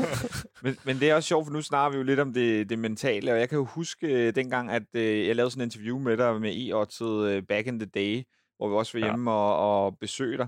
men, 0.63 0.77
men 0.85 0.99
det 0.99 1.09
er 1.09 1.15
også 1.15 1.27
sjovt, 1.27 1.45
for 1.45 1.53
nu 1.53 1.61
snakker 1.61 1.91
vi 1.91 1.97
jo 1.97 2.03
lidt 2.03 2.19
om 2.19 2.33
det, 2.33 2.69
det 2.69 2.79
mentale, 2.79 3.31
og 3.33 3.39
jeg 3.39 3.49
kan 3.49 3.57
jo 3.57 3.65
huske 3.65 4.07
øh, 4.07 4.35
dengang, 4.35 4.71
at 4.71 4.83
øh, 4.93 5.27
jeg 5.27 5.35
lavede 5.35 5.51
sådan 5.51 5.61
en 5.61 5.67
interview 5.67 5.99
med 5.99 6.17
dig 6.17 6.41
med 6.41 6.51
e 6.51 7.35
øh, 7.35 7.43
back 7.49 7.67
in 7.67 7.79
the 7.79 7.89
day, 7.95 8.23
hvor 8.57 8.69
vi 8.69 8.75
også 8.75 8.97
var 8.97 9.05
hjemme 9.05 9.31
ja. 9.31 9.37
og, 9.37 9.85
og 9.85 9.97
besøgte 10.01 10.37
dig. 10.37 10.47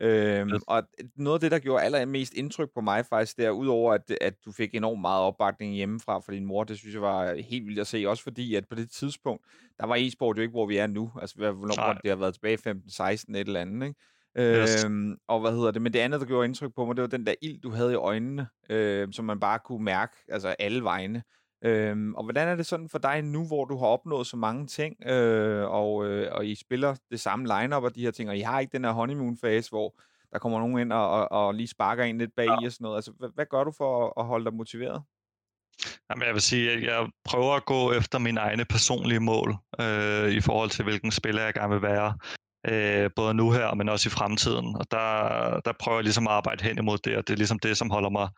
Øhm, 0.00 0.48
ja. 0.48 0.58
Og 0.66 0.82
noget 1.16 1.36
af 1.36 1.40
det, 1.40 1.50
der 1.50 1.58
gjorde 1.58 1.84
allermest 1.84 2.34
indtryk 2.34 2.70
på 2.74 2.80
mig 2.80 3.06
faktisk, 3.06 3.36
der 3.36 3.50
udover 3.50 3.92
at, 3.94 4.10
at 4.20 4.34
du 4.44 4.52
fik 4.52 4.74
enormt 4.74 5.00
meget 5.00 5.22
opbakning 5.22 5.74
hjemmefra 5.74 6.18
fra 6.18 6.32
din 6.32 6.46
mor, 6.46 6.64
det 6.64 6.78
synes 6.78 6.94
jeg 6.94 7.02
var 7.02 7.34
helt 7.34 7.66
vildt 7.66 7.80
at 7.80 7.86
se, 7.86 8.04
også 8.08 8.22
fordi 8.22 8.54
at 8.54 8.68
på 8.68 8.74
det 8.74 8.90
tidspunkt, 8.90 9.44
der 9.80 9.86
var 9.86 9.96
e-sport 9.96 10.36
jo 10.36 10.42
ikke, 10.42 10.52
hvor 10.52 10.66
vi 10.66 10.76
er 10.76 10.86
nu, 10.86 11.12
altså 11.20 11.52
hvornår 11.52 11.98
det 12.02 12.10
har 12.10 12.16
været 12.16 12.34
tilbage 12.34 12.58
15-16 12.68 13.04
et 13.10 13.20
eller 13.28 13.60
andet, 13.60 13.86
ikke? 13.86 14.00
Yes. 14.38 14.84
Øhm, 14.84 15.16
og 15.28 15.40
hvad 15.40 15.50
hedder 15.50 15.70
det? 15.70 15.82
Men 15.82 15.92
det 15.92 15.98
andet, 15.98 16.20
der 16.20 16.26
gjorde 16.26 16.44
indtryk 16.44 16.74
på 16.74 16.84
mig, 16.84 16.96
det 16.96 17.02
var 17.02 17.08
den 17.08 17.26
der 17.26 17.34
ild, 17.42 17.60
du 17.60 17.70
havde 17.70 17.92
i 17.92 17.94
øjnene, 17.94 18.48
øh, 18.70 19.08
som 19.12 19.24
man 19.24 19.40
bare 19.40 19.58
kunne 19.64 19.84
mærke, 19.84 20.12
altså 20.28 20.48
alle 20.48 20.84
vegne. 20.84 21.22
Øhm, 21.64 22.14
og 22.14 22.24
hvordan 22.24 22.48
er 22.48 22.56
det 22.56 22.66
sådan 22.66 22.88
for 22.88 22.98
dig 22.98 23.22
nu, 23.22 23.46
hvor 23.46 23.64
du 23.64 23.78
har 23.78 23.86
opnået 23.86 24.26
så 24.26 24.36
mange 24.36 24.66
ting, 24.66 25.06
øh, 25.06 25.64
og, 25.70 26.06
øh, 26.06 26.28
og 26.32 26.46
I 26.46 26.54
spiller 26.54 26.96
det 27.10 27.20
samme 27.20 27.46
line-up 27.46 27.82
og 27.82 27.94
de 27.94 28.00
her 28.00 28.10
ting, 28.10 28.30
og 28.30 28.36
I 28.36 28.40
har 28.40 28.60
ikke 28.60 28.72
den 28.72 28.84
her 28.84 28.92
honeymoon-fase, 28.92 29.70
hvor 29.70 29.94
der 30.32 30.38
kommer 30.38 30.58
nogen 30.58 30.78
ind 30.78 30.92
og, 30.92 31.10
og, 31.10 31.32
og 31.32 31.54
lige 31.54 31.68
sparker 31.68 32.04
en 32.04 32.18
lidt 32.18 32.30
bag 32.36 32.46
ja. 32.46 32.62
i 32.62 32.66
og 32.66 32.72
sådan 32.72 32.84
noget. 32.84 32.96
Altså, 32.96 33.12
hvad, 33.18 33.28
hvad 33.34 33.46
gør 33.50 33.64
du 33.64 33.72
for 33.76 34.06
at, 34.06 34.12
at 34.16 34.26
holde 34.26 34.44
dig 34.44 34.54
motiveret? 34.54 35.02
Jamen, 36.10 36.26
jeg 36.26 36.34
vil 36.34 36.42
sige, 36.42 36.70
at 36.70 36.82
jeg 36.82 37.08
prøver 37.24 37.54
at 37.54 37.64
gå 37.64 37.92
efter 37.92 38.18
mine 38.18 38.40
egne 38.40 38.64
personlige 38.64 39.20
mål 39.20 39.56
øh, 39.80 40.30
i 40.30 40.40
forhold 40.40 40.70
til, 40.70 40.84
hvilken 40.84 41.10
spiller 41.10 41.42
jeg 41.42 41.54
gerne 41.54 41.72
vil 41.72 41.82
være. 41.82 42.18
Øh, 42.68 43.10
både 43.16 43.34
nu 43.34 43.50
her, 43.50 43.74
men 43.74 43.88
også 43.88 44.08
i 44.08 44.10
fremtiden. 44.10 44.76
Og 44.76 44.90
der, 44.90 45.60
der 45.60 45.72
prøver 45.80 45.98
jeg 45.98 46.04
ligesom 46.04 46.26
at 46.26 46.32
arbejde 46.32 46.64
hen 46.64 46.78
imod 46.78 46.98
det, 46.98 47.16
og 47.16 47.26
det 47.26 47.32
er 47.32 47.36
ligesom 47.36 47.58
det, 47.58 47.76
som 47.76 47.90
holder 47.90 48.10
mig 48.10 48.28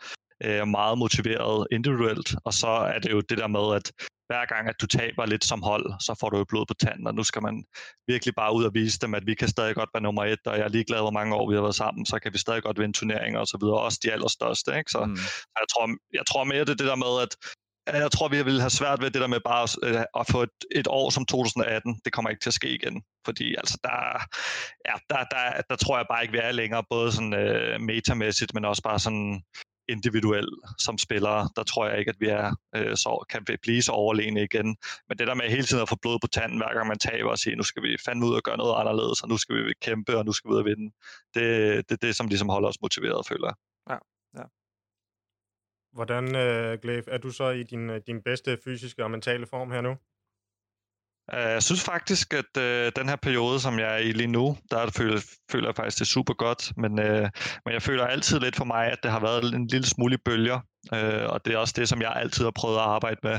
øh, 0.45 0.69
meget 0.69 0.99
motiveret 0.99 1.67
individuelt, 1.71 2.35
og 2.45 2.53
så 2.53 2.69
er 2.69 2.99
det 2.99 3.11
jo 3.11 3.21
det 3.21 3.39
der 3.39 3.47
med, 3.47 3.77
at 3.77 3.93
hver 4.31 4.45
gang, 4.53 4.69
at 4.69 4.81
du 4.81 4.87
taber 4.87 5.27
lidt 5.27 5.45
som 5.45 5.63
hold, 5.63 5.87
så 6.01 6.17
får 6.21 6.31
du 6.31 6.39
jo 6.39 6.45
blod 6.49 6.67
på 6.67 6.75
tanden, 6.75 7.07
og 7.07 7.15
nu 7.15 7.23
skal 7.25 7.43
man 7.43 7.65
virkelig 8.07 8.35
bare 8.35 8.55
ud 8.55 8.65
og 8.65 8.75
vise 8.75 8.99
dem, 8.99 9.15
at 9.15 9.27
vi 9.27 9.35
kan 9.35 9.49
stadig 9.49 9.75
godt 9.75 9.91
være 9.95 10.03
nummer 10.03 10.25
et, 10.25 10.47
og 10.47 10.57
jeg 10.59 10.65
er 10.65 10.69
ligeglad, 10.69 11.01
hvor 11.01 11.11
mange 11.19 11.35
år 11.35 11.51
vi 11.51 11.55
har 11.55 11.63
været 11.63 11.75
sammen, 11.75 12.07
så 12.07 12.19
kan 12.19 12.33
vi 12.33 12.39
stadig 12.39 12.63
godt 12.63 12.79
vinde 12.79 12.99
turneringer 12.99 13.41
og 13.41 13.47
så 13.47 13.59
videre, 13.61 13.81
også 13.81 13.99
de 14.03 14.13
allerstørste. 14.13 14.79
Ikke? 14.79 14.91
Så 14.91 15.05
mm. 15.05 15.17
jeg, 15.61 15.67
tror, 15.73 15.85
jeg 16.19 16.27
tror 16.27 16.45
mere, 16.45 16.65
det 16.65 16.75
er 16.75 16.81
det 16.83 16.87
der 16.93 17.05
med, 17.07 17.23
at 17.23 17.33
jeg 18.03 18.11
tror, 18.13 18.29
vi 18.29 18.43
vil 18.43 18.61
have 18.61 18.71
svært 18.71 19.01
ved 19.03 19.11
det 19.11 19.21
der 19.21 19.27
med 19.27 19.41
bare 19.41 19.63
at, 19.63 20.07
at 20.21 20.27
få 20.31 20.43
et, 20.43 20.59
et 20.71 20.89
år 20.91 21.11
som 21.11 21.27
2018. 21.27 22.01
Det 22.05 22.13
kommer 22.13 22.31
ikke 22.31 22.41
til 22.41 22.51
at 22.51 22.55
ske 22.61 22.71
igen. 22.71 23.03
Fordi 23.25 23.55
altså, 23.55 23.79
der, 23.85 23.99
ja, 24.89 24.95
der, 25.11 25.25
der, 25.35 25.63
der 25.71 25.77
tror 25.77 25.97
jeg 25.97 26.07
bare 26.11 26.23
ikke, 26.23 26.33
vi 26.33 26.39
er 26.39 26.53
længere, 26.53 26.85
både 26.91 27.13
sådan 27.13 27.35
øh, 27.35 27.81
metamæssigt, 27.81 28.55
men 28.55 28.65
også 28.65 28.83
bare 28.83 28.99
sådan 28.99 29.43
individuel 29.89 30.49
som 30.79 30.99
spillere, 30.99 31.49
der 31.57 31.63
tror 31.63 31.89
jeg 31.89 31.99
ikke, 31.99 32.09
at 32.09 32.21
vi 32.21 32.29
er, 32.29 32.57
øh, 32.77 32.97
så, 32.97 33.27
kan 33.31 33.43
vi 33.49 33.57
blive 33.63 33.83
så 33.83 33.93
overlegne 33.93 34.43
igen. 34.43 34.77
Men 35.09 35.19
det 35.19 35.27
der 35.27 35.35
med 35.35 35.45
hele 35.45 35.63
tiden 35.63 35.83
at 35.83 35.89
få 35.89 35.97
blod 36.03 36.19
på 36.23 36.27
tanden, 36.27 36.59
hver 36.59 36.75
gang 36.75 36.89
man 36.89 36.99
taber 36.99 37.31
og 37.31 37.39
sige, 37.39 37.57
nu 37.57 37.63
skal 37.63 37.83
vi 37.83 37.97
fandme 38.05 38.27
ud 38.27 38.35
og 38.35 38.43
gøre 38.43 38.57
noget 38.57 38.81
anderledes, 38.81 39.23
og 39.23 39.29
nu 39.29 39.37
skal 39.37 39.55
vi 39.57 39.75
kæmpe, 39.83 40.17
og 40.17 40.25
nu 40.25 40.33
skal 40.33 40.49
vi 40.49 40.53
ud 40.53 40.59
og 40.59 40.65
vinde. 40.65 40.95
Det 41.35 41.77
er 41.77 41.83
det, 41.83 42.03
det, 42.03 42.17
som 42.17 42.29
ligesom 42.29 42.49
holder 42.49 42.69
os 42.69 42.81
motiveret, 42.83 43.27
føler 43.27 43.47
jeg. 43.49 43.57
Ja, 43.91 43.99
ja. 44.41 44.45
Hvordan, 45.93 46.37
øh, 46.37 46.73
uh, 46.73 46.79
Gleif, 46.83 47.05
er 47.09 47.19
du 47.19 47.31
så 47.31 47.51
i 47.51 47.63
din, 47.63 47.91
øh, 47.91 48.01
din 48.07 48.23
bedste 48.23 48.59
fysiske 48.65 49.05
og 49.05 49.11
mentale 49.11 49.47
form 49.47 49.71
her 49.71 49.81
nu? 49.81 49.97
Øh, 51.35 51.41
jeg 51.41 51.63
synes 51.63 51.85
faktisk, 51.85 52.35
at 52.35 52.63
øh, 52.63 52.93
den 52.97 53.09
her 53.09 53.17
periode, 53.17 53.61
som 53.61 53.79
jeg 53.79 53.95
er 53.95 53.99
i 53.99 54.13
lige 54.13 54.27
nu, 54.27 54.57
der 54.71 54.91
føler, 54.97 55.21
føler 55.53 55.69
jeg 55.69 55.77
faktisk, 55.77 55.99
det 55.99 56.05
er 56.05 56.15
super 56.17 56.35
godt. 56.35 56.73
Men, 56.77 56.99
øh, 56.99 57.29
men 57.65 57.75
jeg 57.75 57.83
føler 57.83 58.07
altid 58.07 58.41
lidt 58.41 58.57
for 58.57 58.65
mig, 58.65 58.87
at 58.87 58.99
det 59.03 59.11
har 59.11 59.21
været 59.21 59.55
en 59.55 59.67
lille 59.67 59.87
smule 59.87 60.15
i 60.15 60.19
bølger. 60.25 60.61
Øh, 60.95 61.27
og 61.29 61.45
det 61.45 61.55
er 61.55 61.59
også 61.59 61.75
det, 61.77 61.89
som 61.89 62.03
jeg 62.03 62.13
altid 62.17 62.45
har 62.45 62.53
prøvet 62.57 62.77
at 62.77 62.83
arbejde 62.83 63.21
med. 63.23 63.39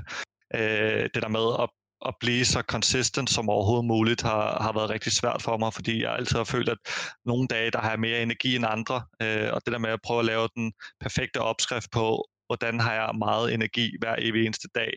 Øh, 0.56 1.10
det 1.14 1.24
der 1.24 1.30
med 1.30 1.64
at, 1.64 1.70
at 2.06 2.14
blive 2.20 2.46
så 2.46 2.62
consistent 2.62 3.30
som 3.30 3.50
overhovedet 3.50 3.86
muligt, 3.86 4.22
har, 4.22 4.62
har 4.62 4.74
været 4.74 4.90
rigtig 4.90 5.12
svært 5.12 5.42
for 5.42 5.58
mig, 5.58 5.74
fordi 5.74 6.04
jeg 6.04 6.16
altid 6.16 6.38
har 6.38 6.44
følt, 6.44 6.70
at 6.70 6.78
nogle 7.26 7.48
dage, 7.48 7.72
der 7.72 7.80
har 7.80 7.90
jeg 7.90 8.00
mere 8.00 8.22
energi 8.22 8.56
end 8.56 8.66
andre. 8.66 9.02
Øh, 9.22 9.50
og 9.54 9.62
det 9.66 9.74
der 9.74 9.80
med 9.80 9.90
at 9.90 10.02
prøve 10.04 10.20
at 10.20 10.26
lave 10.26 10.50
den 10.56 10.74
perfekte 11.02 11.42
opskrift 11.42 11.92
på, 11.92 12.26
hvordan 12.48 12.80
har 12.80 12.94
jeg 12.94 13.10
meget 13.18 13.54
energi 13.54 13.92
hver 14.00 14.16
evig 14.18 14.46
eneste 14.46 14.68
dag. 14.76 14.94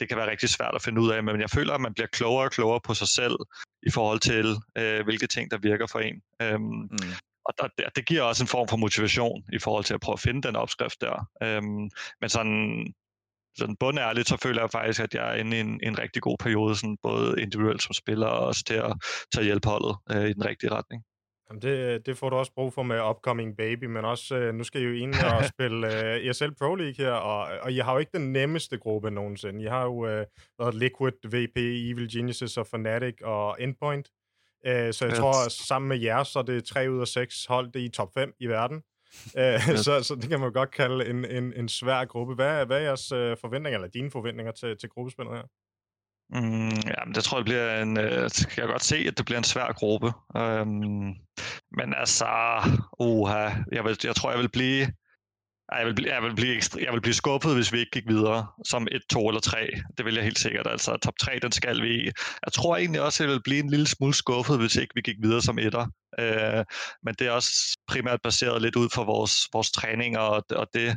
Det 0.00 0.08
kan 0.08 0.18
være 0.18 0.30
rigtig 0.30 0.48
svært 0.48 0.74
at 0.74 0.82
finde 0.82 1.00
ud 1.00 1.10
af, 1.10 1.24
men 1.24 1.40
jeg 1.40 1.50
føler, 1.50 1.74
at 1.74 1.80
man 1.80 1.94
bliver 1.94 2.06
klogere 2.06 2.44
og 2.44 2.50
klogere 2.50 2.80
på 2.84 2.94
sig 2.94 3.08
selv 3.08 3.36
i 3.86 3.90
forhold 3.90 4.20
til, 4.20 4.56
øh, 4.78 5.04
hvilke 5.04 5.26
ting, 5.26 5.50
der 5.50 5.58
virker 5.58 5.86
for 5.86 5.98
en. 5.98 6.22
Øhm, 6.42 6.62
mm. 6.62 7.12
Og 7.44 7.54
der, 7.58 7.88
det 7.96 8.06
giver 8.06 8.22
også 8.22 8.44
en 8.44 8.48
form 8.48 8.68
for 8.68 8.76
motivation 8.76 9.44
i 9.52 9.58
forhold 9.58 9.84
til 9.84 9.94
at 9.94 10.00
prøve 10.00 10.14
at 10.14 10.20
finde 10.20 10.42
den 10.42 10.56
opskrift 10.56 11.00
der. 11.00 11.28
Øhm, 11.42 11.90
men 12.20 12.28
sådan, 12.28 12.94
sådan 13.58 13.76
bundærligt, 13.76 14.28
så 14.28 14.36
føler 14.36 14.62
jeg 14.62 14.70
faktisk, 14.70 15.00
at 15.00 15.14
jeg 15.14 15.30
er 15.30 15.34
inde 15.34 15.56
i 15.56 15.60
en, 15.60 15.80
en 15.82 15.98
rigtig 15.98 16.22
god 16.22 16.36
periode, 16.40 16.76
sådan 16.76 16.96
både 17.02 17.42
individuelt 17.42 17.82
som 17.82 17.92
spiller 17.92 18.26
og 18.26 18.46
også 18.46 18.64
til 18.64 18.74
at, 18.74 18.92
til 19.32 19.40
at 19.40 19.46
hjælpe 19.46 19.68
holdet 19.68 19.96
øh, 20.10 20.28
i 20.30 20.32
den 20.32 20.44
rigtige 20.44 20.70
retning. 20.70 21.02
Jamen 21.50 21.62
det, 21.62 22.06
det 22.06 22.18
får 22.18 22.30
du 22.30 22.36
også 22.36 22.52
brug 22.54 22.72
for 22.72 22.82
med 22.82 23.10
Upcoming 23.10 23.56
Baby, 23.56 23.84
men 23.84 24.04
også, 24.04 24.36
øh, 24.36 24.54
nu 24.54 24.64
skal 24.64 24.80
I 24.80 24.84
jo 24.84 24.92
ind 24.92 25.14
og 25.14 25.44
spille 25.54 26.12
øh, 26.14 26.26
ESL 26.26 26.54
Pro 26.58 26.74
League 26.74 27.04
her, 27.04 27.12
og, 27.12 27.58
og 27.62 27.72
I 27.72 27.78
har 27.78 27.92
jo 27.92 27.98
ikke 27.98 28.18
den 28.18 28.32
nemmeste 28.32 28.78
gruppe 28.78 29.10
nogensinde. 29.10 29.62
I 29.62 29.66
har 29.66 29.84
jo 29.84 30.06
øh, 30.06 30.26
været 30.58 30.74
Liquid, 30.74 31.12
VP, 31.24 31.56
Evil 31.56 32.16
Geniuses 32.16 32.56
og 32.56 32.66
Fnatic 32.66 33.14
og 33.22 33.56
Endpoint. 33.60 34.08
Øh, 34.66 34.92
så 34.92 35.04
jeg 35.04 35.12
yes. 35.12 35.18
tror, 35.18 35.44
at 35.46 35.52
sammen 35.52 35.88
med 35.88 35.98
jer, 36.00 36.22
så 36.22 36.38
er 36.38 36.42
det 36.42 36.64
3 36.64 36.90
ud 36.90 37.00
af 37.00 37.08
6 37.08 37.46
hold 37.46 37.72
det 37.72 37.82
er 37.82 37.86
i 37.86 37.88
top 37.88 38.14
5 38.14 38.34
i 38.40 38.46
verden. 38.46 38.82
Øh, 39.38 39.54
yes. 39.70 39.80
så, 39.86 40.02
så 40.02 40.14
det 40.14 40.28
kan 40.28 40.40
man 40.40 40.52
godt 40.52 40.70
kalde 40.70 41.06
en, 41.06 41.24
en, 41.24 41.52
en 41.56 41.68
svær 41.68 42.04
gruppe. 42.04 42.34
Hvad, 42.34 42.66
hvad 42.66 42.76
er 42.76 42.82
jeres 42.82 43.12
øh, 43.12 43.36
forventninger, 43.40 43.78
eller 43.78 43.88
dine 43.88 44.10
forventninger 44.10 44.52
til, 44.52 44.76
til 44.76 44.88
gruppespillet 44.88 45.34
her? 45.34 45.42
Mm, 46.30 46.68
ja, 46.68 47.04
men 47.06 47.14
det 47.14 47.24
tror 47.24 47.38
jeg 47.38 47.44
bliver 47.44 47.82
en... 47.82 47.98
Øh, 47.98 48.30
kan 48.50 48.62
jeg 48.62 48.68
godt 48.68 48.84
se, 48.84 48.96
at 48.96 49.18
det 49.18 49.24
bliver 49.26 49.38
en 49.38 49.44
svær 49.44 49.72
gruppe. 49.72 50.12
Øhm, 50.36 51.14
men 51.76 51.94
altså, 51.96 52.26
uha, 53.00 53.50
jeg, 53.72 53.84
vil, 53.84 53.98
jeg 54.04 54.16
tror, 54.16 54.30
jeg 54.30 54.40
vil 54.40 54.50
blive... 54.50 54.86
Jeg 55.72 55.86
vil, 55.86 56.04
jeg, 56.06 56.22
vil 56.22 56.34
blive 56.34 56.54
ekstra, 56.54 56.80
jeg 56.82 56.92
vil 56.92 57.00
blive 57.00 57.14
skuffet, 57.14 57.54
hvis 57.54 57.72
vi 57.72 57.78
ikke 57.78 57.90
gik 57.90 58.08
videre 58.08 58.46
som 58.64 58.86
et, 58.92 59.02
to 59.10 59.28
eller 59.28 59.40
tre. 59.40 59.70
Det 59.98 60.04
vil 60.04 60.14
jeg 60.14 60.24
helt 60.24 60.38
sikkert. 60.38 60.66
Altså, 60.66 60.96
top 60.96 61.14
3, 61.20 61.38
den 61.42 61.52
skal 61.52 61.82
vi 61.82 61.94
i. 61.94 62.04
Jeg 62.44 62.52
tror 62.52 62.76
egentlig 62.76 63.00
også, 63.00 63.22
at 63.22 63.28
jeg 63.28 63.34
vil 63.34 63.42
blive 63.42 63.58
en 63.58 63.70
lille 63.70 63.86
smule 63.86 64.14
skuffet, 64.14 64.58
hvis 64.58 64.76
ikke 64.76 64.94
vi 64.94 65.00
gik 65.00 65.16
videre 65.22 65.42
som 65.42 65.58
etter. 65.58 65.86
Øh, 66.18 66.64
men 67.02 67.14
det 67.18 67.26
er 67.26 67.30
også 67.30 67.78
primært 67.88 68.20
baseret 68.22 68.62
lidt 68.62 68.76
ud 68.76 68.88
fra 68.94 69.02
vores, 69.02 69.48
vores 69.52 69.70
træning 69.70 70.18
og, 70.18 70.44
og 70.50 70.66
det, 70.74 70.96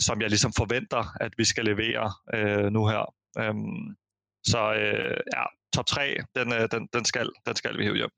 som 0.00 0.20
jeg 0.20 0.28
ligesom 0.28 0.52
forventer, 0.56 1.16
at 1.20 1.32
vi 1.38 1.44
skal 1.44 1.64
levere 1.64 2.12
øh, 2.34 2.72
nu 2.72 2.86
her. 2.86 3.14
Um, 3.38 3.96
så 4.44 4.74
øh, 4.74 5.16
ja, 5.36 5.44
top 5.74 5.86
3, 5.86 6.16
den, 6.36 6.52
øh, 6.52 6.68
den, 6.70 6.88
den, 6.92 7.04
skal, 7.04 7.30
den 7.46 7.56
skal 7.56 7.78
vi 7.78 7.84
hive 7.84 7.96
hjem. 7.96 8.10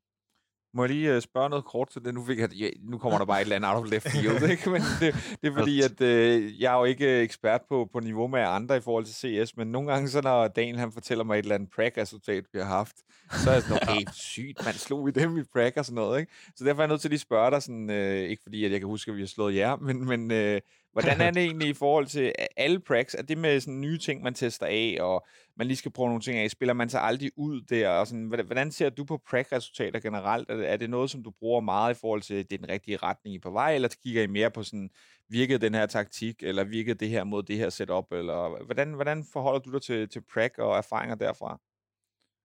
Må 0.75 0.85
jeg 0.85 0.91
lige 0.91 1.17
uh, 1.17 1.23
spørge 1.23 1.51
noget 1.51 1.65
kort 1.65 1.89
til 1.89 2.05
det? 2.05 2.15
Nu, 2.15 2.25
fik 2.25 2.39
jeg, 2.39 2.53
ja, 2.53 2.69
nu 2.81 2.99
kommer 2.99 3.19
der 3.19 3.27
bare 3.27 3.41
et 3.41 3.43
eller 3.43 3.57
andet 3.57 3.69
out 3.69 3.85
of 3.85 3.91
left 3.91 4.11
field, 4.11 4.43
ikke? 4.51 4.71
Men 4.71 4.83
det, 5.01 5.15
det 5.43 5.51
er 5.51 5.55
fordi, 5.55 5.83
at 5.83 6.01
uh, 6.01 6.61
jeg 6.61 6.75
er 6.75 6.79
jo 6.79 6.85
ikke 6.85 7.21
ekspert 7.21 7.61
på, 7.69 7.89
på 7.93 8.01
niveau 8.01 8.27
med 8.27 8.41
andre 8.41 8.77
i 8.77 8.81
forhold 8.81 9.05
til 9.05 9.15
CS, 9.15 9.57
men 9.57 9.73
nogle 9.73 9.93
gange, 9.93 10.09
så 10.09 10.21
når 10.21 10.49
Daniel 10.49 10.79
han 10.79 10.93
fortæller 10.93 11.25
mig 11.25 11.39
et 11.39 11.43
eller 11.43 11.55
andet 11.55 11.71
prag-resultat, 11.71 12.45
vi 12.53 12.59
har 12.59 12.67
haft, 12.67 12.97
så 13.31 13.51
er 13.51 13.55
jeg 13.55 13.63
sådan, 13.63 13.89
okay, 13.89 14.01
sygt, 14.33 14.65
man 14.65 14.75
slog 14.75 15.07
vi 15.07 15.11
dem 15.11 15.39
i 15.39 15.43
prag 15.53 15.73
og 15.77 15.85
sådan 15.85 15.95
noget, 15.95 16.21
ikke? 16.21 16.33
Så 16.57 16.65
derfor 16.65 16.83
er 16.83 16.85
jeg 16.85 16.89
nødt 16.89 17.01
til 17.01 17.09
at 17.09 17.13
lige 17.13 17.21
spørge 17.21 17.51
dig, 17.51 17.63
sådan, 17.63 17.91
uh, 17.91 18.31
ikke 18.31 18.43
fordi, 18.43 18.65
at 18.65 18.73
jeg 18.73 18.81
kan 18.81 18.89
huske, 18.89 19.11
at 19.11 19.17
vi 19.17 19.23
har 19.23 19.27
slået 19.27 19.55
jer, 19.55 19.77
men, 19.77 20.07
men 20.07 20.31
uh, 20.31 20.61
Hvordan 20.93 21.21
er 21.21 21.31
det 21.37 21.43
egentlig 21.43 21.69
i 21.69 21.75
forhold 21.75 22.07
til 22.07 22.33
alle 22.57 22.81
pracs? 22.81 23.15
Er 23.15 23.23
det 23.23 23.39
med 23.39 23.61
sådan 23.61 23.81
nye 23.81 23.99
ting, 23.99 24.23
man 24.23 24.35
tester 24.35 24.67
af, 24.67 24.97
og 25.01 25.27
man 25.57 25.67
lige 25.67 25.77
skal 25.77 25.91
prøve 25.91 26.09
nogle 26.09 26.23
ting 26.23 26.39
af? 26.39 26.51
Spiller 26.51 26.75
man 26.75 26.89
sig 26.89 27.03
aldrig 27.03 27.31
ud 27.37 27.61
der? 27.61 27.89
Og 27.89 28.07
sådan, 28.07 28.25
hvordan 28.25 28.73
ser 28.73 28.91
du 28.91 29.05
på 29.05 29.21
prac-resultater 29.31 30.01
generelt? 30.01 30.51
Er 30.51 30.77
det, 30.77 30.91
noget, 30.91 31.11
som 31.11 31.23
du 31.23 31.31
bruger 31.31 31.61
meget 31.61 31.95
i 31.95 31.99
forhold 32.01 32.23
til, 32.23 32.37
det 32.37 32.53
er 32.53 32.59
den 32.59 32.69
rigtige 32.69 32.97
retning 32.97 33.35
i 33.35 33.39
på 33.39 33.51
vej, 33.51 33.75
eller 33.75 33.89
kigger 34.03 34.23
I 34.23 34.27
mere 34.27 34.51
på 34.51 34.63
sådan, 34.63 34.91
virkede 35.29 35.59
den 35.59 35.75
her 35.75 35.87
taktik, 35.87 36.43
eller 36.43 36.65
virkede 36.65 36.99
det 36.99 37.09
her 37.09 37.25
mod 37.25 37.43
det 37.43 37.57
her 37.57 37.71
setup? 37.71 38.13
Eller 38.13 38.65
hvordan, 38.65 38.93
hvordan 38.93 39.25
forholder 39.33 39.61
du 39.61 39.73
dig 39.73 39.83
til, 39.83 40.09
til 40.09 40.23
prac 40.35 40.51
og 40.59 40.77
erfaringer 40.77 41.15
derfra? 41.15 41.61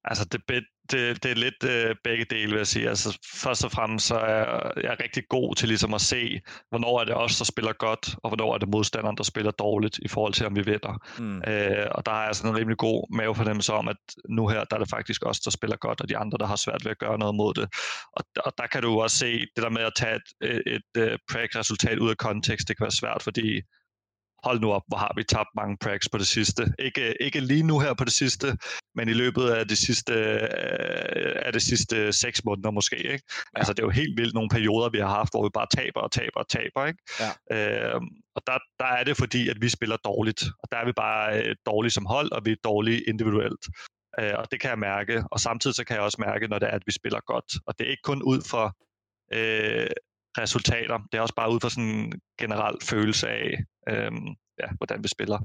Altså, 0.08 0.26
det, 0.26 0.42
det, 0.92 1.24
det 1.24 1.32
er 1.32 1.36
lidt 1.36 1.64
øh, 1.64 1.96
begge 2.04 2.26
dele, 2.30 2.52
vil 2.52 2.58
jeg 2.58 2.68
sige. 2.68 2.90
Altså, 2.90 3.20
først 3.36 3.66
og 3.66 3.72
fremmest 3.72 4.08
så 4.08 4.16
er 4.16 4.72
jeg 4.84 4.98
rigtig 5.04 5.24
god 5.30 5.56
til 5.56 5.68
ligesom 5.68 5.94
at 5.94 6.02
se, 6.02 6.42
hvornår 6.70 7.00
er 7.00 7.06
det 7.06 7.16
os, 7.16 7.38
der 7.38 7.46
spiller 7.46 7.74
godt, 7.74 8.16
og 8.24 8.30
hvornår 8.30 8.54
er 8.54 8.58
det 8.58 8.70
modstanderen, 8.70 9.18
der 9.18 9.24
spiller 9.24 9.52
dårligt, 9.52 10.00
i 10.02 10.08
forhold 10.08 10.34
til, 10.34 10.46
om 10.46 10.56
vi 10.56 10.62
vinder. 10.62 10.94
Mm. 11.20 11.38
Øh, 11.38 11.88
og 11.92 12.06
der 12.06 12.12
har 12.12 12.26
jeg 12.26 12.36
sådan 12.36 12.52
en 12.52 12.58
rimelig 12.58 12.78
god 12.78 13.16
mavefornemmelse 13.16 13.74
om, 13.74 13.88
at 13.88 13.98
nu 14.30 14.48
her, 14.48 14.64
der 14.64 14.76
er 14.76 14.80
det 14.80 14.90
faktisk 14.90 15.26
os, 15.26 15.40
der 15.40 15.52
spiller 15.52 15.78
godt, 15.78 16.02
og 16.02 16.10
de 16.10 16.18
andre, 16.18 16.38
der 16.38 16.46
har 16.46 16.56
svært 16.56 16.86
ved 16.86 16.92
at 16.92 17.00
gøre 17.00 17.20
noget 17.20 17.36
mod 17.36 17.54
det. 17.54 17.68
Og, 18.14 18.24
og 18.46 18.54
der 18.58 18.68
kan 18.68 18.82
du 18.82 19.02
også 19.02 19.18
se, 19.18 19.40
det 19.40 19.64
der 19.64 19.70
med 19.70 19.82
at 19.82 19.94
tage 19.96 20.16
et, 20.16 20.22
et, 20.42 20.62
et, 20.68 20.82
et 20.96 21.20
øh, 21.36 21.48
resultat 21.56 22.00
ud 22.00 22.10
af 22.10 22.18
kontekst, 22.18 22.68
det 22.68 22.78
kan 22.78 22.84
være 22.84 22.92
svært, 22.92 23.24
fordi 23.24 23.62
hold 24.48 24.60
nu 24.62 24.70
op, 24.78 24.86
hvor 24.88 24.98
har 24.98 25.14
vi 25.18 25.24
tabt 25.24 25.52
mange 25.56 25.76
prags 25.84 26.10
på 26.10 26.18
det 26.18 26.28
sidste. 26.28 26.62
Ikke, 26.88 27.04
ikke 27.26 27.40
lige 27.40 27.64
nu 27.64 27.80
her 27.80 27.94
på 27.94 28.06
det 28.10 28.14
sidste, 28.22 28.48
men 28.98 29.06
i 29.10 29.14
løbet 29.14 29.46
af 29.58 29.68
det 29.68 29.78
sidste, 29.78 30.14
øh, 30.14 31.36
af 31.48 31.52
det 31.54 31.62
sidste 31.62 32.14
seks 32.24 32.46
måneder 32.46 32.72
måske. 32.72 32.98
Ikke? 32.98 33.26
Ja. 33.30 33.60
Altså 33.60 33.74
det 33.74 33.80
er 33.80 33.88
jo 33.90 34.00
helt 34.02 34.18
vildt 34.20 34.34
nogle 34.34 34.50
perioder, 34.50 34.90
vi 34.90 35.00
har 35.00 35.14
haft, 35.20 35.34
hvor 35.34 35.44
vi 35.48 35.52
bare 35.60 35.68
taber 35.78 36.02
og 36.08 36.12
taber 36.12 36.40
og 36.44 36.50
taber. 36.50 36.82
Ikke? 36.90 37.00
Ja. 37.24 37.32
Øh, 37.56 38.02
og 38.36 38.42
der, 38.48 38.58
der 38.80 38.90
er 39.00 39.04
det 39.04 39.18
fordi, 39.18 39.50
at 39.50 39.58
vi 39.62 39.70
spiller 39.70 39.98
dårligt. 40.10 40.42
Og 40.64 40.68
der 40.72 40.78
er 40.78 40.86
vi 40.86 40.92
bare 40.92 41.26
øh, 41.40 41.56
dårlige 41.66 41.92
som 41.92 42.06
hold, 42.06 42.32
og 42.32 42.42
vi 42.46 42.52
er 42.52 42.62
dårlige 42.64 43.02
individuelt. 43.12 43.64
Øh, 44.20 44.34
og 44.38 44.46
det 44.52 44.58
kan 44.62 44.70
jeg 44.70 44.80
mærke. 44.80 45.24
Og 45.32 45.40
samtidig 45.40 45.76
så 45.76 45.84
kan 45.84 45.96
jeg 45.96 46.04
også 46.04 46.22
mærke, 46.28 46.48
når 46.48 46.60
det 46.60 46.68
er, 46.68 46.76
at 46.80 46.86
vi 46.86 46.92
spiller 46.92 47.20
godt. 47.34 47.50
Og 47.68 47.72
det 47.78 47.88
er 47.88 47.92
ikke 47.92 48.08
kun 48.12 48.22
ud 48.32 48.42
for 48.52 48.66
øh, 49.38 49.90
resultater. 50.38 51.00
Det 51.12 51.18
er 51.18 51.22
også 51.22 51.36
bare 51.36 51.52
ud 51.52 51.60
fra 51.60 51.70
sådan 51.70 51.90
en 51.90 52.22
generel 52.40 52.76
følelse 52.84 53.30
af, 53.30 53.58
øhm, 53.90 54.28
ja, 54.60 54.68
hvordan 54.78 55.04
vi 55.04 55.08
spiller. 55.08 55.40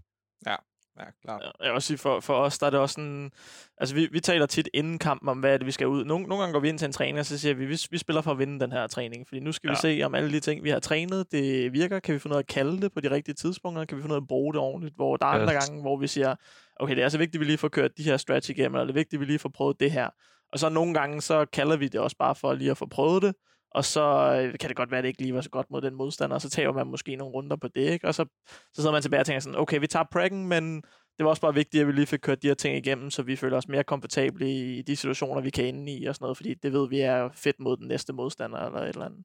Ja, 0.46 0.56
ja, 0.98 1.04
klart. 1.22 1.42
Jeg 1.42 1.68
vil 1.68 1.72
også 1.72 1.86
sige, 1.86 1.98
for, 1.98 2.20
for 2.20 2.34
os, 2.34 2.58
der 2.58 2.66
er 2.66 2.70
det 2.70 2.80
også 2.80 2.92
sådan... 2.92 3.30
Altså, 3.78 3.94
vi, 3.94 4.08
vi 4.12 4.20
taler 4.20 4.46
tit 4.46 4.68
inden 4.74 4.98
kampen 4.98 5.28
om, 5.28 5.40
hvad 5.40 5.52
er 5.54 5.56
det, 5.56 5.66
vi 5.66 5.70
skal 5.70 5.86
ud. 5.86 6.04
Nogle, 6.04 6.26
nogle 6.26 6.42
gange 6.42 6.52
går 6.52 6.60
vi 6.60 6.68
ind 6.68 6.78
til 6.78 6.86
en 6.86 6.92
træning, 6.92 7.18
og 7.18 7.26
så 7.26 7.38
siger 7.38 7.54
vi, 7.54 7.66
vi, 7.66 7.78
vi 7.90 7.98
spiller 7.98 8.22
for 8.22 8.30
at 8.30 8.38
vinde 8.38 8.60
den 8.60 8.72
her 8.72 8.86
træning. 8.86 9.28
Fordi 9.28 9.40
nu 9.40 9.52
skal 9.52 9.68
ja. 9.68 9.72
vi 9.72 9.76
se, 9.76 10.02
om 10.04 10.14
alle 10.14 10.32
de 10.32 10.40
ting, 10.40 10.64
vi 10.64 10.70
har 10.70 10.78
trænet, 10.78 11.32
det 11.32 11.72
virker. 11.72 12.00
Kan 12.00 12.14
vi 12.14 12.18
få 12.18 12.28
noget 12.28 12.42
at 12.42 12.48
kalde 12.48 12.82
det 12.82 12.92
på 12.92 13.00
de 13.00 13.10
rigtige 13.10 13.34
tidspunkter? 13.34 13.84
Kan 13.84 13.96
vi 13.96 14.02
få 14.02 14.08
noget 14.08 14.22
at 14.22 14.28
bruge 14.28 14.52
det 14.52 14.60
ordentligt? 14.60 14.94
Hvor 14.96 15.16
der 15.16 15.26
er 15.26 15.30
andre 15.30 15.52
gange, 15.52 15.80
hvor 15.80 15.96
vi 15.96 16.06
siger, 16.06 16.34
okay, 16.80 16.96
det 16.96 17.04
er 17.04 17.08
så 17.08 17.18
vigtigt, 17.18 17.36
at 17.36 17.40
vi 17.40 17.44
lige 17.44 17.58
får 17.58 17.68
kørt 17.68 17.90
de 17.96 18.02
her 18.02 18.16
stretch 18.16 18.50
igennem, 18.50 18.74
eller 18.74 18.84
det 18.84 18.92
er 18.92 19.00
vigtigt, 19.00 19.14
at 19.14 19.20
vi 19.20 19.24
lige 19.24 19.38
får 19.38 19.48
prøvet 19.48 19.80
det 19.80 19.90
her. 19.90 20.08
Og 20.52 20.58
så 20.58 20.68
nogle 20.68 20.94
gange, 20.94 21.20
så 21.20 21.44
kalder 21.44 21.76
vi 21.76 21.88
det 21.88 22.00
også 22.00 22.16
bare 22.16 22.34
for 22.34 22.54
lige 22.54 22.70
at 22.70 22.78
få 22.78 22.86
prøvet 22.86 23.22
det, 23.22 23.34
og 23.74 23.84
så 23.84 24.02
øh, 24.42 24.58
kan 24.58 24.68
det 24.68 24.76
godt 24.76 24.90
være, 24.90 24.98
at 24.98 25.04
det 25.04 25.08
ikke 25.08 25.22
lige 25.22 25.34
var 25.34 25.40
så 25.40 25.50
godt 25.50 25.70
mod 25.70 25.80
den 25.80 25.94
modstander, 25.94 26.34
og 26.34 26.40
så 26.42 26.50
tager 26.50 26.72
man 26.72 26.86
måske 26.86 27.16
nogle 27.16 27.34
runder 27.34 27.56
på 27.56 27.68
det, 27.68 27.90
ikke? 27.90 28.08
og 28.08 28.14
så, 28.14 28.24
så 28.48 28.82
sidder 28.82 28.92
man 28.92 29.02
tilbage 29.02 29.20
og 29.20 29.26
tænker 29.26 29.40
sådan, 29.40 29.58
okay, 29.58 29.80
vi 29.80 29.86
tager 29.86 30.04
praggen, 30.12 30.48
men 30.48 30.82
det 31.18 31.24
var 31.24 31.30
også 31.30 31.42
bare 31.42 31.54
vigtigt, 31.54 31.80
at 31.80 31.86
vi 31.86 31.92
lige 31.92 32.06
fik 32.06 32.20
kørt 32.22 32.42
de 32.42 32.48
her 32.48 32.54
ting 32.54 32.76
igennem, 32.76 33.10
så 33.10 33.22
vi 33.22 33.36
føler 33.36 33.56
os 33.56 33.68
mere 33.68 33.84
komfortable 33.84 34.50
i 34.50 34.82
de 34.82 34.96
situationer, 34.96 35.40
vi 35.40 35.50
kan 35.50 35.64
inde 35.64 35.92
i 35.92 36.04
og 36.04 36.14
sådan 36.14 36.24
noget, 36.24 36.36
fordi 36.36 36.54
det 36.54 36.72
ved 36.72 36.88
vi 36.88 37.00
er 37.00 37.28
fedt 37.34 37.60
mod 37.60 37.76
den 37.76 37.88
næste 37.88 38.12
modstander 38.12 38.58
eller 38.58 38.80
et 38.80 38.88
eller 38.88 39.04
andet. 39.04 39.24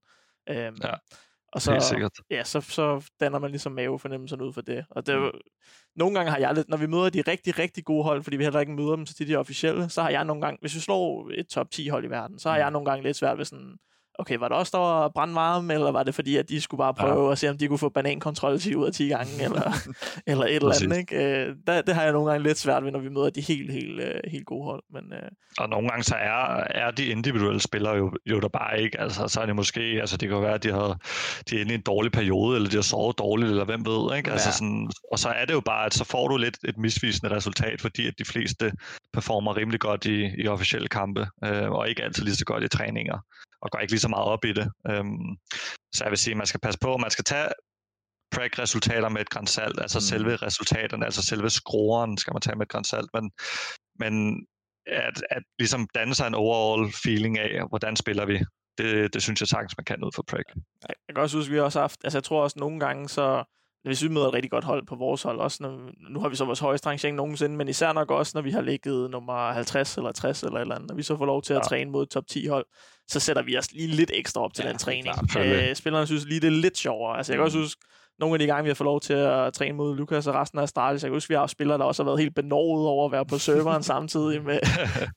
Øhm, 0.49 0.77
ja. 0.83 0.93
Og 1.53 1.61
så, 1.61 1.71
Helt 1.71 1.83
sikkert. 1.83 2.11
Ja, 2.29 2.43
så, 2.43 2.61
så 2.61 3.09
danner 3.19 3.39
man 3.39 3.49
ligesom 3.51 3.71
mavefornemmelsen 3.71 4.41
ud 4.41 4.53
for 4.53 4.61
det. 4.61 4.85
Og 4.89 5.07
det, 5.07 5.21
mm. 5.21 5.31
nogle 5.95 6.15
gange 6.15 6.31
har 6.31 6.37
jeg 6.37 6.53
lidt, 6.53 6.69
når 6.69 6.77
vi 6.77 6.87
møder 6.87 7.09
de 7.09 7.21
rigtig, 7.21 7.59
rigtig 7.59 7.85
gode 7.85 8.03
hold, 8.03 8.23
fordi 8.23 8.37
vi 8.37 8.43
heller 8.43 8.59
ikke 8.59 8.71
møder 8.71 8.95
dem 8.95 9.05
til 9.05 9.27
de 9.27 9.35
officielle, 9.35 9.89
så 9.89 10.01
har 10.01 10.09
jeg 10.09 10.25
nogle 10.25 10.41
gange, 10.41 10.57
hvis 10.61 10.75
vi 10.75 10.79
slår 10.79 11.31
et 11.33 11.47
top 11.47 11.71
10 11.71 11.87
hold 11.87 12.05
i 12.05 12.09
verden, 12.09 12.39
så 12.39 12.49
har 12.49 12.57
mm. 12.57 12.61
jeg 12.61 12.71
nogle 12.71 12.85
gange 12.85 13.03
lidt 13.03 13.17
svært 13.17 13.37
ved 13.37 13.45
sådan, 13.45 13.77
okay, 14.19 14.37
var 14.37 14.47
det 14.47 14.57
også 14.57 14.77
der 14.77 14.83
var 14.83 15.09
brandvarme, 15.09 15.73
eller 15.73 15.91
var 15.91 16.03
det 16.03 16.15
fordi, 16.15 16.35
at 16.37 16.49
de 16.49 16.61
skulle 16.61 16.79
bare 16.79 16.93
prøve 16.93 17.25
ja. 17.25 17.31
at 17.31 17.37
se, 17.37 17.49
om 17.49 17.57
de 17.57 17.67
kunne 17.67 17.79
få 17.79 17.89
banankontrol 17.89 18.59
10 18.59 18.75
ud 18.75 18.85
af 18.85 18.93
10 18.93 19.07
gange, 19.07 19.31
eller, 19.45 19.71
eller 20.27 20.45
et 20.45 20.55
eller 20.55 20.83
andet, 20.83 20.97
ikke? 20.97 21.45
Øh, 21.47 21.55
der, 21.67 21.81
det 21.81 21.95
har 21.95 22.03
jeg 22.03 22.11
nogle 22.11 22.31
gange 22.31 22.43
lidt 22.43 22.57
svært 22.57 22.83
ved, 22.83 22.91
når 22.91 22.99
vi 22.99 23.09
møder 23.09 23.29
de 23.29 23.41
helt, 23.41 23.71
helt, 23.71 24.01
øh, 24.01 24.19
helt 24.27 24.45
gode 24.45 24.63
hold. 24.63 24.83
Men, 24.93 25.13
øh... 25.13 25.29
Og 25.59 25.69
nogle 25.69 25.89
gange 25.89 26.03
så 26.03 26.15
er, 26.15 26.63
er 26.69 26.91
de 26.91 27.05
individuelle 27.05 27.61
spillere 27.61 27.95
jo, 27.95 28.11
jo 28.25 28.39
der 28.39 28.47
bare 28.47 28.81
ikke, 28.81 28.99
altså 28.99 29.27
så 29.27 29.41
er 29.41 29.45
det 29.45 29.55
måske, 29.55 29.81
altså 29.81 30.17
det 30.17 30.29
kan 30.29 30.41
være, 30.41 30.53
at 30.53 30.63
de 30.63 30.71
har 30.71 30.99
de 31.49 31.55
er 31.57 31.61
inde 31.61 31.71
i 31.71 31.75
en 31.75 31.81
dårlig 31.81 32.11
periode, 32.11 32.55
eller 32.55 32.69
de 32.69 32.75
har 32.75 32.81
sovet 32.81 33.17
dårligt, 33.17 33.49
eller 33.49 33.65
hvem 33.65 33.85
ved, 33.85 34.17
ikke? 34.17 34.31
Altså 34.31 34.51
sådan, 34.51 34.91
og 35.11 35.19
så 35.19 35.29
er 35.29 35.45
det 35.45 35.53
jo 35.53 35.59
bare, 35.59 35.85
at 35.85 35.93
så 35.93 36.03
får 36.03 36.27
du 36.27 36.37
lidt 36.37 36.57
et 36.63 36.77
misvisende 36.77 37.35
resultat, 37.35 37.81
fordi 37.81 38.07
at 38.07 38.13
de 38.19 38.25
fleste 38.25 38.71
performer 39.13 39.57
rimelig 39.57 39.79
godt 39.79 40.05
i, 40.05 40.41
i 40.43 40.47
officielle 40.47 40.87
kampe, 40.87 41.27
øh, 41.45 41.71
og 41.71 41.89
ikke 41.89 42.03
altid 42.03 42.23
lige 42.23 42.35
så 42.35 42.45
godt 42.45 42.63
i 42.63 42.67
træninger 42.67 43.19
og 43.61 43.71
går 43.71 43.79
ikke 43.79 43.93
lige 43.93 44.07
så 44.07 44.07
meget 44.07 44.25
op 44.25 44.45
i 44.45 44.53
det. 44.53 44.71
Øhm, 44.89 45.37
så 45.95 46.03
jeg 46.03 46.11
vil 46.11 46.17
sige, 46.17 46.31
at 46.31 46.37
man 46.37 46.47
skal 46.47 46.59
passe 46.59 46.79
på, 46.79 46.97
man 46.97 47.11
skal 47.11 47.25
tage 47.25 47.49
track-resultater 48.35 49.09
med 49.09 49.21
et 49.21 49.29
grænsalt, 49.29 49.79
altså 49.79 49.97
mm. 49.97 50.01
selve 50.01 50.35
resultaterne, 50.35 51.05
altså 51.05 51.21
selve 51.21 51.49
skrueren 51.49 52.17
skal 52.17 52.33
man 52.33 52.41
tage 52.41 52.55
med 52.55 52.65
et 52.65 52.71
grænsalt, 52.71 53.09
men, 53.13 53.31
men 53.99 54.45
at, 54.87 55.23
at 55.29 55.43
ligesom 55.59 55.87
danne 55.95 56.15
sig 56.15 56.27
en 56.27 56.35
overall 56.35 56.93
feeling 57.03 57.39
af, 57.39 57.67
hvordan 57.69 57.95
spiller 57.95 58.25
vi, 58.25 58.39
det, 58.77 59.13
det 59.13 59.21
synes 59.21 59.41
jeg 59.41 59.47
sagtens, 59.47 59.77
man 59.77 59.85
kan 59.85 60.03
ud 60.03 60.11
for 60.15 60.23
Prek. 60.27 60.45
Jeg 60.89 61.15
kan 61.15 61.23
også 61.23 61.37
huske, 61.37 61.49
at 61.49 61.53
vi 61.53 61.59
også 61.59 61.79
har 61.79 61.83
haft, 61.83 61.99
altså 62.03 62.17
jeg 62.17 62.23
tror 62.23 62.43
også 62.43 62.59
nogle 62.59 62.79
gange, 62.79 63.09
så 63.09 63.43
hvis 63.87 64.03
vi 64.03 64.07
møder 64.07 64.27
et 64.27 64.33
rigtig 64.33 64.51
godt 64.51 64.63
hold 64.63 64.85
på 64.85 64.95
vores 64.95 65.23
hold, 65.23 65.39
også 65.39 65.57
når, 65.61 65.79
nu 66.09 66.19
har 66.19 66.29
vi 66.29 66.35
så 66.35 66.45
vores 66.45 66.59
højeste 66.59 66.87
rangering 66.87 67.15
nogensinde, 67.15 67.55
men 67.55 67.67
især 67.67 67.93
nok 67.93 68.11
også, 68.11 68.31
når 68.35 68.41
vi 68.41 68.51
har 68.51 68.61
ligget 68.61 69.09
nummer 69.09 69.51
50 69.51 69.97
eller 69.97 70.11
60 70.11 70.43
eller 70.43 70.57
et 70.57 70.61
eller 70.61 70.75
andet, 70.75 70.89
når 70.89 70.95
vi 70.95 71.03
så 71.03 71.17
får 71.17 71.25
lov 71.25 71.41
til 71.41 71.53
at 71.53 71.57
ja. 71.57 71.63
træne 71.63 71.91
mod 71.91 72.05
top 72.05 72.27
10 72.27 72.47
hold, 72.47 72.65
så 73.07 73.19
sætter 73.19 73.41
vi 73.41 73.57
os 73.57 73.71
lige 73.71 73.87
lidt 73.87 74.11
ekstra 74.13 74.41
op 74.41 74.53
til 74.53 74.63
ja, 74.63 74.69
den 74.69 74.77
træning. 74.77 75.15
Øh, 75.37 75.75
spillerne 75.75 76.07
synes 76.07 76.25
lige, 76.25 76.39
det 76.39 76.47
er 76.47 76.51
lidt 76.51 76.77
sjovere. 76.77 77.17
Altså, 77.17 77.33
jeg 77.33 77.37
kan 77.37 77.45
også 77.45 77.57
mm. 77.57 77.63
huske, 77.63 77.81
nogle 78.19 78.35
af 78.35 78.39
de 78.39 78.45
gange, 78.45 78.63
vi 78.63 78.69
har 78.69 78.75
fået 78.75 78.85
lov 78.85 78.99
til 78.99 79.13
at 79.13 79.53
træne 79.53 79.77
mod 79.77 79.97
Lukas 79.97 80.27
og 80.27 80.35
resten 80.35 80.59
af 80.59 80.63
Astralis, 80.63 81.03
jeg 81.03 81.09
kan 81.09 81.15
huske, 81.15 81.29
vi 81.29 81.35
har 81.35 81.47
spillere, 81.47 81.77
der 81.77 81.83
også 81.83 82.03
har 82.03 82.09
været 82.09 82.19
helt 82.19 82.35
benovet 82.35 82.87
over 82.87 83.05
at 83.05 83.11
være 83.11 83.25
på 83.25 83.37
serveren 83.37 83.83
samtidig 83.93 84.43
med, 84.43 84.59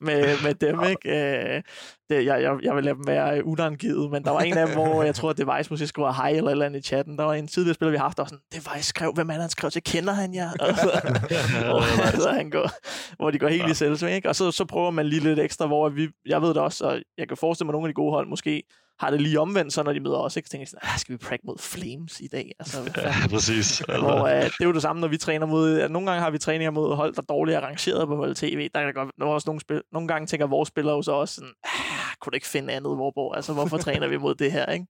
med, 0.01 0.43
med 0.43 0.53
dem. 0.53 0.83
Ikke? 0.83 1.55
Øh, 1.55 1.61
det, 2.09 2.25
jeg, 2.25 2.41
jeg, 2.41 2.57
jeg 2.63 2.75
vil 2.75 2.83
lade 2.83 2.95
dem 2.95 3.07
være 3.07 3.45
unangivet, 3.45 4.11
men 4.11 4.23
der 4.23 4.31
var 4.31 4.39
en 4.39 4.57
af 4.57 4.67
dem, 4.67 4.75
hvor 4.75 5.03
jeg 5.03 5.15
tror, 5.15 5.29
at 5.29 5.37
Device 5.37 5.69
måske 5.69 5.87
skriver 5.87 6.11
hej 6.13 6.29
eller 6.29 6.51
eller 6.51 6.65
andet 6.65 6.79
i 6.79 6.83
chatten. 6.83 7.17
Der 7.17 7.23
var 7.23 7.33
en 7.33 7.47
tidligere 7.47 7.73
spiller, 7.73 7.91
vi 7.91 7.97
har 7.97 8.03
haft, 8.03 8.17
der 8.17 8.23
var 8.23 8.27
sådan, 8.27 8.43
Device 8.53 8.87
skrev, 8.87 9.11
hvem 9.15 9.29
er 9.29 9.33
han 9.33 9.49
skrev 9.49 9.71
til, 9.71 9.83
kender 9.83 10.13
han 10.13 10.33
jer? 10.33 10.49
Hvor, 11.69 12.21
så 12.21 12.29
han 12.29 12.49
går, 12.49 12.69
hvor 13.15 13.31
de 13.31 13.39
går 13.39 13.47
helt 13.47 13.63
ja. 13.63 13.67
i 13.67 13.73
selvsving, 13.73 14.15
ikke? 14.15 14.29
Og 14.29 14.35
så, 14.35 14.51
så 14.51 14.65
prøver 14.65 14.91
man 14.91 15.05
lige 15.05 15.23
lidt 15.23 15.39
ekstra, 15.39 15.67
hvor 15.67 15.89
vi, 15.89 16.09
jeg 16.25 16.41
ved 16.41 16.49
det 16.49 16.57
også, 16.57 16.85
og 16.85 16.99
jeg 17.17 17.27
kan 17.27 17.37
forestille 17.37 17.65
mig, 17.65 17.71
at 17.71 17.73
nogle 17.73 17.87
af 17.87 17.89
de 17.89 17.93
gode 17.93 18.11
hold 18.11 18.27
måske 18.27 18.63
har 19.01 19.11
det 19.11 19.21
lige 19.21 19.39
omvendt, 19.39 19.73
så 19.73 19.83
når 19.83 19.93
de 19.93 19.99
møder 19.99 20.17
os, 20.17 20.35
ikke? 20.35 20.47
så 20.47 20.51
tænker 20.51 20.61
jeg 20.61 20.67
sådan, 20.67 20.89
ah, 20.93 20.99
skal 20.99 21.13
vi 21.13 21.17
practice 21.17 21.45
mod 21.45 21.57
Flames 21.59 22.19
i 22.19 22.27
dag? 22.27 22.51
Altså, 22.59 22.77
ja, 22.97 23.13
præcis. 23.29 23.79
Hvor, 23.79 24.23
uh, 24.23 24.29
det 24.29 24.61
er 24.61 24.65
jo 24.65 24.73
det 24.73 24.81
samme, 24.81 24.99
når 24.99 25.07
vi 25.07 25.17
træner 25.17 25.45
mod, 25.45 25.79
at 25.79 25.91
nogle 25.91 26.07
gange 26.09 26.23
har 26.23 26.29
vi 26.29 26.37
træninger 26.37 26.71
mod 26.71 26.95
hold, 26.95 27.13
der 27.13 27.21
dårligt 27.21 27.55
er 27.55 27.61
rangeret 27.61 28.07
på 28.07 28.15
hold 28.15 28.35
tv. 28.35 28.69
Der 28.73 28.83
kan 28.83 28.93
godt, 28.93 29.09
der 29.19 29.25
er 29.25 29.29
også 29.29 29.49
nogle, 29.49 29.61
spil, 29.61 29.81
nogle 29.91 30.07
gange 30.07 30.27
tænker 30.27 30.47
vores 30.47 30.67
spillere 30.67 30.95
jo 30.95 31.01
så 31.01 31.11
også 31.11 31.35
sådan, 31.35 31.53
ah, 31.63 32.15
kunne 32.19 32.31
du 32.31 32.35
ikke 32.35 32.47
finde 32.47 32.73
andet, 32.73 32.95
hvor, 32.95 33.35
altså 33.35 33.53
hvorfor 33.53 33.77
træner 33.77 34.07
vi 34.07 34.17
mod 34.17 34.35
det 34.35 34.51
her, 34.51 34.65
ikke? 34.65 34.85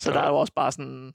Så 0.00 0.10
ja. 0.10 0.16
der 0.16 0.22
er 0.22 0.28
jo 0.28 0.36
også 0.36 0.52
bare 0.56 0.72
sådan, 0.72 1.12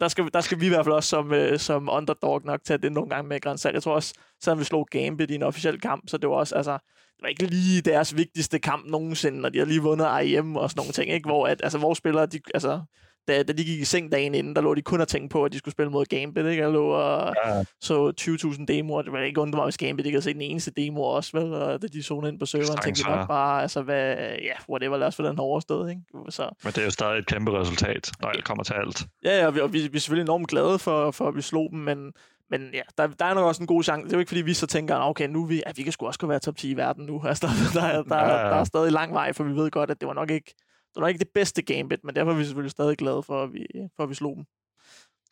der 0.00 0.08
skal, 0.08 0.28
der 0.34 0.40
skal 0.40 0.60
vi 0.60 0.66
i 0.66 0.68
hvert 0.68 0.84
fald 0.84 0.94
også 0.94 1.08
som, 1.08 1.32
øh, 1.32 1.58
som 1.58 1.88
underdog 1.92 2.42
nok 2.44 2.64
tage 2.64 2.78
det 2.78 2.92
nogle 2.92 3.10
gange 3.10 3.28
med 3.28 3.40
grænsal. 3.40 3.72
Jeg 3.72 3.82
tror 3.82 3.94
også, 3.94 4.14
selvom 4.44 4.58
vi 4.58 4.64
slog 4.64 4.86
Gambit 4.90 5.30
i 5.30 5.34
en 5.34 5.42
officiel 5.42 5.80
kamp, 5.80 6.08
så 6.08 6.16
det 6.16 6.28
var 6.28 6.36
også, 6.36 6.54
altså, 6.54 6.72
det 6.72 7.22
var 7.22 7.28
ikke 7.28 7.46
lige 7.46 7.80
deres 7.80 8.16
vigtigste 8.16 8.58
kamp 8.58 8.86
nogensinde, 8.86 9.40
når 9.40 9.48
de 9.48 9.58
har 9.58 9.66
lige 9.66 9.82
vundet 9.82 10.06
IEM 10.24 10.56
og 10.56 10.70
sådan 10.70 10.80
nogle 10.80 10.92
ting, 10.92 11.10
ikke? 11.10 11.28
Hvor 11.28 11.46
at, 11.46 11.60
altså, 11.64 11.78
vores 11.78 11.98
spillere, 11.98 12.26
de, 12.26 12.40
altså, 12.54 12.80
da, 13.28 13.42
da 13.42 13.52
de 13.52 13.64
gik 13.64 13.80
i 13.80 13.84
seng 13.84 14.12
dagen 14.12 14.34
inden, 14.34 14.56
der 14.56 14.62
lå 14.62 14.74
de 14.74 14.82
kun 14.82 15.00
at 15.00 15.08
tænke 15.08 15.28
på, 15.28 15.44
at 15.44 15.52
de 15.52 15.58
skulle 15.58 15.72
spille 15.72 15.90
mod 15.90 16.04
Gambit, 16.04 16.46
ikke? 16.46 16.62
Jeg 16.62 16.72
lå 16.72 16.86
og 16.86 17.34
ja. 17.46 17.64
så 17.80 18.12
20.000 18.20 18.64
demoer. 18.64 19.02
Det 19.02 19.12
var 19.12 19.18
ikke 19.18 19.40
undre 19.40 19.56
mig, 19.56 19.64
hvis 19.64 19.78
Gambit 19.78 20.06
ikke 20.06 20.16
havde 20.16 20.24
set 20.24 20.34
den 20.34 20.42
eneste 20.42 20.70
demo 20.70 21.02
også, 21.02 21.30
vel? 21.34 21.52
Og 21.52 21.82
da 21.82 21.86
de 21.86 22.02
zonede 22.02 22.32
ind 22.32 22.40
på 22.40 22.46
serveren, 22.46 22.78
tænkte 22.84 23.02
de 23.02 23.08
nok 23.08 23.28
bare, 23.28 23.62
altså, 23.62 23.82
hvad, 23.82 24.16
ja, 24.42 24.54
whatever, 24.70 24.96
lad 24.96 25.06
os 25.06 25.16
få 25.16 25.22
den 25.22 25.38
overstået, 25.38 25.90
ikke? 25.90 26.02
Så. 26.28 26.50
Men 26.64 26.72
det 26.72 26.78
er 26.78 26.84
jo 26.84 26.90
stadig 26.90 27.18
et 27.18 27.26
kæmpe 27.26 27.60
resultat, 27.60 28.10
når 28.20 28.28
alt 28.28 28.44
kommer 28.44 28.64
til 28.64 28.74
alt. 28.74 29.06
Ja, 29.24 29.38
ja, 29.38 29.46
og 29.46 29.54
vi, 29.54 29.60
og 29.60 29.72
vi, 29.72 29.78
vi 29.78 29.96
er 29.96 30.00
selvfølgelig 30.00 30.24
enormt 30.24 30.48
glade 30.48 30.78
for, 30.78 31.10
for 31.10 31.28
at 31.28 31.36
vi 31.36 31.42
slog 31.42 31.68
dem, 31.70 31.78
men, 31.78 32.12
men 32.50 32.70
ja, 32.74 32.82
der, 32.98 33.06
der 33.06 33.24
er 33.24 33.34
nok 33.34 33.44
også 33.44 33.62
en 33.62 33.66
god 33.66 33.82
chance. 33.82 34.04
Det 34.04 34.12
er 34.12 34.16
jo 34.16 34.20
ikke, 34.20 34.28
fordi 34.28 34.42
vi 34.42 34.54
så 34.54 34.66
tænker, 34.66 34.96
okay, 34.96 35.28
nu 35.28 35.44
vi, 35.44 35.62
ja, 35.66 35.72
vi 35.76 35.82
kan 35.82 35.92
sgu 35.92 36.06
også 36.06 36.18
gå 36.18 36.26
være 36.26 36.38
top 36.38 36.56
10 36.56 36.70
i 36.70 36.76
verden 36.76 37.06
nu. 37.06 37.22
Altså, 37.28 37.46
der, 37.74 37.80
der, 37.80 38.02
der, 38.02 38.16
ja, 38.16 38.36
ja. 38.36 38.48
der 38.48 38.56
er 38.56 38.64
stadig 38.64 38.92
lang 38.92 39.14
vej, 39.14 39.32
for 39.32 39.44
vi 39.44 39.56
ved 39.56 39.70
godt, 39.70 39.90
at 39.90 40.00
det 40.00 40.08
var 40.08 40.14
nok 40.14 40.30
ikke 40.30 40.54
det 40.98 41.02
var 41.02 41.08
ikke 41.08 41.24
det 41.24 41.34
bedste 41.34 41.62
gambit, 41.62 42.04
men 42.04 42.16
derfor 42.16 42.32
er 42.32 42.36
vi 42.36 42.44
selvfølgelig 42.44 42.70
stadig 42.70 42.96
glade 42.96 43.22
for, 43.22 43.44
at 43.44 43.52
vi, 43.52 43.66
for 43.96 44.02
at 44.02 44.08
vi 44.08 44.14
slog 44.14 44.36
dem. 44.36 44.44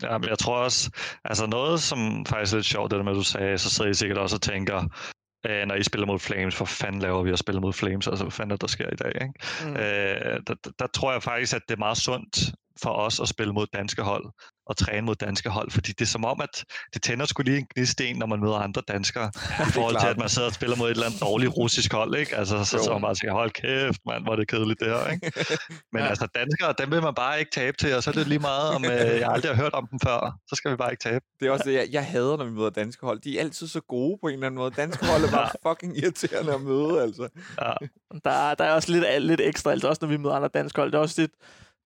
Ja, 0.03 0.19
men 0.19 0.29
jeg 0.29 0.39
tror 0.39 0.57
også, 0.57 0.91
altså 1.25 1.47
noget, 1.47 1.83
som 1.83 2.27
faktisk 2.27 2.53
er 2.53 2.57
lidt 2.57 2.67
sjovt, 2.67 2.91
det 2.91 2.97
der 2.97 3.05
med, 3.05 3.13
at 3.13 3.17
du 3.17 3.23
sagde, 3.23 3.59
så 3.59 3.71
sidder 3.71 3.91
I 3.91 3.95
sikkert 3.95 4.19
også 4.19 4.37
og 4.37 4.43
tænker, 4.43 4.89
øh, 5.47 5.67
når 5.67 5.75
I 5.75 5.83
spiller 5.83 6.07
mod 6.07 6.19
Flames, 6.19 6.57
hvor 6.57 6.67
fanden 6.67 7.03
laver 7.03 7.23
vi 7.23 7.31
at 7.31 7.39
spille 7.39 7.61
mod 7.61 7.73
Flames? 7.73 8.09
Altså, 8.09 8.25
hvad 8.25 8.33
fanden 8.33 8.53
er 8.53 8.57
der 8.57 8.67
sker 8.67 8.91
i 8.93 8.97
dag? 8.97 9.13
Ikke? 9.15 9.35
Mm. 9.65 9.77
Øh, 9.77 10.41
der, 10.47 10.55
der, 10.65 10.71
der 10.79 10.87
tror 10.87 11.13
jeg 11.13 11.23
faktisk, 11.23 11.55
at 11.55 11.63
det 11.69 11.75
er 11.75 11.79
meget 11.79 11.99
sundt 11.99 12.39
for 12.83 12.91
os 12.91 13.21
at 13.21 13.29
spille 13.29 13.53
mod 13.53 13.67
danske 13.73 14.03
hold. 14.03 14.25
At 14.71 14.77
træne 14.77 15.07
mod 15.07 15.15
danske 15.15 15.51
hold, 15.51 15.71
fordi 15.71 15.93
det 15.93 16.01
er 16.01 16.07
som 16.07 16.25
om, 16.25 16.41
at 16.41 16.65
det 16.95 17.03
tænder 17.03 17.27
skulle 17.27 17.51
lige 17.51 17.59
en 17.61 17.67
gnisten, 17.75 18.17
når 18.17 18.27
man 18.27 18.41
møder 18.41 18.55
andre 18.55 18.83
danskere, 18.89 19.31
i 19.69 19.73
forhold 19.73 20.01
til, 20.01 20.07
at 20.07 20.19
man 20.19 20.29
sidder 20.29 20.49
og 20.49 20.55
spiller 20.55 20.77
mod 20.77 20.87
et 20.87 20.91
eller 20.91 21.07
andet 21.07 21.21
dårligt 21.21 21.57
russisk 21.57 21.93
hold, 21.93 22.17
ikke? 22.17 22.37
Altså, 22.37 22.65
så, 22.65 22.79
så 22.85 22.93
man 22.93 23.03
bare 23.03 23.17
siger, 23.17 23.33
hold 23.33 23.51
kæft, 23.51 24.01
mand, 24.07 24.23
hvor 24.23 24.33
er 24.33 24.37
det 24.37 24.49
kedeligt 24.49 24.81
det 24.81 24.89
her, 24.89 25.11
ikke? 25.13 25.33
Men 25.93 26.03
ja. 26.03 26.09
altså, 26.09 26.27
danskere, 26.35 26.75
dem 26.79 26.91
vil 26.91 27.03
man 27.03 27.15
bare 27.15 27.39
ikke 27.41 27.51
tabe 27.51 27.77
til, 27.77 27.95
og 27.95 28.03
så 28.03 28.11
er 28.11 28.15
det 28.15 28.27
lige 28.27 28.39
meget, 28.39 28.75
om 28.75 28.85
øh, 28.85 28.91
jeg 28.91 29.29
aldrig 29.29 29.55
har 29.55 29.63
hørt 29.63 29.73
om 29.73 29.87
dem 29.91 30.01
før, 30.01 30.39
så 30.49 30.55
skal 30.57 30.71
vi 30.71 30.77
bare 30.77 30.91
ikke 30.93 31.03
tabe. 31.03 31.25
Det 31.41 31.49
er 31.49 31.53
også 31.53 31.65
det, 31.65 31.75
jeg, 31.75 31.89
jeg 31.91 32.07
hader, 32.07 32.37
når 32.37 32.45
vi 32.45 32.51
møder 32.51 32.71
danske 32.71 33.07
hold. 33.07 33.21
De 33.21 33.39
er 33.39 33.43
altid 33.43 33.67
så 33.67 33.81
gode 33.81 34.19
på 34.21 34.29
en 34.29 34.35
eller 34.35 34.47
anden 34.47 34.59
måde. 34.59 34.71
Danske 34.71 35.07
hold 35.07 35.25
er 35.25 35.31
bare 35.31 35.51
fucking 35.69 35.99
irriterende 35.99 36.55
at 36.55 36.61
møde, 36.61 37.03
altså. 37.03 37.29
Ja. 37.63 37.73
Der, 38.25 38.55
der 38.55 38.65
er 38.65 38.73
også 38.73 38.93
lidt, 38.93 39.23
lidt 39.23 39.41
ekstra, 39.41 39.71
altså 39.71 39.89
også 39.89 39.99
når 40.03 40.09
vi 40.09 40.17
møder 40.17 40.35
andre 40.35 40.49
danske 40.55 40.81
hold. 40.81 40.93
Det 40.93 40.99
er 40.99 41.03
også 41.03 41.21
lidt, 41.21 41.33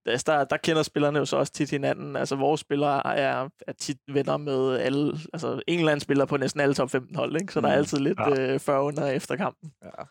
der, 0.07 0.44
der 0.44 0.57
kender 0.57 0.82
spillerne 0.82 1.18
jo 1.18 1.24
så 1.24 1.36
også 1.36 1.53
tit 1.53 1.70
hinanden. 1.70 2.16
Altså, 2.16 2.36
vores 2.36 2.61
spillere 2.61 3.16
er, 3.16 3.48
er 3.66 3.72
tit 3.72 3.98
venner 4.09 4.36
med 4.36 4.78
alle, 4.78 5.18
altså 5.32 5.62
en 5.66 5.78
eller 5.78 5.92
anden 5.92 6.01
spiller 6.01 6.24
på 6.24 6.36
næsten 6.36 6.61
alle 6.61 6.74
top 6.74 6.90
15 6.90 7.16
hold, 7.16 7.40
ikke? 7.40 7.53
Så 7.53 7.61
mm. 7.61 7.62
der 7.62 7.70
er 7.70 7.76
mm. 7.76 7.78
altid 7.78 7.98
lidt 7.98 8.18
ja. 8.18 8.53
øh, 8.53 8.61
før 8.61 8.78
under 8.78 9.07
efter 9.07 9.36
kampen. 9.36 9.72
Ja. 9.84 10.05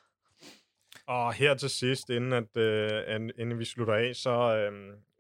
Og 1.07 1.33
her 1.33 1.53
til 1.53 1.69
sidst, 1.69 2.09
inden, 2.09 2.33
at, 2.33 2.57
øh, 2.57 3.29
inden 3.37 3.59
vi 3.59 3.65
slutter 3.65 3.93
af, 3.93 4.15
så 4.15 4.31
øh, 4.31 4.71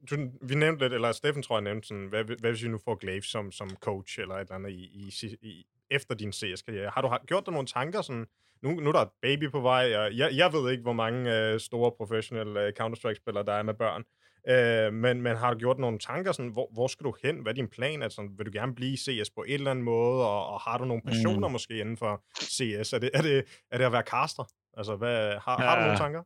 du, 0.09 0.31
vi 0.41 0.55
nævnte 0.55 0.85
lidt, 0.85 0.93
eller 0.93 1.11
Steffen 1.11 1.43
tror 1.43 1.55
jeg 1.55 1.63
nævnte 1.63 1.87
sådan, 1.87 2.05
hvad, 2.05 2.23
hvad 2.23 2.51
hvis 2.51 2.63
vi 2.63 2.67
nu 2.67 2.79
får 2.85 2.95
Glaive 2.95 3.23
som, 3.23 3.51
som 3.51 3.69
coach 3.75 4.19
eller 4.19 4.35
et 4.35 4.41
eller 4.41 4.55
andet 4.55 4.69
i, 4.69 4.83
i, 4.83 5.37
i 5.41 5.65
efter 5.91 6.15
din 6.15 6.33
CS-karriere? 6.33 6.91
Har 6.93 7.01
du 7.01 7.07
har, 7.07 7.21
gjort 7.27 7.45
dig 7.45 7.53
nogle 7.53 7.67
tanker 7.67 8.01
sådan, 8.01 8.25
nu, 8.61 8.69
nu 8.69 8.89
er 8.89 8.91
der 8.91 8.99
et 8.99 9.09
baby 9.21 9.51
på 9.51 9.59
vej, 9.59 9.97
og 9.97 10.17
jeg, 10.17 10.29
jeg 10.33 10.53
ved 10.53 10.71
ikke, 10.71 10.83
hvor 10.83 10.93
mange 10.93 11.37
øh, 11.37 11.59
store 11.59 11.91
professionelle 11.91 12.61
øh, 12.61 12.73
Counter-Strike-spillere, 12.73 13.45
der 13.45 13.53
er 13.53 13.63
med 13.63 13.73
børn, 13.73 14.03
øh, 14.47 14.93
men, 14.93 15.21
men 15.21 15.37
har 15.37 15.53
du 15.53 15.59
gjort 15.59 15.79
nogle 15.79 15.99
tanker, 15.99 16.31
sådan, 16.31 16.51
hvor, 16.51 16.69
hvor 16.73 16.87
skal 16.87 17.03
du 17.03 17.13
hen? 17.23 17.35
Hvad 17.35 17.51
er 17.51 17.55
din 17.55 17.67
plan? 17.67 18.03
Altså, 18.03 18.29
vil 18.37 18.45
du 18.45 18.51
gerne 18.53 18.75
blive 18.75 18.97
CS 18.97 19.29
på 19.35 19.43
en 19.47 19.53
eller 19.53 19.71
anden 19.71 19.85
måde, 19.85 20.27
og, 20.27 20.47
og 20.47 20.61
har 20.61 20.77
du 20.77 20.85
nogle 20.85 21.03
passioner 21.07 21.47
mm. 21.47 21.51
måske 21.51 21.79
inden 21.79 21.97
for 21.97 22.23
CS? 22.43 22.93
Er 22.93 22.99
det, 22.99 23.09
er, 23.13 23.21
det, 23.21 23.45
er 23.71 23.77
det 23.77 23.85
at 23.85 23.91
være 23.91 24.03
caster? 24.11 24.43
Altså, 24.77 24.95
hvad, 24.95 25.39
har, 25.45 25.61
ja. 25.61 25.67
har 25.67 25.75
du 25.75 25.81
nogle 25.81 25.97
tanker? 25.97 26.23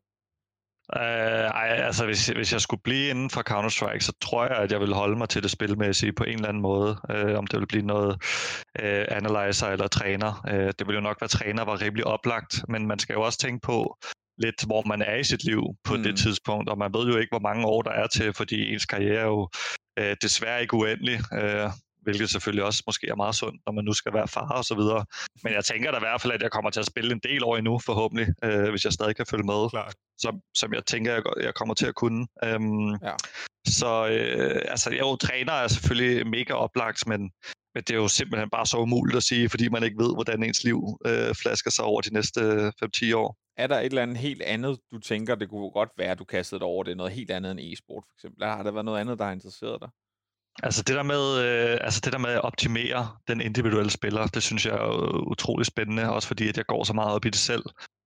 Uh, 0.95 1.01
ej, 1.01 1.67
altså 1.67 2.05
hvis, 2.05 2.27
hvis 2.27 2.53
jeg 2.53 2.61
skulle 2.61 2.81
blive 2.83 3.09
inden 3.09 3.29
for 3.29 3.41
Counter-Strike, 3.49 3.99
så 3.99 4.13
tror 4.21 4.45
jeg, 4.45 4.57
at 4.57 4.71
jeg 4.71 4.79
vil 4.79 4.93
holde 4.93 5.17
mig 5.17 5.29
til 5.29 5.43
det 5.43 5.51
spilmæssige 5.51 6.13
på 6.13 6.23
en 6.23 6.35
eller 6.35 6.47
anden 6.47 6.61
måde. 6.61 6.97
Uh, 7.09 7.37
om 7.37 7.47
det 7.47 7.59
vil 7.59 7.67
blive 7.67 7.85
noget 7.85 8.11
uh, 8.79 9.17
analyzer 9.17 9.67
eller 9.67 9.87
træner. 9.87 10.41
Uh, 10.47 10.69
det 10.79 10.87
vil 10.87 10.95
jo 10.95 11.01
nok 11.01 11.21
være 11.21 11.27
træner, 11.27 11.65
var 11.65 11.81
rimelig 11.81 12.05
oplagt, 12.05 12.65
men 12.69 12.87
man 12.87 12.99
skal 12.99 13.13
jo 13.13 13.21
også 13.21 13.39
tænke 13.39 13.61
på 13.61 13.97
lidt, 14.37 14.65
hvor 14.65 14.83
man 14.87 15.01
er 15.01 15.15
i 15.15 15.23
sit 15.23 15.43
liv 15.43 15.61
på 15.83 15.95
mm. 15.95 16.03
det 16.03 16.17
tidspunkt, 16.17 16.69
og 16.69 16.77
man 16.77 16.93
ved 16.93 17.07
jo 17.07 17.17
ikke, 17.17 17.31
hvor 17.31 17.47
mange 17.49 17.65
år 17.65 17.81
der 17.81 17.91
er 17.91 18.07
til, 18.07 18.33
fordi 18.33 18.73
ens 18.73 18.85
karriere 18.85 19.21
er 19.21 19.25
jo 19.25 19.49
uh, 19.99 20.13
desværre 20.21 20.61
ikke 20.61 20.73
uendelig. 20.73 21.19
Uh, 21.31 21.71
hvilket 22.03 22.29
selvfølgelig 22.29 22.65
også 22.65 22.83
måske 22.85 23.07
er 23.07 23.15
meget 23.15 23.35
sundt, 23.35 23.61
når 23.65 23.73
man 23.73 23.85
nu 23.85 23.93
skal 23.93 24.13
være 24.13 24.27
far 24.27 24.49
og 24.49 24.65
så 24.65 24.75
videre. 24.75 25.05
Men 25.43 25.53
jeg 25.53 25.65
tænker 25.65 25.91
da 25.91 25.97
i 25.97 26.05
hvert 26.07 26.21
fald, 26.21 26.33
at 26.33 26.41
jeg 26.41 26.51
kommer 26.51 26.69
til 26.71 26.79
at 26.79 26.85
spille 26.85 27.11
en 27.11 27.19
del 27.23 27.43
år 27.43 27.57
endnu, 27.57 27.79
forhåbentlig, 27.79 28.27
øh, 28.43 28.69
hvis 28.69 28.85
jeg 28.85 28.93
stadig 28.93 29.15
kan 29.15 29.25
følge 29.25 29.43
med, 29.43 29.69
Klar. 29.69 29.91
som, 30.17 30.39
som 30.55 30.73
jeg 30.73 30.85
tænker, 30.85 31.13
jeg, 31.13 31.23
jeg 31.41 31.53
kommer 31.53 31.73
til 31.73 31.85
at 31.85 31.95
kunne. 31.95 32.27
Øhm, 32.43 32.91
ja. 32.91 33.15
Så 33.67 34.07
øh, 34.07 34.61
altså, 34.67 34.89
jo, 34.93 35.15
træner 35.15 35.53
er 35.53 35.67
selvfølgelig 35.67 36.27
mega 36.27 36.53
oplagt, 36.53 37.07
men, 37.07 37.21
men 37.73 37.83
det 37.87 37.91
er 37.91 37.97
jo 37.97 38.07
simpelthen 38.07 38.49
bare 38.49 38.65
så 38.65 38.77
umuligt 38.77 39.17
at 39.17 39.23
sige, 39.23 39.49
fordi 39.49 39.69
man 39.69 39.83
ikke 39.83 40.03
ved, 40.03 40.13
hvordan 40.13 40.43
ens 40.43 40.63
liv 40.63 40.99
øh, 41.07 41.35
flasker 41.35 41.71
sig 41.71 41.85
over 41.85 42.01
de 42.01 42.13
næste 42.13 42.41
5-10 42.67 43.15
år. 43.15 43.37
Er 43.57 43.67
der 43.67 43.79
et 43.79 43.85
eller 43.85 44.01
andet 44.01 44.17
helt 44.17 44.41
andet, 44.41 44.79
du 44.91 44.99
tænker, 44.99 45.35
det 45.35 45.49
kunne 45.49 45.71
godt 45.71 45.89
være, 45.97 46.11
at 46.11 46.19
du 46.19 46.23
kastede 46.23 46.59
dig 46.59 46.67
over 46.67 46.83
det, 46.83 46.97
noget 46.97 47.11
helt 47.11 47.31
andet 47.31 47.51
end 47.51 47.59
e-sport 47.59 48.03
for 48.07 48.13
eksempel? 48.17 48.45
Har 48.47 48.63
der 48.63 48.71
været 48.71 48.85
noget 48.85 48.99
andet, 48.99 49.19
der 49.19 49.25
har 49.25 49.31
interesseret 49.31 49.81
dig? 49.81 49.89
Altså 50.63 50.83
det 50.83 50.95
der 50.95 51.03
med, 51.03 51.23
øh, 51.45 51.77
altså 51.81 52.01
det 52.03 52.13
der 52.13 52.19
med 52.19 52.29
at 52.29 52.41
optimere 52.41 53.17
den 53.27 53.41
individuelle 53.41 53.91
spiller, 53.91 54.27
det 54.27 54.43
synes 54.43 54.65
jeg 54.65 54.73
er 54.73 55.27
utrolig 55.31 55.65
spændende, 55.65 56.09
også 56.09 56.27
fordi 56.27 56.49
at 56.49 56.57
jeg 56.57 56.65
går 56.65 56.83
så 56.83 56.93
meget 56.93 57.13
op 57.15 57.25
i 57.25 57.29
det 57.29 57.39
selv, 57.39 57.63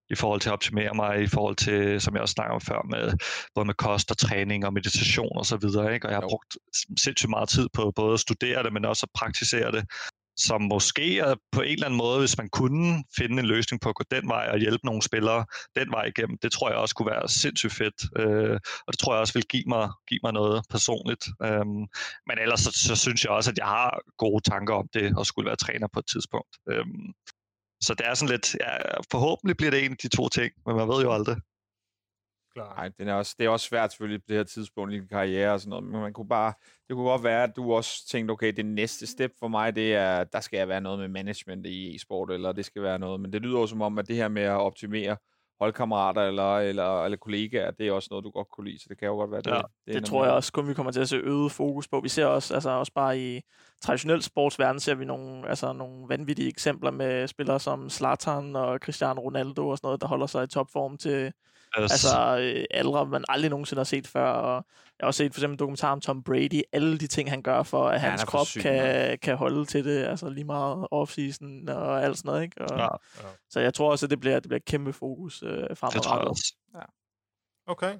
i 0.09 0.15
forhold 0.15 0.41
til 0.41 0.49
at 0.49 0.53
optimere 0.53 0.93
mig, 0.93 1.21
i 1.21 1.27
forhold 1.27 1.55
til, 1.55 2.01
som 2.01 2.13
jeg 2.13 2.21
også 2.21 2.33
snakker 2.33 2.53
om 2.53 2.61
før, 2.61 2.81
med 2.89 3.13
både 3.55 3.65
med 3.65 3.73
kost 3.73 4.11
og 4.11 4.17
træning 4.17 4.65
og 4.65 4.73
meditation 4.73 5.37
og 5.37 5.45
så 5.45 5.57
videre, 5.57 5.93
ikke? 5.93 6.07
Og 6.07 6.11
jeg 6.11 6.17
har 6.17 6.27
brugt 6.29 6.57
sindssygt 6.99 7.29
meget 7.29 7.49
tid 7.49 7.69
på 7.73 7.91
både 7.95 8.13
at 8.13 8.19
studere 8.19 8.63
det, 8.63 8.73
men 8.73 8.85
også 8.85 9.05
at 9.05 9.19
praktisere 9.19 9.71
det 9.71 9.85
som 10.37 10.61
måske 10.61 11.19
er 11.19 11.35
på 11.51 11.61
en 11.61 11.73
eller 11.73 11.85
anden 11.85 11.97
måde, 11.97 12.19
hvis 12.19 12.37
man 12.37 12.49
kunne 12.49 13.03
finde 13.17 13.39
en 13.39 13.45
løsning 13.45 13.81
på 13.81 13.89
at 13.89 13.95
gå 13.95 14.03
den 14.11 14.27
vej 14.27 14.49
og 14.51 14.59
hjælpe 14.59 14.85
nogle 14.85 15.01
spillere 15.01 15.45
den 15.75 15.91
vej 15.91 16.03
igennem, 16.03 16.37
det 16.41 16.51
tror 16.51 16.69
jeg 16.69 16.77
også 16.77 16.95
kunne 16.95 17.11
være 17.11 17.29
sindssygt 17.29 17.73
fedt, 17.73 17.99
øh, 18.17 18.59
og 18.87 18.93
det 18.93 18.99
tror 18.99 19.13
jeg 19.13 19.21
også 19.21 19.33
vil 19.33 19.47
give 19.47 19.63
mig, 19.67 19.89
give 20.07 20.19
mig 20.23 20.33
noget 20.33 20.63
personligt. 20.69 21.25
Øh, 21.43 21.65
men 22.27 22.35
ellers 22.41 22.59
så, 22.59 22.71
så 22.71 22.95
synes 22.95 23.23
jeg 23.23 23.31
også, 23.31 23.51
at 23.51 23.57
jeg 23.57 23.67
har 23.67 23.99
gode 24.17 24.49
tanker 24.49 24.73
om 24.73 24.87
det, 24.93 25.17
og 25.17 25.25
skulle 25.25 25.47
være 25.47 25.55
træner 25.55 25.87
på 25.93 25.99
et 25.99 26.07
tidspunkt. 26.07 26.53
Øh, 26.69 26.85
så 27.81 27.93
det 27.93 28.07
er 28.07 28.13
sådan 28.13 28.31
lidt, 28.35 28.55
ja, 28.55 28.73
forhåbentlig 29.11 29.57
bliver 29.57 29.71
det 29.71 29.85
en 29.85 29.91
af 29.91 29.97
de 29.97 30.07
to 30.07 30.29
ting, 30.29 30.51
men 30.65 30.75
man 30.75 30.87
ved 30.87 31.01
jo 31.01 31.13
aldrig. 31.13 31.37
Nej, 32.57 32.89
det 32.97 33.07
er, 33.07 33.13
også, 33.13 33.35
det 33.39 33.45
er 33.45 33.49
også 33.49 33.65
svært 33.65 33.91
selvfølgelig 33.91 34.21
på 34.21 34.25
det 34.27 34.37
her 34.37 34.43
tidspunkt 34.43 34.93
i 34.93 34.99
karriere 35.09 35.53
og 35.53 35.59
sådan 35.59 35.69
noget, 35.69 35.85
men 35.85 36.01
man 36.01 36.13
kunne 36.13 36.27
bare, 36.27 36.53
det 36.87 36.95
kunne 36.95 37.09
godt 37.09 37.23
være, 37.23 37.43
at 37.43 37.55
du 37.55 37.73
også 37.73 38.07
tænkte, 38.07 38.31
okay, 38.31 38.53
det 38.53 38.65
næste 38.65 39.07
step 39.07 39.31
for 39.39 39.47
mig, 39.47 39.75
det 39.75 39.95
er, 39.95 40.23
der 40.23 40.39
skal 40.39 40.57
jeg 40.57 40.67
være 40.67 40.81
noget 40.81 40.99
med 40.99 41.07
management 41.07 41.65
i 41.65 41.95
e-sport, 41.95 42.31
eller 42.31 42.51
det 42.51 42.65
skal 42.65 42.81
være 42.81 42.99
noget, 42.99 43.19
men 43.19 43.33
det 43.33 43.41
lyder 43.41 43.59
jo 43.59 43.67
som 43.67 43.81
om, 43.81 43.97
at 43.97 44.07
det 44.07 44.15
her 44.15 44.27
med 44.27 44.43
at 44.43 44.57
optimere 44.57 45.17
holdkammerater 45.59 46.21
eller, 46.21 46.57
eller, 46.57 47.03
eller 47.03 47.17
kollegaer, 47.17 47.71
det 47.71 47.87
er 47.87 47.91
også 47.91 48.07
noget, 48.11 48.25
du 48.25 48.29
godt 48.29 48.47
kunne 48.49 48.69
lide, 48.69 48.79
så 48.79 48.85
det 48.89 48.97
kan 48.97 49.07
jo 49.07 49.13
godt 49.13 49.31
være 49.31 49.41
det. 49.41 49.51
Ja, 49.51 49.61
det, 49.85 49.93
det 49.93 50.05
tror 50.05 50.25
jeg 50.25 50.33
også 50.33 50.51
kun, 50.51 50.67
vi 50.67 50.73
kommer 50.73 50.91
til 50.91 51.01
at 51.01 51.09
se 51.09 51.17
øget 51.17 51.51
fokus 51.51 51.87
på. 51.87 51.99
Vi 51.99 52.09
ser 52.09 52.25
også, 52.25 52.53
altså 52.53 52.69
også 52.69 52.91
bare 52.93 53.19
i 53.19 53.41
traditionel 53.81 54.23
sportsverden, 54.23 54.79
ser 54.79 54.95
vi 54.95 55.05
nogle, 55.05 55.49
altså 55.49 55.73
nogle 55.73 56.09
vanvittige 56.09 56.47
eksempler 56.49 56.91
med 56.91 57.27
spillere 57.27 57.59
som 57.59 57.89
Zlatan 57.89 58.55
og 58.55 58.79
Cristiano 58.79 59.21
Ronaldo 59.21 59.67
og 59.67 59.77
sådan 59.77 59.87
noget, 59.87 60.01
der 60.01 60.07
holder 60.07 60.25
sig 60.25 60.43
i 60.43 60.47
topform 60.47 60.97
til, 60.97 61.33
Yes. 61.79 61.91
Altså 61.91 62.37
øh, 62.39 62.65
aldre, 62.71 63.05
man 63.05 63.23
aldrig 63.29 63.49
nogensinde 63.49 63.79
har 63.79 63.83
set 63.83 64.07
før. 64.07 64.29
Og 64.31 64.65
jeg 64.99 65.03
har 65.03 65.07
også 65.07 65.17
set 65.17 65.33
for 65.33 65.39
eksempel 65.39 65.53
en 65.53 65.59
dokumentar 65.59 65.91
om 65.91 66.01
Tom 66.01 66.23
Brady. 66.23 66.61
Alle 66.71 66.97
de 66.97 67.07
ting, 67.07 67.29
han 67.29 67.41
gør 67.41 67.63
for, 67.63 67.87
at 67.87 68.01
ja, 68.01 68.09
hans 68.09 68.23
krop 68.23 68.47
syg, 68.47 68.61
kan, 68.61 69.17
kan 69.21 69.37
holde 69.37 69.65
til 69.65 69.85
det. 69.85 70.03
Altså 70.03 70.29
lige 70.29 70.43
meget 70.43 70.87
off-season 70.93 71.71
og 71.71 72.03
alt 72.03 72.17
sådan 72.17 72.29
noget. 72.29 72.43
Ikke? 72.43 72.61
Og, 72.61 72.77
ja. 72.77 72.83
Ja. 72.83 73.27
Så 73.49 73.59
jeg 73.59 73.73
tror 73.73 73.91
også, 73.91 74.05
at 74.05 74.09
det 74.09 74.19
bliver, 74.19 74.39
det 74.39 74.49
bliver 74.49 74.59
et 74.59 74.65
kæmpe 74.65 74.93
fokus 74.93 75.43
øh, 75.43 75.49
fremadrettet. 75.49 75.93
Det 75.93 76.01
tror 76.01 76.17
jeg 76.17 76.27
også. 76.27 76.55
Ja. 76.75 76.81
Okay. 77.67 77.95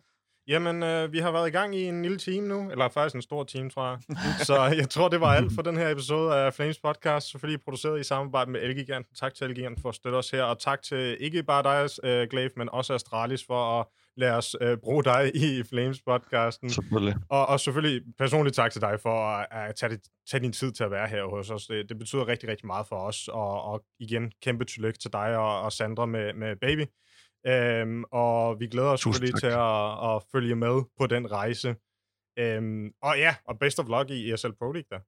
Jamen, 0.48 0.84
øh, 0.84 1.14
vi 1.14 1.20
har 1.20 1.32
været 1.32 1.48
i 1.48 1.52
gang 1.52 1.76
i 1.76 1.84
en 1.84 2.02
lille 2.02 2.18
time 2.18 2.48
nu, 2.48 2.72
eller 2.72 2.90
faktisk 2.90 3.16
en 3.16 3.22
stor 3.22 3.44
time, 3.44 3.70
tror 3.70 3.90
jeg. 3.90 4.00
Så 4.46 4.64
jeg 4.78 4.90
tror, 4.90 5.10
det 5.10 5.22
var 5.22 5.34
alt 5.34 5.52
for 5.56 5.62
den 5.62 5.78
her 5.78 5.90
episode 5.90 6.36
af 6.36 6.54
Flames 6.54 6.80
Podcast, 6.80 7.32
selvfølgelig 7.32 7.64
produceret 7.64 8.00
i 8.00 8.04
samarbejde 8.04 8.52
med 8.52 8.62
Elgiganten. 8.62 9.16
Tak 9.16 9.34
til 9.34 9.48
Elgiganten 9.48 9.82
for 9.82 9.90
at 9.90 9.96
støtte 9.96 10.16
os 10.16 10.30
her, 10.30 10.44
og 10.44 10.60
tak 10.60 10.82
til 10.82 11.18
ikke 11.20 11.44
bare 11.44 11.64
dig, 11.64 11.90
øh, 12.10 12.28
Glaive, 12.30 12.52
men 12.58 12.70
også 12.70 12.94
Astralis 12.94 13.44
for 13.48 13.80
at 13.80 13.86
lade 14.18 14.34
os 14.34 14.56
øh, 14.62 14.78
bruge 14.78 15.04
dig 15.04 15.32
i 15.36 15.64
Flames 15.64 16.02
Podcasten. 16.02 16.70
Selvfølgelig. 16.70 17.16
Og, 17.30 17.46
og 17.46 17.60
selvfølgelig 17.60 18.02
personligt 18.18 18.56
tak 18.56 18.72
til 18.72 18.82
dig 18.82 19.00
for 19.02 19.28
at, 19.28 19.48
at 19.52 19.76
tage, 19.76 19.90
det, 19.90 20.02
tage 20.32 20.44
din 20.44 20.52
tid 20.52 20.72
til 20.72 20.84
at 20.84 20.92
være 20.92 21.08
her 21.08 21.24
hos 21.24 21.50
os. 21.50 21.66
Det, 21.66 21.90
det 21.90 22.00
betyder 22.00 22.28
rigtig, 22.28 22.50
rigtig 22.50 22.68
meget 22.68 22.88
for 22.88 22.96
os, 22.96 23.28
og, 23.28 23.62
og 23.62 23.84
igen, 24.00 24.32
kæmpe 24.44 24.66
tillykke 24.66 25.00
til 25.00 25.14
dig 25.14 25.38
og, 25.38 25.62
og 25.62 25.72
Sandra 25.72 26.06
med, 26.06 26.34
med 26.34 26.56
Baby. 26.62 26.86
Øhm, 27.48 28.04
og 28.12 28.60
vi 28.60 28.68
glæder 28.68 28.90
os 28.90 29.02
selvfølgelig 29.02 29.40
til 29.40 29.48
at, 29.48 29.86
at 30.10 30.24
følge 30.32 30.56
med 30.56 30.76
på 31.00 31.08
den 31.08 31.32
rejse. 31.32 31.76
Øhm, 32.40 32.92
og 33.02 33.18
ja, 33.18 33.36
og 33.46 33.60
best 33.60 33.80
of 33.80 33.88
luck 33.88 34.10
i 34.10 34.32
ESL 34.32 34.54
Pro 34.60 34.72
League 34.72 34.90
da. 34.92 35.00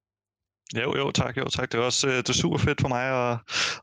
Jo, 0.81 0.97
jo, 0.97 1.11
tak, 1.11 1.37
jo, 1.37 1.45
tak. 1.45 1.71
Det 1.71 1.77
er 1.79 1.83
også 1.83 2.07
øh, 2.07 2.13
det 2.13 2.29
er 2.29 2.33
super 2.33 2.57
fedt 2.57 2.81
for 2.81 2.87
mig 2.87 3.03
at, 3.19 3.37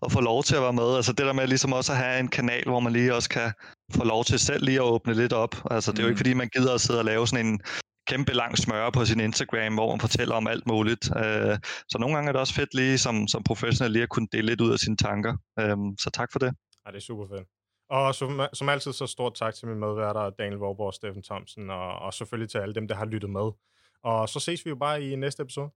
at 0.04 0.12
få 0.12 0.20
lov 0.20 0.42
til 0.42 0.56
at 0.56 0.62
være 0.62 0.72
med. 0.72 0.96
Altså 0.96 1.12
det 1.12 1.26
der 1.26 1.32
med 1.32 1.46
ligesom 1.46 1.72
også 1.72 1.92
at 1.92 1.98
have 1.98 2.20
en 2.20 2.28
kanal, 2.28 2.64
hvor 2.66 2.80
man 2.80 2.92
lige 2.92 3.14
også 3.14 3.28
kan 3.28 3.52
få 3.94 4.04
lov 4.04 4.24
til 4.24 4.38
selv 4.38 4.64
lige 4.64 4.76
at 4.76 4.84
åbne 4.84 5.14
lidt 5.14 5.32
op. 5.32 5.54
Altså 5.70 5.92
det 5.92 5.98
er 5.98 6.02
jo 6.02 6.08
ikke 6.08 6.14
mm. 6.14 6.24
fordi, 6.24 6.34
man 6.34 6.48
gider 6.48 6.74
at 6.74 6.80
sidde 6.80 6.98
og 6.98 7.04
lave 7.04 7.26
sådan 7.26 7.46
en 7.46 7.60
kæmpe 8.08 8.32
lang 8.32 8.58
smøre 8.58 8.92
på 8.92 9.04
sin 9.04 9.20
Instagram, 9.20 9.74
hvor 9.74 9.90
man 9.90 10.00
fortæller 10.00 10.34
om 10.34 10.46
alt 10.46 10.66
muligt. 10.66 11.04
Øh, 11.16 11.58
så 11.88 11.96
nogle 12.00 12.14
gange 12.14 12.28
er 12.28 12.32
det 12.32 12.40
også 12.40 12.54
fedt 12.54 12.74
lige 12.74 12.98
som, 12.98 13.28
som 13.28 13.42
professionel 13.42 13.92
lige 13.92 14.02
at 14.02 14.08
kunne 14.08 14.28
dele 14.32 14.46
lidt 14.46 14.60
ud 14.60 14.72
af 14.72 14.78
sine 14.78 14.96
tanker. 14.96 15.36
Øh, 15.60 15.76
så 15.98 16.10
tak 16.14 16.28
for 16.32 16.38
det. 16.38 16.54
Ja, 16.86 16.90
det 16.90 16.96
er 16.96 17.00
super 17.00 17.26
fedt. 17.28 17.55
Og 17.88 18.14
som, 18.14 18.40
som 18.52 18.68
altid, 18.68 18.92
så 18.92 19.06
stort 19.06 19.34
tak 19.34 19.54
til 19.54 19.68
mine 19.68 19.80
medværter, 19.80 20.30
Daniel 20.30 20.58
Vorborg 20.58 20.86
og 20.86 20.94
Steffen 20.94 21.22
Thomsen, 21.22 21.70
og, 21.70 21.98
og 21.98 22.14
selvfølgelig 22.14 22.50
til 22.50 22.58
alle 22.58 22.74
dem, 22.74 22.88
der 22.88 22.94
har 22.94 23.04
lyttet 23.04 23.30
med. 23.30 23.50
Og 24.02 24.28
så 24.28 24.40
ses 24.40 24.64
vi 24.64 24.70
jo 24.70 24.76
bare 24.76 25.02
i 25.02 25.16
næste 25.16 25.42
episode. 25.42 25.70